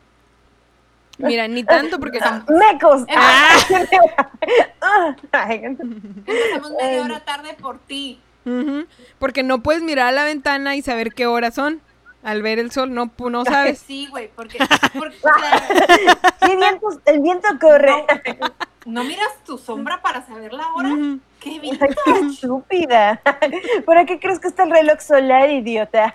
Mira, 1.18 1.46
ni 1.48 1.64
tanto 1.64 1.98
porque 1.98 2.20
son... 2.20 2.44
¡Mecos! 2.48 3.04
Ah. 3.14 3.56
Ah, 5.32 5.52
empezamos 5.52 6.72
media 6.80 7.02
hora 7.02 7.24
tarde 7.24 7.54
por 7.54 7.78
ti. 7.78 8.20
Porque 9.18 9.42
no 9.42 9.62
puedes 9.62 9.82
mirar 9.82 10.08
a 10.08 10.12
la 10.12 10.24
ventana 10.24 10.76
y 10.76 10.82
saber 10.82 11.14
qué 11.14 11.26
horas 11.26 11.54
son. 11.54 11.80
Al 12.22 12.42
ver 12.42 12.58
el 12.58 12.70
sol, 12.70 12.94
no, 12.94 13.10
no 13.18 13.44
sabes. 13.44 13.80
Sí, 13.80 14.06
güey, 14.08 14.30
porque, 14.34 14.58
porque, 14.98 15.16
¿Qué 16.40 16.56
viento? 16.56 17.00
El 17.04 17.20
viento 17.20 17.48
corre. 17.60 18.04
no 18.86 19.02
miras 19.02 19.42
tu 19.44 19.58
sombra 19.58 20.00
para 20.02 20.24
saber 20.24 20.52
la 20.52 20.68
hora. 20.74 20.90
Qué 21.40 21.58
bien. 21.58 21.78
Ay, 21.80 21.88
qué 22.04 22.26
estúpida. 22.26 23.20
¿Para 23.84 24.06
qué 24.06 24.20
crees 24.20 24.38
que 24.38 24.48
está 24.48 24.62
el 24.64 24.70
reloj 24.70 25.00
solar, 25.00 25.50
idiota? 25.50 26.14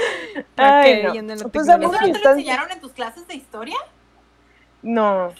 Ay, 0.56 1.02
que 1.12 1.22
no. 1.22 1.34
la 1.34 1.48
Pues, 1.48 1.68
¿Eso 1.68 1.78
no 1.78 1.90
te 1.90 2.08
lo 2.08 2.30
enseñaron 2.30 2.70
en 2.70 2.80
tus 2.80 2.92
clases 2.92 3.26
de 3.26 3.34
historia? 3.34 3.76
No. 4.82 5.32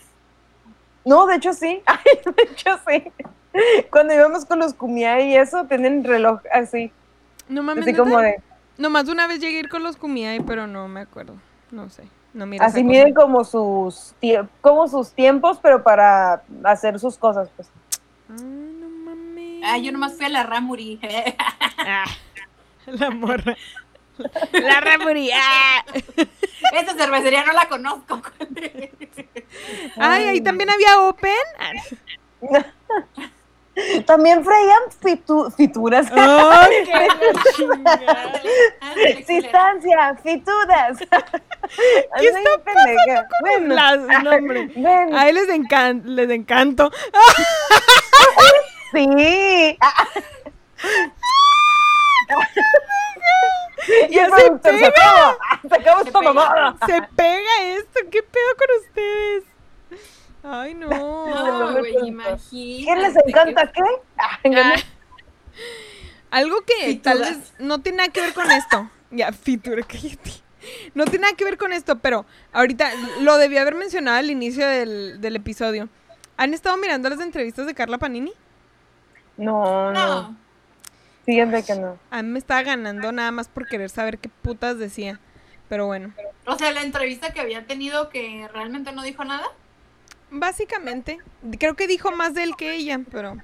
No, 1.05 1.27
de 1.27 1.37
hecho 1.37 1.53
sí. 1.53 1.83
Ay, 1.87 2.21
de 2.25 2.43
hecho 2.43 2.79
sí. 2.89 3.05
Cuando 3.91 4.15
íbamos 4.15 4.45
con 4.45 4.59
los 4.59 4.75
Kumiai 4.75 5.31
y 5.31 5.37
eso, 5.37 5.65
tenían 5.65 6.05
reloj 6.05 6.41
así. 6.53 6.93
No 7.49 7.63
mames, 7.63 7.83
Así 7.83 7.93
¿neta? 7.93 8.03
como 8.05 8.19
de. 8.19 8.43
Nomás 8.77 9.09
una 9.09 9.27
vez 9.27 9.41
llegué 9.41 9.57
a 9.57 9.61
ir 9.61 9.69
con 9.69 9.83
los 9.83 9.97
Kumiai, 9.97 10.41
pero 10.41 10.67
no 10.67 10.89
me 10.89 11.01
acuerdo. 11.01 11.35
No 11.71 11.89
sé. 11.89 12.05
No 12.35 12.45
mira 12.45 12.67
Así 12.67 12.85
miden 12.85 13.15
como 13.15 13.45
sus, 13.45 14.15
como 14.61 14.89
sus 14.89 15.13
tiempos, 15.13 15.59
pero 15.63 15.83
para 15.83 16.43
hacer 16.65 16.99
sus 17.01 17.17
cosas, 17.17 17.49
pues. 17.57 17.71
Ah, 18.29 18.35
no 18.35 18.89
mames. 18.89 19.63
Ah, 19.65 19.79
yo 19.79 19.91
nomás 19.91 20.15
fui 20.17 20.27
a 20.27 20.29
la 20.29 20.43
Ramuri. 20.43 21.01
Ah, 21.79 22.05
la 22.87 23.11
morra. 23.11 23.57
La 24.53 24.81
Rebury. 24.81 25.31
¡ah! 25.35 25.85
Esa 26.73 26.95
cervecería 26.95 27.45
no 27.45 27.53
la 27.53 27.69
conozco. 27.69 28.21
Ay, 29.97 30.25
ahí 30.25 30.41
también 30.41 30.71
había 30.71 31.01
Open. 31.01 31.33
También 34.07 34.43
freían 34.43 34.83
fitu- 35.03 35.55
fituras. 35.55 36.07
Chingada. 37.57 38.33
Distancia, 39.29 40.17
fituras. 40.23 40.99
¿Qué 40.99 42.27
está 42.29 42.59
pasando 42.65 43.23
con 43.43 43.69
las- 43.69 44.01
no, 44.23 44.31
hombre. 44.31 44.71
ven, 44.77 45.15
A 45.15 45.29
él 45.29 45.35
les, 45.35 45.49
encan 45.51 46.03
les 46.07 46.31
encanto. 46.31 46.91
sí. 48.93 49.79
y 54.11 54.19
el 54.19 54.31
se 54.33 54.51
pega. 54.63 54.89
acaba. 54.89 55.37
Se 55.69 55.75
acabó 55.75 56.01
Se 56.03 56.07
esta 56.09 56.19
pega. 56.21 56.33
mamada. 56.33 56.77
Se 56.87 57.03
pega 57.17 57.63
esto. 57.77 58.01
¿Qué 58.11 58.23
pedo 58.23 58.57
con 58.59 58.87
ustedes? 58.87 59.45
Ay, 60.43 60.75
no. 60.75 60.89
No, 60.89 61.73
güey. 61.79 61.95
¿Quién 62.51 63.03
les 63.03 63.15
encanta 63.27 63.73
qué? 63.73 63.83
Ah, 64.19 64.39
algo 66.31 66.61
que 66.63 66.75
Fituras. 66.87 67.03
tal 67.03 67.19
vez 67.21 67.53
no 67.59 67.81
tiene 67.81 67.99
nada 67.99 68.11
que 68.13 68.21
ver 68.21 68.33
con 68.35 68.51
esto. 68.51 68.91
Ya, 69.11 69.33
fitura, 69.33 69.83
cállate. 69.83 70.31
No 70.95 71.05
tiene 71.05 71.23
nada 71.23 71.35
que 71.37 71.45
ver 71.45 71.57
con 71.59 71.73
esto, 71.73 71.99
pero 71.99 72.27
ahorita 72.53 72.91
lo 73.21 73.39
debí 73.39 73.57
haber 73.57 73.75
mencionado 73.77 74.19
al 74.19 74.31
inicio 74.31 74.67
del, 74.67 75.21
del 75.21 75.37
episodio. 75.37 75.89
¿Han 76.37 76.55
estado 76.55 76.77
mirando 76.77 77.09
las 77.09 77.21
entrevistas 77.21 77.67
de 77.67 77.75
Carla 77.75 77.99
Panini? 77.99 78.33
No, 79.37 79.93
no. 79.93 80.07
No. 80.23 80.37
Fíjense 81.27 81.65
que 81.65 81.79
no. 81.81 81.99
A 82.11 82.23
mí 82.23 82.29
me 82.31 82.39
estaba 82.39 82.63
ganando 82.63 83.13
nada 83.13 83.31
más 83.33 83.49
por 83.49 83.67
querer 83.69 83.91
saber 83.91 84.19
qué 84.19 84.29
putas 84.29 84.79
decía. 84.79 85.21
Pero 85.69 85.87
bueno, 85.87 86.13
O 86.47 86.57
sea, 86.57 86.71
la 86.71 86.83
entrevista 86.83 87.33
que 87.33 87.41
había 87.41 87.67
tenido 87.67 88.09
que 88.09 88.49
realmente 88.55 88.93
no 88.93 89.03
dijo 89.03 89.25
nada. 89.25 89.47
básicamente, 90.31 91.19
creo 91.59 91.75
que 91.75 91.87
dijo 91.89 92.11
más 92.13 92.35
de 92.35 92.45
él 92.45 92.57
que 92.57 92.75
ella, 92.75 93.01
pero... 93.11 93.37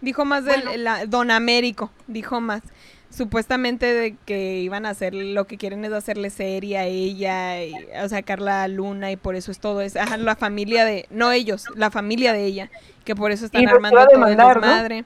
Dijo 0.00 0.24
más 0.24 0.44
del 0.44 0.62
Bueno. 0.62 0.76
la- 0.82 1.06
Don 1.06 1.30
Américo, 1.30 1.90
dijo 2.08 2.40
más. 2.40 2.62
Supuestamente 3.10 3.92
de 3.92 4.16
que 4.24 4.60
iban 4.60 4.86
a 4.86 4.90
hacer 4.90 5.12
lo 5.14 5.46
que 5.46 5.58
quieren 5.58 5.84
es 5.84 5.92
hacerle 5.92 6.30
serie 6.30 6.78
a 6.78 6.86
ella, 6.86 7.62
y, 7.62 7.74
o 8.02 8.08
sea, 8.08 8.22
Carla 8.22 8.66
Luna, 8.68 9.12
y 9.12 9.16
por 9.16 9.36
eso 9.36 9.52
es 9.52 9.60
todo 9.60 9.80
es, 9.82 9.96
ajá, 9.96 10.16
la 10.16 10.34
familia 10.34 10.84
de, 10.86 11.06
no 11.10 11.30
ellos, 11.30 11.66
la 11.76 11.90
familia 11.90 12.32
de 12.32 12.44
ella, 12.46 12.70
que 13.04 13.14
por 13.14 13.30
eso 13.30 13.44
están 13.44 13.62
Y 13.62 13.66
armando 13.66 14.00
a 14.00 14.06
todo 14.06 14.24
el 14.26 14.36
demandar, 14.36 14.90
¿no? 14.90 15.04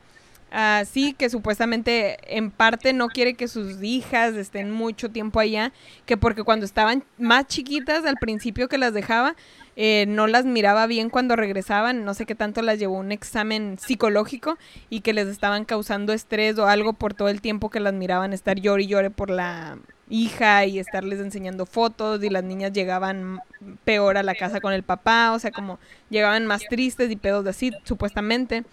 Ah, 0.53 0.85
sí, 0.89 1.13
que 1.13 1.29
supuestamente 1.29 2.19
en 2.37 2.53
parte 2.53 2.93
no 2.93 3.09
quiere 3.09 3.35
que 3.35 3.49
sus 3.49 3.83
hijas 3.83 4.35
estén 4.37 4.71
mucho 4.71 5.11
tiempo 5.11 5.41
allá, 5.41 5.73
que 6.07 6.17
porque 6.17 6.45
cuando 6.45 6.65
estaban 6.65 7.05
más 7.19 7.47
chiquitas 7.49 8.05
al 8.05 8.17
principio 8.17 8.69
que 8.69 8.79
las 8.79 8.95
dejaba, 8.95 9.35
eh, 9.75 10.07
no 10.09 10.29
las 10.29 10.45
miraba 10.45 10.87
bien 10.87 11.11
cuando 11.11 11.35
regresaban, 11.37 12.05
no 12.05 12.15
sé 12.15 12.27
qué 12.27 12.37
tanto 12.37 12.63
las 12.63 12.79
llevó 12.79 12.97
un 12.97 13.11
examen 13.13 13.77
psicológico 13.79 14.57
y 14.89 15.01
que 15.01 15.13
les 15.13 15.27
estaban 15.27 15.65
causando 15.65 16.13
estrés 16.13 16.59
o 16.59 16.67
algo 16.69 16.93
por 16.93 17.13
todo 17.13 17.29
el 17.29 17.41
tiempo 17.41 17.69
que 17.69 17.81
las 17.81 17.93
miraban 17.93 18.33
estar 18.33 18.59
llore 18.59 18.85
y 18.85 18.87
llore 18.87 19.11
por 19.11 19.31
la 19.31 19.79
hija 20.09 20.65
y 20.65 20.79
estarles 20.79 21.19
enseñando 21.19 21.67
fotos 21.67 22.23
y 22.23 22.31
las 22.31 22.45
niñas 22.45 22.73
llegaban 22.73 23.41
peor 23.85 24.17
a 24.17 24.23
la 24.23 24.37
casa 24.37 24.61
con 24.61 24.73
el 24.73 24.85
papá, 24.85 25.33
o 25.33 25.39
sea, 25.41 25.51
como 25.51 25.81
llegaban 26.09 26.47
más 26.47 26.63
tristes 26.71 27.11
y 27.11 27.17
pedos 27.17 27.43
de 27.45 27.51
así, 27.51 27.73
supuestamente. 27.85 28.65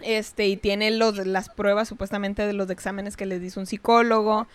Este, 0.00 0.46
y 0.48 0.56
tiene 0.56 0.90
los, 0.90 1.26
las 1.26 1.48
pruebas 1.48 1.88
supuestamente 1.88 2.46
de 2.46 2.52
los 2.52 2.68
exámenes 2.70 3.16
que 3.16 3.26
les 3.26 3.42
hizo 3.42 3.60
un 3.60 3.66
psicólogo. 3.66 4.46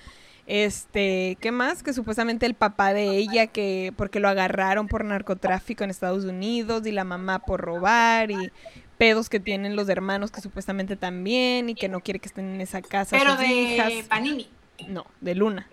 Este, 0.47 1.37
¿qué 1.41 1.51
más? 1.51 1.83
Que 1.83 1.93
supuestamente 1.93 2.45
el 2.45 2.55
papá 2.55 2.93
de 2.93 3.17
ella, 3.17 3.47
que 3.47 3.93
porque 3.95 4.19
lo 4.19 4.27
agarraron 4.29 4.87
por 4.87 5.05
narcotráfico 5.05 5.83
en 5.83 5.91
Estados 5.91 6.25
Unidos 6.25 6.85
y 6.87 6.91
la 6.91 7.03
mamá 7.03 7.39
por 7.39 7.61
robar 7.61 8.31
y 8.31 8.51
pedos 8.97 9.29
que 9.29 9.39
tienen 9.39 9.75
los 9.75 9.87
hermanos 9.89 10.31
que 10.31 10.41
supuestamente 10.41 10.95
también 10.95 11.69
y 11.69 11.75
que 11.75 11.87
no 11.87 11.99
quiere 12.01 12.19
que 12.19 12.27
estén 12.27 12.55
en 12.55 12.61
esa 12.61 12.81
casa 12.81 13.15
Pero 13.17 13.31
sus 13.31 13.39
de 13.39 13.47
hijas. 13.47 13.91
Panini. 14.09 14.49
No, 14.87 15.05
de 15.21 15.35
Luna. 15.35 15.67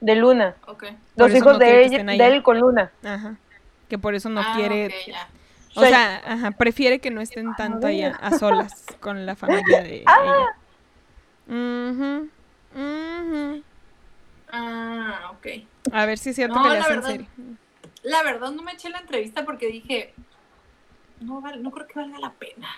De 0.00 0.14
Luna. 0.16 0.56
Ok. 0.66 0.84
Por 1.16 1.28
Los 1.28 1.36
hijos 1.36 1.52
no 1.54 1.58
de, 1.58 1.84
ella, 1.84 2.02
de 2.02 2.26
él 2.26 2.42
con 2.42 2.58
Luna. 2.58 2.90
Ajá. 3.04 3.36
Que 3.88 3.98
por 3.98 4.14
eso 4.14 4.28
no 4.30 4.40
Ah, 4.40 4.54
quiere, 4.56 4.90
o 5.74 5.80
sea, 5.84 6.22
ajá, 6.26 6.50
prefiere 6.52 6.98
que 7.00 7.10
no 7.10 7.20
estén 7.20 7.54
tanto 7.56 7.86
allá 7.86 8.16
a 8.20 8.38
solas 8.38 8.84
con 9.00 9.26
la 9.26 9.34
familia 9.36 9.82
de 9.82 9.96
ella. 10.02 10.48
Ujú, 11.48 12.28
ujú. 12.74 13.62
Ah, 14.50 15.30
ok. 15.32 15.46
A 15.92 16.06
ver 16.06 16.18
si 16.18 16.30
es 16.30 16.36
cierto 16.36 16.56
No, 16.56 16.62
que 16.62 16.68
le 16.70 16.74
la 16.78 16.80
hacen 16.84 16.96
verdad. 16.96 17.10
serie. 17.10 17.26
La 18.02 18.22
verdad 18.22 18.50
no 18.52 18.62
me 18.62 18.72
eché 18.72 18.88
la 18.90 18.98
entrevista 18.98 19.44
porque 19.44 19.66
dije, 19.66 20.12
no, 21.20 21.40
val- 21.40 21.62
no 21.62 21.70
creo 21.70 21.86
que 21.86 21.98
valga 21.98 22.18
la 22.18 22.30
pena. 22.30 22.68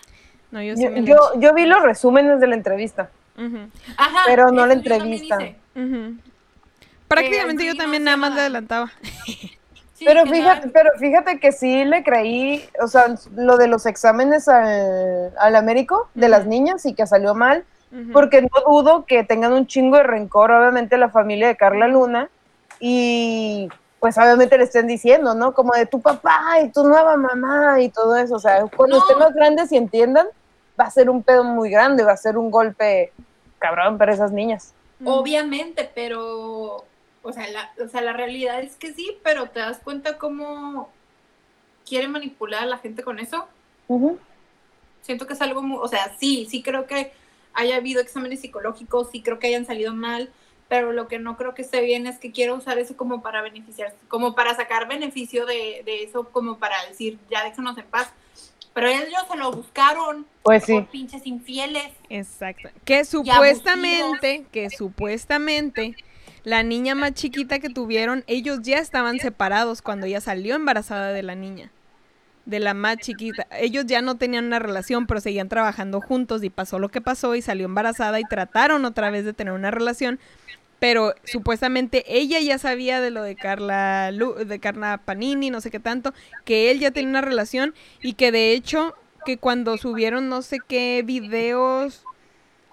No, 0.50 0.62
yo 0.62 0.76
sí 0.76 0.82
Yo, 0.84 0.90
la 0.90 1.00
yo, 1.00 1.16
yo 1.40 1.54
vi 1.54 1.66
los 1.66 1.82
resúmenes 1.82 2.40
de 2.40 2.46
la 2.46 2.54
entrevista. 2.54 3.10
Ajá. 3.36 4.22
Pero 4.26 4.50
no 4.50 4.66
la 4.66 4.74
eso 4.74 4.82
yo 4.82 4.88
también 4.98 5.20
entrevista. 5.22 5.38
ujú. 5.74 6.16
Prácticamente 7.08 7.66
yo 7.66 7.74
también 7.76 8.04
nada 8.04 8.16
más 8.16 8.30
le 8.30 8.34
nada. 8.36 8.42
adelantaba. 8.46 8.92
Sí, 9.96 10.04
Pero 10.04 10.26
fíjate, 10.26 10.68
pero 10.68 10.90
fíjate 10.98 11.40
que 11.40 11.52
sí 11.52 11.84
le 11.86 12.04
creí, 12.04 12.68
o 12.82 12.86
sea, 12.86 13.14
lo 13.34 13.56
de 13.56 13.66
los 13.66 13.86
exámenes 13.86 14.46
al, 14.46 15.32
al 15.38 15.56
Américo, 15.56 16.10
de 16.14 16.28
las 16.28 16.46
niñas, 16.46 16.84
y 16.84 16.92
que 16.94 17.06
salió 17.06 17.34
mal, 17.34 17.64
porque 18.12 18.42
no 18.42 18.48
dudo 18.66 19.06
que 19.06 19.24
tengan 19.24 19.54
un 19.54 19.66
chingo 19.66 19.96
de 19.96 20.02
rencor, 20.02 20.50
obviamente, 20.50 20.98
la 20.98 21.08
familia 21.08 21.48
de 21.48 21.56
Carla 21.56 21.88
Luna, 21.88 22.28
y 22.78 23.70
pues 23.98 24.18
obviamente 24.18 24.58
le 24.58 24.64
estén 24.64 24.86
diciendo, 24.86 25.34
¿no? 25.34 25.54
Como 25.54 25.72
de 25.72 25.86
tu 25.86 26.02
papá 26.02 26.60
y 26.62 26.68
tu 26.70 26.84
nueva 26.84 27.16
mamá 27.16 27.80
y 27.80 27.88
todo 27.88 28.16
eso, 28.16 28.34
o 28.34 28.38
sea, 28.38 28.66
cuando 28.76 28.96
No. 28.96 29.02
estén 29.02 29.18
más 29.18 29.32
grandes 29.32 29.72
y 29.72 29.78
entiendan, 29.78 30.26
va 30.78 30.84
a 30.84 30.90
ser 30.90 31.08
un 31.08 31.22
pedo 31.22 31.42
muy 31.42 31.70
grande, 31.70 32.04
va 32.04 32.12
a 32.12 32.16
ser 32.18 32.36
un 32.36 32.50
golpe 32.50 33.12
cabrón 33.58 33.96
para 33.96 34.12
esas 34.12 34.30
niñas. 34.30 34.74
Obviamente, 35.06 35.90
pero, 35.94 36.84
o 37.26 37.32
sea, 37.32 37.48
la, 37.48 37.72
o 37.84 37.88
sea, 37.88 38.00
la 38.02 38.12
realidad 38.12 38.60
es 38.60 38.76
que 38.76 38.92
sí, 38.92 39.18
pero 39.24 39.50
te 39.50 39.58
das 39.58 39.78
cuenta 39.78 40.16
cómo 40.16 40.90
quiere 41.84 42.06
manipular 42.08 42.62
a 42.62 42.66
la 42.66 42.78
gente 42.78 43.02
con 43.02 43.18
eso. 43.18 43.46
Siento 45.02 45.26
que 45.26 45.32
es 45.34 45.40
algo 45.42 45.62
muy, 45.62 45.78
o 45.80 45.88
sea, 45.88 46.16
sí, 46.18 46.46
sí 46.48 46.62
creo 46.62 46.86
que 46.86 47.12
haya 47.52 47.76
habido 47.76 48.00
exámenes 48.00 48.40
psicológicos, 48.40 49.10
sí 49.10 49.22
creo 49.22 49.38
que 49.38 49.48
hayan 49.48 49.66
salido 49.66 49.92
mal, 49.92 50.30
pero 50.68 50.92
lo 50.92 51.08
que 51.08 51.18
no 51.18 51.36
creo 51.36 51.54
que 51.54 51.62
esté 51.62 51.80
bien 51.80 52.06
es 52.06 52.18
que 52.18 52.30
quiera 52.32 52.54
usar 52.54 52.78
eso 52.78 52.96
como 52.96 53.22
para 53.22 53.42
beneficiarse, 53.42 53.96
como 54.08 54.34
para 54.34 54.54
sacar 54.54 54.86
beneficio 54.88 55.46
de, 55.46 55.82
de 55.84 56.04
eso, 56.04 56.28
como 56.30 56.58
para 56.58 56.84
decir, 56.86 57.18
ya 57.30 57.44
déjanos 57.44 57.76
en 57.78 57.86
paz. 57.86 58.12
Pero 58.74 58.88
ellos 58.88 59.22
se 59.30 59.36
lo 59.38 59.52
buscaron 59.52 60.26
Pues 60.42 60.64
sí. 60.64 60.74
por 60.74 60.86
pinches 60.88 61.26
infieles. 61.26 61.92
Exacto. 62.10 62.68
Que 62.84 63.04
supuestamente, 63.06 64.44
que 64.52 64.68
supuestamente 64.68 65.96
la 66.46 66.62
niña 66.62 66.94
más 66.94 67.12
chiquita 67.14 67.58
que 67.58 67.68
tuvieron, 67.68 68.22
ellos 68.28 68.60
ya 68.62 68.78
estaban 68.78 69.18
separados 69.18 69.82
cuando 69.82 70.06
ella 70.06 70.20
salió 70.20 70.54
embarazada 70.54 71.12
de 71.12 71.24
la 71.24 71.34
niña. 71.34 71.72
De 72.44 72.60
la 72.60 72.72
más 72.72 72.98
chiquita. 72.98 73.48
Ellos 73.50 73.86
ya 73.86 74.00
no 74.00 74.14
tenían 74.14 74.44
una 74.44 74.60
relación, 74.60 75.08
pero 75.08 75.20
seguían 75.20 75.48
trabajando 75.48 76.00
juntos 76.00 76.44
y 76.44 76.50
pasó 76.50 76.78
lo 76.78 76.88
que 76.88 77.00
pasó 77.00 77.34
y 77.34 77.42
salió 77.42 77.64
embarazada 77.64 78.20
y 78.20 78.22
trataron 78.22 78.84
otra 78.84 79.10
vez 79.10 79.24
de 79.24 79.32
tener 79.32 79.54
una 79.54 79.72
relación. 79.72 80.20
Pero 80.78 81.14
supuestamente 81.24 82.04
ella 82.06 82.38
ya 82.38 82.58
sabía 82.58 83.00
de 83.00 83.10
lo 83.10 83.24
de 83.24 83.34
Carla, 83.34 84.12
Lu- 84.12 84.34
de 84.34 84.60
Carla 84.60 85.00
Panini, 85.04 85.50
no 85.50 85.60
sé 85.60 85.72
qué 85.72 85.80
tanto, 85.80 86.14
que 86.44 86.70
él 86.70 86.78
ya 86.78 86.92
tenía 86.92 87.10
una 87.10 87.22
relación 87.22 87.74
y 88.02 88.12
que 88.12 88.30
de 88.30 88.52
hecho 88.52 88.94
que 89.24 89.36
cuando 89.36 89.78
subieron 89.78 90.28
no 90.28 90.42
sé 90.42 90.60
qué 90.60 91.02
videos 91.04 92.04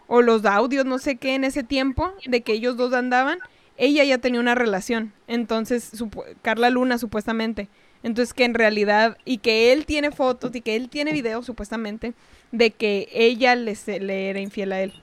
o 0.05 0.21
los 0.21 0.45
audios, 0.45 0.85
no 0.85 0.99
sé 0.99 1.15
qué 1.15 1.33
en 1.33 1.43
ese 1.43 1.63
tiempo 1.63 2.13
de 2.27 2.41
que 2.41 2.53
ellos 2.53 2.77
dos 2.77 2.93
andaban, 2.93 3.39
ella 3.77 4.03
ya 4.03 4.17
tenía 4.17 4.39
una 4.39 4.55
relación. 4.55 5.13
Entonces, 5.27 5.91
Carla 6.41 6.69
Luna 6.69 6.97
supuestamente. 6.97 7.69
Entonces 8.03 8.33
que 8.33 8.43
en 8.43 8.53
realidad, 8.53 9.17
y 9.23 9.37
que 9.37 9.71
él 9.71 9.85
tiene 9.85 10.11
fotos 10.11 10.53
y 10.55 10.61
que 10.61 10.75
él 10.75 10.89
tiene 10.89 11.13
videos 11.13 11.45
supuestamente 11.45 12.13
de 12.51 12.71
que 12.71 13.07
ella 13.13 13.55
le, 13.55 13.75
era 14.29 14.39
infiel 14.39 14.73
a 14.73 14.81
él. 14.81 14.93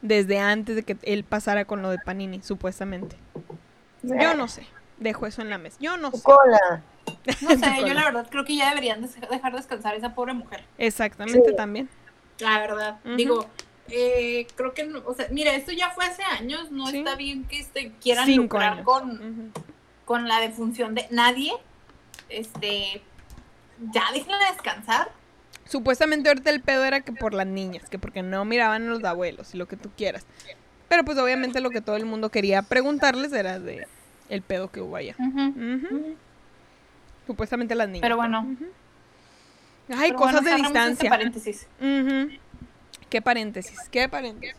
Desde 0.00 0.40
antes 0.40 0.74
de 0.74 0.82
que 0.82 0.96
él 1.02 1.22
pasara 1.22 1.64
con 1.64 1.80
lo 1.80 1.90
de 1.90 1.98
Panini, 1.98 2.42
supuestamente. 2.42 3.16
Yo 4.02 4.34
no 4.34 4.48
sé. 4.48 4.66
Dejo 4.98 5.26
eso 5.26 5.42
en 5.42 5.50
la 5.50 5.58
mesa. 5.58 5.76
Yo 5.80 5.96
no 5.96 6.10
sé. 6.10 6.22
cola. 6.22 6.82
No 7.40 7.50
sé, 7.50 7.80
yo 7.86 7.94
la 7.94 8.04
verdad 8.04 8.26
creo 8.28 8.44
que 8.44 8.56
ya 8.56 8.68
deberían 8.70 9.00
dejar 9.30 9.54
descansar 9.54 9.94
a 9.94 9.96
esa 9.96 10.14
pobre 10.14 10.32
mujer. 10.34 10.64
Exactamente 10.78 11.50
Sí. 11.50 11.56
también. 11.56 11.88
La 12.40 12.58
verdad. 12.58 12.98
Digo, 13.16 13.46
eh, 13.88 14.46
creo 14.54 14.72
que, 14.74 14.84
no, 14.84 15.02
o 15.06 15.14
sea, 15.14 15.26
mira, 15.30 15.54
esto 15.54 15.72
ya 15.72 15.90
fue 15.90 16.04
hace 16.06 16.22
años, 16.22 16.70
no 16.70 16.86
Sí. 16.88 16.98
está 16.98 17.14
bien 17.16 17.44
que 17.44 17.58
este, 17.58 17.92
quieran 18.00 18.26
Cinco 18.26 18.42
lucrar 18.56 18.72
años. 18.74 18.84
con, 18.84 19.52
con 20.04 20.28
la 20.28 20.40
defunción 20.40 20.94
de 20.94 21.06
nadie. 21.10 21.52
Este, 22.28 23.02
ya 23.92 24.04
déjenla 24.12 24.50
descansar. 24.52 25.10
Supuestamente 25.66 26.28
ahorita 26.28 26.50
el 26.50 26.60
pedo 26.60 26.84
era 26.84 27.00
que 27.02 27.12
por 27.12 27.34
las 27.34 27.46
niñas, 27.46 27.88
que 27.88 27.98
porque 27.98 28.22
no 28.22 28.44
miraban 28.44 28.82
a 28.88 28.90
los 28.90 29.04
abuelos 29.04 29.54
y 29.54 29.58
lo 29.58 29.66
que 29.66 29.76
tú 29.76 29.90
quieras. 29.96 30.24
Pero 30.88 31.04
pues 31.04 31.16
obviamente 31.18 31.60
lo 31.60 31.70
que 31.70 31.80
todo 31.80 31.96
el 31.96 32.04
mundo 32.04 32.30
quería 32.30 32.62
preguntarles 32.62 33.32
era 33.32 33.58
de 33.58 33.86
el 34.28 34.42
pedo 34.42 34.70
que 34.70 34.80
hubo 34.80 34.96
allá. 34.96 35.14
Supuestamente 37.26 37.74
las 37.74 37.88
niñas. 37.88 38.02
Pero 38.02 38.16
bueno. 38.16 38.40
Ujú. 38.42 38.66
Ay, 39.96 40.10
Pero 40.10 40.18
cosas 40.18 40.42
bueno, 40.42 40.48
de 40.48 40.50
este 40.56 40.62
distancia. 40.62 41.10
paréntesis. 41.10 41.66
Qué 43.12 43.20
paréntesis, 43.20 43.78
qué 43.90 44.08
paréntesis. 44.08 44.56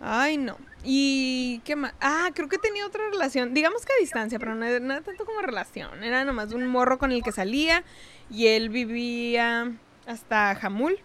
Ay, 0.00 0.36
no. 0.36 0.56
¿Y 0.84 1.60
qué 1.64 1.74
más? 1.74 1.94
Ah, 2.00 2.30
creo 2.32 2.48
que 2.48 2.58
tenía 2.58 2.86
otra 2.86 3.10
relación. 3.10 3.54
Digamos 3.54 3.84
que 3.84 3.92
a 3.92 3.96
distancia, 4.00 4.38
pero 4.38 4.54
no, 4.54 4.64
era- 4.64 4.78
no 4.78 5.02
tanto 5.02 5.24
como 5.24 5.42
relación. 5.42 6.04
Era 6.04 6.24
nomás 6.24 6.52
un 6.52 6.64
morro 6.68 6.96
con 6.98 7.10
el 7.10 7.24
que 7.24 7.32
salía 7.32 7.82
y 8.30 8.46
él 8.46 8.68
vivía 8.68 9.72
hasta 10.06 10.54
Jamul, 10.54 11.00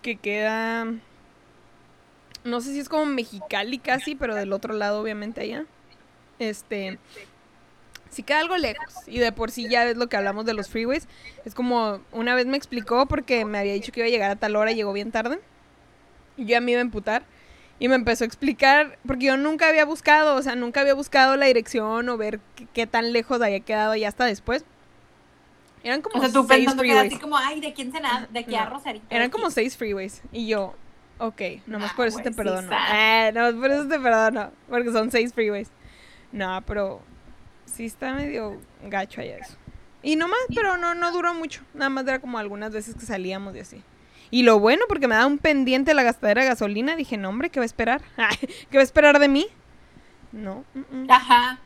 que 0.00 0.14
queda... 0.14 0.86
No 2.44 2.60
sé 2.60 2.72
si 2.72 2.78
es 2.78 2.88
como 2.88 3.06
Mexicali 3.06 3.80
casi, 3.80 4.14
pero 4.14 4.36
del 4.36 4.52
otro 4.52 4.74
lado 4.74 5.00
obviamente 5.02 5.40
allá. 5.40 5.64
Este... 6.38 7.00
Sí 8.10 8.22
queda 8.22 8.40
algo 8.40 8.56
lejos. 8.56 8.94
Y 9.06 9.18
de 9.18 9.32
por 9.32 9.50
sí 9.50 9.68
ya 9.68 9.84
es 9.88 9.96
lo 9.96 10.08
que 10.08 10.16
hablamos 10.16 10.44
de 10.46 10.54
los 10.54 10.68
freeways. 10.68 11.06
Es 11.44 11.54
como 11.54 12.00
una 12.12 12.34
vez 12.34 12.46
me 12.46 12.56
explicó 12.56 13.06
porque 13.06 13.44
me 13.44 13.58
había 13.58 13.72
dicho 13.74 13.92
que 13.92 14.00
iba 14.00 14.06
a 14.06 14.10
llegar 14.10 14.30
a 14.30 14.36
tal 14.36 14.56
hora 14.56 14.72
y 14.72 14.76
llegó 14.76 14.92
bien 14.92 15.12
tarde. 15.12 15.38
Y 16.36 16.42
yo 16.42 16.48
ya 16.50 16.60
me 16.60 16.72
iba 16.72 16.80
a 16.80 16.82
emputar. 16.82 17.22
Y 17.80 17.86
me 17.88 17.94
empezó 17.94 18.24
a 18.24 18.26
explicar, 18.26 18.98
porque 19.06 19.26
yo 19.26 19.36
nunca 19.36 19.68
había 19.68 19.84
buscado, 19.84 20.34
o 20.34 20.42
sea, 20.42 20.56
nunca 20.56 20.80
había 20.80 20.94
buscado 20.94 21.36
la 21.36 21.46
dirección 21.46 22.08
o 22.08 22.16
ver 22.16 22.40
qué, 22.56 22.66
qué 22.72 22.86
tan 22.88 23.12
lejos 23.12 23.40
había 23.40 23.60
quedado 23.60 23.94
ya 23.94 24.08
hasta 24.08 24.24
después. 24.24 24.64
Eran 25.84 26.02
como 26.02 26.16
O 26.18 26.20
sea, 26.20 26.32
tú 26.32 26.44
seis 26.48 26.74
freeways. 26.74 27.12
así 27.12 27.20
como, 27.20 27.36
ay, 27.38 27.60
¿de 27.60 27.72
quién 27.72 27.92
será? 27.92 28.26
De 28.32 28.40
aquí 28.40 28.54
a 28.56 28.64
No. 28.64 28.70
Rosarito. 28.70 29.06
Eran 29.10 29.30
como 29.30 29.48
seis 29.50 29.76
freeways. 29.76 30.22
Y 30.32 30.48
yo, 30.48 30.74
ok, 31.18 31.40
nomás 31.66 31.92
Ah, 31.92 31.96
por 31.96 32.08
eso 32.08 32.18
te 32.18 32.30
sí, 32.30 32.34
perdono. 32.34 32.68
sad. 32.68 33.28
Eh, 33.28 33.32
nomás 33.32 33.54
por 33.54 33.70
eso 33.70 33.86
te 33.86 34.00
perdono. 34.00 34.50
Porque 34.68 34.90
son 34.90 35.12
seis 35.12 35.32
freeways. 35.32 35.70
No, 36.32 36.60
pero 36.66 37.00
sí 37.68 37.84
está 37.86 38.12
medio 38.14 38.60
gacho 38.84 39.20
allá 39.20 39.38
eso. 39.38 39.56
Y 40.02 40.16
nomás, 40.16 40.38
pero 40.54 40.76
no, 40.76 40.94
no 40.94 41.12
duró 41.12 41.34
mucho. 41.34 41.62
Nada 41.74 41.90
más 41.90 42.06
era 42.06 42.20
como 42.20 42.38
algunas 42.38 42.72
veces 42.72 42.94
que 42.94 43.04
salíamos 43.04 43.54
y 43.56 43.60
así. 43.60 43.82
Y 44.30 44.42
lo 44.42 44.58
bueno, 44.58 44.84
porque 44.88 45.08
me 45.08 45.14
da 45.14 45.26
un 45.26 45.38
pendiente 45.38 45.94
la 45.94 46.02
gastadera 46.02 46.42
de 46.42 46.48
gasolina, 46.48 46.96
dije, 46.96 47.16
no, 47.16 47.30
hombre, 47.30 47.50
¿qué 47.50 47.60
va 47.60 47.64
a 47.64 47.66
esperar? 47.66 48.02
¿Qué 48.70 48.76
va 48.76 48.80
a 48.80 48.84
esperar 48.84 49.18
de 49.18 49.28
mí? 49.28 49.46
No. 50.32 50.64
Ajá. 51.08 51.58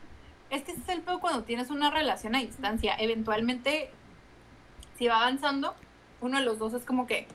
Es 0.49 0.63
que 0.63 0.71
ese 0.71 0.81
es 0.81 0.89
el 0.89 1.01
peor 1.01 1.19
cuando 1.19 1.43
tienes 1.43 1.69
una 1.69 1.89
relación 1.91 2.35
a 2.35 2.39
distancia. 2.39 2.95
Eventualmente, 2.99 3.89
si 4.97 5.07
va 5.07 5.17
avanzando, 5.17 5.75
uno 6.21 6.37
de 6.37 6.45
los 6.45 6.59
dos 6.59 6.73
es 6.73 6.85
como 6.85 7.05
que, 7.05 7.27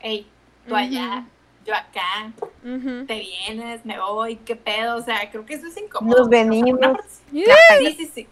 hey, 0.00 0.28
tú 0.68 0.76
allá, 0.76 1.26
yo 1.66 1.74
acá, 1.74 2.32
te 2.62 3.18
vienes, 3.48 3.84
me 3.84 3.98
voy, 3.98 4.36
qué 4.36 4.56
pedo. 4.56 4.96
O 4.96 5.02
sea, 5.02 5.30
creo 5.30 5.44
que 5.44 5.54
eso 5.54 5.66
es 5.66 5.76
incómodo. 5.76 6.18
Nos 6.20 6.28
venimos. 6.28 6.72
O 6.74 6.78
sea, 6.78 6.92
por 6.92 6.98
una 6.98 6.98
parte- 6.98 7.08
Yeah. 7.32 7.56
Sí, 7.80 7.94
sí, 7.96 8.10
sí. 8.14 8.26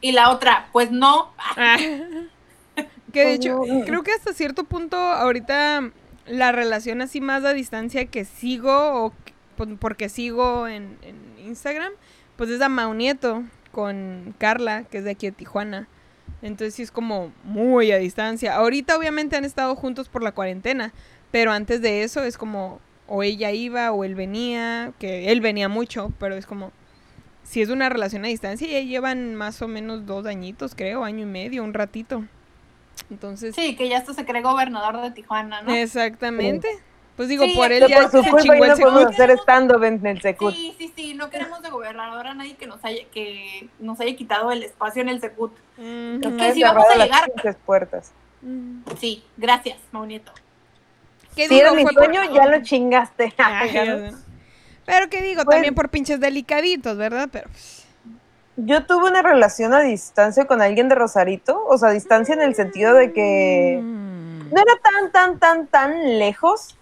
Y 0.00 0.12
la 0.12 0.30
otra, 0.30 0.68
pues 0.72 0.90
no. 0.90 1.32
Ah. 1.38 1.76
que 3.12 3.24
de 3.24 3.34
hecho, 3.34 3.58
Como- 3.58 3.84
creo 3.84 4.02
que 4.02 4.12
hasta 4.12 4.32
cierto 4.32 4.64
punto 4.64 4.96
ahorita 4.96 5.90
la 6.26 6.52
relación 6.52 7.00
así 7.02 7.20
más 7.20 7.44
a 7.44 7.52
distancia 7.52 8.06
que 8.06 8.24
sigo 8.24 9.04
o 9.04 9.10
que- 9.24 9.34
por- 9.56 9.76
porque 9.78 10.08
sigo 10.08 10.66
en, 10.66 10.98
en 11.02 11.16
Instagram, 11.46 11.92
pues 12.36 12.50
es 12.50 12.60
a 12.60 12.68
Mau 12.68 12.94
Nieto 12.94 13.42
con 13.72 14.34
Carla, 14.38 14.84
que 14.84 14.98
es 14.98 15.04
de 15.04 15.10
aquí 15.12 15.26
de 15.26 15.32
Tijuana. 15.32 15.88
Entonces 16.42 16.74
sí 16.74 16.82
es 16.82 16.90
como 16.90 17.32
muy 17.44 17.92
a 17.92 17.98
distancia. 17.98 18.54
Ahorita 18.56 18.96
obviamente 18.96 19.36
han 19.36 19.44
estado 19.44 19.74
juntos 19.76 20.08
por 20.08 20.22
la 20.22 20.32
cuarentena, 20.32 20.92
pero 21.34 21.50
antes 21.50 21.82
de 21.82 22.04
eso 22.04 22.22
es 22.22 22.38
como 22.38 22.78
o 23.08 23.24
ella 23.24 23.50
iba 23.50 23.90
o 23.90 24.04
él 24.04 24.14
venía, 24.14 24.92
que 25.00 25.32
él 25.32 25.40
venía 25.40 25.68
mucho, 25.68 26.12
pero 26.20 26.36
es 26.36 26.46
como 26.46 26.70
si 27.42 27.60
es 27.60 27.70
una 27.70 27.88
relación 27.88 28.24
a 28.24 28.28
distancia 28.28 28.68
ya 28.68 28.78
llevan 28.78 29.34
más 29.34 29.60
o 29.60 29.66
menos 29.66 30.06
dos 30.06 30.26
añitos, 30.26 30.76
creo, 30.76 31.02
año 31.02 31.22
y 31.22 31.26
medio, 31.26 31.64
un 31.64 31.74
ratito. 31.74 32.24
Entonces, 33.10 33.56
Sí, 33.56 33.74
que 33.74 33.88
ya 33.88 33.98
hasta 33.98 34.14
se 34.14 34.24
cree 34.24 34.42
gobernador 34.42 35.00
de 35.02 35.10
Tijuana, 35.10 35.60
¿no? 35.62 35.74
Exactamente. 35.74 36.68
Pues 37.16 37.28
digo, 37.28 37.46
Sí, 37.46 37.54
por 37.56 37.72
él 37.72 37.84
ya 37.88 38.02
por 38.02 38.12
su 38.12 38.22
se 38.22 38.30
culpa 38.30 38.42
chingó 38.42 38.66
ya 38.66 38.72
el 38.74 38.78
no 38.78 38.84
podemos 38.84 39.06
hacer 39.06 39.30
stand-up 39.32 39.82
en 39.82 40.06
el 40.06 40.22
Secut. 40.22 40.54
Sí, 40.54 40.76
sí, 40.78 40.92
sí, 40.94 41.14
no 41.14 41.30
queremos 41.30 41.62
de 41.62 41.70
gobernador 41.70 42.28
a 42.28 42.34
nadie 42.34 42.54
que 42.54 42.68
nos 42.68 42.84
haya, 42.84 43.02
que 43.12 43.68
nos 43.80 43.98
haya 43.98 44.14
quitado 44.14 44.52
el 44.52 44.62
espacio 44.62 45.02
en 45.02 45.08
el 45.08 45.20
Secut. 45.20 45.50
Ujú. 45.78 46.28
Ok, 46.28 46.32
Está 46.40 46.54
sí, 46.54 46.62
vamos 46.62 46.84
a 46.94 46.96
llegar. 46.96 47.28
puertas. 47.66 48.12
Sí, 49.00 49.24
gracias, 49.36 49.78
Maunieto. 49.90 50.32
¿Qué 51.36 51.48
Si 51.48 51.58
era 51.58 51.70
digo? 51.70 51.76
mi 51.76 51.82
por- 51.94 52.04
sueño, 52.04 52.20
ya 52.32 52.46
lo 52.46 52.62
chingaste. 52.62 53.34
Ay, 53.38 53.70
sé. 53.70 54.12
Pero 54.86 55.08
que 55.08 55.22
digo, 55.22 55.44
Pues- 55.44 55.54
también 55.56 55.74
por 55.74 55.88
pinches 55.88 56.20
delicaditos, 56.20 56.96
¿verdad? 56.96 57.28
Pero 57.32 57.48
Yo 58.56 58.84
tuve 58.86 59.08
una 59.10 59.20
relación 59.22 59.74
a 59.74 59.80
distancia 59.80 60.44
con 60.44 60.62
alguien 60.62 60.88
de 60.88 60.94
Rosarito, 60.94 61.64
o 61.66 61.76
sea, 61.76 61.88
a 61.88 61.92
distancia 61.92 62.34
en 62.34 62.40
el 62.42 62.54
sentido 62.54 62.94
de 62.94 63.12
que 63.12 63.80
Mm. 63.82 64.50
no 64.54 64.60
era 64.60 64.74
tan, 64.80 65.10
tan, 65.10 65.38
tan, 65.40 65.66
tan 65.66 66.18
lejos, 66.20 66.76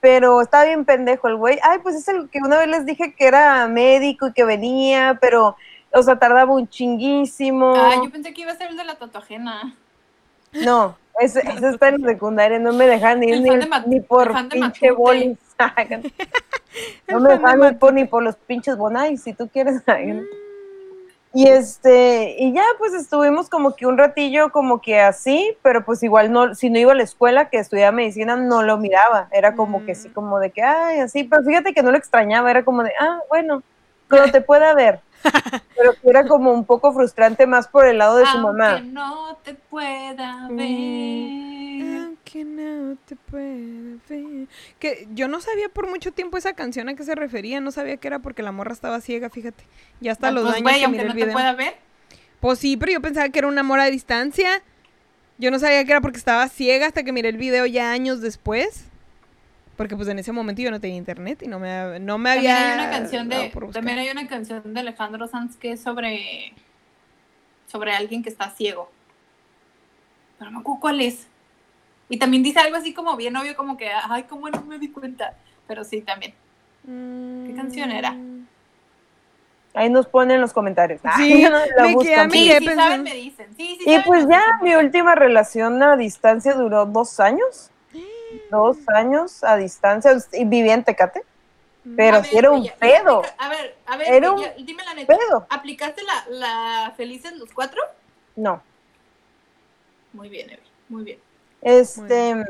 pero 0.00 0.40
estaba 0.40 0.66
bien 0.66 0.84
pendejo 0.84 1.26
el 1.26 1.34
güey. 1.36 1.58
Ay, 1.64 1.78
pues 1.82 1.96
es 1.96 2.06
el 2.06 2.28
que 2.30 2.38
una 2.38 2.58
vez 2.58 2.68
les 2.68 2.86
dije 2.86 3.12
que 3.14 3.26
era 3.26 3.66
médico 3.66 4.28
y 4.28 4.32
que 4.34 4.44
venía, 4.44 5.18
pero, 5.20 5.56
o 5.92 6.02
sea, 6.04 6.16
tardaba 6.16 6.52
un 6.52 6.68
chinguísimo. 6.68 7.74
Ah, 7.76 7.96
yo 8.04 8.08
pensé 8.10 8.32
que 8.32 8.42
iba 8.42 8.52
a 8.52 8.56
ser 8.56 8.68
el 8.70 8.76
de 8.76 8.84
la 8.84 8.94
tatuajena. 8.94 9.74
No, 10.52 10.96
ese, 11.20 11.40
ese 11.40 11.68
está 11.70 11.88
en 11.88 12.04
secundaria, 12.04 12.58
no 12.58 12.72
me 12.72 12.86
dejan 12.86 13.22
ir 13.22 13.40
ni, 13.40 13.50
de 13.50 13.68
ni 13.86 14.00
por 14.00 14.32
pinche 14.48 14.90
bolis. 14.90 15.38
no 17.08 17.20
me 17.20 17.38
fan 17.38 17.58
de 17.60 17.66
dejan 17.66 17.72
ir 17.74 17.78
por, 17.78 17.92
ni 17.94 18.04
por 18.04 18.22
los 18.22 18.36
pinches 18.36 18.76
bonais, 18.76 19.22
si 19.22 19.32
tú 19.32 19.48
quieres. 19.48 19.82
Y 21.36 21.48
este, 21.48 22.34
y 22.38 22.54
ya 22.54 22.64
pues 22.78 22.94
estuvimos 22.94 23.50
como 23.50 23.76
que 23.76 23.84
un 23.84 23.98
ratillo 23.98 24.50
como 24.52 24.80
que 24.80 25.00
así, 25.00 25.54
pero 25.60 25.84
pues 25.84 26.02
igual 26.02 26.32
no, 26.32 26.54
si 26.54 26.70
no 26.70 26.78
iba 26.78 26.92
a 26.92 26.94
la 26.94 27.02
escuela 27.02 27.50
que 27.50 27.58
estudiaba 27.58 27.92
medicina, 27.92 28.36
no 28.36 28.62
lo 28.62 28.78
miraba. 28.78 29.28
Era 29.30 29.54
como 29.54 29.84
que 29.84 29.94
sí, 29.94 30.08
Mm. 30.08 30.12
como 30.14 30.40
de 30.40 30.50
que, 30.50 30.62
ay, 30.62 31.00
así, 31.00 31.24
pero 31.24 31.42
fíjate 31.42 31.74
que 31.74 31.82
no 31.82 31.90
lo 31.90 31.98
extrañaba, 31.98 32.50
era 32.50 32.64
como 32.64 32.82
de, 32.82 32.92
ah, 32.98 33.20
bueno, 33.28 33.62
cuando 34.08 34.32
te 34.32 34.40
pueda 34.40 34.74
ver. 34.74 35.00
Pero 35.76 35.92
que 35.94 36.08
era 36.08 36.26
como 36.26 36.52
un 36.52 36.64
poco 36.64 36.92
frustrante 36.92 37.46
más 37.46 37.66
por 37.68 37.86
el 37.88 37.98
lado 37.98 38.16
de 38.18 38.26
su 38.26 38.38
Aunque 38.38 38.62
mamá. 38.62 38.80
no 38.80 39.36
te 39.42 39.54
pueda 39.54 40.48
Mm. 40.48 40.56
ver. 40.56 41.98
Aunque 42.04 42.44
no 42.44 42.96
te 43.06 43.16
pueda 43.16 43.98
ver. 44.08 44.46
Que 44.78 45.08
yo 45.12 45.26
no 45.28 45.40
sabía 45.40 45.68
por 45.68 45.88
mucho 45.88 46.12
tiempo 46.12 46.36
esa 46.36 46.52
canción 46.52 46.88
a 46.88 46.94
qué 46.94 47.02
se 47.04 47.14
refería, 47.14 47.60
no 47.60 47.70
sabía 47.72 47.96
que 47.96 48.06
era 48.08 48.18
porque 48.20 48.42
la 48.42 48.52
morra 48.52 48.72
estaba 48.72 49.00
ciega, 49.00 49.30
fíjate. 49.30 49.64
Ya 50.00 50.12
hasta 50.12 50.30
los 50.30 50.44
Pues, 50.44 50.56
años 50.56 50.80
que 50.80 50.88
miré 50.88 51.04
no 51.04 51.10
el 51.10 51.16
te 51.18 51.24
video. 51.24 51.32
pueda 51.32 51.52
ver. 51.54 51.74
Pues 52.40 52.58
sí, 52.58 52.76
pero 52.76 52.92
yo 52.92 53.00
pensaba 53.00 53.28
que 53.30 53.38
era 53.38 53.48
un 53.48 53.58
amor 53.58 53.80
a 53.80 53.86
distancia. 53.86 54.62
Yo 55.38 55.50
no 55.50 55.58
sabía 55.58 55.84
que 55.84 55.90
era 55.90 56.00
porque 56.00 56.18
estaba 56.18 56.48
ciega 56.48 56.86
hasta 56.86 57.02
que 57.02 57.12
miré 57.12 57.28
el 57.30 57.36
video 57.38 57.66
ya 57.66 57.90
años 57.90 58.20
después. 58.20 58.84
Porque 59.76 59.94
pues 59.94 60.08
en 60.08 60.18
ese 60.18 60.32
momento 60.32 60.62
yo 60.62 60.70
no 60.70 60.80
tenía 60.80 60.96
internet 60.96 61.42
y 61.42 61.48
no 61.48 61.58
me, 61.58 61.98
no 62.00 62.16
me 62.16 62.30
También 62.30 62.56
había... 62.56 62.72
hay 62.72 62.78
una 62.78 62.90
canción 62.90 63.28
de, 63.28 63.52
también 63.72 63.98
hay 63.98 64.10
una 64.10 64.26
canción 64.26 64.74
de 64.74 64.80
Alejandro 64.80 65.28
Sanz 65.28 65.56
que 65.56 65.72
es 65.72 65.82
sobre, 65.82 66.54
sobre 67.66 67.92
alguien 67.92 68.22
que 68.22 68.30
está 68.30 68.50
ciego. 68.50 68.90
Pero 70.38 70.50
no 70.50 70.58
me 70.58 70.60
acuerdo 70.62 70.80
cuál 70.80 71.00
es. 71.00 71.28
Y 72.08 72.18
también 72.18 72.42
dice 72.42 72.60
algo 72.60 72.76
así 72.76 72.94
como 72.94 73.16
bien 73.16 73.36
obvio, 73.36 73.56
como 73.56 73.76
que, 73.76 73.90
ay, 73.90 74.24
cómo 74.24 74.48
no 74.48 74.62
me 74.62 74.78
di 74.78 74.90
cuenta. 74.90 75.34
Pero 75.66 75.84
sí, 75.84 76.00
también. 76.00 76.34
¿Qué 76.86 77.54
canción 77.54 77.90
era? 77.90 78.16
Ahí 79.74 79.90
nos 79.90 80.06
ponen 80.06 80.36
en 80.36 80.40
los 80.40 80.52
comentarios. 80.54 81.00
Sí, 81.16 81.32
Ay, 81.34 81.42
la 81.42 81.82
me 81.82 81.94
buscan. 81.94 82.30
Sí, 82.30 82.44
sí 82.44 82.50
pensando. 82.50 82.82
saben, 82.82 83.02
me 83.02 83.14
dicen. 83.14 83.46
Sí, 83.56 83.76
sí 83.78 83.82
Y 83.84 83.90
saben, 83.90 84.02
pues 84.06 84.26
ya 84.28 84.42
mi 84.62 84.74
última 84.74 85.14
relación 85.14 85.82
a 85.82 85.96
distancia 85.96 86.54
duró 86.54 86.86
dos 86.86 87.20
años. 87.20 87.70
Dos 88.50 88.76
años 88.88 89.42
a 89.44 89.56
distancia. 89.56 90.12
Y 90.32 90.44
vivía 90.44 90.74
en 90.74 90.84
Tecate. 90.84 91.22
Pero 91.96 92.20
ver, 92.22 92.30
era 92.32 92.50
un 92.50 92.68
pedo. 92.80 93.22
A 93.38 93.48
ver, 93.48 93.76
a 93.86 93.96
ver, 93.96 94.08
Era 94.12 94.32
un 94.32 94.40
ya- 94.42 94.54
dime 94.58 94.84
la 94.84 94.94
neta. 94.94 95.16
Pedo. 95.16 95.46
¿Aplicaste 95.50 96.02
la, 96.02 96.24
la 96.30 96.94
Felices 96.96 97.32
los 97.34 97.52
cuatro? 97.52 97.80
No. 98.34 98.60
Muy 100.12 100.28
bien, 100.28 100.50
Evi, 100.50 100.62
muy 100.88 101.04
bien. 101.04 101.18
Este. 101.62 102.44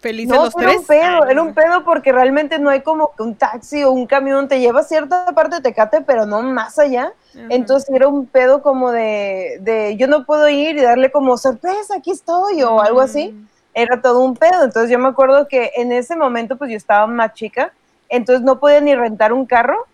Felices 0.00 0.34
No, 0.34 0.44
los 0.44 0.56
era 0.56 0.66
tres. 0.68 0.78
un 0.80 0.86
pedo, 0.86 1.24
Ay, 1.24 1.30
era 1.32 1.42
un 1.42 1.52
pedo 1.54 1.84
porque 1.84 2.10
realmente 2.10 2.58
no 2.58 2.70
hay 2.70 2.80
como 2.80 3.14
que 3.14 3.22
un 3.22 3.34
taxi 3.34 3.82
o 3.84 3.90
un 3.90 4.06
camión, 4.06 4.48
te 4.48 4.58
lleva 4.58 4.80
a 4.80 4.84
cierta 4.84 5.26
parte 5.34 5.56
de 5.56 5.62
Tecate, 5.62 6.00
pero 6.00 6.24
no 6.24 6.40
más 6.40 6.78
allá. 6.78 7.12
Entonces 7.34 7.90
era 7.94 8.08
un 8.08 8.26
pedo 8.26 8.62
como 8.62 8.92
de, 8.92 9.58
de 9.60 9.96
yo 9.98 10.06
no 10.06 10.24
puedo 10.24 10.48
ir 10.48 10.76
y 10.78 10.80
darle 10.80 11.10
como 11.12 11.36
sorpresa, 11.36 11.96
aquí 11.98 12.12
estoy 12.12 12.62
o 12.62 12.80
algo 12.80 13.00
así. 13.02 13.28
Mm. 13.32 13.48
Era 13.80 14.02
todo 14.02 14.20
un 14.20 14.36
pedo. 14.36 14.64
Entonces 14.64 14.90
yo 14.90 14.98
me 14.98 15.08
acuerdo 15.08 15.48
que 15.48 15.70
en 15.76 15.92
ese 15.92 16.16
momento 16.16 16.56
pues 16.56 16.70
yo 16.70 16.76
estaba 16.76 17.06
más 17.06 17.32
chica, 17.32 17.72
entonces 18.08 18.44
no 18.44 18.60
podía 18.60 18.80
ni 18.80 18.94
rentar 18.94 19.32
un 19.32 19.46
carro 19.46 19.86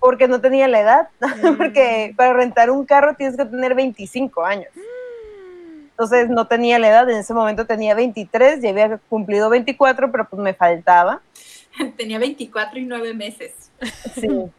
porque 0.00 0.28
no 0.28 0.40
tenía 0.40 0.68
la 0.68 0.80
edad, 0.80 1.08
porque 1.56 2.12
para 2.16 2.32
rentar 2.32 2.70
un 2.70 2.84
carro 2.84 3.14
tienes 3.14 3.36
que 3.36 3.44
tener 3.44 3.74
25 3.74 4.44
años. 4.44 4.68
Entonces 5.90 6.28
no 6.28 6.48
tenía 6.48 6.78
la 6.80 6.88
edad, 6.88 7.08
en 7.08 7.18
ese 7.18 7.32
momento 7.32 7.66
tenía 7.66 7.94
23, 7.94 8.60
ya 8.60 8.70
había 8.70 8.98
cumplido 9.08 9.48
24, 9.48 10.10
pero 10.10 10.28
pues 10.28 10.42
me 10.42 10.52
faltaba. 10.52 11.20
tenía 11.96 12.18
24 12.18 12.80
y 12.80 12.84
9 12.84 13.14
meses. 13.14 13.70
Sí. 14.14 14.28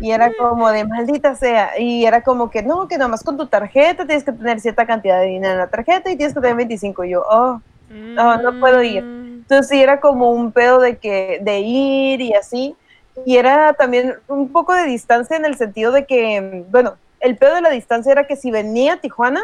Y 0.00 0.10
era 0.10 0.32
como 0.34 0.70
de 0.70 0.84
maldita 0.84 1.36
sea. 1.36 1.78
Y 1.78 2.04
era 2.04 2.22
como 2.22 2.50
que 2.50 2.62
no, 2.62 2.88
que 2.88 2.96
nada 2.98 3.08
más 3.08 3.22
con 3.22 3.36
tu 3.36 3.46
tarjeta 3.46 4.04
tienes 4.04 4.24
que 4.24 4.32
tener 4.32 4.60
cierta 4.60 4.86
cantidad 4.86 5.20
de 5.20 5.26
dinero 5.26 5.52
en 5.52 5.58
la 5.58 5.68
tarjeta 5.68 6.10
y 6.10 6.16
tienes 6.16 6.34
que 6.34 6.40
tener 6.40 6.56
25. 6.56 7.04
Y 7.04 7.10
yo, 7.10 7.24
oh, 7.28 7.60
no, 7.90 8.36
no 8.38 8.60
puedo 8.60 8.82
ir. 8.82 9.04
Mm. 9.04 9.20
Entonces 9.40 9.68
sí 9.68 9.82
era 9.82 10.00
como 10.00 10.30
un 10.30 10.52
pedo 10.52 10.78
de 10.80 10.98
que, 10.98 11.40
de 11.42 11.60
ir 11.60 12.20
y 12.20 12.34
así. 12.34 12.76
Y 13.26 13.36
era 13.36 13.72
también 13.74 14.14
un 14.28 14.50
poco 14.50 14.74
de 14.74 14.84
distancia 14.84 15.36
en 15.36 15.44
el 15.44 15.56
sentido 15.56 15.92
de 15.92 16.06
que, 16.06 16.64
bueno, 16.70 16.94
el 17.18 17.36
pedo 17.36 17.54
de 17.54 17.60
la 17.60 17.70
distancia 17.70 18.12
era 18.12 18.26
que 18.26 18.36
si 18.36 18.50
venía 18.50 18.94
a 18.94 18.96
Tijuana, 18.98 19.42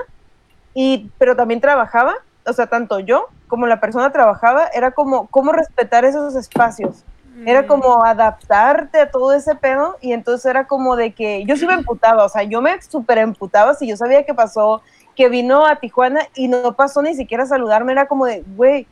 y, 0.74 1.10
pero 1.18 1.34
también 1.36 1.60
trabajaba, 1.60 2.14
o 2.46 2.52
sea, 2.52 2.66
tanto 2.66 3.00
yo 3.00 3.28
como 3.48 3.66
la 3.66 3.80
persona 3.80 4.12
trabajaba, 4.12 4.68
era 4.68 4.92
como 4.92 5.26
cómo 5.28 5.52
respetar 5.52 6.04
esos 6.04 6.34
espacios. 6.36 7.04
Era 7.44 7.62
Mm. 7.62 7.66
como 7.66 8.04
adaptarte 8.04 9.00
a 9.00 9.10
todo 9.10 9.32
ese 9.34 9.54
pedo 9.54 9.96
y 10.00 10.12
entonces 10.12 10.46
era 10.46 10.66
como 10.66 10.96
de 10.96 11.12
que 11.12 11.44
yo 11.44 11.56
sí 11.56 11.66
me 11.66 11.74
emputaba, 11.74 12.24
o 12.24 12.28
sea, 12.28 12.44
yo 12.44 12.62
me 12.62 12.80
súper 12.80 13.18
emputaba 13.18 13.74
si 13.74 13.86
yo 13.86 13.96
sabía 13.96 14.24
que 14.24 14.32
pasó, 14.32 14.80
que 15.16 15.28
vino 15.28 15.66
a 15.66 15.76
Tijuana 15.76 16.28
y 16.34 16.48
no 16.48 16.74
pasó 16.74 17.02
ni 17.02 17.14
siquiera 17.14 17.44
a 17.44 17.46
saludarme, 17.46 17.92
era 17.92 18.06
como 18.06 18.26
de, 18.26 18.44
güey, 18.54 18.86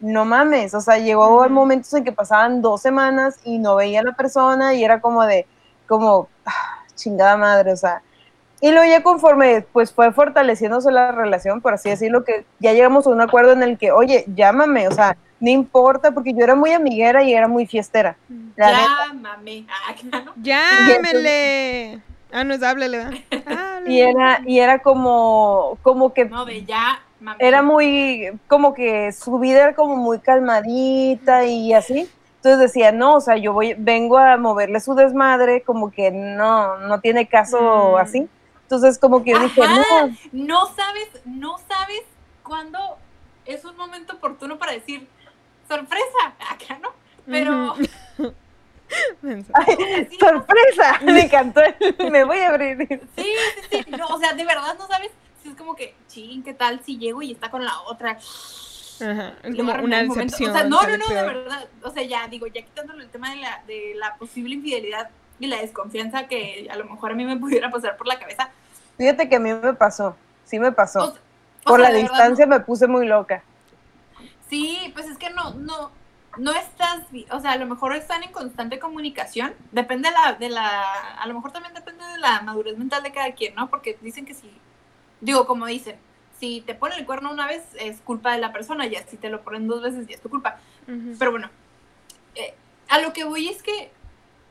no 0.00 0.24
mames, 0.24 0.74
o 0.74 0.80
sea, 0.80 0.98
llegó 0.98 1.40
Ujú. 1.40 1.50
momentos 1.50 1.92
en 1.94 2.04
que 2.04 2.12
pasaban 2.12 2.62
dos 2.62 2.82
semanas 2.82 3.38
y 3.44 3.58
no 3.58 3.76
veía 3.76 4.00
a 4.00 4.04
la 4.04 4.12
persona 4.12 4.74
y 4.74 4.84
era 4.84 5.00
como 5.00 5.24
de, 5.24 5.46
como, 5.86 6.28
ah, 6.44 6.84
chingada 6.94 7.36
madre, 7.36 7.72
o 7.72 7.76
sea, 7.76 8.02
y 8.60 8.70
luego 8.70 8.90
ya 8.90 9.02
conforme 9.02 9.66
pues 9.72 9.92
fue 9.92 10.12
fortaleciéndose 10.12 10.90
la 10.90 11.12
relación, 11.12 11.60
por 11.60 11.74
así 11.74 11.90
decirlo, 11.90 12.24
que 12.24 12.46
ya 12.58 12.72
llegamos 12.72 13.06
a 13.06 13.10
un 13.10 13.20
acuerdo 13.20 13.52
en 13.52 13.62
el 13.62 13.76
que, 13.76 13.92
oye, 13.92 14.24
llámame, 14.34 14.88
o 14.88 14.92
sea, 14.92 15.16
no 15.40 15.50
importa, 15.50 16.12
porque 16.12 16.32
yo 16.32 16.42
era 16.42 16.54
muy 16.54 16.72
amiguera 16.72 17.22
y 17.22 17.34
era 17.34 17.48
muy 17.48 17.66
fiestera. 17.66 18.16
La 18.56 18.68
neta. 18.68 18.88
Llámame. 19.12 19.66
Ah. 19.68 20.32
Llámele. 20.42 22.00
Ah, 22.32 22.44
no 22.44 22.54
es 22.54 22.62
háblele, 22.62 22.98
¿verdad? 22.98 23.14
Háblele. 23.46 23.94
Y 23.94 24.00
era, 24.00 24.40
y 24.46 24.58
era 24.58 24.78
como, 24.80 25.78
como 25.82 26.12
que 26.12 26.24
No, 26.26 26.44
de 26.44 26.64
ya, 26.64 27.00
mami. 27.20 27.38
era 27.44 27.62
muy, 27.62 28.30
como 28.48 28.74
que 28.74 29.12
su 29.12 29.38
vida 29.38 29.62
era 29.62 29.74
como 29.74 29.96
muy 29.96 30.18
calmadita 30.18 31.44
y 31.44 31.72
así. 31.72 32.08
Entonces 32.36 32.58
decía, 32.60 32.92
no, 32.92 33.14
o 33.16 33.20
sea, 33.20 33.36
yo 33.36 33.52
voy, 33.52 33.74
vengo 33.78 34.18
a 34.18 34.36
moverle 34.36 34.80
su 34.80 34.94
desmadre, 34.94 35.62
como 35.62 35.90
que 35.90 36.10
no, 36.10 36.78
no 36.78 37.00
tiene 37.00 37.28
caso 37.28 37.92
Mm. 37.92 37.96
así. 37.96 38.28
Entonces 38.62 38.98
como 38.98 39.22
que 39.22 39.30
yo 39.32 39.38
dije, 39.40 39.60
no, 39.60 40.10
No 40.32 40.66
sabes, 40.74 41.08
no 41.24 41.56
sabes 41.68 42.02
cuándo 42.42 42.78
es 43.44 43.64
un 43.64 43.76
momento 43.76 44.14
oportuno 44.16 44.58
para 44.58 44.72
decir 44.72 45.08
sorpresa. 45.68 46.34
Acá 46.50 46.78
no. 46.80 46.90
Pero. 47.26 47.74
sorpresa, 50.20 51.00
me 51.02 51.22
encantó, 51.22 51.60
me 52.10 52.24
voy 52.24 52.38
a 52.38 52.48
abrir. 52.50 52.86
sí, 53.16 53.24
sí, 53.70 53.82
sí. 53.84 53.90
No, 53.90 54.06
o 54.08 54.18
sea, 54.18 54.32
de 54.34 54.44
verdad 54.44 54.76
no 54.78 54.86
sabes 54.86 55.10
si 55.42 55.48
es 55.50 55.56
como 55.56 55.74
que, 55.74 55.94
ching, 56.08 56.42
¿qué 56.42 56.54
tal 56.54 56.80
si 56.84 56.98
llego 56.98 57.22
y 57.22 57.32
está 57.32 57.50
con 57.50 57.64
la 57.64 57.80
otra? 57.82 58.12
Ajá. 58.98 59.34
Es 59.42 59.54
como 59.56 59.74
una 59.74 60.02
decepción. 60.02 60.50
O 60.50 60.54
sea, 60.54 60.64
no, 60.64 60.82
no, 60.82 60.96
no, 60.96 61.08
de 61.08 61.22
verdad. 61.22 61.68
O 61.82 61.90
sea, 61.90 62.02
ya 62.02 62.26
digo, 62.28 62.46
ya 62.46 62.62
quitándole 62.62 63.04
el 63.04 63.10
tema 63.10 63.30
de 63.30 63.36
la, 63.36 63.62
de 63.66 63.92
la 63.96 64.16
posible 64.16 64.54
infidelidad 64.54 65.10
y 65.38 65.46
la 65.48 65.60
desconfianza 65.60 66.28
que 66.28 66.66
a 66.70 66.76
lo 66.76 66.84
mejor 66.86 67.12
a 67.12 67.14
mí 67.14 67.24
me 67.26 67.36
pudiera 67.36 67.70
pasar 67.70 67.96
por 67.96 68.06
la 68.06 68.18
cabeza. 68.18 68.50
Fíjate 68.96 69.28
que 69.28 69.36
a 69.36 69.40
mí 69.40 69.52
me 69.52 69.74
pasó, 69.74 70.16
sí 70.46 70.58
me 70.58 70.72
pasó. 70.72 71.04
O- 71.04 71.08
o 71.08 71.14
Por 71.64 71.80
sea, 71.80 71.90
la 71.90 71.96
verdad, 71.96 72.10
distancia 72.14 72.46
me 72.46 72.60
puse 72.60 72.86
muy 72.86 73.06
loca. 73.06 73.42
Sí, 74.48 74.90
pues 74.94 75.06
es 75.06 75.18
que 75.18 75.28
no, 75.30 75.52
no, 75.54 75.90
no 76.38 76.52
estás, 76.52 77.00
o 77.30 77.40
sea, 77.40 77.52
a 77.52 77.56
lo 77.56 77.66
mejor 77.66 77.94
están 77.94 78.22
en 78.22 78.32
constante 78.32 78.78
comunicación, 78.78 79.54
depende 79.72 80.08
de 80.10 80.14
la, 80.14 80.32
de 80.34 80.48
la, 80.50 81.12
a 81.14 81.26
lo 81.26 81.34
mejor 81.34 81.52
también 81.52 81.74
depende 81.74 82.04
de 82.04 82.18
la 82.18 82.42
madurez 82.42 82.76
mental 82.76 83.02
de 83.02 83.12
cada 83.12 83.32
quien, 83.32 83.54
¿no? 83.54 83.68
Porque 83.68 83.98
dicen 84.02 84.26
que 84.26 84.34
si, 84.34 84.50
digo, 85.20 85.46
como 85.46 85.66
dicen, 85.66 85.96
si 86.38 86.60
te 86.60 86.74
ponen 86.74 86.98
el 86.98 87.06
cuerno 87.06 87.30
una 87.32 87.46
vez 87.46 87.62
es 87.78 88.00
culpa 88.02 88.32
de 88.32 88.38
la 88.38 88.52
persona, 88.52 88.86
ya 88.86 89.06
si 89.06 89.16
te 89.16 89.30
lo 89.30 89.42
ponen 89.42 89.66
dos 89.66 89.82
veces 89.82 90.06
ya 90.06 90.14
es 90.16 90.20
tu 90.20 90.28
culpa. 90.28 90.58
Pero 91.18 91.30
bueno, 91.30 91.48
eh, 92.34 92.54
a 92.88 93.00
lo 93.00 93.12
que 93.12 93.24
voy 93.24 93.48
es 93.48 93.62
que 93.62 93.90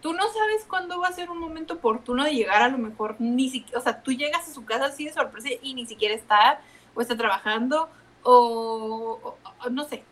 tú 0.01 0.13
no 0.13 0.23
sabes 0.23 0.65
cuándo 0.67 0.99
va 0.99 1.07
a 1.09 1.13
ser 1.13 1.29
un 1.29 1.37
momento 1.39 1.75
oportuno 1.75 2.23
de 2.23 2.33
llegar, 2.33 2.61
a 2.63 2.69
lo 2.69 2.77
mejor 2.77 3.15
ni 3.19 3.49
siquiera, 3.49 3.79
o 3.79 3.81
sea, 3.83 4.01
tú 4.01 4.11
llegas 4.11 4.47
a 4.49 4.53
su 4.53 4.65
casa 4.65 4.85
así 4.85 5.05
de 5.05 5.13
sorpresa 5.13 5.49
y 5.61 5.73
ni 5.75 5.85
siquiera 5.85 6.15
está, 6.15 6.59
o 6.95 7.01
está 7.01 7.15
trabajando, 7.15 7.89
o, 8.23 9.19
o- 9.23 9.37
o 9.65 9.69
no 9.69 9.83
sé. 9.85 10.03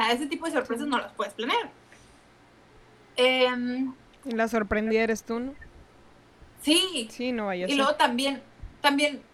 O 0.00 0.02
sea, 0.02 0.12
ese 0.12 0.26
tipo 0.26 0.46
de 0.46 0.52
sorpresas 0.52 0.86
no 0.88 0.98
las 0.98 1.12
puedes 1.14 1.34
planear. 1.34 1.76
Em, 3.16 3.94
Y 4.24 4.32
la 4.32 4.48
sorprendida 4.48 5.02
eres 5.02 5.24
tú, 5.24 5.40
¿no? 5.40 5.58
sí, 6.62 7.08
Sí, 7.08 7.32
no 7.32 7.46
vaya 7.46 7.66
a 7.66 7.68
y 7.68 7.74
luego 7.74 7.96
también, 7.96 8.42
también, 8.80 9.28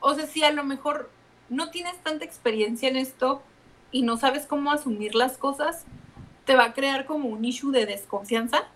o 0.00 0.14
sea, 0.14 0.26
si 0.26 0.42
a 0.44 0.52
lo 0.52 0.64
mejor 0.64 1.16
no 1.48 1.70
tienes 1.70 2.02
tanta 2.02 2.24
experiencia 2.24 2.88
en 2.88 2.96
esto 2.96 3.50
y 3.90 4.02
no 4.02 4.16
sabes 4.16 4.46
cómo 4.46 4.70
asumir 4.72 5.14
las 5.14 5.38
cosas, 5.38 5.88
te 6.44 6.56
va 6.56 6.66
a 6.66 6.74
crear 6.74 7.06
como 7.06 7.28
un 7.28 7.44
issue 7.44 7.72
de 7.72 7.86
desconfianza 7.86 8.74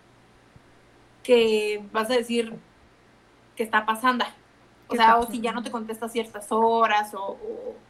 que 1.22 1.88
vas 1.92 2.10
a 2.10 2.14
decir 2.14 2.62
que 3.56 3.62
está 3.62 3.86
pasando. 3.86 4.24
O 4.88 4.94
¿Qué 4.94 4.96
sea, 4.96 5.18
o 5.18 5.30
si 5.30 5.40
ya 5.40 5.52
no 5.52 5.62
te 5.62 5.70
contesta 5.70 6.08
ciertas 6.08 6.48
horas 6.50 7.14
o... 7.14 7.20
o- 7.42 7.86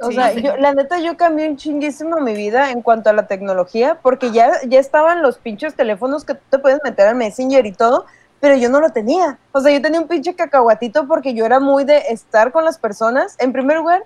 O 0.00 0.08
Sí, 0.08 0.14
sea, 0.14 0.32
sí. 0.32 0.42
yo, 0.42 0.56
la 0.56 0.72
neta, 0.74 0.98
yo 0.98 1.16
cambié 1.16 1.48
un 1.48 1.56
chinguísimo 1.56 2.18
mi 2.20 2.34
vida 2.34 2.70
en 2.70 2.82
cuanto 2.82 3.10
a 3.10 3.12
la 3.12 3.26
tecnología, 3.26 3.98
porque 4.02 4.30
ya, 4.30 4.52
ya 4.66 4.80
estaban 4.80 5.22
los 5.22 5.38
pinches 5.38 5.74
teléfonos 5.74 6.24
que 6.24 6.34
tú 6.34 6.40
te 6.50 6.58
puedes 6.58 6.80
meter 6.84 7.08
al 7.08 7.14
Messenger 7.16 7.64
y 7.66 7.72
todo, 7.72 8.06
pero 8.40 8.54
yo 8.56 8.68
no 8.70 8.80
lo 8.80 8.90
tenía. 8.90 9.38
O 9.52 9.60
sea, 9.60 9.72
yo 9.72 9.82
tenía 9.82 10.00
un 10.00 10.08
pinche 10.08 10.34
cacahuatito 10.34 11.06
porque 11.08 11.34
yo 11.34 11.44
era 11.44 11.60
muy 11.60 11.84
de 11.84 11.98
estar 12.10 12.52
con 12.52 12.64
las 12.64 12.78
personas. 12.78 13.34
En 13.38 13.52
primer 13.52 13.78
lugar, 13.78 14.04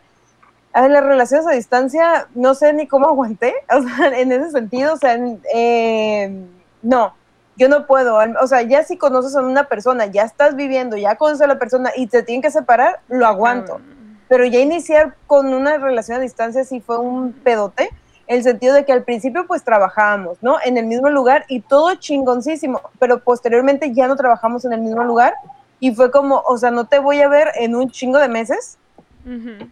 a 0.72 0.88
las 0.88 1.04
relaciones 1.04 1.46
a 1.46 1.50
distancia, 1.50 2.28
no 2.34 2.54
sé 2.54 2.72
ni 2.72 2.86
cómo 2.86 3.06
aguanté, 3.08 3.54
o 3.70 3.82
sea, 3.82 4.18
en 4.18 4.32
ese 4.32 4.50
sentido, 4.50 4.94
o 4.94 4.96
sea, 4.96 5.18
eh, 5.54 6.34
no, 6.82 7.14
yo 7.56 7.68
no 7.68 7.86
puedo, 7.86 8.18
o 8.40 8.46
sea, 8.46 8.62
ya 8.62 8.82
si 8.82 8.96
conoces 8.96 9.36
a 9.36 9.42
una 9.42 9.64
persona, 9.64 10.06
ya 10.06 10.22
estás 10.22 10.56
viviendo, 10.56 10.96
ya 10.96 11.16
conoces 11.16 11.42
a 11.42 11.46
la 11.46 11.58
persona 11.58 11.90
y 11.94 12.06
te 12.06 12.22
tienen 12.22 12.40
que 12.40 12.50
separar, 12.50 13.00
lo 13.08 13.26
aguanto 13.26 13.80
Ah, 13.82 13.91
pero 14.32 14.46
ya 14.46 14.60
iniciar 14.60 15.14
con 15.26 15.52
una 15.52 15.76
relación 15.76 16.16
a 16.16 16.20
distancia 16.22 16.64
sí 16.64 16.80
fue 16.80 16.96
un 16.96 17.34
pedote, 17.34 17.90
en 18.26 18.38
el 18.38 18.42
sentido 18.42 18.74
de 18.74 18.86
que 18.86 18.92
al 18.94 19.04
principio 19.04 19.46
pues 19.46 19.62
trabajábamos, 19.62 20.38
¿no? 20.40 20.56
En 20.64 20.78
el 20.78 20.86
mismo 20.86 21.10
lugar 21.10 21.44
y 21.48 21.60
todo 21.60 21.94
chingoncísimo, 21.96 22.80
pero 22.98 23.22
posteriormente 23.22 23.92
ya 23.92 24.08
no 24.08 24.16
trabajamos 24.16 24.64
en 24.64 24.72
el 24.72 24.80
mismo 24.80 25.04
lugar 25.04 25.34
y 25.80 25.94
fue 25.94 26.10
como, 26.10 26.42
o 26.46 26.56
sea, 26.56 26.70
no 26.70 26.86
te 26.86 26.98
voy 26.98 27.20
a 27.20 27.28
ver 27.28 27.48
en 27.56 27.76
un 27.76 27.90
chingo 27.90 28.18
de 28.18 28.28
meses, 28.28 28.78
ujú. 29.26 29.68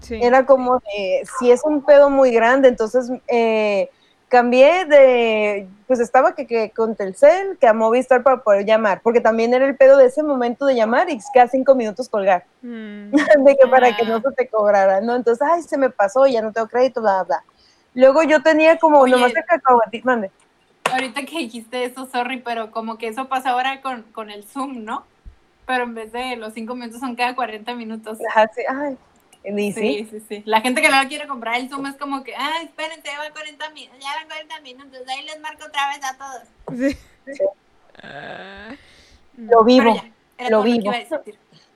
Sí. 0.00 0.18
era 0.20 0.44
como, 0.44 0.80
de, 0.80 1.22
si 1.38 1.52
es 1.52 1.60
un 1.62 1.80
pedo 1.84 2.10
muy 2.10 2.32
grande, 2.32 2.66
entonces 2.66 3.12
eh, 3.28 3.90
cambié 4.30 4.84
de, 4.86 5.68
pues 5.86 6.00
estaba 6.00 6.34
que, 6.34 6.46
que 6.46 6.70
con 6.70 6.94
Telcel, 6.96 7.58
que 7.60 7.66
a 7.66 7.74
Movistar 7.74 8.22
para 8.22 8.42
poder 8.42 8.64
llamar, 8.64 9.00
porque 9.02 9.20
también 9.20 9.52
era 9.52 9.66
el 9.66 9.76
pedo 9.76 9.96
de 9.98 10.06
ese 10.06 10.22
momento 10.22 10.64
de 10.64 10.76
llamar 10.76 11.10
y 11.10 11.18
cada 11.34 11.48
cinco 11.48 11.74
minutos 11.74 12.08
colgar 12.08 12.44
Mm. 12.62 13.10
de 13.44 13.56
que 13.56 13.66
para 13.68 13.94
que 13.96 14.04
no 14.06 14.16
Ah. 14.16 14.22
se 14.24 14.34
te 14.36 14.48
cobrara, 14.48 15.00
¿no? 15.02 15.16
Entonces, 15.16 15.46
ay, 15.46 15.62
se 15.62 15.76
me 15.76 15.90
pasó, 15.90 16.26
ya 16.26 16.40
no 16.40 16.52
tengo 16.52 16.68
crédito, 16.68 17.00
bla, 17.02 17.24
bla. 17.24 17.42
Luego 17.92 18.22
yo 18.22 18.40
tenía 18.42 18.78
como 18.78 19.00
Oye. 19.00 19.12
nomás 19.12 19.34
de 19.34 19.42
cacahuatito, 19.44 20.06
mande. 20.06 20.30
Ahorita 20.92 21.20
que 21.24 21.38
dijiste 21.38 21.84
eso, 21.84 22.06
sorry, 22.06 22.38
pero 22.40 22.70
como 22.70 22.96
que 22.98 23.08
eso 23.08 23.28
pasa 23.28 23.50
ahora 23.50 23.80
con, 23.82 24.02
con 24.12 24.30
el 24.30 24.44
Zoom, 24.44 24.84
¿no? 24.84 25.04
Pero 25.66 25.84
en 25.84 25.94
vez 25.94 26.12
de 26.12 26.36
los 26.36 26.54
cinco 26.54 26.74
minutos 26.74 27.00
son 27.00 27.14
cada 27.16 27.34
40 27.34 27.74
minutos. 27.74 28.18
Ajá, 28.30 28.48
sí, 28.54 28.62
ay, 28.68 28.96
sí, 29.42 29.72
Sí, 29.72 30.08
sí, 30.10 30.22
sí. 30.28 30.42
La 30.46 30.60
gente 30.60 30.82
que 30.82 30.88
no 30.88 30.96
quiere 31.08 31.26
comprar 31.26 31.60
el 31.60 31.68
Zoom 31.68 31.86
es 31.86 31.96
como 31.96 32.22
que, 32.22 32.34
ah, 32.36 32.62
espérense, 32.62 33.08
ya 33.08 33.18
van 33.18 33.32
40 33.32 33.70
minutos, 33.70 33.98
ya 34.00 34.14
van 34.16 34.26
40 34.26 34.60
minutos, 34.60 35.00
ahí 35.08 35.24
les 35.24 35.40
marco 35.40 35.64
otra 35.66 35.88
vez 35.88 36.00
a 36.04 36.16
todos. 36.16 36.42
Sí. 36.78 36.98
Sí. 37.32 37.44
Ah. 38.02 38.74
lo 39.36 39.64
vivo. 39.64 39.94
Ya, 40.38 40.50
lo 40.50 40.62
vivo. 40.62 40.90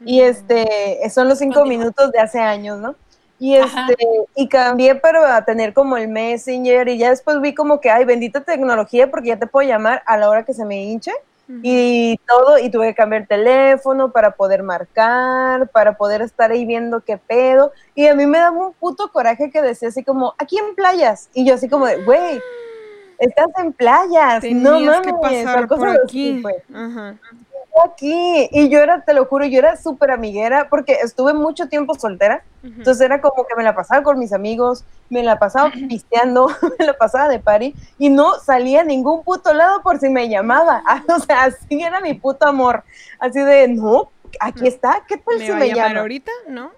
Y 0.04 0.20
este, 0.20 0.98
son 1.10 1.28
los 1.28 1.38
cinco 1.38 1.60
Continúa. 1.60 1.78
minutos 1.78 2.12
de 2.12 2.18
hace 2.18 2.40
años, 2.40 2.78
¿no? 2.78 2.94
Y 3.38 3.56
Ajá. 3.56 3.88
este, 3.90 4.06
y 4.34 4.48
cambié 4.48 4.94
para 4.94 5.44
tener 5.44 5.74
como 5.74 5.96
el 5.96 6.08
Messenger 6.08 6.88
y 6.88 6.98
ya 6.98 7.10
después 7.10 7.40
vi 7.40 7.54
como 7.54 7.80
que, 7.80 7.90
ay, 7.90 8.04
bendita 8.04 8.42
tecnología 8.42 9.10
porque 9.10 9.28
ya 9.28 9.38
te 9.38 9.46
puedo 9.46 9.68
llamar 9.68 10.02
a 10.06 10.16
la 10.16 10.28
hora 10.28 10.44
que 10.44 10.54
se 10.54 10.64
me 10.64 10.82
hinche. 10.82 11.12
Y 11.48 12.18
todo, 12.26 12.58
y 12.58 12.70
tuve 12.70 12.88
que 12.88 12.94
cambiar 12.94 13.22
el 13.22 13.28
teléfono 13.28 14.12
para 14.12 14.32
poder 14.32 14.62
marcar, 14.62 15.68
para 15.68 15.96
poder 15.96 16.22
estar 16.22 16.50
ahí 16.50 16.64
viendo 16.64 17.00
qué 17.00 17.18
pedo. 17.18 17.72
Y 17.94 18.06
a 18.06 18.14
mí 18.14 18.26
me 18.26 18.38
daba 18.38 18.66
un 18.66 18.72
puto 18.72 19.10
coraje 19.12 19.50
que 19.50 19.60
decía 19.62 19.88
así 19.88 20.02
como, 20.02 20.34
aquí 20.38 20.58
en 20.58 20.74
playas. 20.74 21.28
Y 21.34 21.46
yo 21.46 21.54
así 21.54 21.68
como 21.68 21.86
de, 21.86 22.02
güey, 22.04 22.40
estás 23.18 23.48
en 23.58 23.72
playas, 23.72 24.44
no 24.44 24.80
mames. 24.80 25.00
que 25.00 25.12
pasar 25.12 25.68
por 25.68 25.88
así, 25.88 25.98
aquí. 26.02 26.38
pues. 26.42 26.56
Ajá. 26.72 27.16
Aquí. 27.84 28.48
Y 28.52 28.68
yo 28.68 28.78
era, 28.80 29.00
te 29.02 29.14
lo 29.14 29.24
juro, 29.26 29.44
yo 29.46 29.58
era 29.58 29.76
súper 29.76 30.10
amiguera 30.10 30.68
porque 30.68 30.92
estuve 31.02 31.34
mucho 31.34 31.68
tiempo 31.68 31.94
soltera. 31.94 32.44
Entonces 32.62 33.00
era 33.00 33.20
como 33.20 33.46
que 33.46 33.54
me 33.56 33.62
la 33.62 33.74
pasaba 33.74 34.02
con 34.02 34.18
mis 34.18 34.32
amigos, 34.32 34.84
me 35.10 35.22
la 35.22 35.38
pasaba 35.38 35.70
pisteando, 35.70 36.48
me 36.78 36.86
la 36.86 36.94
pasaba 36.94 37.28
de 37.28 37.38
party 37.38 37.74
y 37.98 38.08
no 38.08 38.34
salía 38.36 38.80
a 38.80 38.84
ningún 38.84 39.22
puto 39.22 39.52
lado 39.52 39.82
por 39.82 39.98
si 39.98 40.08
me 40.08 40.28
llamaba. 40.28 40.82
O 41.14 41.18
sea, 41.20 41.44
así 41.44 41.82
era 41.82 42.00
mi 42.00 42.14
puto 42.14 42.46
amor. 42.46 42.84
Así 43.18 43.40
de, 43.40 43.68
no, 43.68 44.10
aquí 44.40 44.66
está, 44.66 45.02
¿qué 45.06 45.16
tal 45.18 45.38
¿Me 45.38 45.44
si 45.44 45.50
va 45.50 45.56
me 45.58 45.64
a 45.64 45.68
llamar 45.68 45.88
llama? 45.88 46.00
ahorita? 46.00 46.32
No. 46.48 46.70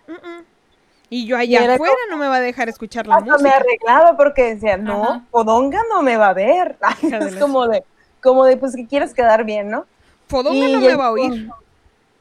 Y 1.08 1.24
yo 1.26 1.36
allá 1.36 1.62
era 1.62 1.74
afuera 1.74 1.94
no 2.10 2.16
me 2.16 2.26
va 2.26 2.36
a 2.36 2.40
dejar 2.40 2.68
escuchar 2.68 3.06
la 3.06 3.16
Hasta 3.16 3.26
me 3.26 3.32
música. 3.44 3.56
arreglaba 3.56 4.16
porque 4.16 4.54
decía, 4.54 4.76
no. 4.76 5.24
Podonga 5.30 5.80
no 5.88 6.02
me 6.02 6.16
va 6.16 6.30
a 6.30 6.34
ver. 6.34 6.76
Es 7.02 7.36
como 7.36 7.68
de, 7.68 7.84
como 8.20 8.44
de, 8.44 8.56
pues 8.56 8.74
que 8.74 8.86
quieres 8.88 9.14
quedar 9.14 9.44
bien, 9.44 9.68
¿no? 9.68 9.86
Fodonga 10.28 10.66
Y 10.68 10.72
no 10.72 10.80
me 10.80 10.94
va 10.96 11.06
a 11.06 11.10
oír. 11.10 11.48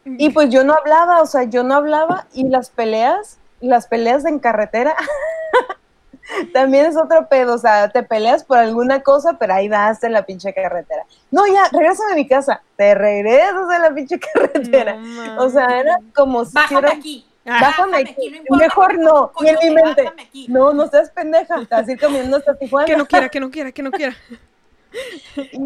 Y 0.06 0.30
pues 0.30 0.50
yo 0.50 0.64
no 0.64 0.74
hablaba, 0.74 1.22
o 1.22 1.26
sea, 1.26 1.44
yo 1.44 1.64
no 1.64 1.74
hablaba 1.76 2.28
y 2.34 2.48
las 2.48 2.70
peleas, 2.70 3.40
las 3.60 3.88
peleas 3.88 4.24
en 4.26 4.38
carretera 4.38 4.96
también 6.54 6.86
es 6.86 6.98
otro 6.98 7.28
pedo, 7.28 7.56
o 7.56 7.58
sea, 7.58 7.90
te 7.90 8.04
peleas 8.04 8.44
por 8.44 8.58
alguna 8.58 9.02
cosa, 9.02 9.38
pero 9.40 9.54
ahí 9.54 9.68
vas 9.70 10.04
en 10.04 10.14
la 10.14 10.24
pinche 10.26 10.54
carretera. 10.54 11.04
No, 11.32 11.46
ya, 11.48 11.70
regrésame 11.72 12.14
a 12.14 12.16
mi 12.16 12.28
casa, 12.28 12.62
te 12.76 12.94
regresas 12.96 13.74
en 13.76 13.82
la 13.82 13.94
pinche 13.94 14.20
carretera. 14.34 14.96
No 14.98 15.44
o 15.44 15.50
sea, 15.50 15.80
era 15.80 15.98
como 16.14 16.46
si 16.46 16.54
Bájame 16.54 16.82
fuera- 16.82 16.96
aquí. 16.98 17.26
Bájame 17.44 17.98
aquí, 17.98 18.30
no 18.32 18.38
importa 18.38 18.64
mejor 18.64 18.98
no, 18.98 19.32
y 19.42 19.48
en 19.50 19.58
mi 19.62 19.70
mente, 19.76 20.08
aquí. 20.08 20.48
no, 20.50 20.74
no 20.74 20.88
seas 20.88 21.12
pendeja, 21.12 21.56
a 21.70 21.82
ir 21.92 22.00
comiendo 22.00 22.38
hasta 22.38 22.56
Tijuana. 22.60 22.88
Que 22.88 22.98
no 22.98 23.06
quiera, 23.06 23.30
que 23.30 23.40
no 23.40 23.52
quiera, 23.52 23.72
que 23.72 23.84
no 23.84 23.92
quiera. 23.92 24.16
Y, 25.36 25.60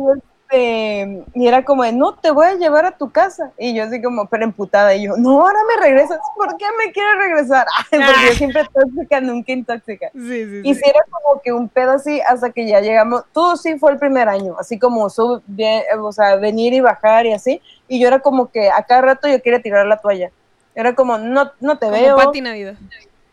este, 0.49 1.23
y 1.33 1.47
era 1.47 1.63
como 1.63 1.83
de, 1.83 1.91
no, 1.91 2.15
te 2.15 2.31
voy 2.31 2.47
a 2.47 2.55
llevar 2.55 2.85
a 2.85 2.97
tu 2.97 3.11
casa. 3.11 3.51
Y 3.57 3.73
yo 3.75 3.83
así 3.83 4.01
como, 4.01 4.25
pero 4.27 4.43
emputada. 4.43 4.95
Y 4.95 5.03
yo, 5.03 5.15
no, 5.17 5.41
ahora 5.41 5.59
me 5.67 5.81
regresas. 5.81 6.19
¿Por 6.35 6.57
qué 6.57 6.65
me 6.77 6.91
quieres 6.91 7.17
regresar? 7.17 7.67
Ay, 7.91 7.99
porque 8.05 8.27
yo 8.27 8.33
siempre 8.33 8.63
tóxica, 8.73 9.21
nunca 9.21 9.51
intóxica. 9.51 10.09
Sí, 10.13 10.45
sí, 10.45 10.61
Y 10.63 10.73
sí. 10.73 10.81
sí 10.83 10.89
era 10.89 11.01
como 11.09 11.41
que 11.41 11.53
un 11.53 11.69
pedo 11.69 11.91
así 11.91 12.19
hasta 12.21 12.51
que 12.51 12.67
ya 12.67 12.81
llegamos. 12.81 13.23
Todo 13.31 13.57
sí 13.57 13.77
fue 13.77 13.91
el 13.91 13.99
primer 13.99 14.27
año, 14.27 14.55
así 14.59 14.79
como 14.79 15.09
sub, 15.09 15.41
bien, 15.47 15.83
o 16.01 16.11
sea, 16.11 16.35
venir 16.37 16.73
y 16.73 16.81
bajar 16.81 17.25
y 17.25 17.33
así. 17.33 17.61
Y 17.87 17.99
yo 17.99 18.07
era 18.07 18.19
como 18.19 18.51
que 18.51 18.69
a 18.69 18.83
cada 18.83 19.01
rato 19.01 19.27
yo 19.27 19.41
quería 19.41 19.61
tirar 19.61 19.85
la 19.85 19.97
toalla. 19.97 20.31
Era 20.75 20.95
como, 20.95 21.17
no, 21.17 21.51
no 21.59 21.77
te 21.77 21.87
Como 21.87 21.97
veo 21.99 22.15
Pati 22.15 22.41
Navidad. 22.41 22.75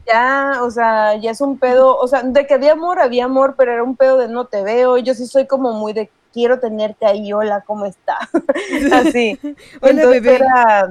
ya, 0.07 0.61
o 0.62 0.71
sea, 0.71 1.14
ya 1.17 1.31
es 1.31 1.41
un 1.41 1.59
pedo, 1.59 1.97
o 1.97 2.09
sea, 2.09 2.23
de 2.23 2.47
que 2.47 2.55
había 2.55 2.73
amor, 2.73 2.99
había 2.99 3.25
amor, 3.27 3.55
pero 3.57 3.73
era 3.73 3.83
un 3.83 3.97
pedo 3.97 4.17
de 4.19 4.29
no 4.29 4.47
te 4.47 4.62
veo, 4.62 4.99
yo 4.99 5.14
sí 5.14 5.27
soy 5.27 5.47
como 5.47 5.73
muy 5.73 5.93
de 5.93 6.11
quiero 6.37 6.61
tenerte 6.61 7.07
ahí, 7.07 7.32
hola, 7.32 7.62
¿cómo 7.66 7.87
está? 7.87 8.18
Así. 8.93 9.39
Hola, 9.80 9.91
Entonces 9.91 10.22
bebé. 10.22 10.34
era 10.34 10.91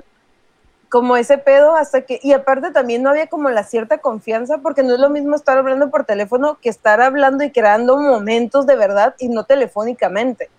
como 0.90 1.18
ese 1.18 1.38
pedo 1.38 1.76
hasta 1.76 2.02
que, 2.02 2.20
y 2.24 2.34
aparte 2.34 2.72
también 2.72 3.04
no 3.04 3.12
había 3.12 3.28
como 3.28 3.52
la 3.52 3.64
cierta 3.64 4.00
confianza, 4.00 4.58
porque 4.58 4.82
no 4.82 4.96
es 4.96 5.00
lo 5.00 5.12
mismo 5.12 5.36
estar 5.36 5.56
hablando 5.60 5.92
por 5.92 6.04
teléfono 6.04 6.58
que 6.60 6.70
estar 6.70 7.00
hablando 7.00 7.44
y 7.44 7.52
creando 7.52 7.96
momentos 7.96 8.66
de 8.66 8.76
verdad 8.76 9.14
y 9.20 9.30
no 9.30 9.44
telefónicamente. 9.44 10.50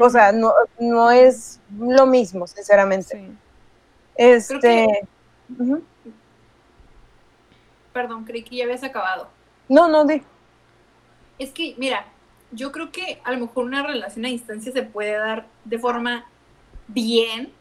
O 0.00 0.10
sea, 0.10 0.30
no, 0.30 0.52
no 0.78 1.10
es 1.10 1.58
lo 1.76 2.06
mismo, 2.06 2.46
sinceramente. 2.46 3.16
Sí. 3.16 3.36
Este... 4.14 5.08
que-. 5.58 5.82
Perdón, 7.92 8.24
creí 8.24 8.44
que 8.44 8.56
ya 8.56 8.64
habías 8.64 8.84
acabado. 8.84 9.26
No, 9.68 9.88
no, 9.88 10.04
di. 10.04 10.22
Es 11.36 11.50
que, 11.50 11.74
mira, 11.78 12.06
yo 12.52 12.72
creo 12.72 12.90
que 12.92 13.20
a 13.24 13.32
lo 13.32 13.38
mejor 13.38 13.64
una 13.64 13.82
relación 13.82 14.24
a 14.24 14.28
distancia 14.28 14.72
se 14.72 14.82
puede 14.82 15.12
dar 15.12 15.46
de 15.64 15.78
forma 15.78 16.26
bien, 16.88 17.52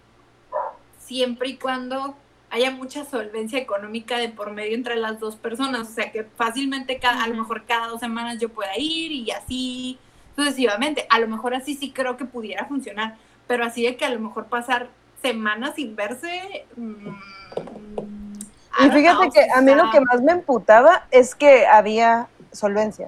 siempre 0.99 1.49
y 1.49 1.57
cuando 1.57 2.15
haya 2.49 2.71
mucha 2.71 3.05
solvencia 3.05 3.59
económica 3.59 4.17
de 4.17 4.29
por 4.29 4.51
medio 4.51 4.75
entre 4.75 4.95
las 4.95 5.19
dos 5.19 5.35
personas. 5.35 5.89
O 5.89 5.91
sea, 5.91 6.11
que 6.11 6.23
fácilmente 6.23 6.99
cada, 6.99 7.23
a 7.23 7.27
lo 7.27 7.35
mejor 7.35 7.65
cada 7.65 7.87
dos 7.87 7.99
semanas 7.99 8.39
yo 8.39 8.49
pueda 8.49 8.77
ir 8.77 9.11
y 9.11 9.31
así 9.31 9.99
sucesivamente. 10.35 11.05
A 11.09 11.19
lo 11.19 11.27
mejor 11.27 11.53
así 11.53 11.75
sí 11.75 11.91
creo 11.91 12.17
que 12.17 12.25
pudiera 12.25 12.65
funcionar, 12.65 13.17
pero 13.47 13.65
así 13.65 13.83
de 13.83 13.97
que 13.97 14.05
a 14.05 14.09
lo 14.09 14.19
mejor 14.19 14.45
pasar 14.45 14.89
semanas 15.21 15.73
sin 15.75 15.95
verse. 15.95 16.65
mm, 16.75 17.07
I 18.77 18.87
Y 18.87 18.91
fíjate 18.91 19.17
know, 19.17 19.31
que 19.31 19.47
a 19.53 19.61
mí 19.61 19.73
lo 19.73 19.89
que 19.91 20.01
más 20.01 20.21
me 20.21 20.33
emputaba 20.33 21.07
es 21.11 21.33
que 21.35 21.65
había 21.65 22.27
solvencia. 22.51 23.07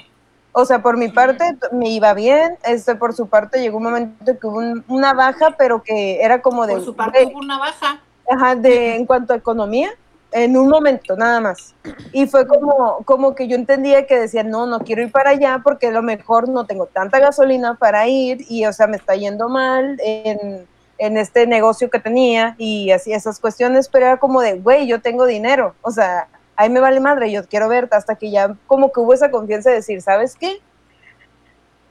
O 0.60 0.66
sea, 0.66 0.82
por 0.82 0.98
mi 0.98 1.10
parte 1.10 1.56
me 1.72 1.90
iba 1.90 2.16
bien, 2.16 2.58
este, 2.64 2.96
por 2.96 3.14
su 3.14 3.28
parte 3.28 3.62
llegó 3.62 3.78
un 3.78 3.84
momento 3.84 4.40
que 4.40 4.48
hubo 4.48 4.58
un- 4.58 4.84
una 4.88 5.14
baja, 5.14 5.52
pero 5.56 5.84
que 5.84 6.20
era 6.20 6.42
como 6.42 6.66
de, 6.66 6.74
por 6.74 6.84
su 6.86 6.96
parte 6.96 7.20
de- 7.20 7.26
hubo 7.28 7.38
una 7.38 7.60
baja. 7.60 8.02
ajá, 8.28 8.56
de- 8.56 8.96
en 8.96 9.06
cuanto 9.06 9.34
a 9.34 9.36
economía, 9.38 9.92
en 10.32 10.58
un 10.58 10.68
momento 10.68 11.16
nada 11.16 11.40
más. 11.40 11.76
Y 12.12 12.26
fue 12.26 12.48
como, 12.48 13.04
como 13.06 13.36
que 13.36 13.48
yo 13.48 13.56
entendía 13.56 14.08
que 14.08 14.20
decía, 14.20 14.42
no, 14.44 14.66
no 14.66 14.80
quiero 14.80 15.04
ir 15.04 15.12
para 15.12 15.30
allá 15.30 15.62
porque 15.64 15.88
a 15.88 15.92
lo 15.92 16.02
mejor 16.02 16.50
no 16.50 16.66
tengo 16.66 16.88
tanta 16.88 17.20
gasolina 17.20 17.76
para 17.76 18.08
ir 18.08 18.44
y, 18.50 18.66
o 18.66 18.74
sea, 18.74 18.88
me 18.88 18.98
está 18.98 19.16
yendo 19.16 19.50
mal 19.50 19.98
en, 20.04 20.68
en 20.98 21.18
este 21.18 21.46
negocio 21.46 21.92
que 21.92 22.00
tenía 22.00 22.56
y 22.58 22.90
así 22.90 23.14
esas 23.14 23.40
cuestiones, 23.40 23.90
pero 23.90 24.08
era 24.08 24.18
como 24.18 24.42
de, 24.42 24.54
güey, 24.56 24.88
yo 24.88 25.02
tengo 25.02 25.28
dinero, 25.28 25.76
o 25.84 25.92
sea, 25.92 26.28
ahí 26.58 26.70
me 26.70 26.80
vale 26.80 27.00
madre, 27.00 27.32
yo 27.32 27.46
quiero 27.48 27.70
verte, 27.70 27.96
hasta 27.96 28.16
que 28.16 28.30
ya 28.30 28.56
como 28.66 28.92
que 28.92 29.00
hubo 29.00 29.14
esa 29.14 29.32
confianza 29.32 29.70
de 29.70 29.78
decir, 29.78 30.02
¿sabes 30.02 30.36
qué? 30.36 30.60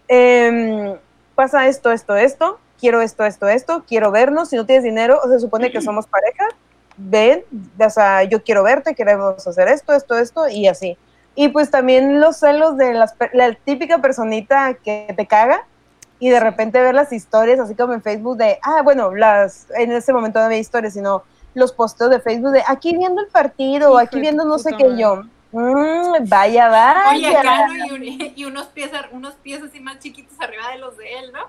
Em, 0.09 0.97
pasa 1.35 1.67
esto, 1.69 1.93
esto, 1.93 2.17
esto, 2.17 2.59
quiero 2.79 3.01
esto, 3.01 3.25
esto, 3.25 3.49
esto, 3.49 3.85
quiero 3.87 4.11
vernos, 4.11 4.51
si 4.51 4.57
no 4.57 4.67
tienes 4.67 4.85
dinero, 4.85 5.21
se 5.29 5.39
supone 5.41 5.71
que 5.71 5.81
somos 5.81 6.07
pareja, 6.07 6.45
ven, 6.97 7.45
o 7.79 7.91
sea, 7.91 8.25
yo 8.25 8.43
quiero 8.43 8.62
verte, 8.62 8.95
queremos 8.95 9.47
hacer 9.47 9.69
esto, 9.69 9.95
esto, 9.95 10.19
esto, 10.19 10.49
y 10.49 10.67
así. 10.67 10.99
Y 11.35 11.49
pues 11.49 11.71
también 11.71 12.21
los 12.21 12.39
celos 12.39 12.77
de 12.77 12.95
las, 12.95 13.14
la 13.33 13.55
típica 13.55 13.99
personita 13.99 14.75
que 14.75 15.12
te 15.17 15.27
caga 15.27 15.67
y 16.19 16.31
de 16.31 16.41
repente 16.41 16.81
ver 16.81 16.95
las 16.95 17.12
historias, 17.12 17.61
así 17.61 17.75
como 17.75 17.93
en 17.93 18.03
Facebook 18.03 18.39
de, 18.39 18.59
ah, 18.62 18.81
bueno, 18.83 19.14
las, 19.14 19.67
en 19.77 19.93
ese 19.93 20.12
momento 20.12 20.39
no 20.39 20.47
había 20.47 20.59
historias, 20.59 20.95
sino 20.95 21.25
los 21.57 21.73
posteos 21.73 22.11
de 22.11 22.21
Facebook 22.21 22.53
de 22.53 22.63
aquí 22.67 22.97
viendo 22.97 23.21
el 23.23 23.29
partido, 23.29 23.89
Hijo 23.91 23.99
aquí 23.99 24.21
viendo 24.21 24.45
no 24.45 24.59
sé 24.59 24.75
qué 24.77 24.85
madre. 24.85 25.01
yo. 25.03 25.23
"Mm, 25.53 26.29
vaya, 26.29 26.69
vaya. 26.69 27.17
Y, 27.17 27.91
un- 27.91 28.33
y 28.37 28.45
unos 28.45 28.67
pies, 28.67 28.91
unos 29.13 29.35
pies 29.35 29.63
así 29.63 29.81
más 29.81 29.99
chiquitos 29.99 30.39
arriba 30.41 30.69
de 30.73 30.79
los 30.79 30.97
de 30.99 31.19
él, 31.19 31.33
¿no? 31.33 31.47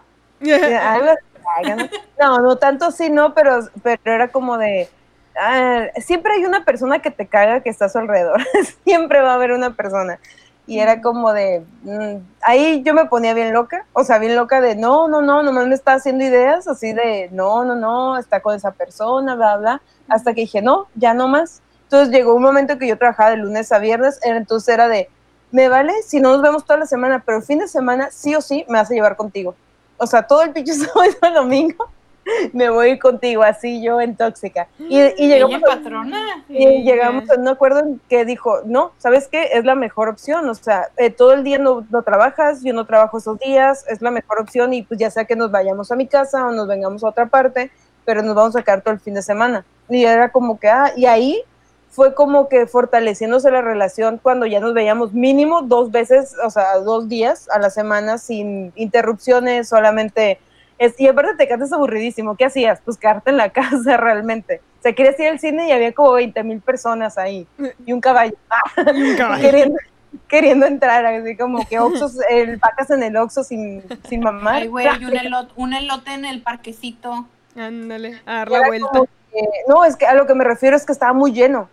No, 2.19 2.39
no 2.39 2.55
tanto 2.57 2.85
así, 2.85 3.09
no, 3.09 3.33
pero, 3.33 3.59
pero 3.83 3.99
era 4.05 4.27
como 4.29 4.57
de. 4.57 4.89
ah, 5.39 5.85
siempre 5.97 6.33
hay 6.33 6.45
una 6.45 6.63
persona 6.65 6.99
que 6.99 7.11
te 7.11 7.27
caga 7.27 7.61
que 7.61 7.69
está 7.69 7.85
a 7.85 7.89
su 7.89 7.97
alrededor. 7.99 8.41
siempre 8.85 9.21
va 9.21 9.31
a 9.31 9.35
haber 9.35 9.51
una 9.51 9.75
persona. 9.75 10.19
Y 10.67 10.79
era 10.79 11.01
como 11.01 11.33
de. 11.33 11.65
mm, 11.83 12.17
ahí 12.41 12.83
yo 12.83 12.93
me 12.93 13.05
ponía 13.05 13.33
bien 13.33 13.53
loca. 13.53 13.85
O 13.93 14.03
sea, 14.03 14.19
bien 14.19 14.35
loca 14.35 14.61
de 14.61 14.75
no, 14.75 15.07
no, 15.07 15.21
no, 15.21 15.41
nomás 15.41 15.67
me 15.67 15.75
está 15.75 15.93
haciendo 15.93 16.23
ideas 16.23 16.67
así 16.67 16.93
de 16.93 17.29
no, 17.31 17.63
no, 17.65 17.75
no, 17.75 18.17
está 18.17 18.41
con 18.41 18.55
esa 18.55 18.71
persona, 18.71 19.35
bla, 19.35 19.57
bla. 19.57 19.81
Hasta 20.09 20.33
que 20.33 20.41
dije, 20.41 20.61
no, 20.61 20.87
ya 20.95 21.13
no 21.13 21.27
más. 21.27 21.61
Entonces 21.83 22.13
llegó 22.13 22.35
un 22.35 22.43
momento 22.43 22.77
que 22.77 22.87
yo 22.87 22.97
trabajaba 22.97 23.31
de 23.31 23.37
lunes 23.37 23.71
a 23.71 23.79
viernes, 23.79 24.19
entonces 24.21 24.73
era 24.73 24.89
de, 24.89 25.09
me 25.51 25.69
vale 25.69 25.93
si 26.03 26.19
no 26.19 26.33
nos 26.33 26.41
vemos 26.41 26.65
toda 26.65 26.79
la 26.79 26.85
semana, 26.85 27.23
pero 27.25 27.37
el 27.37 27.43
fin 27.45 27.59
de 27.59 27.67
semana 27.69 28.09
sí 28.11 28.35
o 28.35 28.41
sí 28.41 28.65
me 28.67 28.77
vas 28.77 28.91
a 28.91 28.93
llevar 28.93 29.15
contigo. 29.15 29.55
O 29.97 30.05
sea, 30.05 30.23
todo 30.23 30.43
el 30.43 30.51
pinche 30.51 30.73
sábado 30.73 31.05
y 31.05 31.33
domingo 31.33 31.89
me 32.53 32.69
voy 32.69 32.87
a 32.87 32.89
ir 32.93 32.99
contigo, 32.99 33.43
así 33.43 33.81
yo 33.81 34.01
en 34.01 34.15
tóxica. 34.15 34.67
Y, 34.79 34.99
y 34.99 35.27
llegamos, 35.27 35.61
patrona. 35.61 36.45
y 36.49 36.83
llegamos 36.83 37.29
a 37.29 37.39
un 37.39 37.47
acuerdo 37.47 37.79
en 37.79 38.01
que 38.09 38.25
dijo, 38.25 38.61
no, 38.65 38.91
¿sabes 38.97 39.27
qué? 39.27 39.49
Es 39.53 39.65
la 39.65 39.75
mejor 39.75 40.09
opción. 40.09 40.47
O 40.49 40.55
sea, 40.55 40.89
eh, 40.97 41.09
todo 41.09 41.33
el 41.33 41.43
día 41.43 41.57
no, 41.57 41.85
no 41.89 42.01
trabajas, 42.03 42.63
yo 42.63 42.73
no 42.73 42.85
trabajo 42.85 43.17
esos 43.17 43.39
días, 43.39 43.85
es 43.87 44.01
la 44.01 44.11
mejor 44.11 44.39
opción 44.39 44.73
y 44.73 44.83
pues 44.83 44.99
ya 44.99 45.09
sea 45.09 45.25
que 45.25 45.35
nos 45.35 45.51
vayamos 45.51 45.91
a 45.91 45.95
mi 45.95 46.07
casa 46.07 46.47
o 46.47 46.51
nos 46.51 46.67
vengamos 46.67 47.03
a 47.03 47.09
otra 47.09 47.27
parte, 47.27 47.71
pero 48.05 48.21
nos 48.21 48.35
vamos 48.35 48.55
a 48.55 48.63
quedar 48.63 48.81
todo 48.81 48.93
el 48.93 48.99
fin 48.99 49.13
de 49.13 49.21
semana. 49.21 49.65
Y 49.89 50.03
era 50.03 50.31
como 50.31 50.59
que, 50.59 50.67
ah, 50.67 50.93
y 50.95 51.05
ahí 51.05 51.43
fue 51.89 52.13
como 52.13 52.47
que 52.47 52.67
fortaleciéndose 52.67 53.49
la 53.49 53.61
relación 53.61 54.19
cuando 54.21 54.45
ya 54.45 54.59
nos 54.59 54.73
veíamos 54.73 55.13
mínimo 55.13 55.63
dos 55.63 55.91
veces, 55.91 56.35
o 56.45 56.49
sea, 56.49 56.77
dos 56.79 57.09
días 57.09 57.49
a 57.49 57.59
la 57.59 57.69
semana 57.69 58.17
sin 58.17 58.71
interrupciones, 58.75 59.69
solamente... 59.69 60.39
Es, 60.79 60.99
y 60.99 61.07
aparte 61.07 61.33
te 61.35 61.47
quedas 61.47 61.71
aburridísimo, 61.73 62.35
¿qué 62.35 62.45
hacías? 62.45 62.79
Pues 62.85 62.97
quedarte 62.97 63.31
en 63.31 63.37
la 63.37 63.49
casa 63.51 63.97
realmente. 63.97 64.61
O 64.79 64.81
sea, 64.83 64.93
querías 64.93 65.19
ir 65.19 65.27
al 65.29 65.39
cine 65.39 65.67
y 65.67 65.71
había 65.71 65.91
como 65.93 66.11
20 66.13 66.43
mil 66.43 66.61
personas 66.61 67.17
ahí 67.17 67.47
y 67.85 67.93
un 67.93 67.99
caballo 68.01 68.35
Y 68.95 69.01
un 69.11 69.17
caballo. 69.17 69.41
queriendo, 69.41 69.77
queriendo 70.27 70.65
entrar, 70.67 71.05
así 71.05 71.35
como 71.35 71.67
que 71.67 71.79
oxos, 71.79 72.17
el 72.29 72.57
vacas 72.57 72.91
en 72.91 73.01
el 73.03 73.17
oxo 73.17 73.43
sin, 73.43 73.83
sin 74.07 74.21
mamar. 74.21 74.55
Ay, 74.61 74.67
güey, 74.67 74.87
y 74.99 75.05
un 75.05 75.17
elote, 75.17 75.53
un 75.55 75.73
elote 75.73 76.13
en 76.13 76.25
el 76.25 76.41
parquecito. 76.43 77.25
Ándale, 77.55 78.21
a 78.27 78.33
dar 78.35 78.49
la 78.51 78.57
Era 78.59 78.67
vuelta. 78.67 78.89
que- 79.33 79.47
no, 79.67 79.83
es 79.83 79.95
que 79.95 80.05
a 80.05 80.13
lo 80.13 80.25
que 80.27 80.35
me 80.35 80.43
refiero 80.43 80.75
es 80.77 80.85
que 80.85 80.91
estaba 80.91 81.13
muy 81.13 81.31
lleno. 81.31 81.69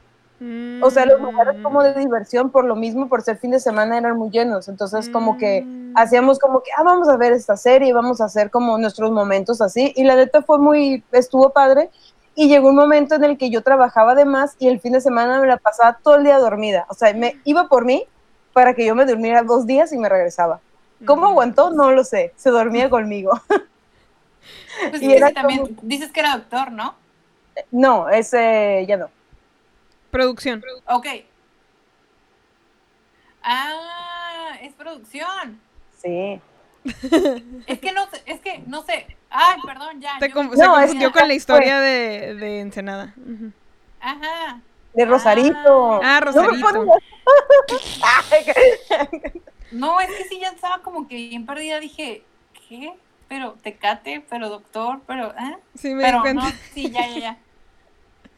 O 0.83 0.91
sea, 0.91 1.07
los 1.07 1.21
lugares 1.21 1.57
como 1.63 1.83
de 1.83 1.95
diversión, 1.95 2.51
por 2.51 2.65
lo 2.67 2.77
mismo, 2.77 3.09
por 3.09 3.23
ser 3.23 3.39
fin 3.39 3.53
de 3.53 3.61
semana, 3.61 3.97
eran 3.97 4.19
muy 4.19 4.31
llenos. 4.31 4.69
Entonces, 4.69 5.09
como 5.09 5.39
que 5.39 5.63
Mm. 5.63 5.93
hacíamos 5.97 6.39
como 6.39 6.63
que, 6.63 6.71
ah, 6.77 6.83
vamos 6.83 7.09
a 7.09 7.17
ver 7.17 7.33
esta 7.33 7.57
serie, 7.57 7.93
vamos 7.95 8.21
a 8.21 8.25
hacer 8.27 8.51
como 8.51 8.77
nuestros 8.77 9.11
momentos 9.11 9.61
así. 9.63 9.93
Y 9.97 10.05
la 10.05 10.17
neta 10.17 10.43
fue 10.43 10.59
muy, 10.59 11.03
estuvo 11.13 11.51
padre. 11.51 11.89
Y 12.35 12.49
llegó 12.49 12.69
un 12.71 12.77
momento 12.77 13.15
en 13.15 13.25
el 13.25 13.39
que 13.39 13.49
yo 13.49 13.63
trabajaba 13.63 14.15
de 14.17 14.25
más 14.25 14.57
y 14.59 14.69
el 14.69 14.81
fin 14.81 14.93
de 14.93 15.01
semana 15.01 15.41
me 15.41 15.47
la 15.47 15.57
pasaba 15.57 15.99
todo 16.03 16.17
el 16.17 16.25
día 16.25 16.39
dormida. 16.39 16.85
O 16.89 16.95
sea, 16.95 17.15
me 17.15 17.41
iba 17.45 17.69
por 17.69 17.85
mí 17.85 18.05
para 18.53 18.75
que 18.75 18.85
yo 18.85 18.95
me 18.95 19.07
durmiera 19.07 19.43
dos 19.45 19.67
días 19.67 19.93
y 19.93 19.99
me 19.99 20.09
regresaba. 20.09 20.61
¿Cómo 21.07 21.27
aguantó? 21.27 21.71
No 21.71 21.93
lo 21.93 22.03
sé. 22.05 22.33
Se 22.37 22.51
dormía 22.51 22.91
conmigo. 22.91 23.31
Pues 24.91 25.01
Y 25.03 25.13
era 25.13 25.31
también 25.31 25.61
como- 25.61 25.79
dices 25.83 26.11
que 26.11 26.21
era 26.21 26.37
doctor, 26.37 26.73
¿no? 26.73 26.95
No, 27.71 28.09
ese 28.09 28.85
ya 28.89 28.97
no. 28.97 29.09
Producción. 30.15 30.63
Ok. 30.87 31.07
Ah, 33.43 34.53
es 34.63 34.73
producción. 34.75 35.61
Sí. 36.01 36.41
Es 37.67 37.81
que 37.81 37.91
no 37.93 38.07
sé, 38.11 38.23
es 38.27 38.41
que 38.41 38.59
no 38.67 38.83
sé. 38.83 39.17
Ay, 39.29 39.59
perdón, 39.67 40.01
ya. 40.01 40.19
Te 40.21 40.29
yo 40.29 40.35
se 40.35 40.63
No, 40.63 40.79
es 40.79 40.83
confundió 40.83 41.11
con 41.11 41.27
la 41.27 41.35
historia 41.35 41.81
de, 41.81 42.35
de 42.37 42.61
Ensenada. 42.61 43.13
Ajá. 44.01 44.61
De 44.93 45.05
Rosarito. 45.05 46.01
Ah, 46.05 46.21
No 46.33 46.43
me 46.43 46.49
Rosarito. 46.49 46.93
Ay, 48.31 49.33
No, 49.73 50.01
es 50.01 50.09
que 50.15 50.25
sí 50.29 50.39
ya 50.39 50.51
estaba 50.51 50.79
como 50.83 51.09
que 51.09 51.17
bien 51.17 51.45
perdida. 51.45 51.81
Dije, 51.81 52.23
¿qué? 52.69 52.95
Pero 53.27 53.55
tecate, 53.63 54.25
pero 54.31 54.49
doctor, 54.49 55.01
pero, 55.09 55.33
¿eh? 55.33 55.59
Sí, 55.75 55.93
me 55.93 56.05
Pero 56.05 56.19
di 56.19 56.23
cuenta. 56.23 56.45
no, 56.45 56.51
sí, 56.73 56.89
ya, 56.93 57.09
ya, 57.09 57.19
ya. 57.19 57.39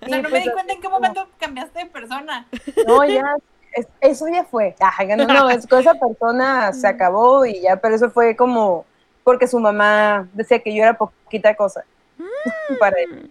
O 0.01 0.07
sea, 0.07 0.17
Sí, 0.17 0.23
no 0.23 0.29
me 0.29 0.29
pues, 0.31 0.45
di 0.45 0.51
cuenta 0.51 0.73
en 0.73 0.81
qué 0.81 0.89
momento 0.89 1.29
cambiaste 1.39 1.79
de 1.79 1.87
persona. 1.87 2.47
No, 2.87 3.05
ya, 3.05 3.37
es- 3.73 3.89
eso 4.01 4.29
ya 4.29 4.45
fue. 4.45 4.75
Ay, 4.81 5.09
no, 5.09 5.27
no, 5.27 5.51
es 5.51 5.65
esa 5.71 5.95
persona 5.95 6.73
se 6.73 6.87
acabó 6.87 7.47
y 7.47 7.61
ya, 7.63 7.77
pero 7.77 7.95
eso 7.95 8.11
fue 8.11 8.37
como 8.37 8.85
porque 9.25 9.49
su 9.49 9.59
mamá 9.59 10.29
decía 10.35 10.61
que 10.61 10.73
yo 10.75 10.83
era 10.83 10.97
poquita 10.97 11.55
cosa 11.57 11.85
para 12.79 12.97
él. 13.01 13.31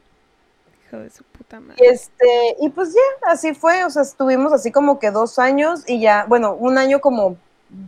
Hijo 0.87 0.97
de 0.97 1.09
su 1.09 1.23
puta 1.23 1.59
madre. 1.59 1.75
Este, 1.87 2.55
y 2.59 2.69
pues 2.69 2.93
ya, 2.93 3.31
así 3.31 3.53
fue, 3.53 3.83
o 3.85 3.89
sea, 3.89 4.01
estuvimos 4.01 4.51
así 4.51 4.71
como 4.71 4.99
que 4.99 5.11
dos 5.11 5.39
años 5.39 5.83
y 5.87 6.01
ya, 6.01 6.25
bueno, 6.27 6.53
un 6.53 6.77
año 6.77 6.99
como 6.99 7.37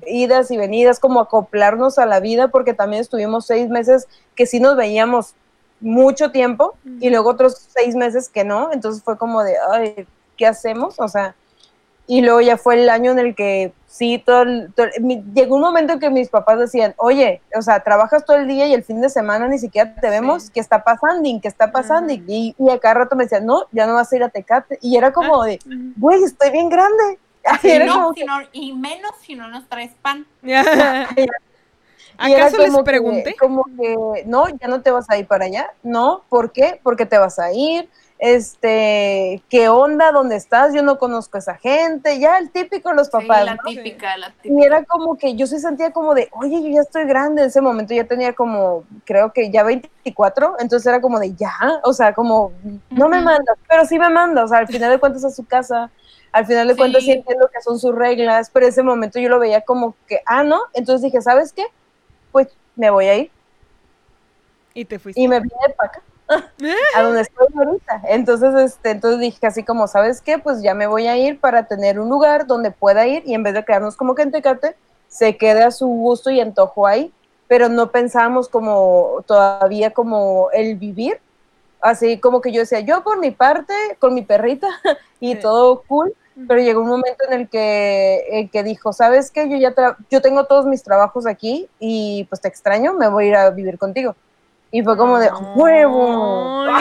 idas 0.06 0.50
y 0.52 0.58
venidas, 0.58 1.00
como 1.00 1.20
acoplarnos 1.20 2.00
a 2.00 2.06
la 2.06 2.20
vida, 2.20 2.48
porque 2.48 2.74
también 2.74 3.02
estuvimos 3.02 3.46
seis 3.46 3.70
meses 3.70 4.08
que 4.36 4.46
sí 4.46 4.60
nos 4.60 4.76
veíamos 4.76 5.36
mucho 5.80 6.32
tiempo 6.32 6.76
y 7.00 7.10
luego 7.10 7.30
otros 7.30 7.68
seis 7.74 7.96
meses 7.96 8.30
que 8.30 8.44
no, 8.44 8.72
entonces 8.74 9.04
fue 9.04 9.18
como 9.18 9.44
de, 9.44 9.56
ay, 9.72 10.08
¿qué 10.36 10.48
hacemos? 10.48 10.96
O 11.00 11.08
sea, 11.08 11.36
y 12.10 12.22
luego 12.22 12.40
ya 12.42 12.56
fue 12.58 12.76
el 12.82 12.90
año 12.90 13.12
en 13.12 13.20
el 13.20 13.36
que 13.36 13.74
sí, 13.86 14.18
todo, 14.26 14.44
el- 14.44 14.72
todo 14.74 14.88
mi- 15.02 15.24
llegó 15.34 15.56
un 15.56 15.62
momento 15.62 15.94
en 15.94 16.00
que 16.00 16.10
mis 16.10 16.30
papás 16.30 16.58
decían, 16.58 16.94
oye, 16.98 17.42
o 17.56 17.62
sea, 17.62 17.84
trabajas 17.84 18.26
todo 18.26 18.38
el 18.38 18.48
día 18.48 18.66
y 18.66 18.74
el 18.74 18.84
fin 18.84 19.02
de 19.02 19.10
semana 19.10 19.48
ni 19.48 19.60
siquiera 19.60 19.94
te 19.96 20.10
vemos, 20.10 20.44
Sí. 20.44 20.52
¿qué 20.54 20.60
está 20.62 20.84
pasando? 20.84 21.30
¿Qué 21.42 21.48
está 21.48 21.72
pasando? 21.72 22.14
Ujú. 22.14 22.24
Y, 22.28 22.56
y 22.58 22.70
a 22.70 22.80
cada 22.80 22.94
rato 22.96 23.16
me 23.18 23.24
decían, 23.26 23.46
no, 23.46 23.64
ya 23.72 23.86
no 23.88 23.94
vas 23.96 24.12
a 24.12 24.16
ir 24.16 24.24
a 24.24 24.30
Tecate. 24.30 24.80
Y 24.82 24.96
era 24.96 25.12
como 25.12 25.44
de, 25.44 25.60
Ujú. 25.66 25.76
güey, 25.98 26.24
estoy 26.24 26.50
bien 26.52 26.70
grande. 26.70 27.20
No, 27.86 28.14
si 28.14 28.24
no- 28.26 28.40
y 28.52 28.74
menos 28.74 29.12
si 29.22 29.36
no 29.36 29.48
nos 29.50 29.68
traes 29.68 29.92
pan. 30.02 30.26
Y 32.26 32.32
era 32.34 32.46
¿Acaso 32.46 32.58
les 32.58 32.68
como 32.68 32.80
que- 32.80 32.84
pregunté? 32.92 33.36
como 33.40 33.64
que, 33.66 34.24
no, 34.26 34.48
ya 34.50 34.68
no 34.68 34.82
te 34.82 34.92
vas 34.92 35.10
a 35.10 35.18
ir 35.18 35.28
para 35.28 35.46
allá. 35.46 35.70
No, 35.84 36.24
¿por 36.30 36.52
qué? 36.52 36.80
Porque 36.84 37.06
te 37.06 37.18
vas 37.18 37.38
a 37.40 37.52
ir. 37.54 37.90
Este, 38.20 39.44
¿qué 39.50 39.70
onda? 39.70 40.12
¿Dónde 40.12 40.36
estás? 40.38 40.74
Yo 40.74 40.82
no 40.82 40.98
conozco 40.98 41.38
a 41.38 41.40
esa 41.40 41.56
gente. 41.56 42.20
Ya 42.20 42.38
el 42.40 42.50
típico 42.52 42.90
de 42.90 42.96
los 42.96 43.10
papás. 43.10 43.40
sí, 43.42 43.46
la 43.46 43.56
¿no? 43.56 43.62
típica, 43.68 44.18
la 44.18 44.30
Y 44.30 44.50
típica. 44.50 44.66
era 44.66 44.84
como 44.86 45.18
que 45.18 45.36
yo 45.36 45.46
sí 45.48 45.60
sentía 45.60 45.92
como 45.92 46.16
de, 46.16 46.30
oye, 46.32 46.62
yo 46.64 46.70
ya 46.70 46.82
estoy 46.82 47.06
grande. 47.06 47.44
En 47.44 47.50
ese 47.50 47.62
momento 47.62 47.94
ya 47.94 48.06
tenía 48.06 48.34
como, 48.34 48.84
creo 49.06 49.32
que 49.34 49.52
ya 49.52 49.64
24. 49.64 50.56
Entonces 50.60 50.88
era 50.88 51.02
como 51.02 51.20
de, 51.20 51.36
ya, 51.36 51.54
o 51.84 51.94
sea, 51.94 52.14
como, 52.14 52.52
no 52.90 53.10
me 53.10 53.22
mandas, 53.22 53.58
pero 53.70 53.86
sí 53.86 54.00
me 54.00 54.10
manda. 54.10 54.44
O 54.44 54.48
sea, 54.48 54.60
al 54.60 54.68
final 54.68 54.90
de 54.92 55.00
cuentas 55.00 55.24
a 55.26 55.30
su 55.30 55.46
casa. 55.46 55.92
Al 56.32 56.46
final 56.46 56.68
de 56.68 56.74
Sí. 56.74 56.78
cuentas 56.80 57.04
sí 57.04 57.12
entiendo 57.12 57.50
que 57.54 57.62
son 57.62 57.78
sus 57.80 57.94
reglas. 57.96 58.50
Pero 58.52 58.66
en 58.66 58.72
ese 58.72 58.84
momento 58.84 59.20
yo 59.20 59.30
lo 59.30 59.40
veía 59.40 59.62
como 59.62 59.96
que, 60.08 60.22
ah, 60.26 60.44
no. 60.44 60.60
Entonces 60.74 61.04
dije, 61.04 61.22
¿sabes 61.22 61.54
qué? 61.54 61.64
Pues 62.32 62.48
me 62.76 62.90
voy 62.90 63.06
a 63.06 63.16
ir. 63.18 63.32
Y 64.74 64.86
te 64.86 65.00
fuiste. 65.00 65.20
Y 65.20 65.28
me 65.28 65.40
vine 65.40 65.56
para 65.76 65.90
acá. 65.90 66.02
a 66.96 67.04
donde 67.04 67.22
estoy 67.22 67.48
ahorita. 67.56 68.02
Entonces, 68.10 68.54
este, 68.74 68.92
entonces 68.92 69.20
dije 69.20 69.48
así 69.48 69.64
como, 69.64 69.88
¿sabes 69.88 70.22
qué? 70.22 70.38
Pues 70.38 70.62
ya 70.62 70.74
me 70.74 70.86
voy 70.88 71.08
a 71.08 71.18
ir 71.18 71.40
para 71.40 71.68
tener 71.68 72.00
un 72.00 72.10
lugar 72.10 72.46
donde 72.48 72.72
pueda 72.72 73.08
ir 73.08 73.24
y 73.26 73.34
en 73.34 73.44
vez 73.44 73.54
de 73.54 73.64
quedarnos 73.64 73.96
como 73.96 74.14
que 74.14 74.24
en 74.24 74.32
Tecate, 74.32 74.76
se 75.08 75.38
quede 75.38 75.64
a 75.64 75.72
su 75.72 75.88
gusto 75.88 76.30
y 76.30 76.42
antojo 76.42 76.86
ahí, 76.86 77.14
pero 77.48 77.70
no 77.70 77.92
pensábamos 77.92 78.50
como 78.50 79.24
todavía 79.26 79.92
como 79.92 80.50
el 80.52 80.76
vivir. 80.76 81.20
Así 81.80 82.20
como 82.20 82.42
que 82.42 82.52
yo 82.52 82.60
decía, 82.60 82.82
yo 82.82 83.04
por 83.04 83.20
mi 83.20 83.32
parte, 83.32 83.74
con 84.00 84.14
mi 84.14 84.22
perrita 84.22 84.68
y 85.22 85.34
Sí. 85.36 85.40
todo 85.40 85.84
cool, 85.88 86.14
pero 86.48 86.60
llegó 86.60 86.82
un 86.82 86.90
momento 86.90 87.24
en 87.28 87.34
el 87.42 87.50
que, 87.50 88.24
el 88.32 88.50
que 88.50 88.64
dijo, 88.64 88.94
¿sabes 88.94 89.32
qué? 89.32 89.50
Yo 89.50 89.58
ya 89.58 89.74
tra- 89.74 89.98
yo 90.12 90.22
tengo 90.22 90.46
todos 90.46 90.66
mis 90.66 90.84
trabajos 90.84 91.26
aquí 91.26 91.68
y 91.80 92.26
pues 92.30 92.42
te 92.42 92.48
extraño, 92.48 92.94
me 92.94 93.08
voy 93.08 93.26
a 93.26 93.28
ir 93.28 93.36
a 93.36 93.50
vivir 93.50 93.78
contigo. 93.78 94.16
Y 94.72 94.84
fue 94.84 94.98
como 94.98 95.18
de, 95.20 95.30
¡huevo! 95.56 96.66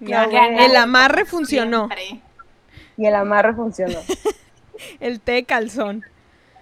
Ya, 0.00 0.24
el 0.24 0.74
amarre 0.74 1.24
funcionó. 1.26 1.86
Siempre. 1.86 2.20
y 2.96 3.06
el 3.06 3.14
amarre 3.14 3.54
funcionó. 3.54 4.00
El 5.00 5.20
té 5.20 5.44
calzón. 5.44 6.02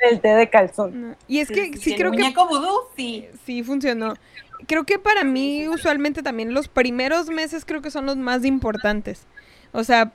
El 0.00 0.20
té 0.20 0.28
de 0.28 0.50
calzón. 0.50 1.10
No. 1.10 1.16
Y 1.26 1.40
es 1.40 1.48
que 1.48 1.76
sí 1.78 1.92
el 1.92 1.98
creo 1.98 2.10
que 2.12 2.18
muñeco 2.18 2.46
vudú, 2.46 2.68
sí. 2.96 3.26
sí 3.46 3.62
funcionó. 3.62 4.14
Creo 4.68 4.84
que 4.84 4.98
para 4.98 5.24
mí 5.24 5.66
usualmente 5.68 6.22
también 6.22 6.52
los 6.52 6.68
primeros 6.68 7.28
meses 7.30 7.64
creo 7.64 7.80
que 7.80 7.90
son 7.90 8.04
los 8.06 8.16
más 8.18 8.44
importantes. 8.44 9.26
O 9.72 9.82
sea, 9.84 10.12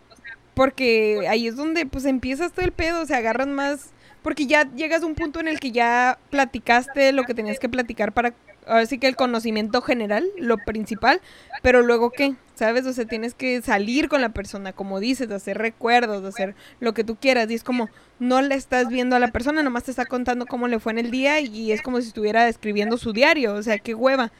porque 0.59 1.25
ahí 1.29 1.47
es 1.47 1.55
donde 1.55 1.85
pues 1.85 2.03
empiezas 2.03 2.51
todo 2.51 2.65
el 2.65 2.73
pedo, 2.73 3.01
o 3.01 3.05
sea, 3.05 3.19
agarran 3.19 3.53
más 3.53 3.91
porque 4.21 4.45
ya 4.45 4.69
llegas 4.75 5.03
a 5.03 5.05
un 5.05 5.15
punto 5.15 5.39
en 5.39 5.47
el 5.47 5.57
que 5.57 5.71
ya 5.71 6.19
platicaste 6.31 7.13
lo 7.13 7.23
que 7.23 7.33
tenías 7.33 7.59
que 7.59 7.69
platicar 7.69 8.11
para 8.11 8.33
ahora 8.67 8.85
sí 8.85 8.97
que 8.97 9.07
el 9.07 9.15
conocimiento 9.15 9.81
general, 9.81 10.27
lo 10.37 10.57
principal, 10.57 11.21
pero 11.61 11.81
luego 11.81 12.11
qué, 12.11 12.35
¿sabes? 12.55 12.85
O 12.87 12.91
sea, 12.91 13.05
tienes 13.05 13.35
que 13.35 13.61
salir 13.61 14.09
con 14.09 14.19
la 14.19 14.33
persona, 14.33 14.73
como 14.73 14.99
dices, 14.99 15.29
de 15.29 15.35
hacer 15.35 15.57
recuerdos, 15.57 16.23
de 16.23 16.27
hacer 16.27 16.55
lo 16.81 16.93
que 16.93 17.05
tú 17.05 17.15
quieras, 17.15 17.49
y 17.49 17.53
es 17.53 17.63
como 17.63 17.89
no 18.19 18.41
le 18.41 18.55
estás 18.55 18.89
viendo 18.89 19.15
a 19.15 19.19
la 19.19 19.29
persona, 19.29 19.63
nomás 19.63 19.85
te 19.85 19.91
está 19.91 20.07
contando 20.07 20.45
cómo 20.45 20.67
le 20.67 20.79
fue 20.79 20.91
en 20.91 20.99
el 20.99 21.09
día 21.09 21.39
y 21.39 21.71
es 21.71 21.81
como 21.81 22.01
si 22.01 22.09
estuviera 22.09 22.49
escribiendo 22.49 22.97
su 22.97 23.13
diario, 23.13 23.53
o 23.53 23.63
sea, 23.63 23.77
qué 23.77 23.95
hueva. 23.95 24.33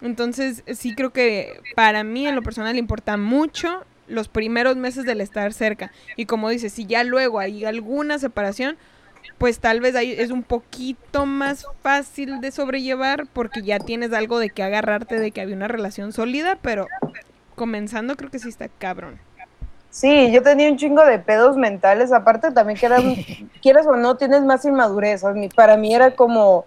Entonces, 0.00 0.62
sí 0.74 0.94
creo 0.94 1.12
que 1.12 1.60
para 1.74 2.04
mí 2.04 2.28
en 2.28 2.36
lo 2.36 2.42
personal 2.42 2.78
importa 2.78 3.16
mucho 3.16 3.84
los 4.08 4.28
primeros 4.28 4.76
meses 4.76 5.04
del 5.04 5.20
estar 5.20 5.52
cerca. 5.52 5.92
Y 6.16 6.26
como 6.26 6.48
dices, 6.48 6.72
si 6.72 6.86
ya 6.86 7.04
luego 7.04 7.38
hay 7.38 7.64
alguna 7.64 8.18
separación, 8.18 8.76
pues 9.38 9.58
tal 9.58 9.80
vez 9.80 9.94
ahí 9.94 10.12
es 10.12 10.30
un 10.30 10.42
poquito 10.42 11.26
más 11.26 11.66
fácil 11.82 12.40
de 12.40 12.50
sobrellevar 12.50 13.26
porque 13.32 13.62
ya 13.62 13.78
tienes 13.78 14.12
algo 14.12 14.38
de 14.38 14.50
que 14.50 14.62
agarrarte 14.62 15.18
de 15.18 15.30
que 15.30 15.40
había 15.40 15.56
una 15.56 15.68
relación 15.68 16.12
sólida, 16.12 16.58
pero 16.62 16.86
comenzando 17.54 18.16
creo 18.16 18.30
que 18.30 18.38
sí 18.38 18.48
está 18.48 18.68
cabrón. 18.68 19.18
Sí, 19.90 20.30
yo 20.30 20.42
tenía 20.42 20.70
un 20.70 20.76
chingo 20.76 21.04
de 21.06 21.18
pedos 21.18 21.56
mentales, 21.56 22.12
aparte 22.12 22.50
también 22.52 22.78
que 22.78 22.84
eran, 22.84 23.14
quieras 23.62 23.86
o 23.86 23.96
no, 23.96 24.16
tienes 24.16 24.42
más 24.42 24.64
inmadurez. 24.64 25.22
Para 25.54 25.78
mí 25.78 25.94
era 25.94 26.10
como, 26.10 26.66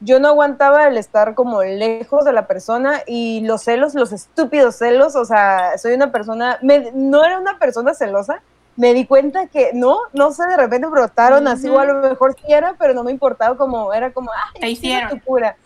yo 0.00 0.20
no 0.20 0.28
aguantaba 0.28 0.86
el 0.86 0.96
estar 0.96 1.34
como 1.34 1.62
lejos 1.62 2.24
de 2.24 2.32
la 2.32 2.46
persona 2.46 3.02
y 3.06 3.40
los 3.40 3.62
celos, 3.62 3.94
los 3.94 4.12
estúpidos 4.12 4.76
celos, 4.76 5.16
o 5.16 5.24
sea, 5.24 5.76
soy 5.78 5.94
una 5.94 6.12
persona, 6.12 6.58
me- 6.62 6.92
no 6.94 7.24
era 7.24 7.38
una 7.38 7.58
persona 7.58 7.94
celosa, 7.94 8.40
me 8.76 8.94
di 8.94 9.06
cuenta 9.06 9.48
que 9.48 9.70
no, 9.74 9.98
no 10.12 10.30
sé, 10.30 10.46
de 10.46 10.56
repente 10.56 10.86
brotaron 10.86 11.48
así, 11.48 11.68
o 11.68 11.80
a 11.80 11.84
lo 11.84 11.94
mejor 11.94 12.36
sí 12.38 12.52
era, 12.52 12.74
pero 12.78 12.94
no 12.94 13.02
me 13.02 13.10
importaba 13.10 13.56
como, 13.56 13.92
era 13.92 14.12
como, 14.12 14.30
ay, 14.30 14.60
Te 14.60 14.70
hicieron. 14.70 15.10
tu 15.10 15.20
cura. 15.24 15.56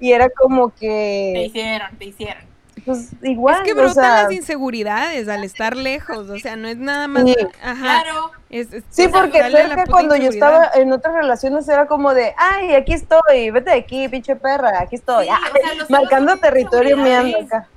Y 0.00 0.12
era 0.12 0.28
como 0.28 0.68
Te 0.68 0.74
que, 0.80 1.44
hicieron, 1.46 1.96
te 1.96 2.04
hicieron. 2.04 2.47
Pues 2.80 3.10
igual, 3.22 3.56
es 3.56 3.62
que 3.62 3.72
o 3.72 3.76
brotan 3.76 3.94
sea, 3.94 4.22
las 4.24 4.32
inseguridades 4.32 5.28
al 5.28 5.44
estar 5.44 5.76
lejos, 5.76 6.28
o 6.30 6.38
sea, 6.38 6.56
no 6.56 6.68
es 6.68 6.76
nada 6.78 7.08
más... 7.08 7.24
Sí. 7.24 7.36
Ajá. 7.62 8.02
Claro. 8.02 8.30
es- 8.50 8.72
es- 8.72 8.84
Sí, 8.90 9.02
sea, 9.08 9.12
porque 9.20 9.42
cerca 9.50 9.84
cuando 9.86 10.16
yo 10.16 10.28
estaba 10.30 10.70
en 10.74 10.92
otras 10.92 11.14
relaciones 11.14 11.68
era 11.68 11.86
como 11.86 12.14
de, 12.14 12.34
ay, 12.36 12.74
aquí 12.74 12.92
estoy, 12.94 13.50
vete 13.50 13.70
de 13.70 13.76
aquí, 13.76 14.08
pinche 14.08 14.36
perra, 14.36 14.80
aquí 14.80 14.96
estoy. 14.96 15.26
Sí, 15.26 15.30
Ah, 15.32 15.40
o 15.52 15.56
sea, 15.66 15.74
los 15.74 15.90
marcando 15.90 16.36
territorio 16.38 16.96
meando 16.96 17.28
inseguridades. 17.38 17.52
acá. 17.64 17.68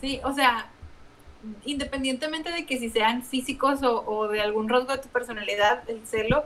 Sí, 0.00 0.20
o 0.24 0.32
sea, 0.32 0.66
independientemente 1.64 2.50
de 2.50 2.66
que 2.66 2.78
si 2.78 2.90
sean 2.90 3.22
físicos 3.22 3.82
o, 3.82 4.02
o 4.06 4.28
de 4.28 4.40
algún 4.40 4.68
rasgo 4.68 4.92
de 4.92 4.98
tu 4.98 5.08
personalidad, 5.08 5.88
el 5.88 6.06
celo 6.06 6.44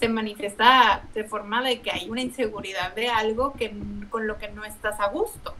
se 0.00 0.08
manifiesta 0.08 1.02
de 1.14 1.24
forma 1.24 1.62
de 1.62 1.80
que 1.80 1.90
hay 1.90 2.08
una 2.08 2.20
inseguridad 2.20 2.94
de 2.94 3.08
algo 3.08 3.52
que 3.54 3.72
con 4.10 4.26
lo 4.26 4.38
que 4.38 4.48
no 4.48 4.64
estás 4.64 5.00
a 5.00 5.08
gusto. 5.08 5.54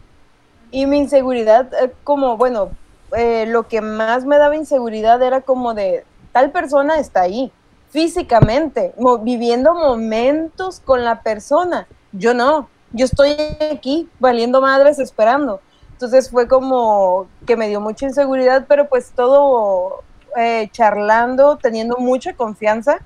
Y 0.71 0.87
mi 0.87 0.99
inseguridad, 0.99 1.73
eh, 1.75 1.93
como, 2.05 2.37
bueno, 2.37 2.71
eh, 3.17 3.47
lo 3.47 3.69
que 3.69 3.81
más 3.81 4.25
me 4.25 4.39
daba 4.39 4.57
inseguridad 4.57 5.23
era 5.23 5.41
como 5.41 5.75
de 5.75 6.05
tal 6.33 6.51
persona 6.51 6.99
está 6.99 7.23
ahí, 7.23 7.51
físicamente, 7.91 8.93
viviendo 9.23 9.75
momentos 9.75 10.81
con 10.81 11.05
la 11.05 11.23
persona. 11.23 11.87
Yo 12.13 12.35
no, 12.35 12.69
yo 12.93 13.07
estoy 13.07 13.35
aquí 13.73 14.09
valiendo 14.19 14.61
madres 14.61 14.99
esperando. 14.99 15.61
Entonces 15.93 16.31
fue 16.31 16.47
como 16.47 17.27
que 17.47 17.57
me 17.57 17.69
dio 17.69 17.81
mucha 17.81 18.07
inseguridad, 18.07 18.67
pero 18.69 18.89
pues 18.89 19.11
todo 19.17 20.05
eh, 20.37 20.69
charlando, 20.71 21.57
teniendo 21.57 21.97
mucha 21.97 22.35
confianza, 22.35 22.99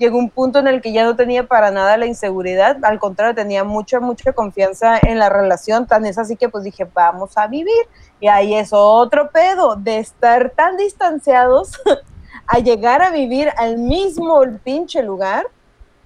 llegó 0.00 0.16
un 0.16 0.30
punto 0.30 0.58
en 0.58 0.66
el 0.66 0.80
que 0.80 0.92
ya 0.92 1.04
no 1.04 1.14
tenía 1.14 1.46
para 1.46 1.70
nada 1.70 1.98
la 1.98 2.06
inseguridad, 2.06 2.82
al 2.84 2.98
contrario, 2.98 3.34
tenía 3.34 3.64
mucha, 3.64 4.00
mucha 4.00 4.32
confianza 4.32 4.98
en 4.98 5.18
la 5.18 5.28
relación, 5.28 5.86
tan 5.86 6.06
es 6.06 6.16
así 6.16 6.36
que 6.36 6.48
pues 6.48 6.64
dije, 6.64 6.88
vamos 6.92 7.36
a 7.36 7.46
vivir. 7.46 7.86
Y 8.18 8.26
ahí 8.26 8.54
es 8.54 8.70
otro 8.72 9.30
pedo 9.30 9.76
de 9.76 9.98
estar 9.98 10.50
tan 10.56 10.78
distanciados 10.78 11.78
a 12.46 12.58
llegar 12.58 13.02
a 13.02 13.10
vivir 13.10 13.50
al 13.58 13.76
mismo 13.76 14.40
pinche 14.64 15.02
lugar. 15.02 15.46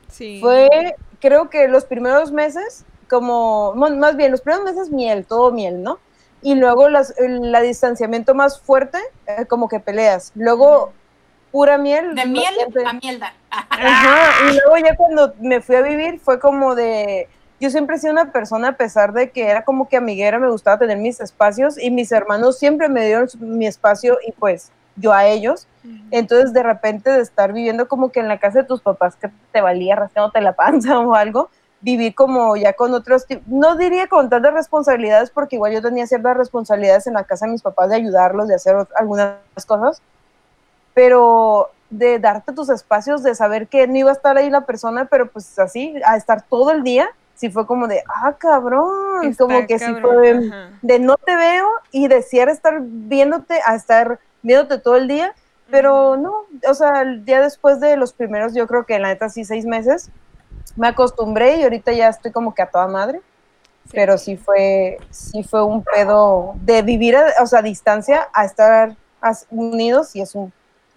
Sí. 0.08 0.40
Fue, 0.40 0.96
creo 1.20 1.48
que 1.48 1.68
los 1.68 1.84
primeros 1.84 2.32
meses, 2.32 2.84
como, 3.08 3.74
más 3.74 4.16
bien, 4.16 4.32
los 4.32 4.40
primeros 4.40 4.64
meses 4.64 4.90
miel, 4.90 5.24
todo 5.24 5.52
miel, 5.52 5.84
¿no? 5.84 6.00
Y 6.42 6.56
luego 6.56 6.88
las, 6.88 7.16
el 7.18 7.56
distanciamiento 7.62 8.34
más 8.34 8.60
fuerte, 8.60 8.98
eh, 9.26 9.46
como 9.46 9.68
que 9.68 9.78
peleas. 9.78 10.32
Luego 10.34 10.92
pura 11.54 11.78
miel. 11.78 12.16
De 12.16 12.26
miel 12.26 12.52
a 12.84 12.92
mierda. 12.94 13.32
Ajá, 13.48 14.50
y 14.50 14.54
luego 14.54 14.76
ya 14.84 14.96
cuando 14.96 15.34
me 15.38 15.60
fui 15.60 15.76
a 15.76 15.82
vivir 15.82 16.18
fue 16.18 16.40
como 16.40 16.74
de, 16.74 17.28
yo 17.60 17.70
siempre 17.70 17.94
he 17.94 17.98
sido 18.00 18.12
una 18.12 18.32
persona, 18.32 18.70
a 18.70 18.76
pesar 18.76 19.12
de 19.12 19.30
que 19.30 19.46
era 19.46 19.64
como 19.64 19.88
que 19.88 19.96
amiguera, 19.96 20.40
me 20.40 20.50
gustaba 20.50 20.80
tener 20.80 20.98
mis 20.98 21.20
espacios 21.20 21.80
y 21.80 21.92
mis 21.92 22.10
hermanos 22.10 22.58
siempre 22.58 22.88
me 22.88 23.06
dieron 23.06 23.28
mi 23.38 23.68
espacio 23.68 24.18
y 24.26 24.32
pues 24.32 24.72
yo 24.96 25.12
a 25.12 25.26
ellos. 25.26 25.68
Entonces 26.10 26.52
de 26.52 26.64
repente 26.64 27.10
de 27.10 27.20
estar 27.20 27.52
viviendo 27.52 27.86
como 27.86 28.10
que 28.10 28.18
en 28.18 28.26
la 28.26 28.40
casa 28.40 28.62
de 28.62 28.64
tus 28.64 28.80
papás 28.80 29.14
que 29.14 29.30
te 29.52 29.60
valía 29.60 29.94
rascándote 29.94 30.40
la 30.40 30.52
panza 30.56 30.98
o 30.98 31.14
algo, 31.14 31.50
vivir 31.80 32.16
como 32.16 32.56
ya 32.56 32.72
con 32.72 32.94
otros, 32.94 33.26
no 33.46 33.76
diría 33.76 34.08
con 34.08 34.28
tantas 34.28 34.54
responsabilidades 34.54 35.30
porque 35.30 35.54
igual 35.54 35.72
yo 35.72 35.82
tenía 35.82 36.08
ciertas 36.08 36.36
responsabilidades 36.36 37.06
en 37.06 37.14
la 37.14 37.22
casa 37.22 37.46
de 37.46 37.52
mis 37.52 37.62
papás 37.62 37.90
de 37.90 37.96
ayudarlos, 37.96 38.48
de 38.48 38.56
hacer 38.56 38.74
algunas 38.96 39.36
cosas, 39.66 40.02
pero 40.94 41.70
de 41.90 42.18
darte 42.18 42.52
tus 42.52 42.68
espacios, 42.70 43.22
de 43.22 43.34
saber 43.34 43.68
que 43.68 43.86
no 43.86 43.96
iba 43.96 44.10
a 44.10 44.14
estar 44.14 44.36
ahí 44.36 44.50
la 44.50 44.62
persona, 44.62 45.04
pero 45.06 45.30
pues 45.30 45.58
así, 45.58 45.94
a 46.04 46.16
estar 46.16 46.42
todo 46.42 46.70
el 46.70 46.82
día, 46.82 47.08
sí 47.34 47.50
fue 47.50 47.66
como 47.66 47.86
de, 47.86 48.02
ah, 48.08 48.34
cabrón, 48.38 49.34
como 49.34 49.66
que 49.66 49.78
sí 49.78 49.94
fue 50.00 50.40
de, 50.82 50.98
no 50.98 51.16
te 51.16 51.36
veo 51.36 51.68
y 51.90 52.08
desear 52.08 52.48
estar 52.48 52.78
viéndote 52.80 53.60
a 53.66 53.74
estar 53.74 54.18
viéndote 54.42 54.78
todo 54.78 54.96
el 54.96 55.08
día, 55.08 55.34
pero 55.70 56.16
no, 56.16 56.44
o 56.68 56.74
sea, 56.74 57.04
ya 57.24 57.40
después 57.40 57.80
de 57.80 57.96
los 57.96 58.12
primeros, 58.12 58.54
yo 58.54 58.66
creo 58.66 58.84
que 58.86 58.96
en 58.96 59.02
la 59.02 59.08
neta 59.08 59.28
sí 59.28 59.44
seis 59.44 59.64
meses, 59.64 60.10
me 60.76 60.88
acostumbré 60.88 61.56
y 61.56 61.62
ahorita 61.62 61.92
ya 61.92 62.08
estoy 62.08 62.32
como 62.32 62.54
que 62.54 62.62
a 62.62 62.70
toda 62.70 62.88
madre. 62.88 63.20
Pero 63.92 64.16
sí 64.16 64.38
fue, 64.38 64.96
sí 65.10 65.44
fue 65.44 65.62
un 65.62 65.84
pedo 65.84 66.54
de 66.62 66.80
vivir, 66.80 67.16
a, 67.16 67.26
o 67.42 67.46
sea, 67.46 67.58
a 67.58 67.62
distancia 67.62 68.28
a 68.32 68.46
estar 68.46 68.96
unidos 69.50 70.16
y 70.16 70.22
es 70.22 70.34
un 70.34 70.52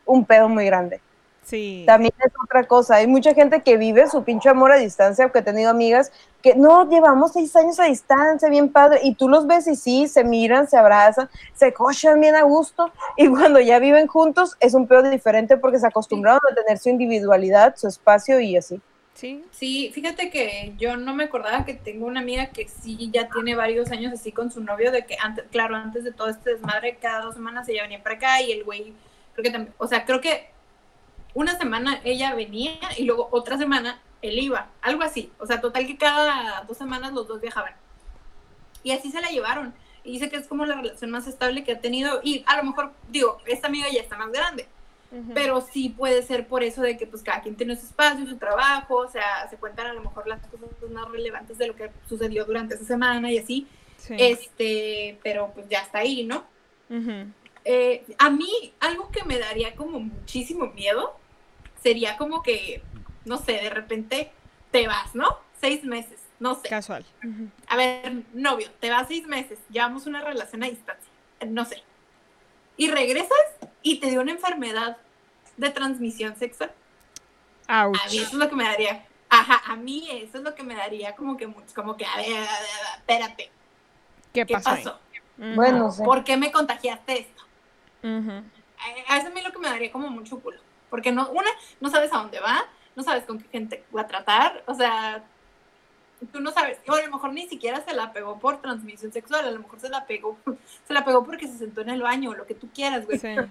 un 0.08 0.26
pedo 0.26 0.50
muy 0.50 0.66
grande. 0.66 1.02
Sí. 1.44 1.86
También 1.88 2.14
es 2.20 2.34
otra 2.44 2.66
cosa. 2.66 2.96
Hay 2.96 3.08
mucha 3.08 3.34
gente 3.34 3.62
que 3.62 3.78
vive 3.78 4.10
su 4.10 4.24
pinche 4.24 4.50
amor 4.50 4.74
a 4.74 4.76
distancia, 4.76 5.28
porque 5.28 5.40
he 5.40 5.44
tenido 5.44 5.70
amigas 5.70 6.12
que 6.42 6.56
no, 6.56 6.90
llevamos 6.90 7.32
seis 7.32 7.56
años 7.56 7.80
a 7.80 7.86
distancia, 7.86 8.50
bien 8.50 8.70
padre, 8.70 9.00
y 9.04 9.16
tú 9.16 9.30
los 9.30 9.48
ves 9.48 9.66
y 9.68 9.78
sí, 9.78 10.08
se 10.10 10.26
miran, 10.26 10.68
se 10.68 10.76
abrazan, 10.76 11.30
se 11.54 11.72
cochan 11.72 12.20
bien 12.20 12.36
a 12.36 12.44
gusto, 12.44 12.92
y 13.16 13.28
cuando 13.30 13.62
ya 13.62 13.80
viven 13.80 14.08
juntos 14.08 14.58
es 14.60 14.74
un 14.74 14.88
pedo 14.88 15.10
diferente 15.10 15.56
porque 15.56 15.80
se 15.80 15.88
acostumbraron 15.88 16.42
a 16.52 16.56
tener 16.56 16.80
su 16.80 16.90
individualidad, 16.90 17.76
su 17.78 17.88
espacio 17.88 18.42
y 18.42 18.58
así. 18.58 18.82
Sí. 19.14 19.44
Sí, 19.52 19.90
fíjate 19.96 20.30
que 20.30 20.74
yo 20.78 20.96
no 20.98 21.16
me 21.16 21.24
acordaba 21.24 21.66
que 21.66 21.74
tengo 21.74 22.06
una 22.06 22.20
amiga 22.20 22.48
que 22.48 22.68
sí 22.68 23.10
ya 23.12 23.30
tiene 23.30 23.56
varios 23.56 23.90
años 23.92 24.14
así 24.14 24.32
con 24.34 24.52
su 24.52 24.62
novio, 24.62 24.92
de 24.92 25.06
que 25.06 25.16
antes, 25.20 25.46
claro, 25.50 25.76
antes 25.76 26.04
de 26.04 26.12
todo 26.12 26.28
este 26.28 26.52
desmadre, 26.52 26.98
cada 27.02 27.22
dos 27.22 27.36
semanas 27.36 27.68
ella 27.70 27.84
venía 27.84 28.04
para 28.04 28.16
acá 28.16 28.42
y 28.42 28.52
el 28.52 28.64
güey 28.64 28.94
Creo 29.38 29.54
que 29.54 29.72
o 29.78 29.88
sea, 29.88 30.06
creo 30.06 30.20
que 30.20 30.50
una 31.34 31.58
semana 31.58 32.02
ella 32.04 32.34
venía 32.34 32.80
y 32.98 33.04
luego 33.04 33.30
otra 33.32 33.58
semana 33.58 34.02
él 34.24 34.40
iba, 34.40 34.70
algo 34.82 35.04
así. 35.04 35.32
O 35.40 35.46
sea, 35.46 35.62
total 35.62 35.86
que 35.86 35.98
cada 35.98 36.64
dos 36.68 36.78
semanas 36.78 37.14
los 37.14 37.28
dos 37.28 37.40
viajaban. 37.40 37.74
Y 38.84 38.92
así 38.92 39.12
se 39.12 39.22
la 39.22 39.30
llevaron. 39.30 39.74
Y 40.04 40.14
dice 40.14 40.30
que 40.30 40.38
es 40.38 40.48
como 40.48 40.66
la 40.66 40.76
relación 40.76 41.12
más 41.12 41.28
estable 41.28 41.64
que 41.64 41.74
ha 41.74 41.80
tenido. 41.80 42.22
Y 42.24 42.44
a 42.48 42.58
lo 42.58 42.64
mejor, 42.64 42.94
digo, 43.10 43.40
esta 43.46 43.68
amiga 43.68 43.88
ya 43.92 44.02
está 44.02 44.18
más 44.18 44.32
grande. 44.32 44.68
Pero 45.34 45.62
sí 45.62 45.88
puede 45.88 46.22
ser 46.22 46.48
por 46.48 46.64
eso 46.64 46.82
de 46.82 46.98
que 46.98 47.08
pues 47.08 47.24
cada 47.24 47.42
quien 47.42 47.56
tiene 47.56 47.78
su 47.78 47.86
espacio, 47.86 48.28
su 48.28 48.36
trabajo, 48.36 48.98
o 48.98 49.10
sea, 49.10 49.48
se 49.50 49.56
cuentan 49.56 49.88
a 49.88 49.94
lo 49.94 50.02
mejor 50.02 50.28
las 50.28 50.46
cosas 50.48 50.70
más 50.92 51.10
relevantes 51.10 51.58
de 51.58 51.68
lo 51.68 51.76
que 51.78 51.90
sucedió 52.10 52.44
durante 52.44 52.76
esa 52.76 52.84
semana 52.84 53.32
y 53.32 53.38
así. 53.38 53.68
Este, 54.10 55.18
pero 55.24 55.52
pues 55.54 55.70
ya 55.70 55.80
está 55.80 56.00
ahí, 56.00 56.26
¿no? 56.26 56.44
Eh, 57.69 58.06
a 58.18 58.30
mí 58.30 58.73
algo 58.80 59.11
que 59.11 59.26
me 59.26 59.38
daría 59.38 59.76
como 59.76 59.99
muchísimo 59.99 60.68
miedo 60.68 61.18
sería 61.84 62.15
como 62.15 62.41
que, 62.41 62.81
no 63.26 63.38
sé, 63.38 63.53
de 63.53 63.69
repente 63.69 64.31
te 64.72 64.88
vas, 64.88 65.14
¿no? 65.14 65.38
Seis 65.60 65.84
meses, 65.84 66.18
no 66.39 66.56
sé. 66.56 66.69
Casual. 66.69 67.06
A 67.68 67.76
ver, 67.76 68.23
novio, 68.34 68.72
te 68.80 68.89
vas 68.89 69.10
seis 69.10 69.27
meses, 69.27 69.60
llevamos 69.69 70.06
una 70.06 70.22
relación 70.22 70.64
a 70.64 70.68
distancia, 70.68 71.11
no 71.45 71.65
sé. 71.65 71.84
Y 72.77 72.89
regresas 72.89 73.38
y 73.81 73.99
te 73.99 74.11
dio 74.11 74.22
una 74.22 74.31
enfermedad 74.31 74.95
de 75.57 75.69
transmisión 75.69 76.38
sexual. 76.38 76.72
A 77.68 77.89
mí 77.89 78.18
eso 78.18 78.27
es 78.27 78.34
lo 78.34 78.48
que 78.48 78.56
me 78.56 78.64
daría. 78.64 79.06
Ajá, 79.27 79.61
a 79.73 79.76
mí 79.76 80.07
eso 80.10 80.38
es 80.38 80.44
lo 80.45 80.56
que 80.56 80.64
me 80.64 80.73
daría 80.73 81.18
como 81.18 81.35
que, 81.35 81.53
como 81.76 81.98
que, 81.98 82.06
a 82.06 82.15
ver, 82.15 82.27
a 82.27 82.39
ver, 82.39 82.69
espérate. 82.95 83.52
¿Qué, 84.31 84.45
pasó? 84.45 85.02
Bueno, 85.35 85.94
¿por 86.06 86.23
qué 86.23 86.38
me 86.38 86.49
contagiaste 86.49 87.19
esto? 87.19 87.47
A 88.03 89.18
eso 89.18 89.28
a 89.28 89.32
mí 89.32 89.41
lo 89.41 89.52
que 89.52 89.60
me 89.60 89.68
daría 89.68 89.91
como 89.91 90.10
mucho 90.10 90.40
culo. 90.40 90.60
Porque 90.90 91.11
no, 91.11 91.30
una, 91.30 91.49
no 91.82 91.90
sabes 91.90 92.14
a 92.14 92.18
dónde 92.18 92.40
va, 92.40 92.65
no 92.95 93.03
sabes 93.03 93.26
con 93.26 93.40
qué 93.40 93.48
gente 93.49 93.84
va 93.95 94.02
a 94.02 94.07
tratar, 94.07 94.64
o 94.65 94.74
sea, 94.74 95.24
tú 96.32 96.40
no 96.40 96.52
sabes, 96.52 96.80
o 96.88 96.94
a 96.94 97.02
lo 97.02 97.11
mejor 97.11 97.34
ni 97.34 97.48
siquiera 97.48 97.84
se 97.84 97.94
la 97.94 98.11
pegó 98.11 98.40
por 98.40 98.61
transmisión 98.61 99.11
sexual, 99.11 99.45
a 99.45 99.52
lo 99.52 99.60
mejor 99.60 99.80
se 99.80 99.90
la 99.90 100.06
pegó, 100.06 100.38
se 100.88 100.94
la 100.94 101.06
pegó 101.06 101.24
porque 101.24 101.48
se 101.48 101.57
sentó 101.57 101.82
en 101.82 101.90
el 101.90 102.02
baño, 102.02 102.34
lo 102.34 102.45
que 102.45 102.56
tú 102.56 102.69
quieras, 102.74 103.06
güey. 103.06 103.19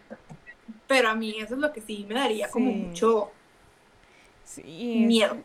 Pero 0.89 1.09
a 1.09 1.15
mí 1.15 1.37
eso 1.39 1.55
es 1.55 1.61
lo 1.61 1.73
que 1.73 1.81
sí 1.81 2.05
me 2.09 2.15
daría 2.15 2.51
como 2.51 2.71
mucho 2.73 3.31
miedo. 4.65 5.37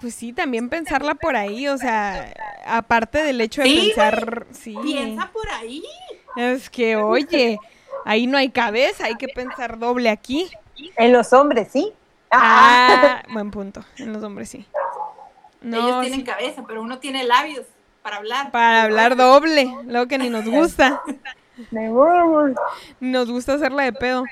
Pues 0.00 0.14
sí, 0.14 0.32
también 0.32 0.68
pensarla 0.68 1.16
por 1.16 1.34
ahí, 1.34 1.66
o 1.66 1.76
sea, 1.76 2.32
aparte 2.64 3.22
del 3.22 3.40
hecho 3.40 3.62
de 3.62 3.74
pensar, 3.74 4.46
sí. 4.52 4.76
Piensa 4.82 5.30
por 5.32 5.48
ahí. 5.48 5.82
Es 6.36 6.70
que, 6.70 6.94
oye, 6.94 7.58
ahí 8.04 8.26
no 8.26 8.38
hay 8.38 8.50
cabeza, 8.50 9.06
hay 9.06 9.16
que 9.16 9.28
pensar 9.28 9.78
doble 9.78 10.10
aquí. 10.10 10.50
En 10.96 11.12
los 11.12 11.32
hombres, 11.32 11.68
sí. 11.72 11.92
Ah, 12.30 13.22
buen 13.32 13.50
punto. 13.50 13.84
En 13.98 14.12
los 14.12 14.22
hombres, 14.22 14.48
sí. 14.48 14.66
Ellos 15.62 16.00
tienen 16.00 16.22
cabeza, 16.22 16.64
pero 16.66 16.82
uno 16.82 16.98
tiene 16.98 17.24
labios 17.24 17.66
para 18.02 18.16
hablar. 18.16 18.50
Para 18.50 18.82
hablar 18.84 19.16
doble, 19.16 19.70
lo 19.86 20.06
que 20.06 20.18
ni 20.18 20.30
nos 20.30 20.44
gusta. 20.46 21.02
nos 23.00 23.30
gusta 23.30 23.54
hacerla 23.54 23.82
de 23.84 23.92
pedo. 23.92 24.24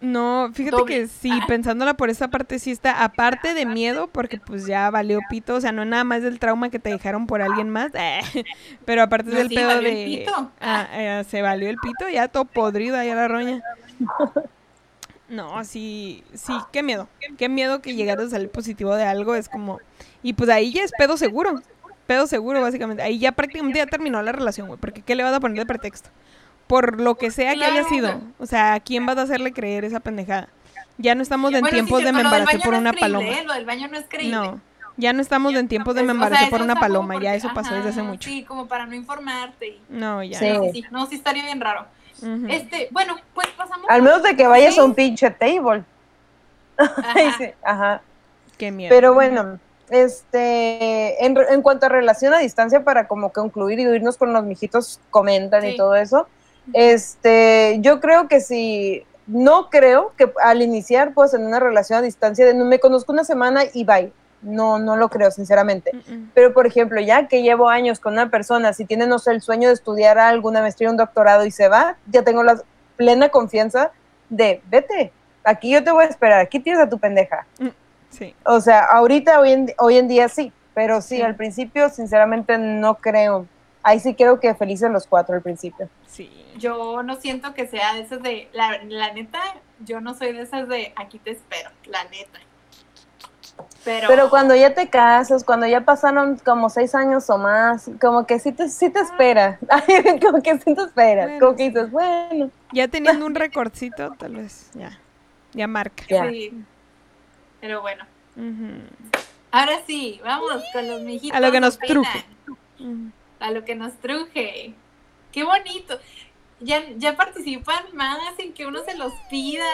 No, 0.00 0.50
fíjate 0.52 0.84
que 0.84 1.08
sí, 1.08 1.32
pensándola 1.48 1.94
por 1.94 2.08
esa 2.08 2.28
parte 2.28 2.60
sí 2.60 2.70
está, 2.70 3.02
aparte 3.02 3.52
de 3.52 3.66
miedo, 3.66 4.06
porque 4.06 4.38
pues 4.38 4.64
ya 4.64 4.88
valió 4.90 5.18
pito, 5.28 5.56
o 5.56 5.60
sea, 5.60 5.72
no 5.72 5.84
nada 5.84 6.04
más 6.04 6.22
del 6.22 6.38
trauma 6.38 6.70
que 6.70 6.78
te 6.78 6.90
dejaron 6.90 7.26
por 7.26 7.42
alguien 7.42 7.68
más, 7.68 7.90
pero 8.84 9.02
aparte 9.02 9.30
del 9.30 9.48
pedo 9.48 9.80
de... 9.80 10.24
Ah, 10.60 10.86
eh, 10.92 11.24
se 11.28 11.42
valió 11.42 11.68
el 11.68 11.78
pito, 11.78 12.08
ya 12.08 12.28
todo 12.28 12.44
podrido 12.44 12.96
ahí 12.96 13.10
a 13.10 13.16
la 13.16 13.26
roña. 13.26 13.60
No, 15.28 15.64
sí, 15.64 16.22
sí, 16.32 16.52
qué 16.72 16.84
miedo, 16.84 17.08
qué 17.36 17.48
miedo 17.48 17.82
que 17.82 17.94
llegar 17.94 18.20
a 18.20 18.28
salir 18.28 18.50
positivo 18.50 18.94
de 18.94 19.04
algo, 19.04 19.34
es 19.34 19.48
como... 19.48 19.80
Y 20.22 20.34
pues 20.34 20.48
ahí 20.48 20.72
ya 20.72 20.84
es 20.84 20.92
pedo 20.96 21.16
seguro, 21.16 21.60
pedo 22.06 22.28
seguro 22.28 22.60
básicamente, 22.60 23.02
ahí 23.02 23.18
ya 23.18 23.32
prácticamente 23.32 23.78
ya 23.80 23.86
terminó 23.86 24.22
la 24.22 24.30
relación, 24.30 24.68
güey, 24.68 24.78
porque 24.78 25.02
¿qué 25.02 25.16
le 25.16 25.24
vas 25.24 25.34
a 25.34 25.40
poner 25.40 25.58
de 25.58 25.66
pretexto? 25.66 26.10
Por 26.68 27.00
lo 27.00 27.16
que 27.16 27.32
sea 27.32 27.54
que 27.54 27.64
haya 27.64 27.84
sido. 27.84 28.20
O 28.38 28.46
sea, 28.46 28.74
¿a 28.74 28.80
quién 28.80 29.06
vas 29.06 29.18
a 29.18 29.22
hacerle 29.22 29.52
creer 29.52 29.84
esa 29.84 29.98
pendejada? 29.98 30.48
Ya 30.98 31.14
no 31.14 31.22
estamos 31.22 31.52
en 31.54 31.64
tiempos 31.64 32.04
de 32.04 32.12
me 32.12 32.20
embaracé 32.20 32.58
por 32.58 32.74
una 32.74 32.92
paloma. 32.92 33.26
¿eh? 33.26 33.44
Lo 33.44 33.54
del 33.54 33.64
baño 33.64 33.88
no 33.88 33.98
es 33.98 34.04
creíble. 34.08 34.36
No, 34.36 34.60
ya 34.96 35.12
no 35.12 35.22
estamos 35.22 35.54
en 35.54 35.68
tiempos 35.68 35.94
de 35.94 36.02
me 36.02 36.12
embaracé 36.12 36.50
por 36.50 36.60
una 36.60 36.76
paloma, 36.76 37.20
ya 37.20 37.34
eso 37.34 37.50
pasó 37.54 37.74
desde 37.74 37.90
hace 37.90 38.02
mucho. 38.02 38.28
Sí, 38.28 38.44
como 38.44 38.66
para 38.66 38.86
no 38.86 38.94
informarte. 38.94 39.78
No, 39.88 40.22
ya. 40.22 40.38
Sí. 40.38 40.84
No, 40.90 41.06
sí 41.06 41.16
estaría 41.16 41.44
bien 41.44 41.60
raro. 41.60 41.86
Este, 42.48 42.88
bueno, 42.90 43.16
pues 43.32 43.46
pasamos. 43.56 43.88
Al 43.88 44.02
menos 44.02 44.22
de 44.22 44.36
que 44.36 44.46
vayas 44.46 44.76
a 44.76 44.84
un 44.84 44.94
pinche 44.94 45.30
table. 45.30 45.84
Ajá. 46.76 47.14
Ajá. 47.62 48.02
Qué 48.56 48.72
miedo. 48.72 48.92
Pero 48.92 49.14
bueno, 49.14 49.60
este, 49.88 51.24
en, 51.24 51.36
en, 51.48 51.62
cuanto 51.62 51.86
a 51.86 51.88
relación 51.88 52.34
a 52.34 52.38
distancia, 52.38 52.82
para 52.82 53.06
como 53.06 53.30
concluir 53.30 53.78
y 53.78 53.82
irnos 53.82 54.16
con 54.16 54.32
los 54.32 54.44
mijitos 54.44 55.00
comentan 55.10 55.64
y 55.64 55.76
todo 55.76 55.94
eso, 55.94 56.26
este, 56.72 57.78
yo 57.80 58.00
creo 58.00 58.28
que 58.28 58.40
si 58.40 59.04
no 59.26 59.68
creo 59.70 60.12
que 60.16 60.32
al 60.42 60.62
iniciar 60.62 61.12
pues 61.14 61.34
en 61.34 61.44
una 61.44 61.60
relación 61.60 61.98
a 61.98 62.02
distancia 62.02 62.46
de 62.46 62.54
no 62.54 62.64
me 62.64 62.78
conozco 62.78 63.12
una 63.12 63.24
semana 63.24 63.62
y 63.72 63.84
bye. 63.84 64.12
No, 64.40 64.78
no 64.78 64.96
lo 64.96 65.08
creo, 65.08 65.32
sinceramente. 65.32 65.90
Pero, 66.32 66.54
por 66.54 66.64
ejemplo, 66.64 67.00
ya 67.00 67.26
que 67.26 67.42
llevo 67.42 67.68
años 67.68 67.98
con 67.98 68.12
una 68.12 68.30
persona, 68.30 68.72
si 68.72 68.84
tiene, 68.84 69.04
no 69.08 69.18
sé, 69.18 69.32
el 69.32 69.42
sueño 69.42 69.66
de 69.66 69.74
estudiar 69.74 70.16
alguna 70.16 70.60
maestría, 70.60 70.90
un 70.90 70.96
doctorado 70.96 71.44
y 71.44 71.50
se 71.50 71.68
va, 71.68 71.96
ya 72.06 72.22
tengo 72.22 72.44
la 72.44 72.62
plena 72.96 73.30
confianza 73.30 73.90
de, 74.28 74.62
vete, 74.70 75.12
aquí 75.42 75.70
yo 75.70 75.82
te 75.82 75.90
voy 75.90 76.04
a 76.04 76.08
esperar, 76.08 76.40
aquí 76.40 76.60
tienes 76.60 76.80
a 76.80 76.88
tu 76.88 76.98
pendeja. 76.98 77.46
Mm, 77.58 77.68
sí. 78.10 78.34
O 78.44 78.60
sea, 78.60 78.84
ahorita, 78.84 79.40
hoy 79.40 79.50
en, 79.50 79.74
hoy 79.78 79.98
en 79.98 80.06
día 80.06 80.28
sí, 80.28 80.52
pero 80.72 81.00
sí, 81.00 81.20
al 81.20 81.34
principio, 81.34 81.88
sinceramente, 81.88 82.58
no 82.58 82.94
creo. 82.94 83.46
Ahí 83.82 84.00
sí 84.00 84.14
creo 84.14 84.40
que 84.40 84.54
felices 84.54 84.90
los 84.90 85.06
cuatro 85.06 85.34
al 85.34 85.42
principio. 85.42 85.88
Sí. 86.06 86.30
Yo 86.56 87.02
no 87.02 87.16
siento 87.16 87.54
que 87.54 87.66
sea 87.66 87.94
de 87.94 88.00
esas 88.00 88.22
de, 88.22 88.48
la, 88.52 88.82
la 88.84 89.12
neta, 89.12 89.40
yo 89.80 90.00
no 90.00 90.14
soy 90.14 90.32
de 90.32 90.42
esas 90.42 90.68
de 90.68 90.92
aquí 90.96 91.18
te 91.18 91.30
espero, 91.30 91.70
la 91.86 92.04
neta. 92.04 92.40
Pero... 93.84 94.28
cuando 94.28 94.54
ya 94.54 94.74
te 94.74 94.88
casas, 94.88 95.44
cuando 95.44 95.66
ya 95.66 95.80
pasaron 95.80 96.36
como 96.38 96.68
seis 96.68 96.94
años 96.94 97.30
o 97.30 97.38
más, 97.38 97.90
como 98.00 98.26
que 98.26 98.38
sí 98.38 98.52
te, 98.52 98.68
sí 98.68 98.90
te 98.90 99.00
espera. 99.00 99.58
como 100.22 100.42
que 100.42 100.58
sí 100.58 100.74
te 100.74 100.82
espera. 100.82 101.38
como 101.38 101.56
que 101.56 101.70
dices, 101.70 101.90
bueno. 101.90 102.50
Ya 102.72 102.88
teniendo 102.88 103.24
un 103.24 103.34
recordcito, 103.34 104.12
tal 104.18 104.36
vez, 104.36 104.70
ya. 104.74 104.98
Ya 105.52 105.66
marca. 105.66 106.04
Sí. 106.28 106.52
Pero 107.60 107.80
bueno. 107.80 108.04
Ahora 109.50 109.80
sí, 109.86 110.20
vamos 110.22 110.62
con 110.72 110.86
los 110.86 111.00
mijitos. 111.00 111.36
A 111.36 111.40
lo 111.40 111.50
que 111.50 111.60
nos 111.60 111.78
truje. 111.78 112.24
A 113.40 113.50
lo 113.50 113.64
que 113.64 113.74
nos 113.74 113.96
truje. 113.98 114.74
Qué 115.32 115.44
bonito. 115.44 115.98
Ya, 116.60 116.84
ya 116.96 117.16
participan 117.16 117.84
más 117.94 118.38
en 118.38 118.52
que 118.52 118.66
uno 118.66 118.82
se 118.84 118.96
los 118.96 119.12
pida. 119.30 119.64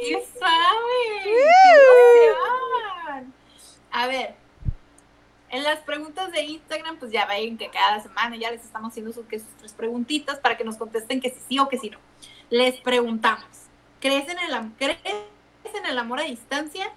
¡Qué 0.00 0.26
sabe! 0.38 1.22
¡Qué 1.22 2.34
a 3.96 4.08
ver, 4.08 4.34
en 5.50 5.62
las 5.62 5.78
preguntas 5.78 6.32
de 6.32 6.42
Instagram, 6.42 6.98
pues 6.98 7.12
ya 7.12 7.26
ven 7.26 7.56
que 7.56 7.70
cada 7.70 8.02
semana 8.02 8.34
ya 8.34 8.50
les 8.50 8.64
estamos 8.64 8.90
haciendo 8.90 9.12
sus, 9.12 9.24
tres 9.28 9.72
preguntitas 9.72 10.40
para 10.40 10.56
que 10.56 10.64
nos 10.64 10.76
contesten 10.76 11.20
que 11.20 11.30
sí, 11.30 11.38
sí 11.48 11.58
o 11.60 11.68
que 11.68 11.78
sí 11.78 11.90
no. 11.90 11.98
Les 12.50 12.80
preguntamos, 12.80 13.46
¿crees 14.00 14.28
en 14.28 14.38
el, 14.40 14.72
¿crees 14.76 14.98
en 15.04 15.86
el 15.86 15.96
amor 15.96 16.18
a 16.18 16.24
distancia? 16.24 16.90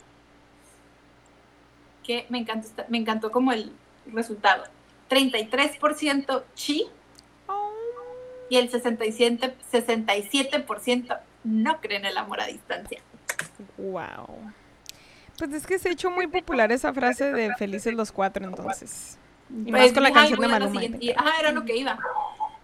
Que 2.03 2.26
me 2.30 2.39
encantó, 2.39 2.84
me 2.89 2.98
encantó 2.98 3.31
como 3.31 3.52
el 3.52 3.72
resultado. 4.07 4.64
33% 5.09 6.43
sí 6.53 6.88
y 8.49 8.57
el 8.57 8.71
67%, 8.71 9.53
67 9.69 10.65
no 11.43 11.81
creen 11.81 12.05
en 12.05 12.11
el 12.11 12.17
amor 12.17 12.41
a 12.41 12.47
distancia. 12.47 13.01
Wow. 13.77 14.51
Pues 15.38 15.53
es 15.53 15.67
que 15.67 15.77
se 15.79 15.89
ha 15.89 15.91
hecho 15.91 16.09
muy 16.09 16.27
popular 16.27 16.71
esa 16.71 16.93
frase 16.93 17.31
de 17.31 17.53
felices 17.55 17.93
los 17.93 18.11
cuatro, 18.11 18.45
entonces. 18.45 19.17
Y 19.49 19.71
más 19.71 19.91
con 19.91 20.03
la 20.03 20.11
canción 20.11 20.39
de 20.39 20.47
Maluma. 20.47 20.81
ah, 21.15 21.34
era 21.39 21.51
lo 21.51 21.63
que 21.63 21.77
iba. 21.77 21.97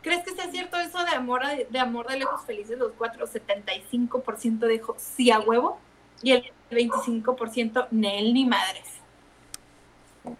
¿Crees 0.01 0.23
que 0.23 0.31
sea 0.31 0.51
cierto 0.51 0.77
eso 0.77 1.03
de 1.05 1.11
amor, 1.11 1.43
de 1.69 1.79
amor 1.79 2.07
de 2.07 2.17
lejos 2.17 2.41
felices 2.45 2.77
los 2.77 2.91
cuatro? 2.93 3.25
75% 3.25 4.67
dijo 4.67 4.95
sí 4.97 5.31
a 5.31 5.39
huevo 5.39 5.79
y 6.21 6.31
el 6.31 6.51
25% 6.71 7.87
Nel 7.91 8.33
ni 8.33 8.45
madres. 8.45 9.02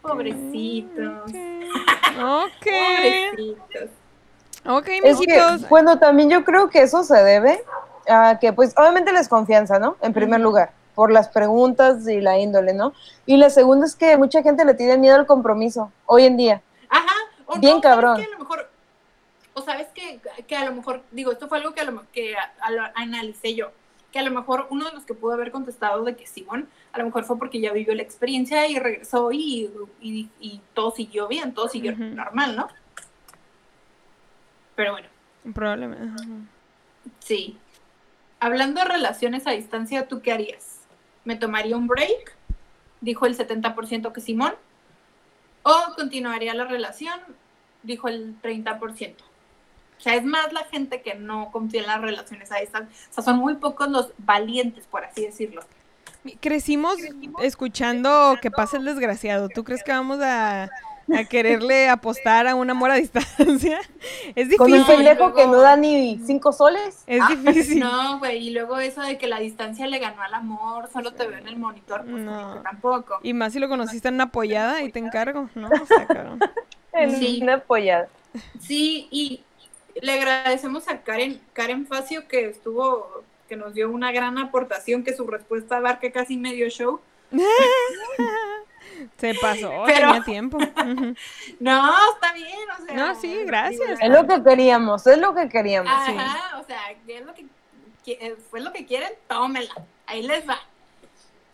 Pobrecitos. 0.02 1.24
Ok. 2.20 2.66
Pobrecitos. 2.66 3.90
Ok, 4.66 4.88
mijitos. 5.04 5.68
bueno, 5.68 6.00
también 6.00 6.30
yo 6.30 6.46
creo 6.46 6.70
que 6.70 6.84
eso 6.84 7.04
se 7.04 7.22
debe 7.22 7.62
a 8.08 8.40
que, 8.40 8.54
pues, 8.54 8.74
obviamente 8.78 9.12
la 9.12 9.20
desconfianza, 9.20 9.78
¿no? 9.78 9.98
En 10.02 10.14
primer 10.14 10.40
lugar 10.40 10.72
por 10.96 11.12
las 11.12 11.28
preguntas 11.28 12.08
y 12.08 12.22
la 12.22 12.38
índole, 12.38 12.74
¿no? 12.74 12.94
Y 13.26 13.38
la 13.38 13.50
segunda 13.50 13.86
es 13.86 13.96
que 13.96 14.18
mucha 14.18 14.42
gente 14.44 14.64
le 14.64 14.74
tiene 14.74 14.98
miedo 14.98 15.16
al 15.16 15.26
compromiso 15.26 15.92
hoy 16.06 16.26
en 16.26 16.38
día. 16.38 16.62
Ajá. 16.90 17.14
O 17.46 17.58
Bien 17.58 17.82
cabrón. 17.82 18.18
Que 18.18 18.26
a 18.26 18.30
lo 18.30 18.40
mejor, 18.40 18.70
o 19.54 19.62
sabes 19.62 19.88
que, 19.94 20.20
que, 20.48 20.56
a 20.56 20.66
lo 20.66 20.74
mejor, 20.74 21.02
digo, 21.12 21.32
esto 21.32 21.48
fue 21.48 21.58
algo 21.58 21.74
que, 21.74 21.82
a 21.82 21.86
lo, 21.86 22.04
que 22.12 22.36
analicé 22.96 23.56
yo, 23.56 23.72
que 24.12 24.20
a 24.20 24.24
lo 24.24 24.32
mejor 24.32 24.68
uno 24.70 24.86
de 24.86 24.94
los 24.94 25.04
que 25.04 25.14
pudo 25.14 25.34
haber 25.34 25.52
contestado 25.52 26.04
de 26.04 26.16
que 26.16 26.28
Simón, 26.28 26.70
a 26.94 27.00
lo 27.00 27.06
mejor 27.06 27.26
fue 27.26 27.38
porque 27.38 27.60
ya 27.60 27.74
vivió 27.74 27.94
la 27.96 28.04
experiencia 28.04 28.68
y 28.68 28.80
regresó 28.80 29.32
y, 29.32 29.70
y, 30.00 30.62
todo 30.74 30.92
siguió 30.92 31.28
bien, 31.28 31.54
todo 31.54 31.68
siguió 31.68 31.96
normal, 31.98 32.56
¿no? 32.56 32.68
Pero 34.76 34.94
bueno. 34.94 35.08
Probablemente. 35.54 36.22
Sí. 37.20 37.58
Hablando 38.40 38.82
de 38.82 38.88
relaciones 38.88 39.46
a 39.48 39.52
distancia, 39.52 40.08
¿tú 40.08 40.22
qué 40.22 40.32
harías? 40.32 40.74
me 41.26 41.36
tomaría 41.36 41.78
un 41.78 41.88
break, 41.88 42.36
dijo 43.02 43.26
el 43.26 43.38
70% 43.38 44.12
que 44.12 44.22
Simón, 44.22 44.54
o 45.64 45.94
continuaría 45.96 46.54
la 46.54 46.66
relación, 46.66 47.20
dijo 47.84 48.08
el 48.08 48.42
30%. 48.42 49.16
O 49.98 50.02
sea, 50.04 50.16
es 50.16 50.26
más 50.26 50.52
la 50.52 50.66
gente 50.66 51.02
que 51.02 51.16
no 51.16 51.50
confía 51.52 51.82
en 51.82 51.88
las 51.88 52.02
relaciones 52.02 52.52
a 52.52 52.58
distancia. 52.58 52.94
O 53.10 53.14
sea, 53.14 53.24
son 53.24 53.38
muy 53.38 53.56
pocos 53.56 53.88
los 53.88 54.12
valientes, 54.18 54.86
por 54.88 55.06
así 55.06 55.26
decirlo. 55.26 55.64
Crecimos 56.40 56.96
escuchando 57.42 58.38
que 58.42 58.52
pasa 58.52 58.78
el 58.78 58.86
desgraciado. 58.86 59.50
¿Tú 59.50 59.64
crees 59.64 59.84
que 59.84 59.92
vamos 59.92 60.20
a 60.22 60.70
a 61.12 61.24
quererle 61.30 61.90
apostar 61.90 62.48
a 62.48 62.56
un 62.56 62.70
amor 62.70 62.92
a 62.92 62.96
distancia. 62.96 63.80
Es 64.36 64.50
difícil. 64.50 64.58
Con 64.58 64.74
un 64.74 64.86
pendejo 64.86 65.34
que 65.34 65.46
no 65.46 65.62
da 65.62 65.76
ni 65.76 66.20
cinco 66.26 66.52
soles. 66.52 67.04
Es 67.08 67.22
ah, 67.22 67.30
difícil. 67.30 67.80
No, 67.80 68.20
güey, 68.20 68.48
y 68.48 68.50
luego 68.52 68.78
eso 68.80 69.02
de 69.02 69.18
que 69.18 69.28
la 69.28 69.40
distancia 69.40 69.88
le 69.88 70.00
ganó 70.00 70.22
al 70.22 70.34
amor, 70.34 70.90
solo 70.92 71.14
te 71.14 71.28
veo 71.28 71.38
en 71.38 71.48
el 71.48 71.58
monitor, 71.58 72.04
pues 72.04 72.24
no. 72.24 72.62
tampoco. 72.62 73.20
Y 73.24 73.34
más 73.34 73.54
si 73.54 73.60
lo 73.60 73.70
conociste 73.70 74.08
en 74.08 74.16
una 74.16 74.26
apoyada 74.26 74.82
y 74.82 74.92
te 74.92 75.00
encargo, 75.00 75.50
¿no? 75.56 75.68
O 75.68 75.86
sea, 75.86 76.08
en 76.94 77.18
sí. 77.18 77.40
una 77.42 77.56
apoyada. 77.56 78.08
Sí, 78.60 79.08
y 79.12 79.44
le 80.02 80.14
agradecemos 80.14 80.88
a 80.88 81.02
Karen, 81.02 81.40
Karen 81.54 81.86
Facio 81.86 82.28
que 82.28 82.50
estuvo, 82.50 83.24
que 83.54 83.58
nos 83.58 83.76
dio 83.76 83.92
una 83.92 84.12
gran 84.12 84.40
aportación, 84.40 85.04
que 85.04 85.16
su 85.16 85.28
respuesta 85.28 85.78
abarca 85.78 86.12
casi 86.12 86.38
medio 86.38 86.68
show. 86.70 87.00
Se 89.18 89.36
pasó, 89.36 89.84
Pero... 89.86 90.08
tenía 90.08 90.24
tiempo. 90.24 90.58
no, 91.60 92.14
está 92.14 92.34
bien, 92.34 92.68
o 92.72 92.86
sea. 92.86 92.96
No, 92.96 93.14
sí, 93.14 93.44
gracias. 93.46 94.00
Es 94.02 94.10
lo 94.10 94.26
que 94.26 94.42
queríamos, 94.42 95.06
es 95.06 95.20
lo 95.20 95.36
que 95.36 95.50
queríamos. 95.50 95.92
Ajá, 95.92 96.60
o 96.60 96.66
sea, 96.66 96.80
es 97.08 97.26
lo 97.26 97.34
que, 97.36 97.46
eh, 98.08 98.36
fue 98.50 98.62
lo 98.62 98.74
que 98.74 98.88
quieren, 98.88 99.12
tómela. 99.28 99.74
Ahí 100.08 100.24
les 100.24 100.50
va. 100.50 100.60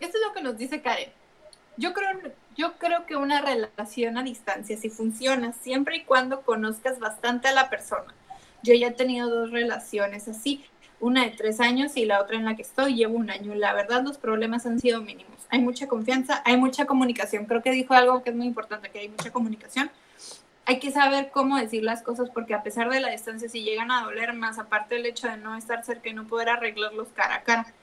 Esto 0.00 0.16
es 0.16 0.26
lo 0.26 0.32
que 0.32 0.40
nos 0.40 0.56
dice 0.56 0.80
Karen. 0.80 1.12
Yo 1.76 1.92
creo, 1.92 2.18
yo 2.56 2.78
creo 2.78 3.04
que 3.04 3.16
una 3.16 3.42
relación 3.42 4.16
a 4.16 4.22
distancia 4.22 4.78
sí 4.78 4.88
funciona, 4.88 5.52
siempre 5.52 5.96
y 5.96 6.04
cuando 6.04 6.40
conozcas 6.42 6.98
bastante 6.98 7.48
a 7.48 7.52
la 7.52 7.68
persona. 7.68 8.14
Yo 8.62 8.72
ya 8.72 8.88
he 8.88 8.92
tenido 8.92 9.28
dos 9.28 9.50
relaciones 9.50 10.28
así 10.28 10.64
una 11.00 11.24
de 11.24 11.30
tres 11.30 11.60
años 11.60 11.96
y 11.96 12.04
la 12.04 12.20
otra 12.20 12.36
en 12.36 12.44
la 12.44 12.54
que 12.54 12.62
estoy 12.62 12.94
llevo 12.94 13.16
un 13.16 13.30
año. 13.30 13.54
La 13.54 13.72
verdad, 13.72 14.02
los 14.04 14.18
problemas 14.18 14.66
han 14.66 14.78
sido 14.78 15.00
mínimos. 15.00 15.46
Hay 15.48 15.60
mucha 15.60 15.88
confianza, 15.88 16.42
hay 16.44 16.56
mucha 16.56 16.84
comunicación. 16.84 17.46
Creo 17.46 17.62
que 17.62 17.72
dijo 17.72 17.94
algo 17.94 18.22
que 18.22 18.30
es 18.30 18.36
muy 18.36 18.46
importante, 18.46 18.90
que 18.90 19.00
hay 19.00 19.08
mucha 19.08 19.32
comunicación. 19.32 19.90
Hay 20.66 20.78
que 20.78 20.92
saber 20.92 21.30
cómo 21.32 21.56
decir 21.56 21.82
las 21.82 22.02
cosas 22.02 22.30
porque 22.30 22.54
a 22.54 22.62
pesar 22.62 22.90
de 22.90 23.00
la 23.00 23.10
distancia, 23.10 23.48
si 23.48 23.62
llegan 23.62 23.90
a 23.90 24.04
doler 24.04 24.34
más, 24.34 24.58
aparte 24.58 24.96
del 24.96 25.06
hecho 25.06 25.26
de 25.26 25.38
no 25.38 25.56
estar 25.56 25.84
cerca 25.84 26.10
y 26.10 26.14
no 26.14 26.26
poder 26.26 26.50
arreglarlos 26.50 27.08
cara 27.14 27.36
a 27.36 27.42
cara. 27.42 27.74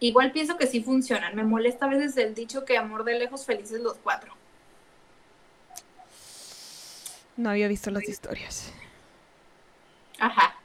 Igual 0.00 0.32
pienso 0.32 0.56
que 0.56 0.66
sí 0.66 0.82
funcionan. 0.82 1.36
Me 1.36 1.44
molesta 1.44 1.86
a 1.86 1.88
veces 1.88 2.16
el 2.16 2.34
dicho 2.34 2.64
que 2.64 2.78
amor 2.78 3.04
de 3.04 3.18
lejos, 3.18 3.44
felices 3.44 3.80
los 3.80 3.96
cuatro. 3.98 4.32
No 7.36 7.50
había 7.50 7.68
visto 7.68 7.90
las 7.90 8.08
historias. 8.08 8.72
Ajá. 10.18 10.61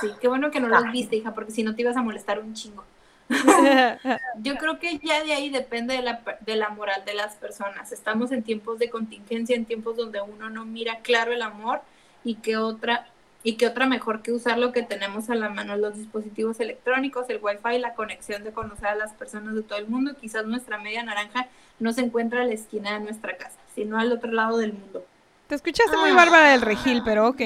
Sí, 0.00 0.10
qué 0.20 0.28
bueno 0.28 0.50
que 0.50 0.60
no 0.60 0.68
los 0.68 0.90
viste, 0.92 1.16
hija, 1.16 1.34
porque 1.34 1.52
si 1.52 1.62
no 1.62 1.74
te 1.74 1.82
ibas 1.82 1.96
a 1.96 2.02
molestar 2.02 2.38
un 2.38 2.54
chingo. 2.54 2.84
Yo 4.42 4.56
creo 4.56 4.78
que 4.78 4.98
ya 4.98 5.24
de 5.24 5.32
ahí 5.32 5.50
depende 5.50 5.94
de 5.94 6.02
la, 6.02 6.22
de 6.40 6.56
la 6.56 6.68
moral 6.68 7.04
de 7.04 7.14
las 7.14 7.34
personas. 7.34 7.92
Estamos 7.92 8.30
en 8.32 8.42
tiempos 8.42 8.78
de 8.78 8.88
contingencia, 8.88 9.56
en 9.56 9.64
tiempos 9.64 9.96
donde 9.96 10.20
uno 10.20 10.48
no 10.48 10.64
mira 10.64 11.00
claro 11.00 11.32
el 11.32 11.42
amor 11.42 11.82
y 12.24 12.36
que 12.36 12.56
otra 12.56 13.06
y 13.42 13.54
que 13.54 13.68
otra 13.68 13.86
mejor 13.86 14.22
que 14.22 14.32
usar 14.32 14.58
lo 14.58 14.72
que 14.72 14.82
tenemos 14.82 15.30
a 15.30 15.36
la 15.36 15.48
mano, 15.48 15.76
los 15.76 15.96
dispositivos 15.96 16.58
electrónicos, 16.58 17.26
el 17.28 17.38
wifi, 17.40 17.78
la 17.78 17.94
conexión 17.94 18.42
de 18.42 18.50
conocer 18.50 18.88
a 18.88 18.96
las 18.96 19.12
personas 19.12 19.54
de 19.54 19.62
todo 19.62 19.78
el 19.78 19.86
mundo. 19.86 20.16
Quizás 20.20 20.46
nuestra 20.46 20.78
media 20.78 21.04
naranja 21.04 21.46
no 21.78 21.92
se 21.92 22.00
encuentra 22.00 22.42
a 22.42 22.44
la 22.44 22.54
esquina 22.54 22.94
de 22.94 23.04
nuestra 23.04 23.36
casa, 23.36 23.56
sino 23.72 24.00
al 24.00 24.10
otro 24.10 24.32
lado 24.32 24.58
del 24.58 24.72
mundo. 24.72 25.06
Te 25.46 25.54
escuchaste 25.54 25.96
muy 25.96 26.10
bárbara 26.10 26.50
del 26.50 26.62
regil, 26.62 27.02
pero 27.04 27.28
ok, 27.28 27.42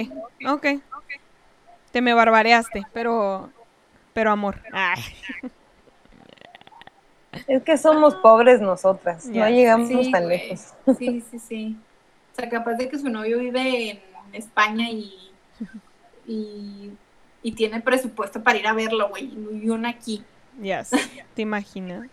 ok. 0.47 0.67
Te 1.93 2.01
me 2.01 2.15
barbareaste, 2.15 2.83
pero. 2.93 3.51
Pero 4.13 4.31
amor. 4.31 4.61
Es 7.47 7.63
que 7.63 7.79
somos 7.79 8.17
pobres 8.17 8.61
nosotras, 8.61 9.25
no 9.27 9.49
llegamos 9.49 10.11
tan 10.11 10.29
lejos. 10.29 10.75
Sí, 10.99 11.25
sí, 11.31 11.39
sí. 11.39 11.77
O 12.33 12.35
sea, 12.35 12.51
capaz 12.51 12.75
de 12.75 12.89
que 12.89 12.99
su 12.99 13.09
novio 13.09 13.39
vive 13.39 13.91
en 13.91 14.35
España 14.35 14.91
y, 14.91 15.31
y 16.27 16.91
y 17.43 17.53
tiene 17.53 17.81
presupuesto 17.81 18.43
para 18.43 18.59
ir 18.59 18.67
a 18.67 18.73
verlo, 18.73 19.09
güey, 19.09 19.31
y 19.63 19.71
una 19.71 19.91
aquí. 19.91 20.25
Ya, 20.61 20.85
¿te 21.35 21.43
imaginas? 21.43 22.09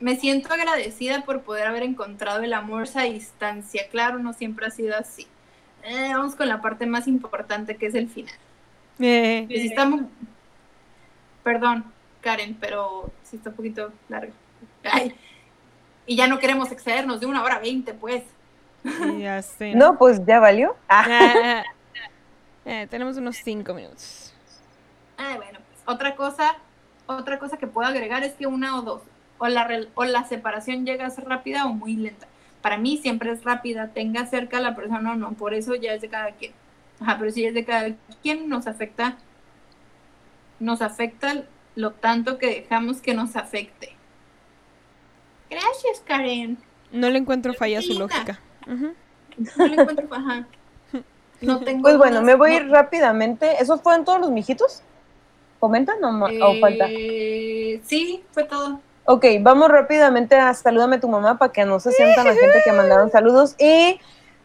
Me 0.00 0.16
siento 0.16 0.52
agradecida 0.52 1.24
por 1.24 1.42
poder 1.42 1.66
haber 1.66 1.82
encontrado 1.82 2.42
el 2.42 2.52
amor 2.52 2.86
a 2.94 3.02
distancia. 3.02 3.88
Claro, 3.90 4.18
no 4.18 4.32
siempre 4.32 4.66
ha 4.66 4.70
sido 4.70 4.96
así. 4.96 5.26
Eh, 5.86 6.12
vamos 6.12 6.34
con 6.34 6.48
la 6.48 6.60
parte 6.60 6.84
más 6.84 7.06
importante 7.06 7.76
que 7.76 7.86
es 7.86 7.94
el 7.94 8.08
final. 8.08 8.34
Eh. 8.98 9.46
Perdón, 11.44 11.84
Karen, 12.20 12.56
pero 12.60 13.12
sí 13.22 13.36
está 13.36 13.50
un 13.50 13.56
poquito 13.56 13.92
largo. 14.08 14.32
Ay. 14.82 15.14
Y 16.04 16.16
ya 16.16 16.26
no 16.26 16.40
queremos 16.40 16.72
excedernos 16.72 17.20
de 17.20 17.26
una 17.26 17.42
hora 17.44 17.60
veinte, 17.60 17.94
pues. 17.94 18.24
Ya 19.18 19.40
sé. 19.42 19.76
No, 19.76 19.96
pues 19.96 20.24
ya 20.26 20.40
valió. 20.40 20.76
Ah. 20.88 21.62
Eh, 22.64 22.88
tenemos 22.90 23.16
unos 23.16 23.36
cinco 23.36 23.74
minutos. 23.74 24.34
Ah, 25.16 25.34
bueno, 25.36 25.60
pues 25.68 25.80
otra 25.86 26.16
cosa, 26.16 26.56
otra 27.06 27.38
cosa 27.38 27.58
que 27.58 27.68
puedo 27.68 27.86
agregar 27.86 28.24
es 28.24 28.32
que 28.32 28.48
una 28.48 28.76
o 28.76 28.82
dos, 28.82 29.02
o 29.38 29.46
la, 29.46 29.68
o 29.94 30.04
la 30.04 30.24
separación 30.24 30.84
llega 30.84 31.06
a 31.06 31.10
ser 31.10 31.26
rápida 31.26 31.66
o 31.66 31.68
muy 31.68 31.94
lenta. 31.94 32.26
Para 32.66 32.78
mí 32.78 32.96
siempre 32.96 33.30
es 33.30 33.44
rápida, 33.44 33.92
tenga 33.94 34.26
cerca 34.26 34.56
a 34.56 34.60
la 34.60 34.74
persona 34.74 35.12
o 35.12 35.14
no, 35.14 35.34
por 35.34 35.54
eso 35.54 35.76
ya 35.76 35.92
es 35.92 36.00
de 36.00 36.08
cada 36.08 36.32
quien. 36.32 36.50
Ajá, 36.98 37.16
pero 37.16 37.30
si 37.30 37.44
es 37.44 37.54
de 37.54 37.64
cada 37.64 37.94
quien, 38.22 38.48
nos 38.48 38.66
afecta, 38.66 39.18
nos 40.58 40.82
afecta 40.82 41.44
lo 41.76 41.92
tanto 41.92 42.38
que 42.38 42.48
dejamos 42.48 43.00
que 43.00 43.14
nos 43.14 43.36
afecte. 43.36 43.94
Gracias, 45.48 46.02
Karen. 46.04 46.58
No 46.90 47.08
le 47.08 47.18
encuentro 47.18 47.54
falla 47.54 47.78
a 47.78 47.82
su 47.82 47.96
lógica. 47.96 48.40
No 48.66 49.66
le 49.68 49.82
encuentro, 49.82 50.08
ajá. 50.10 50.48
No 51.40 51.60
tengo 51.60 51.82
pues 51.82 51.96
bueno, 51.98 52.20
me 52.20 52.34
voy 52.34 52.58
rápidamente. 52.58 53.62
¿Esos 53.62 53.80
fueron 53.80 54.04
todos 54.04 54.20
los 54.20 54.32
mijitos? 54.32 54.82
¿Comentan 55.60 56.02
o, 56.02 56.24
o 56.24 56.60
falta? 56.60 56.86
Eh, 56.90 57.80
sí, 57.84 58.24
fue 58.32 58.42
todo. 58.42 58.80
Ok, 59.08 59.24
vamos 59.40 59.68
rápidamente 59.68 60.34
a 60.34 60.52
salúdame 60.52 60.96
a 60.96 61.00
tu 61.00 61.08
mamá 61.08 61.38
para 61.38 61.52
que 61.52 61.64
no 61.64 61.78
se 61.78 61.92
sientan 61.92 62.26
la 62.26 62.34
gente 62.34 62.60
que 62.64 62.72
mandaron 62.72 63.08
saludos. 63.08 63.54
Y 63.56 64.00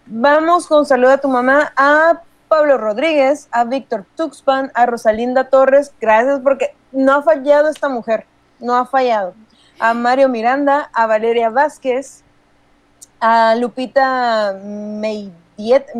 vamos 0.05 0.67
con 0.67 0.85
saluda 0.85 1.13
a 1.13 1.17
tu 1.17 1.29
mamá 1.29 1.73
a 1.75 2.21
Pablo 2.47 2.77
Rodríguez, 2.77 3.47
a 3.51 3.63
Víctor 3.63 4.05
Tuxpan, 4.15 4.71
a 4.75 4.85
Rosalinda 4.85 5.45
Torres. 5.49 5.95
Gracias 5.99 6.41
porque 6.43 6.75
no 6.91 7.13
ha 7.13 7.23
fallado 7.23 7.69
esta 7.69 7.89
mujer, 7.89 8.27
no 8.59 8.75
ha 8.75 8.85
fallado. 8.85 9.33
A 9.79 9.95
Mario 9.95 10.29
Miranda, 10.29 10.91
a 10.93 11.07
Valeria 11.07 11.49
Vázquez, 11.49 12.23
a 13.19 13.55
Lupita 13.55 14.59
Mendieta, 14.63 15.91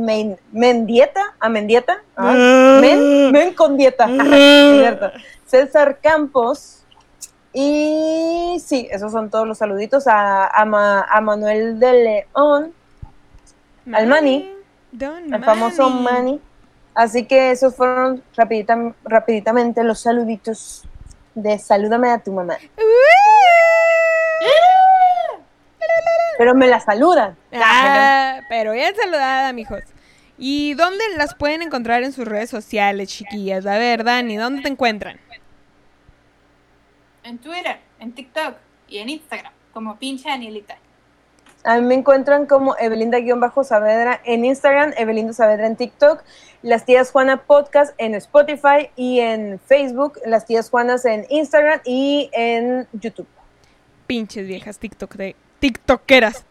a 1.40 1.50
Mendieta, 1.50 2.04
ah, 2.16 2.80
men, 2.80 3.32
men, 3.32 3.56
con 3.56 3.76
dieta, 3.76 4.08
César 5.48 5.98
Campos, 6.00 6.81
y 7.54 8.58
sí, 8.64 8.88
esos 8.92 9.12
son 9.12 9.30
todos 9.30 9.48
los 9.48 9.58
saluditos 9.58 10.08
a, 10.08 10.48
a, 10.48 11.22
Manuel 11.22 11.80
de 11.80 12.26
León, 12.34 12.74
al 13.94 14.08
Mani, 14.08 14.50
al 15.32 15.44
famoso 15.44 15.90
Mani. 15.90 16.40
Así 16.94 17.26
que 17.26 17.52
esos 17.52 17.76
fueron 17.76 18.22
rapiditamente 18.36 19.84
los 19.84 20.00
saluditos 20.00 20.84
de 21.36 21.58
Salúdame 21.58 22.10
a 22.10 22.20
tu 22.20 22.34
mamá. 22.34 22.58
Pero 26.38 26.56
me 26.56 26.68
la 26.68 26.80
saludan. 26.80 27.38
Ah, 27.54 28.40
pero 28.50 28.74
bien 28.74 28.94
saludada, 28.96 29.54
mijos. 29.54 29.84
¿Y 30.38 30.74
dónde 30.74 31.04
las 31.18 31.36
pueden 31.36 31.62
encontrar 31.62 32.04
en 32.04 32.14
sus 32.14 32.28
redes 32.28 32.50
sociales, 32.50 33.10
chiquillas? 33.10 33.66
A 33.66 33.78
ver, 33.78 34.04
Dani, 34.04 34.38
¿dónde 34.38 34.64
te 34.64 34.70
encuentran? 34.70 35.20
En 37.24 37.38
Twitter, 37.38 37.80
en 38.00 38.12
TikTok 38.14 38.56
y 38.88 38.98
en 39.00 39.10
Instagram, 39.10 39.54
como 39.74 39.98
pinche 39.98 40.30
Anilita. 40.30 40.78
A 41.64 41.78
mí 41.80 41.86
me 41.86 41.94
encuentran 41.94 42.48
como 42.48 42.76
Evelinda-Saavedra 42.78 44.20
en 44.26 44.46
Instagram, 44.46 44.94
Evelinda 44.98 45.32
Saavedra 45.32 45.68
en 45.68 45.76
TikTok, 45.76 46.24
Las 46.64 46.86
Tías 46.86 47.12
Juana 47.12 47.44
Podcast 47.44 47.94
en 48.00 48.16
Spotify 48.16 48.90
y 48.96 49.20
en 49.20 49.60
Facebook, 49.60 50.20
Las 50.26 50.48
Tías 50.48 50.72
Juanas 50.72 51.06
en 51.06 51.28
Instagram 51.30 51.80
y 51.86 52.32
en 52.34 52.88
YouTube. 52.94 53.28
Pinches 54.08 54.48
viejas 54.48 54.80
TikTok 54.80 55.14
de 55.16 55.36
TikTokeras. 55.60 56.46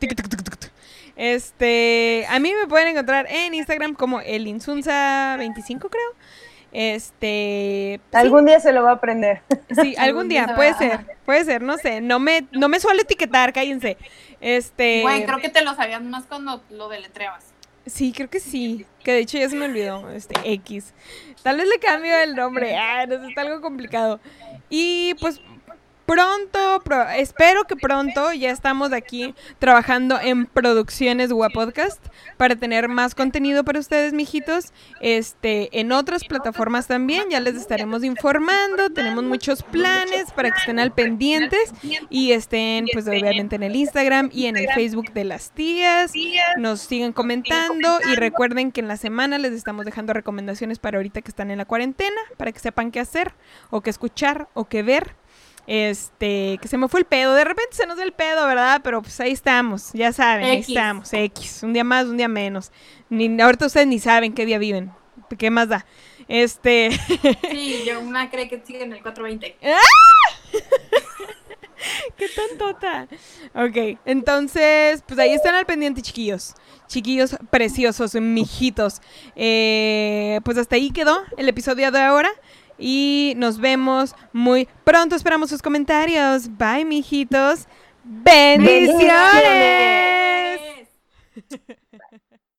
Este, 1.16 2.24
a 2.30 2.38
mí 2.38 2.52
me 2.54 2.68
pueden 2.68 2.88
encontrar 2.88 3.26
en 3.28 3.52
Instagram 3.52 3.94
como 3.94 4.20
elinsunza25 4.20 5.90
creo. 5.90 6.14
Este. 6.72 8.00
Pues 8.10 8.22
algún 8.22 8.46
día 8.46 8.60
se 8.60 8.72
lo 8.72 8.82
va 8.82 8.90
a 8.90 8.94
aprender. 8.94 9.42
Sí, 9.80 9.94
algún 9.98 10.28
día, 10.28 10.54
puede 10.54 10.74
ser, 10.74 11.18
puede 11.24 11.44
ser, 11.44 11.62
no 11.62 11.76
sé. 11.78 12.00
No 12.00 12.18
me, 12.20 12.46
no 12.52 12.68
me 12.68 12.80
suele 12.80 13.02
etiquetar, 13.02 13.52
cállense. 13.52 13.96
Este. 14.40 15.02
Bueno, 15.02 15.26
creo 15.26 15.38
que 15.38 15.48
te 15.48 15.62
lo 15.62 15.74
sabías 15.74 16.02
más 16.02 16.26
cuando 16.26 16.62
lo 16.70 16.88
deletreabas. 16.88 17.46
Sí, 17.86 18.12
creo 18.12 18.30
que 18.30 18.40
sí. 18.40 18.86
Que 19.02 19.12
de 19.12 19.20
hecho 19.20 19.38
ya 19.38 19.48
se 19.48 19.56
me 19.56 19.64
olvidó. 19.64 20.10
Este, 20.10 20.34
X. 20.44 20.92
Tal 21.42 21.56
vez 21.56 21.66
le 21.66 21.78
cambio 21.78 22.16
el 22.18 22.36
nombre. 22.36 22.76
Ah, 22.76 23.06
no 23.06 23.18
sé, 23.20 23.28
está 23.28 23.40
algo 23.40 23.60
complicado. 23.60 24.20
Y 24.68 25.14
pues 25.14 25.40
pronto, 26.10 26.82
espero 27.16 27.64
que 27.64 27.76
pronto 27.76 28.32
ya 28.32 28.50
estamos 28.50 28.92
aquí 28.92 29.32
trabajando 29.60 30.18
en 30.20 30.46
producciones 30.46 31.30
Web 31.30 31.52
Podcast 31.54 32.04
para 32.36 32.56
tener 32.56 32.88
más 32.88 33.14
contenido 33.14 33.62
para 33.62 33.78
ustedes, 33.78 34.12
mijitos. 34.12 34.72
Este, 35.00 35.78
en 35.78 35.92
otras 35.92 36.24
plataformas 36.24 36.88
también, 36.88 37.30
ya 37.30 37.38
les 37.38 37.54
estaremos 37.54 38.02
informando. 38.02 38.90
Tenemos 38.90 39.22
muchos 39.22 39.62
planes 39.62 40.32
para 40.32 40.50
que 40.50 40.58
estén 40.58 40.80
al 40.80 40.92
pendientes 40.92 41.72
y 42.08 42.32
estén, 42.32 42.86
pues 42.92 43.06
obviamente 43.06 43.54
en 43.54 43.62
el 43.62 43.76
Instagram 43.76 44.30
y 44.32 44.46
en 44.46 44.56
el 44.56 44.68
Facebook 44.74 45.12
de 45.12 45.22
las 45.22 45.52
tías. 45.52 46.12
Nos 46.56 46.80
sigan 46.80 47.12
comentando 47.12 47.98
y 48.10 48.16
recuerden 48.16 48.72
que 48.72 48.80
en 48.80 48.88
la 48.88 48.96
semana 48.96 49.38
les 49.38 49.52
estamos 49.52 49.84
dejando 49.84 50.12
recomendaciones 50.12 50.80
para 50.80 50.98
ahorita 50.98 51.22
que 51.22 51.30
están 51.30 51.52
en 51.52 51.58
la 51.58 51.66
cuarentena, 51.66 52.20
para 52.36 52.50
que 52.50 52.58
sepan 52.58 52.90
qué 52.90 52.98
hacer 52.98 53.32
o 53.70 53.80
qué 53.80 53.90
escuchar 53.90 54.48
o 54.54 54.64
qué 54.64 54.82
ver 54.82 55.14
este, 55.66 56.58
que 56.60 56.68
se 56.68 56.76
me 56.78 56.88
fue 56.88 57.00
el 57.00 57.06
pedo. 57.06 57.34
De 57.34 57.44
repente 57.44 57.76
se 57.76 57.86
nos 57.86 57.96
da 57.96 58.04
el 58.04 58.12
pedo, 58.12 58.46
¿verdad? 58.46 58.80
Pero 58.82 59.02
pues 59.02 59.20
ahí 59.20 59.32
estamos, 59.32 59.92
ya 59.92 60.12
saben, 60.12 60.44
ahí 60.44 60.58
estamos, 60.58 61.12
X. 61.12 61.62
Un 61.62 61.72
día 61.72 61.84
más, 61.84 62.06
un 62.06 62.16
día 62.16 62.28
menos. 62.28 62.72
Ni, 63.08 63.40
ahorita 63.40 63.66
ustedes 63.66 63.86
ni 63.86 63.98
saben 63.98 64.32
qué 64.32 64.46
día 64.46 64.58
viven. 64.58 64.92
¿Qué 65.38 65.50
más 65.50 65.68
da? 65.68 65.86
Este. 66.28 66.90
Sí, 67.50 67.82
yo 67.86 68.00
una 68.00 68.30
cree 68.30 68.48
que 68.48 68.62
sigue 68.64 68.82
en 68.82 68.92
el 68.92 69.02
420. 69.02 69.56
¡Ah! 69.62 69.78
¡Qué 72.16 72.26
tontota! 72.28 73.08
Ok, 73.54 73.98
entonces, 74.04 75.02
pues 75.06 75.18
ahí 75.18 75.32
están 75.32 75.54
al 75.54 75.66
pendiente, 75.66 76.02
chiquillos. 76.02 76.54
Chiquillos 76.86 77.36
preciosos, 77.50 78.14
mijitos. 78.14 79.00
Eh, 79.36 80.40
pues 80.44 80.58
hasta 80.58 80.76
ahí 80.76 80.90
quedó 80.90 81.18
el 81.36 81.48
episodio 81.48 81.90
de 81.90 82.00
ahora 82.00 82.30
y 82.80 83.34
nos 83.36 83.58
vemos 83.58 84.14
muy 84.32 84.66
pronto. 84.84 85.14
Esperamos 85.14 85.50
sus 85.50 85.62
comentarios. 85.62 86.48
Bye, 86.56 86.84
mijitos. 86.84 87.66
Bendiciones. 88.04 89.00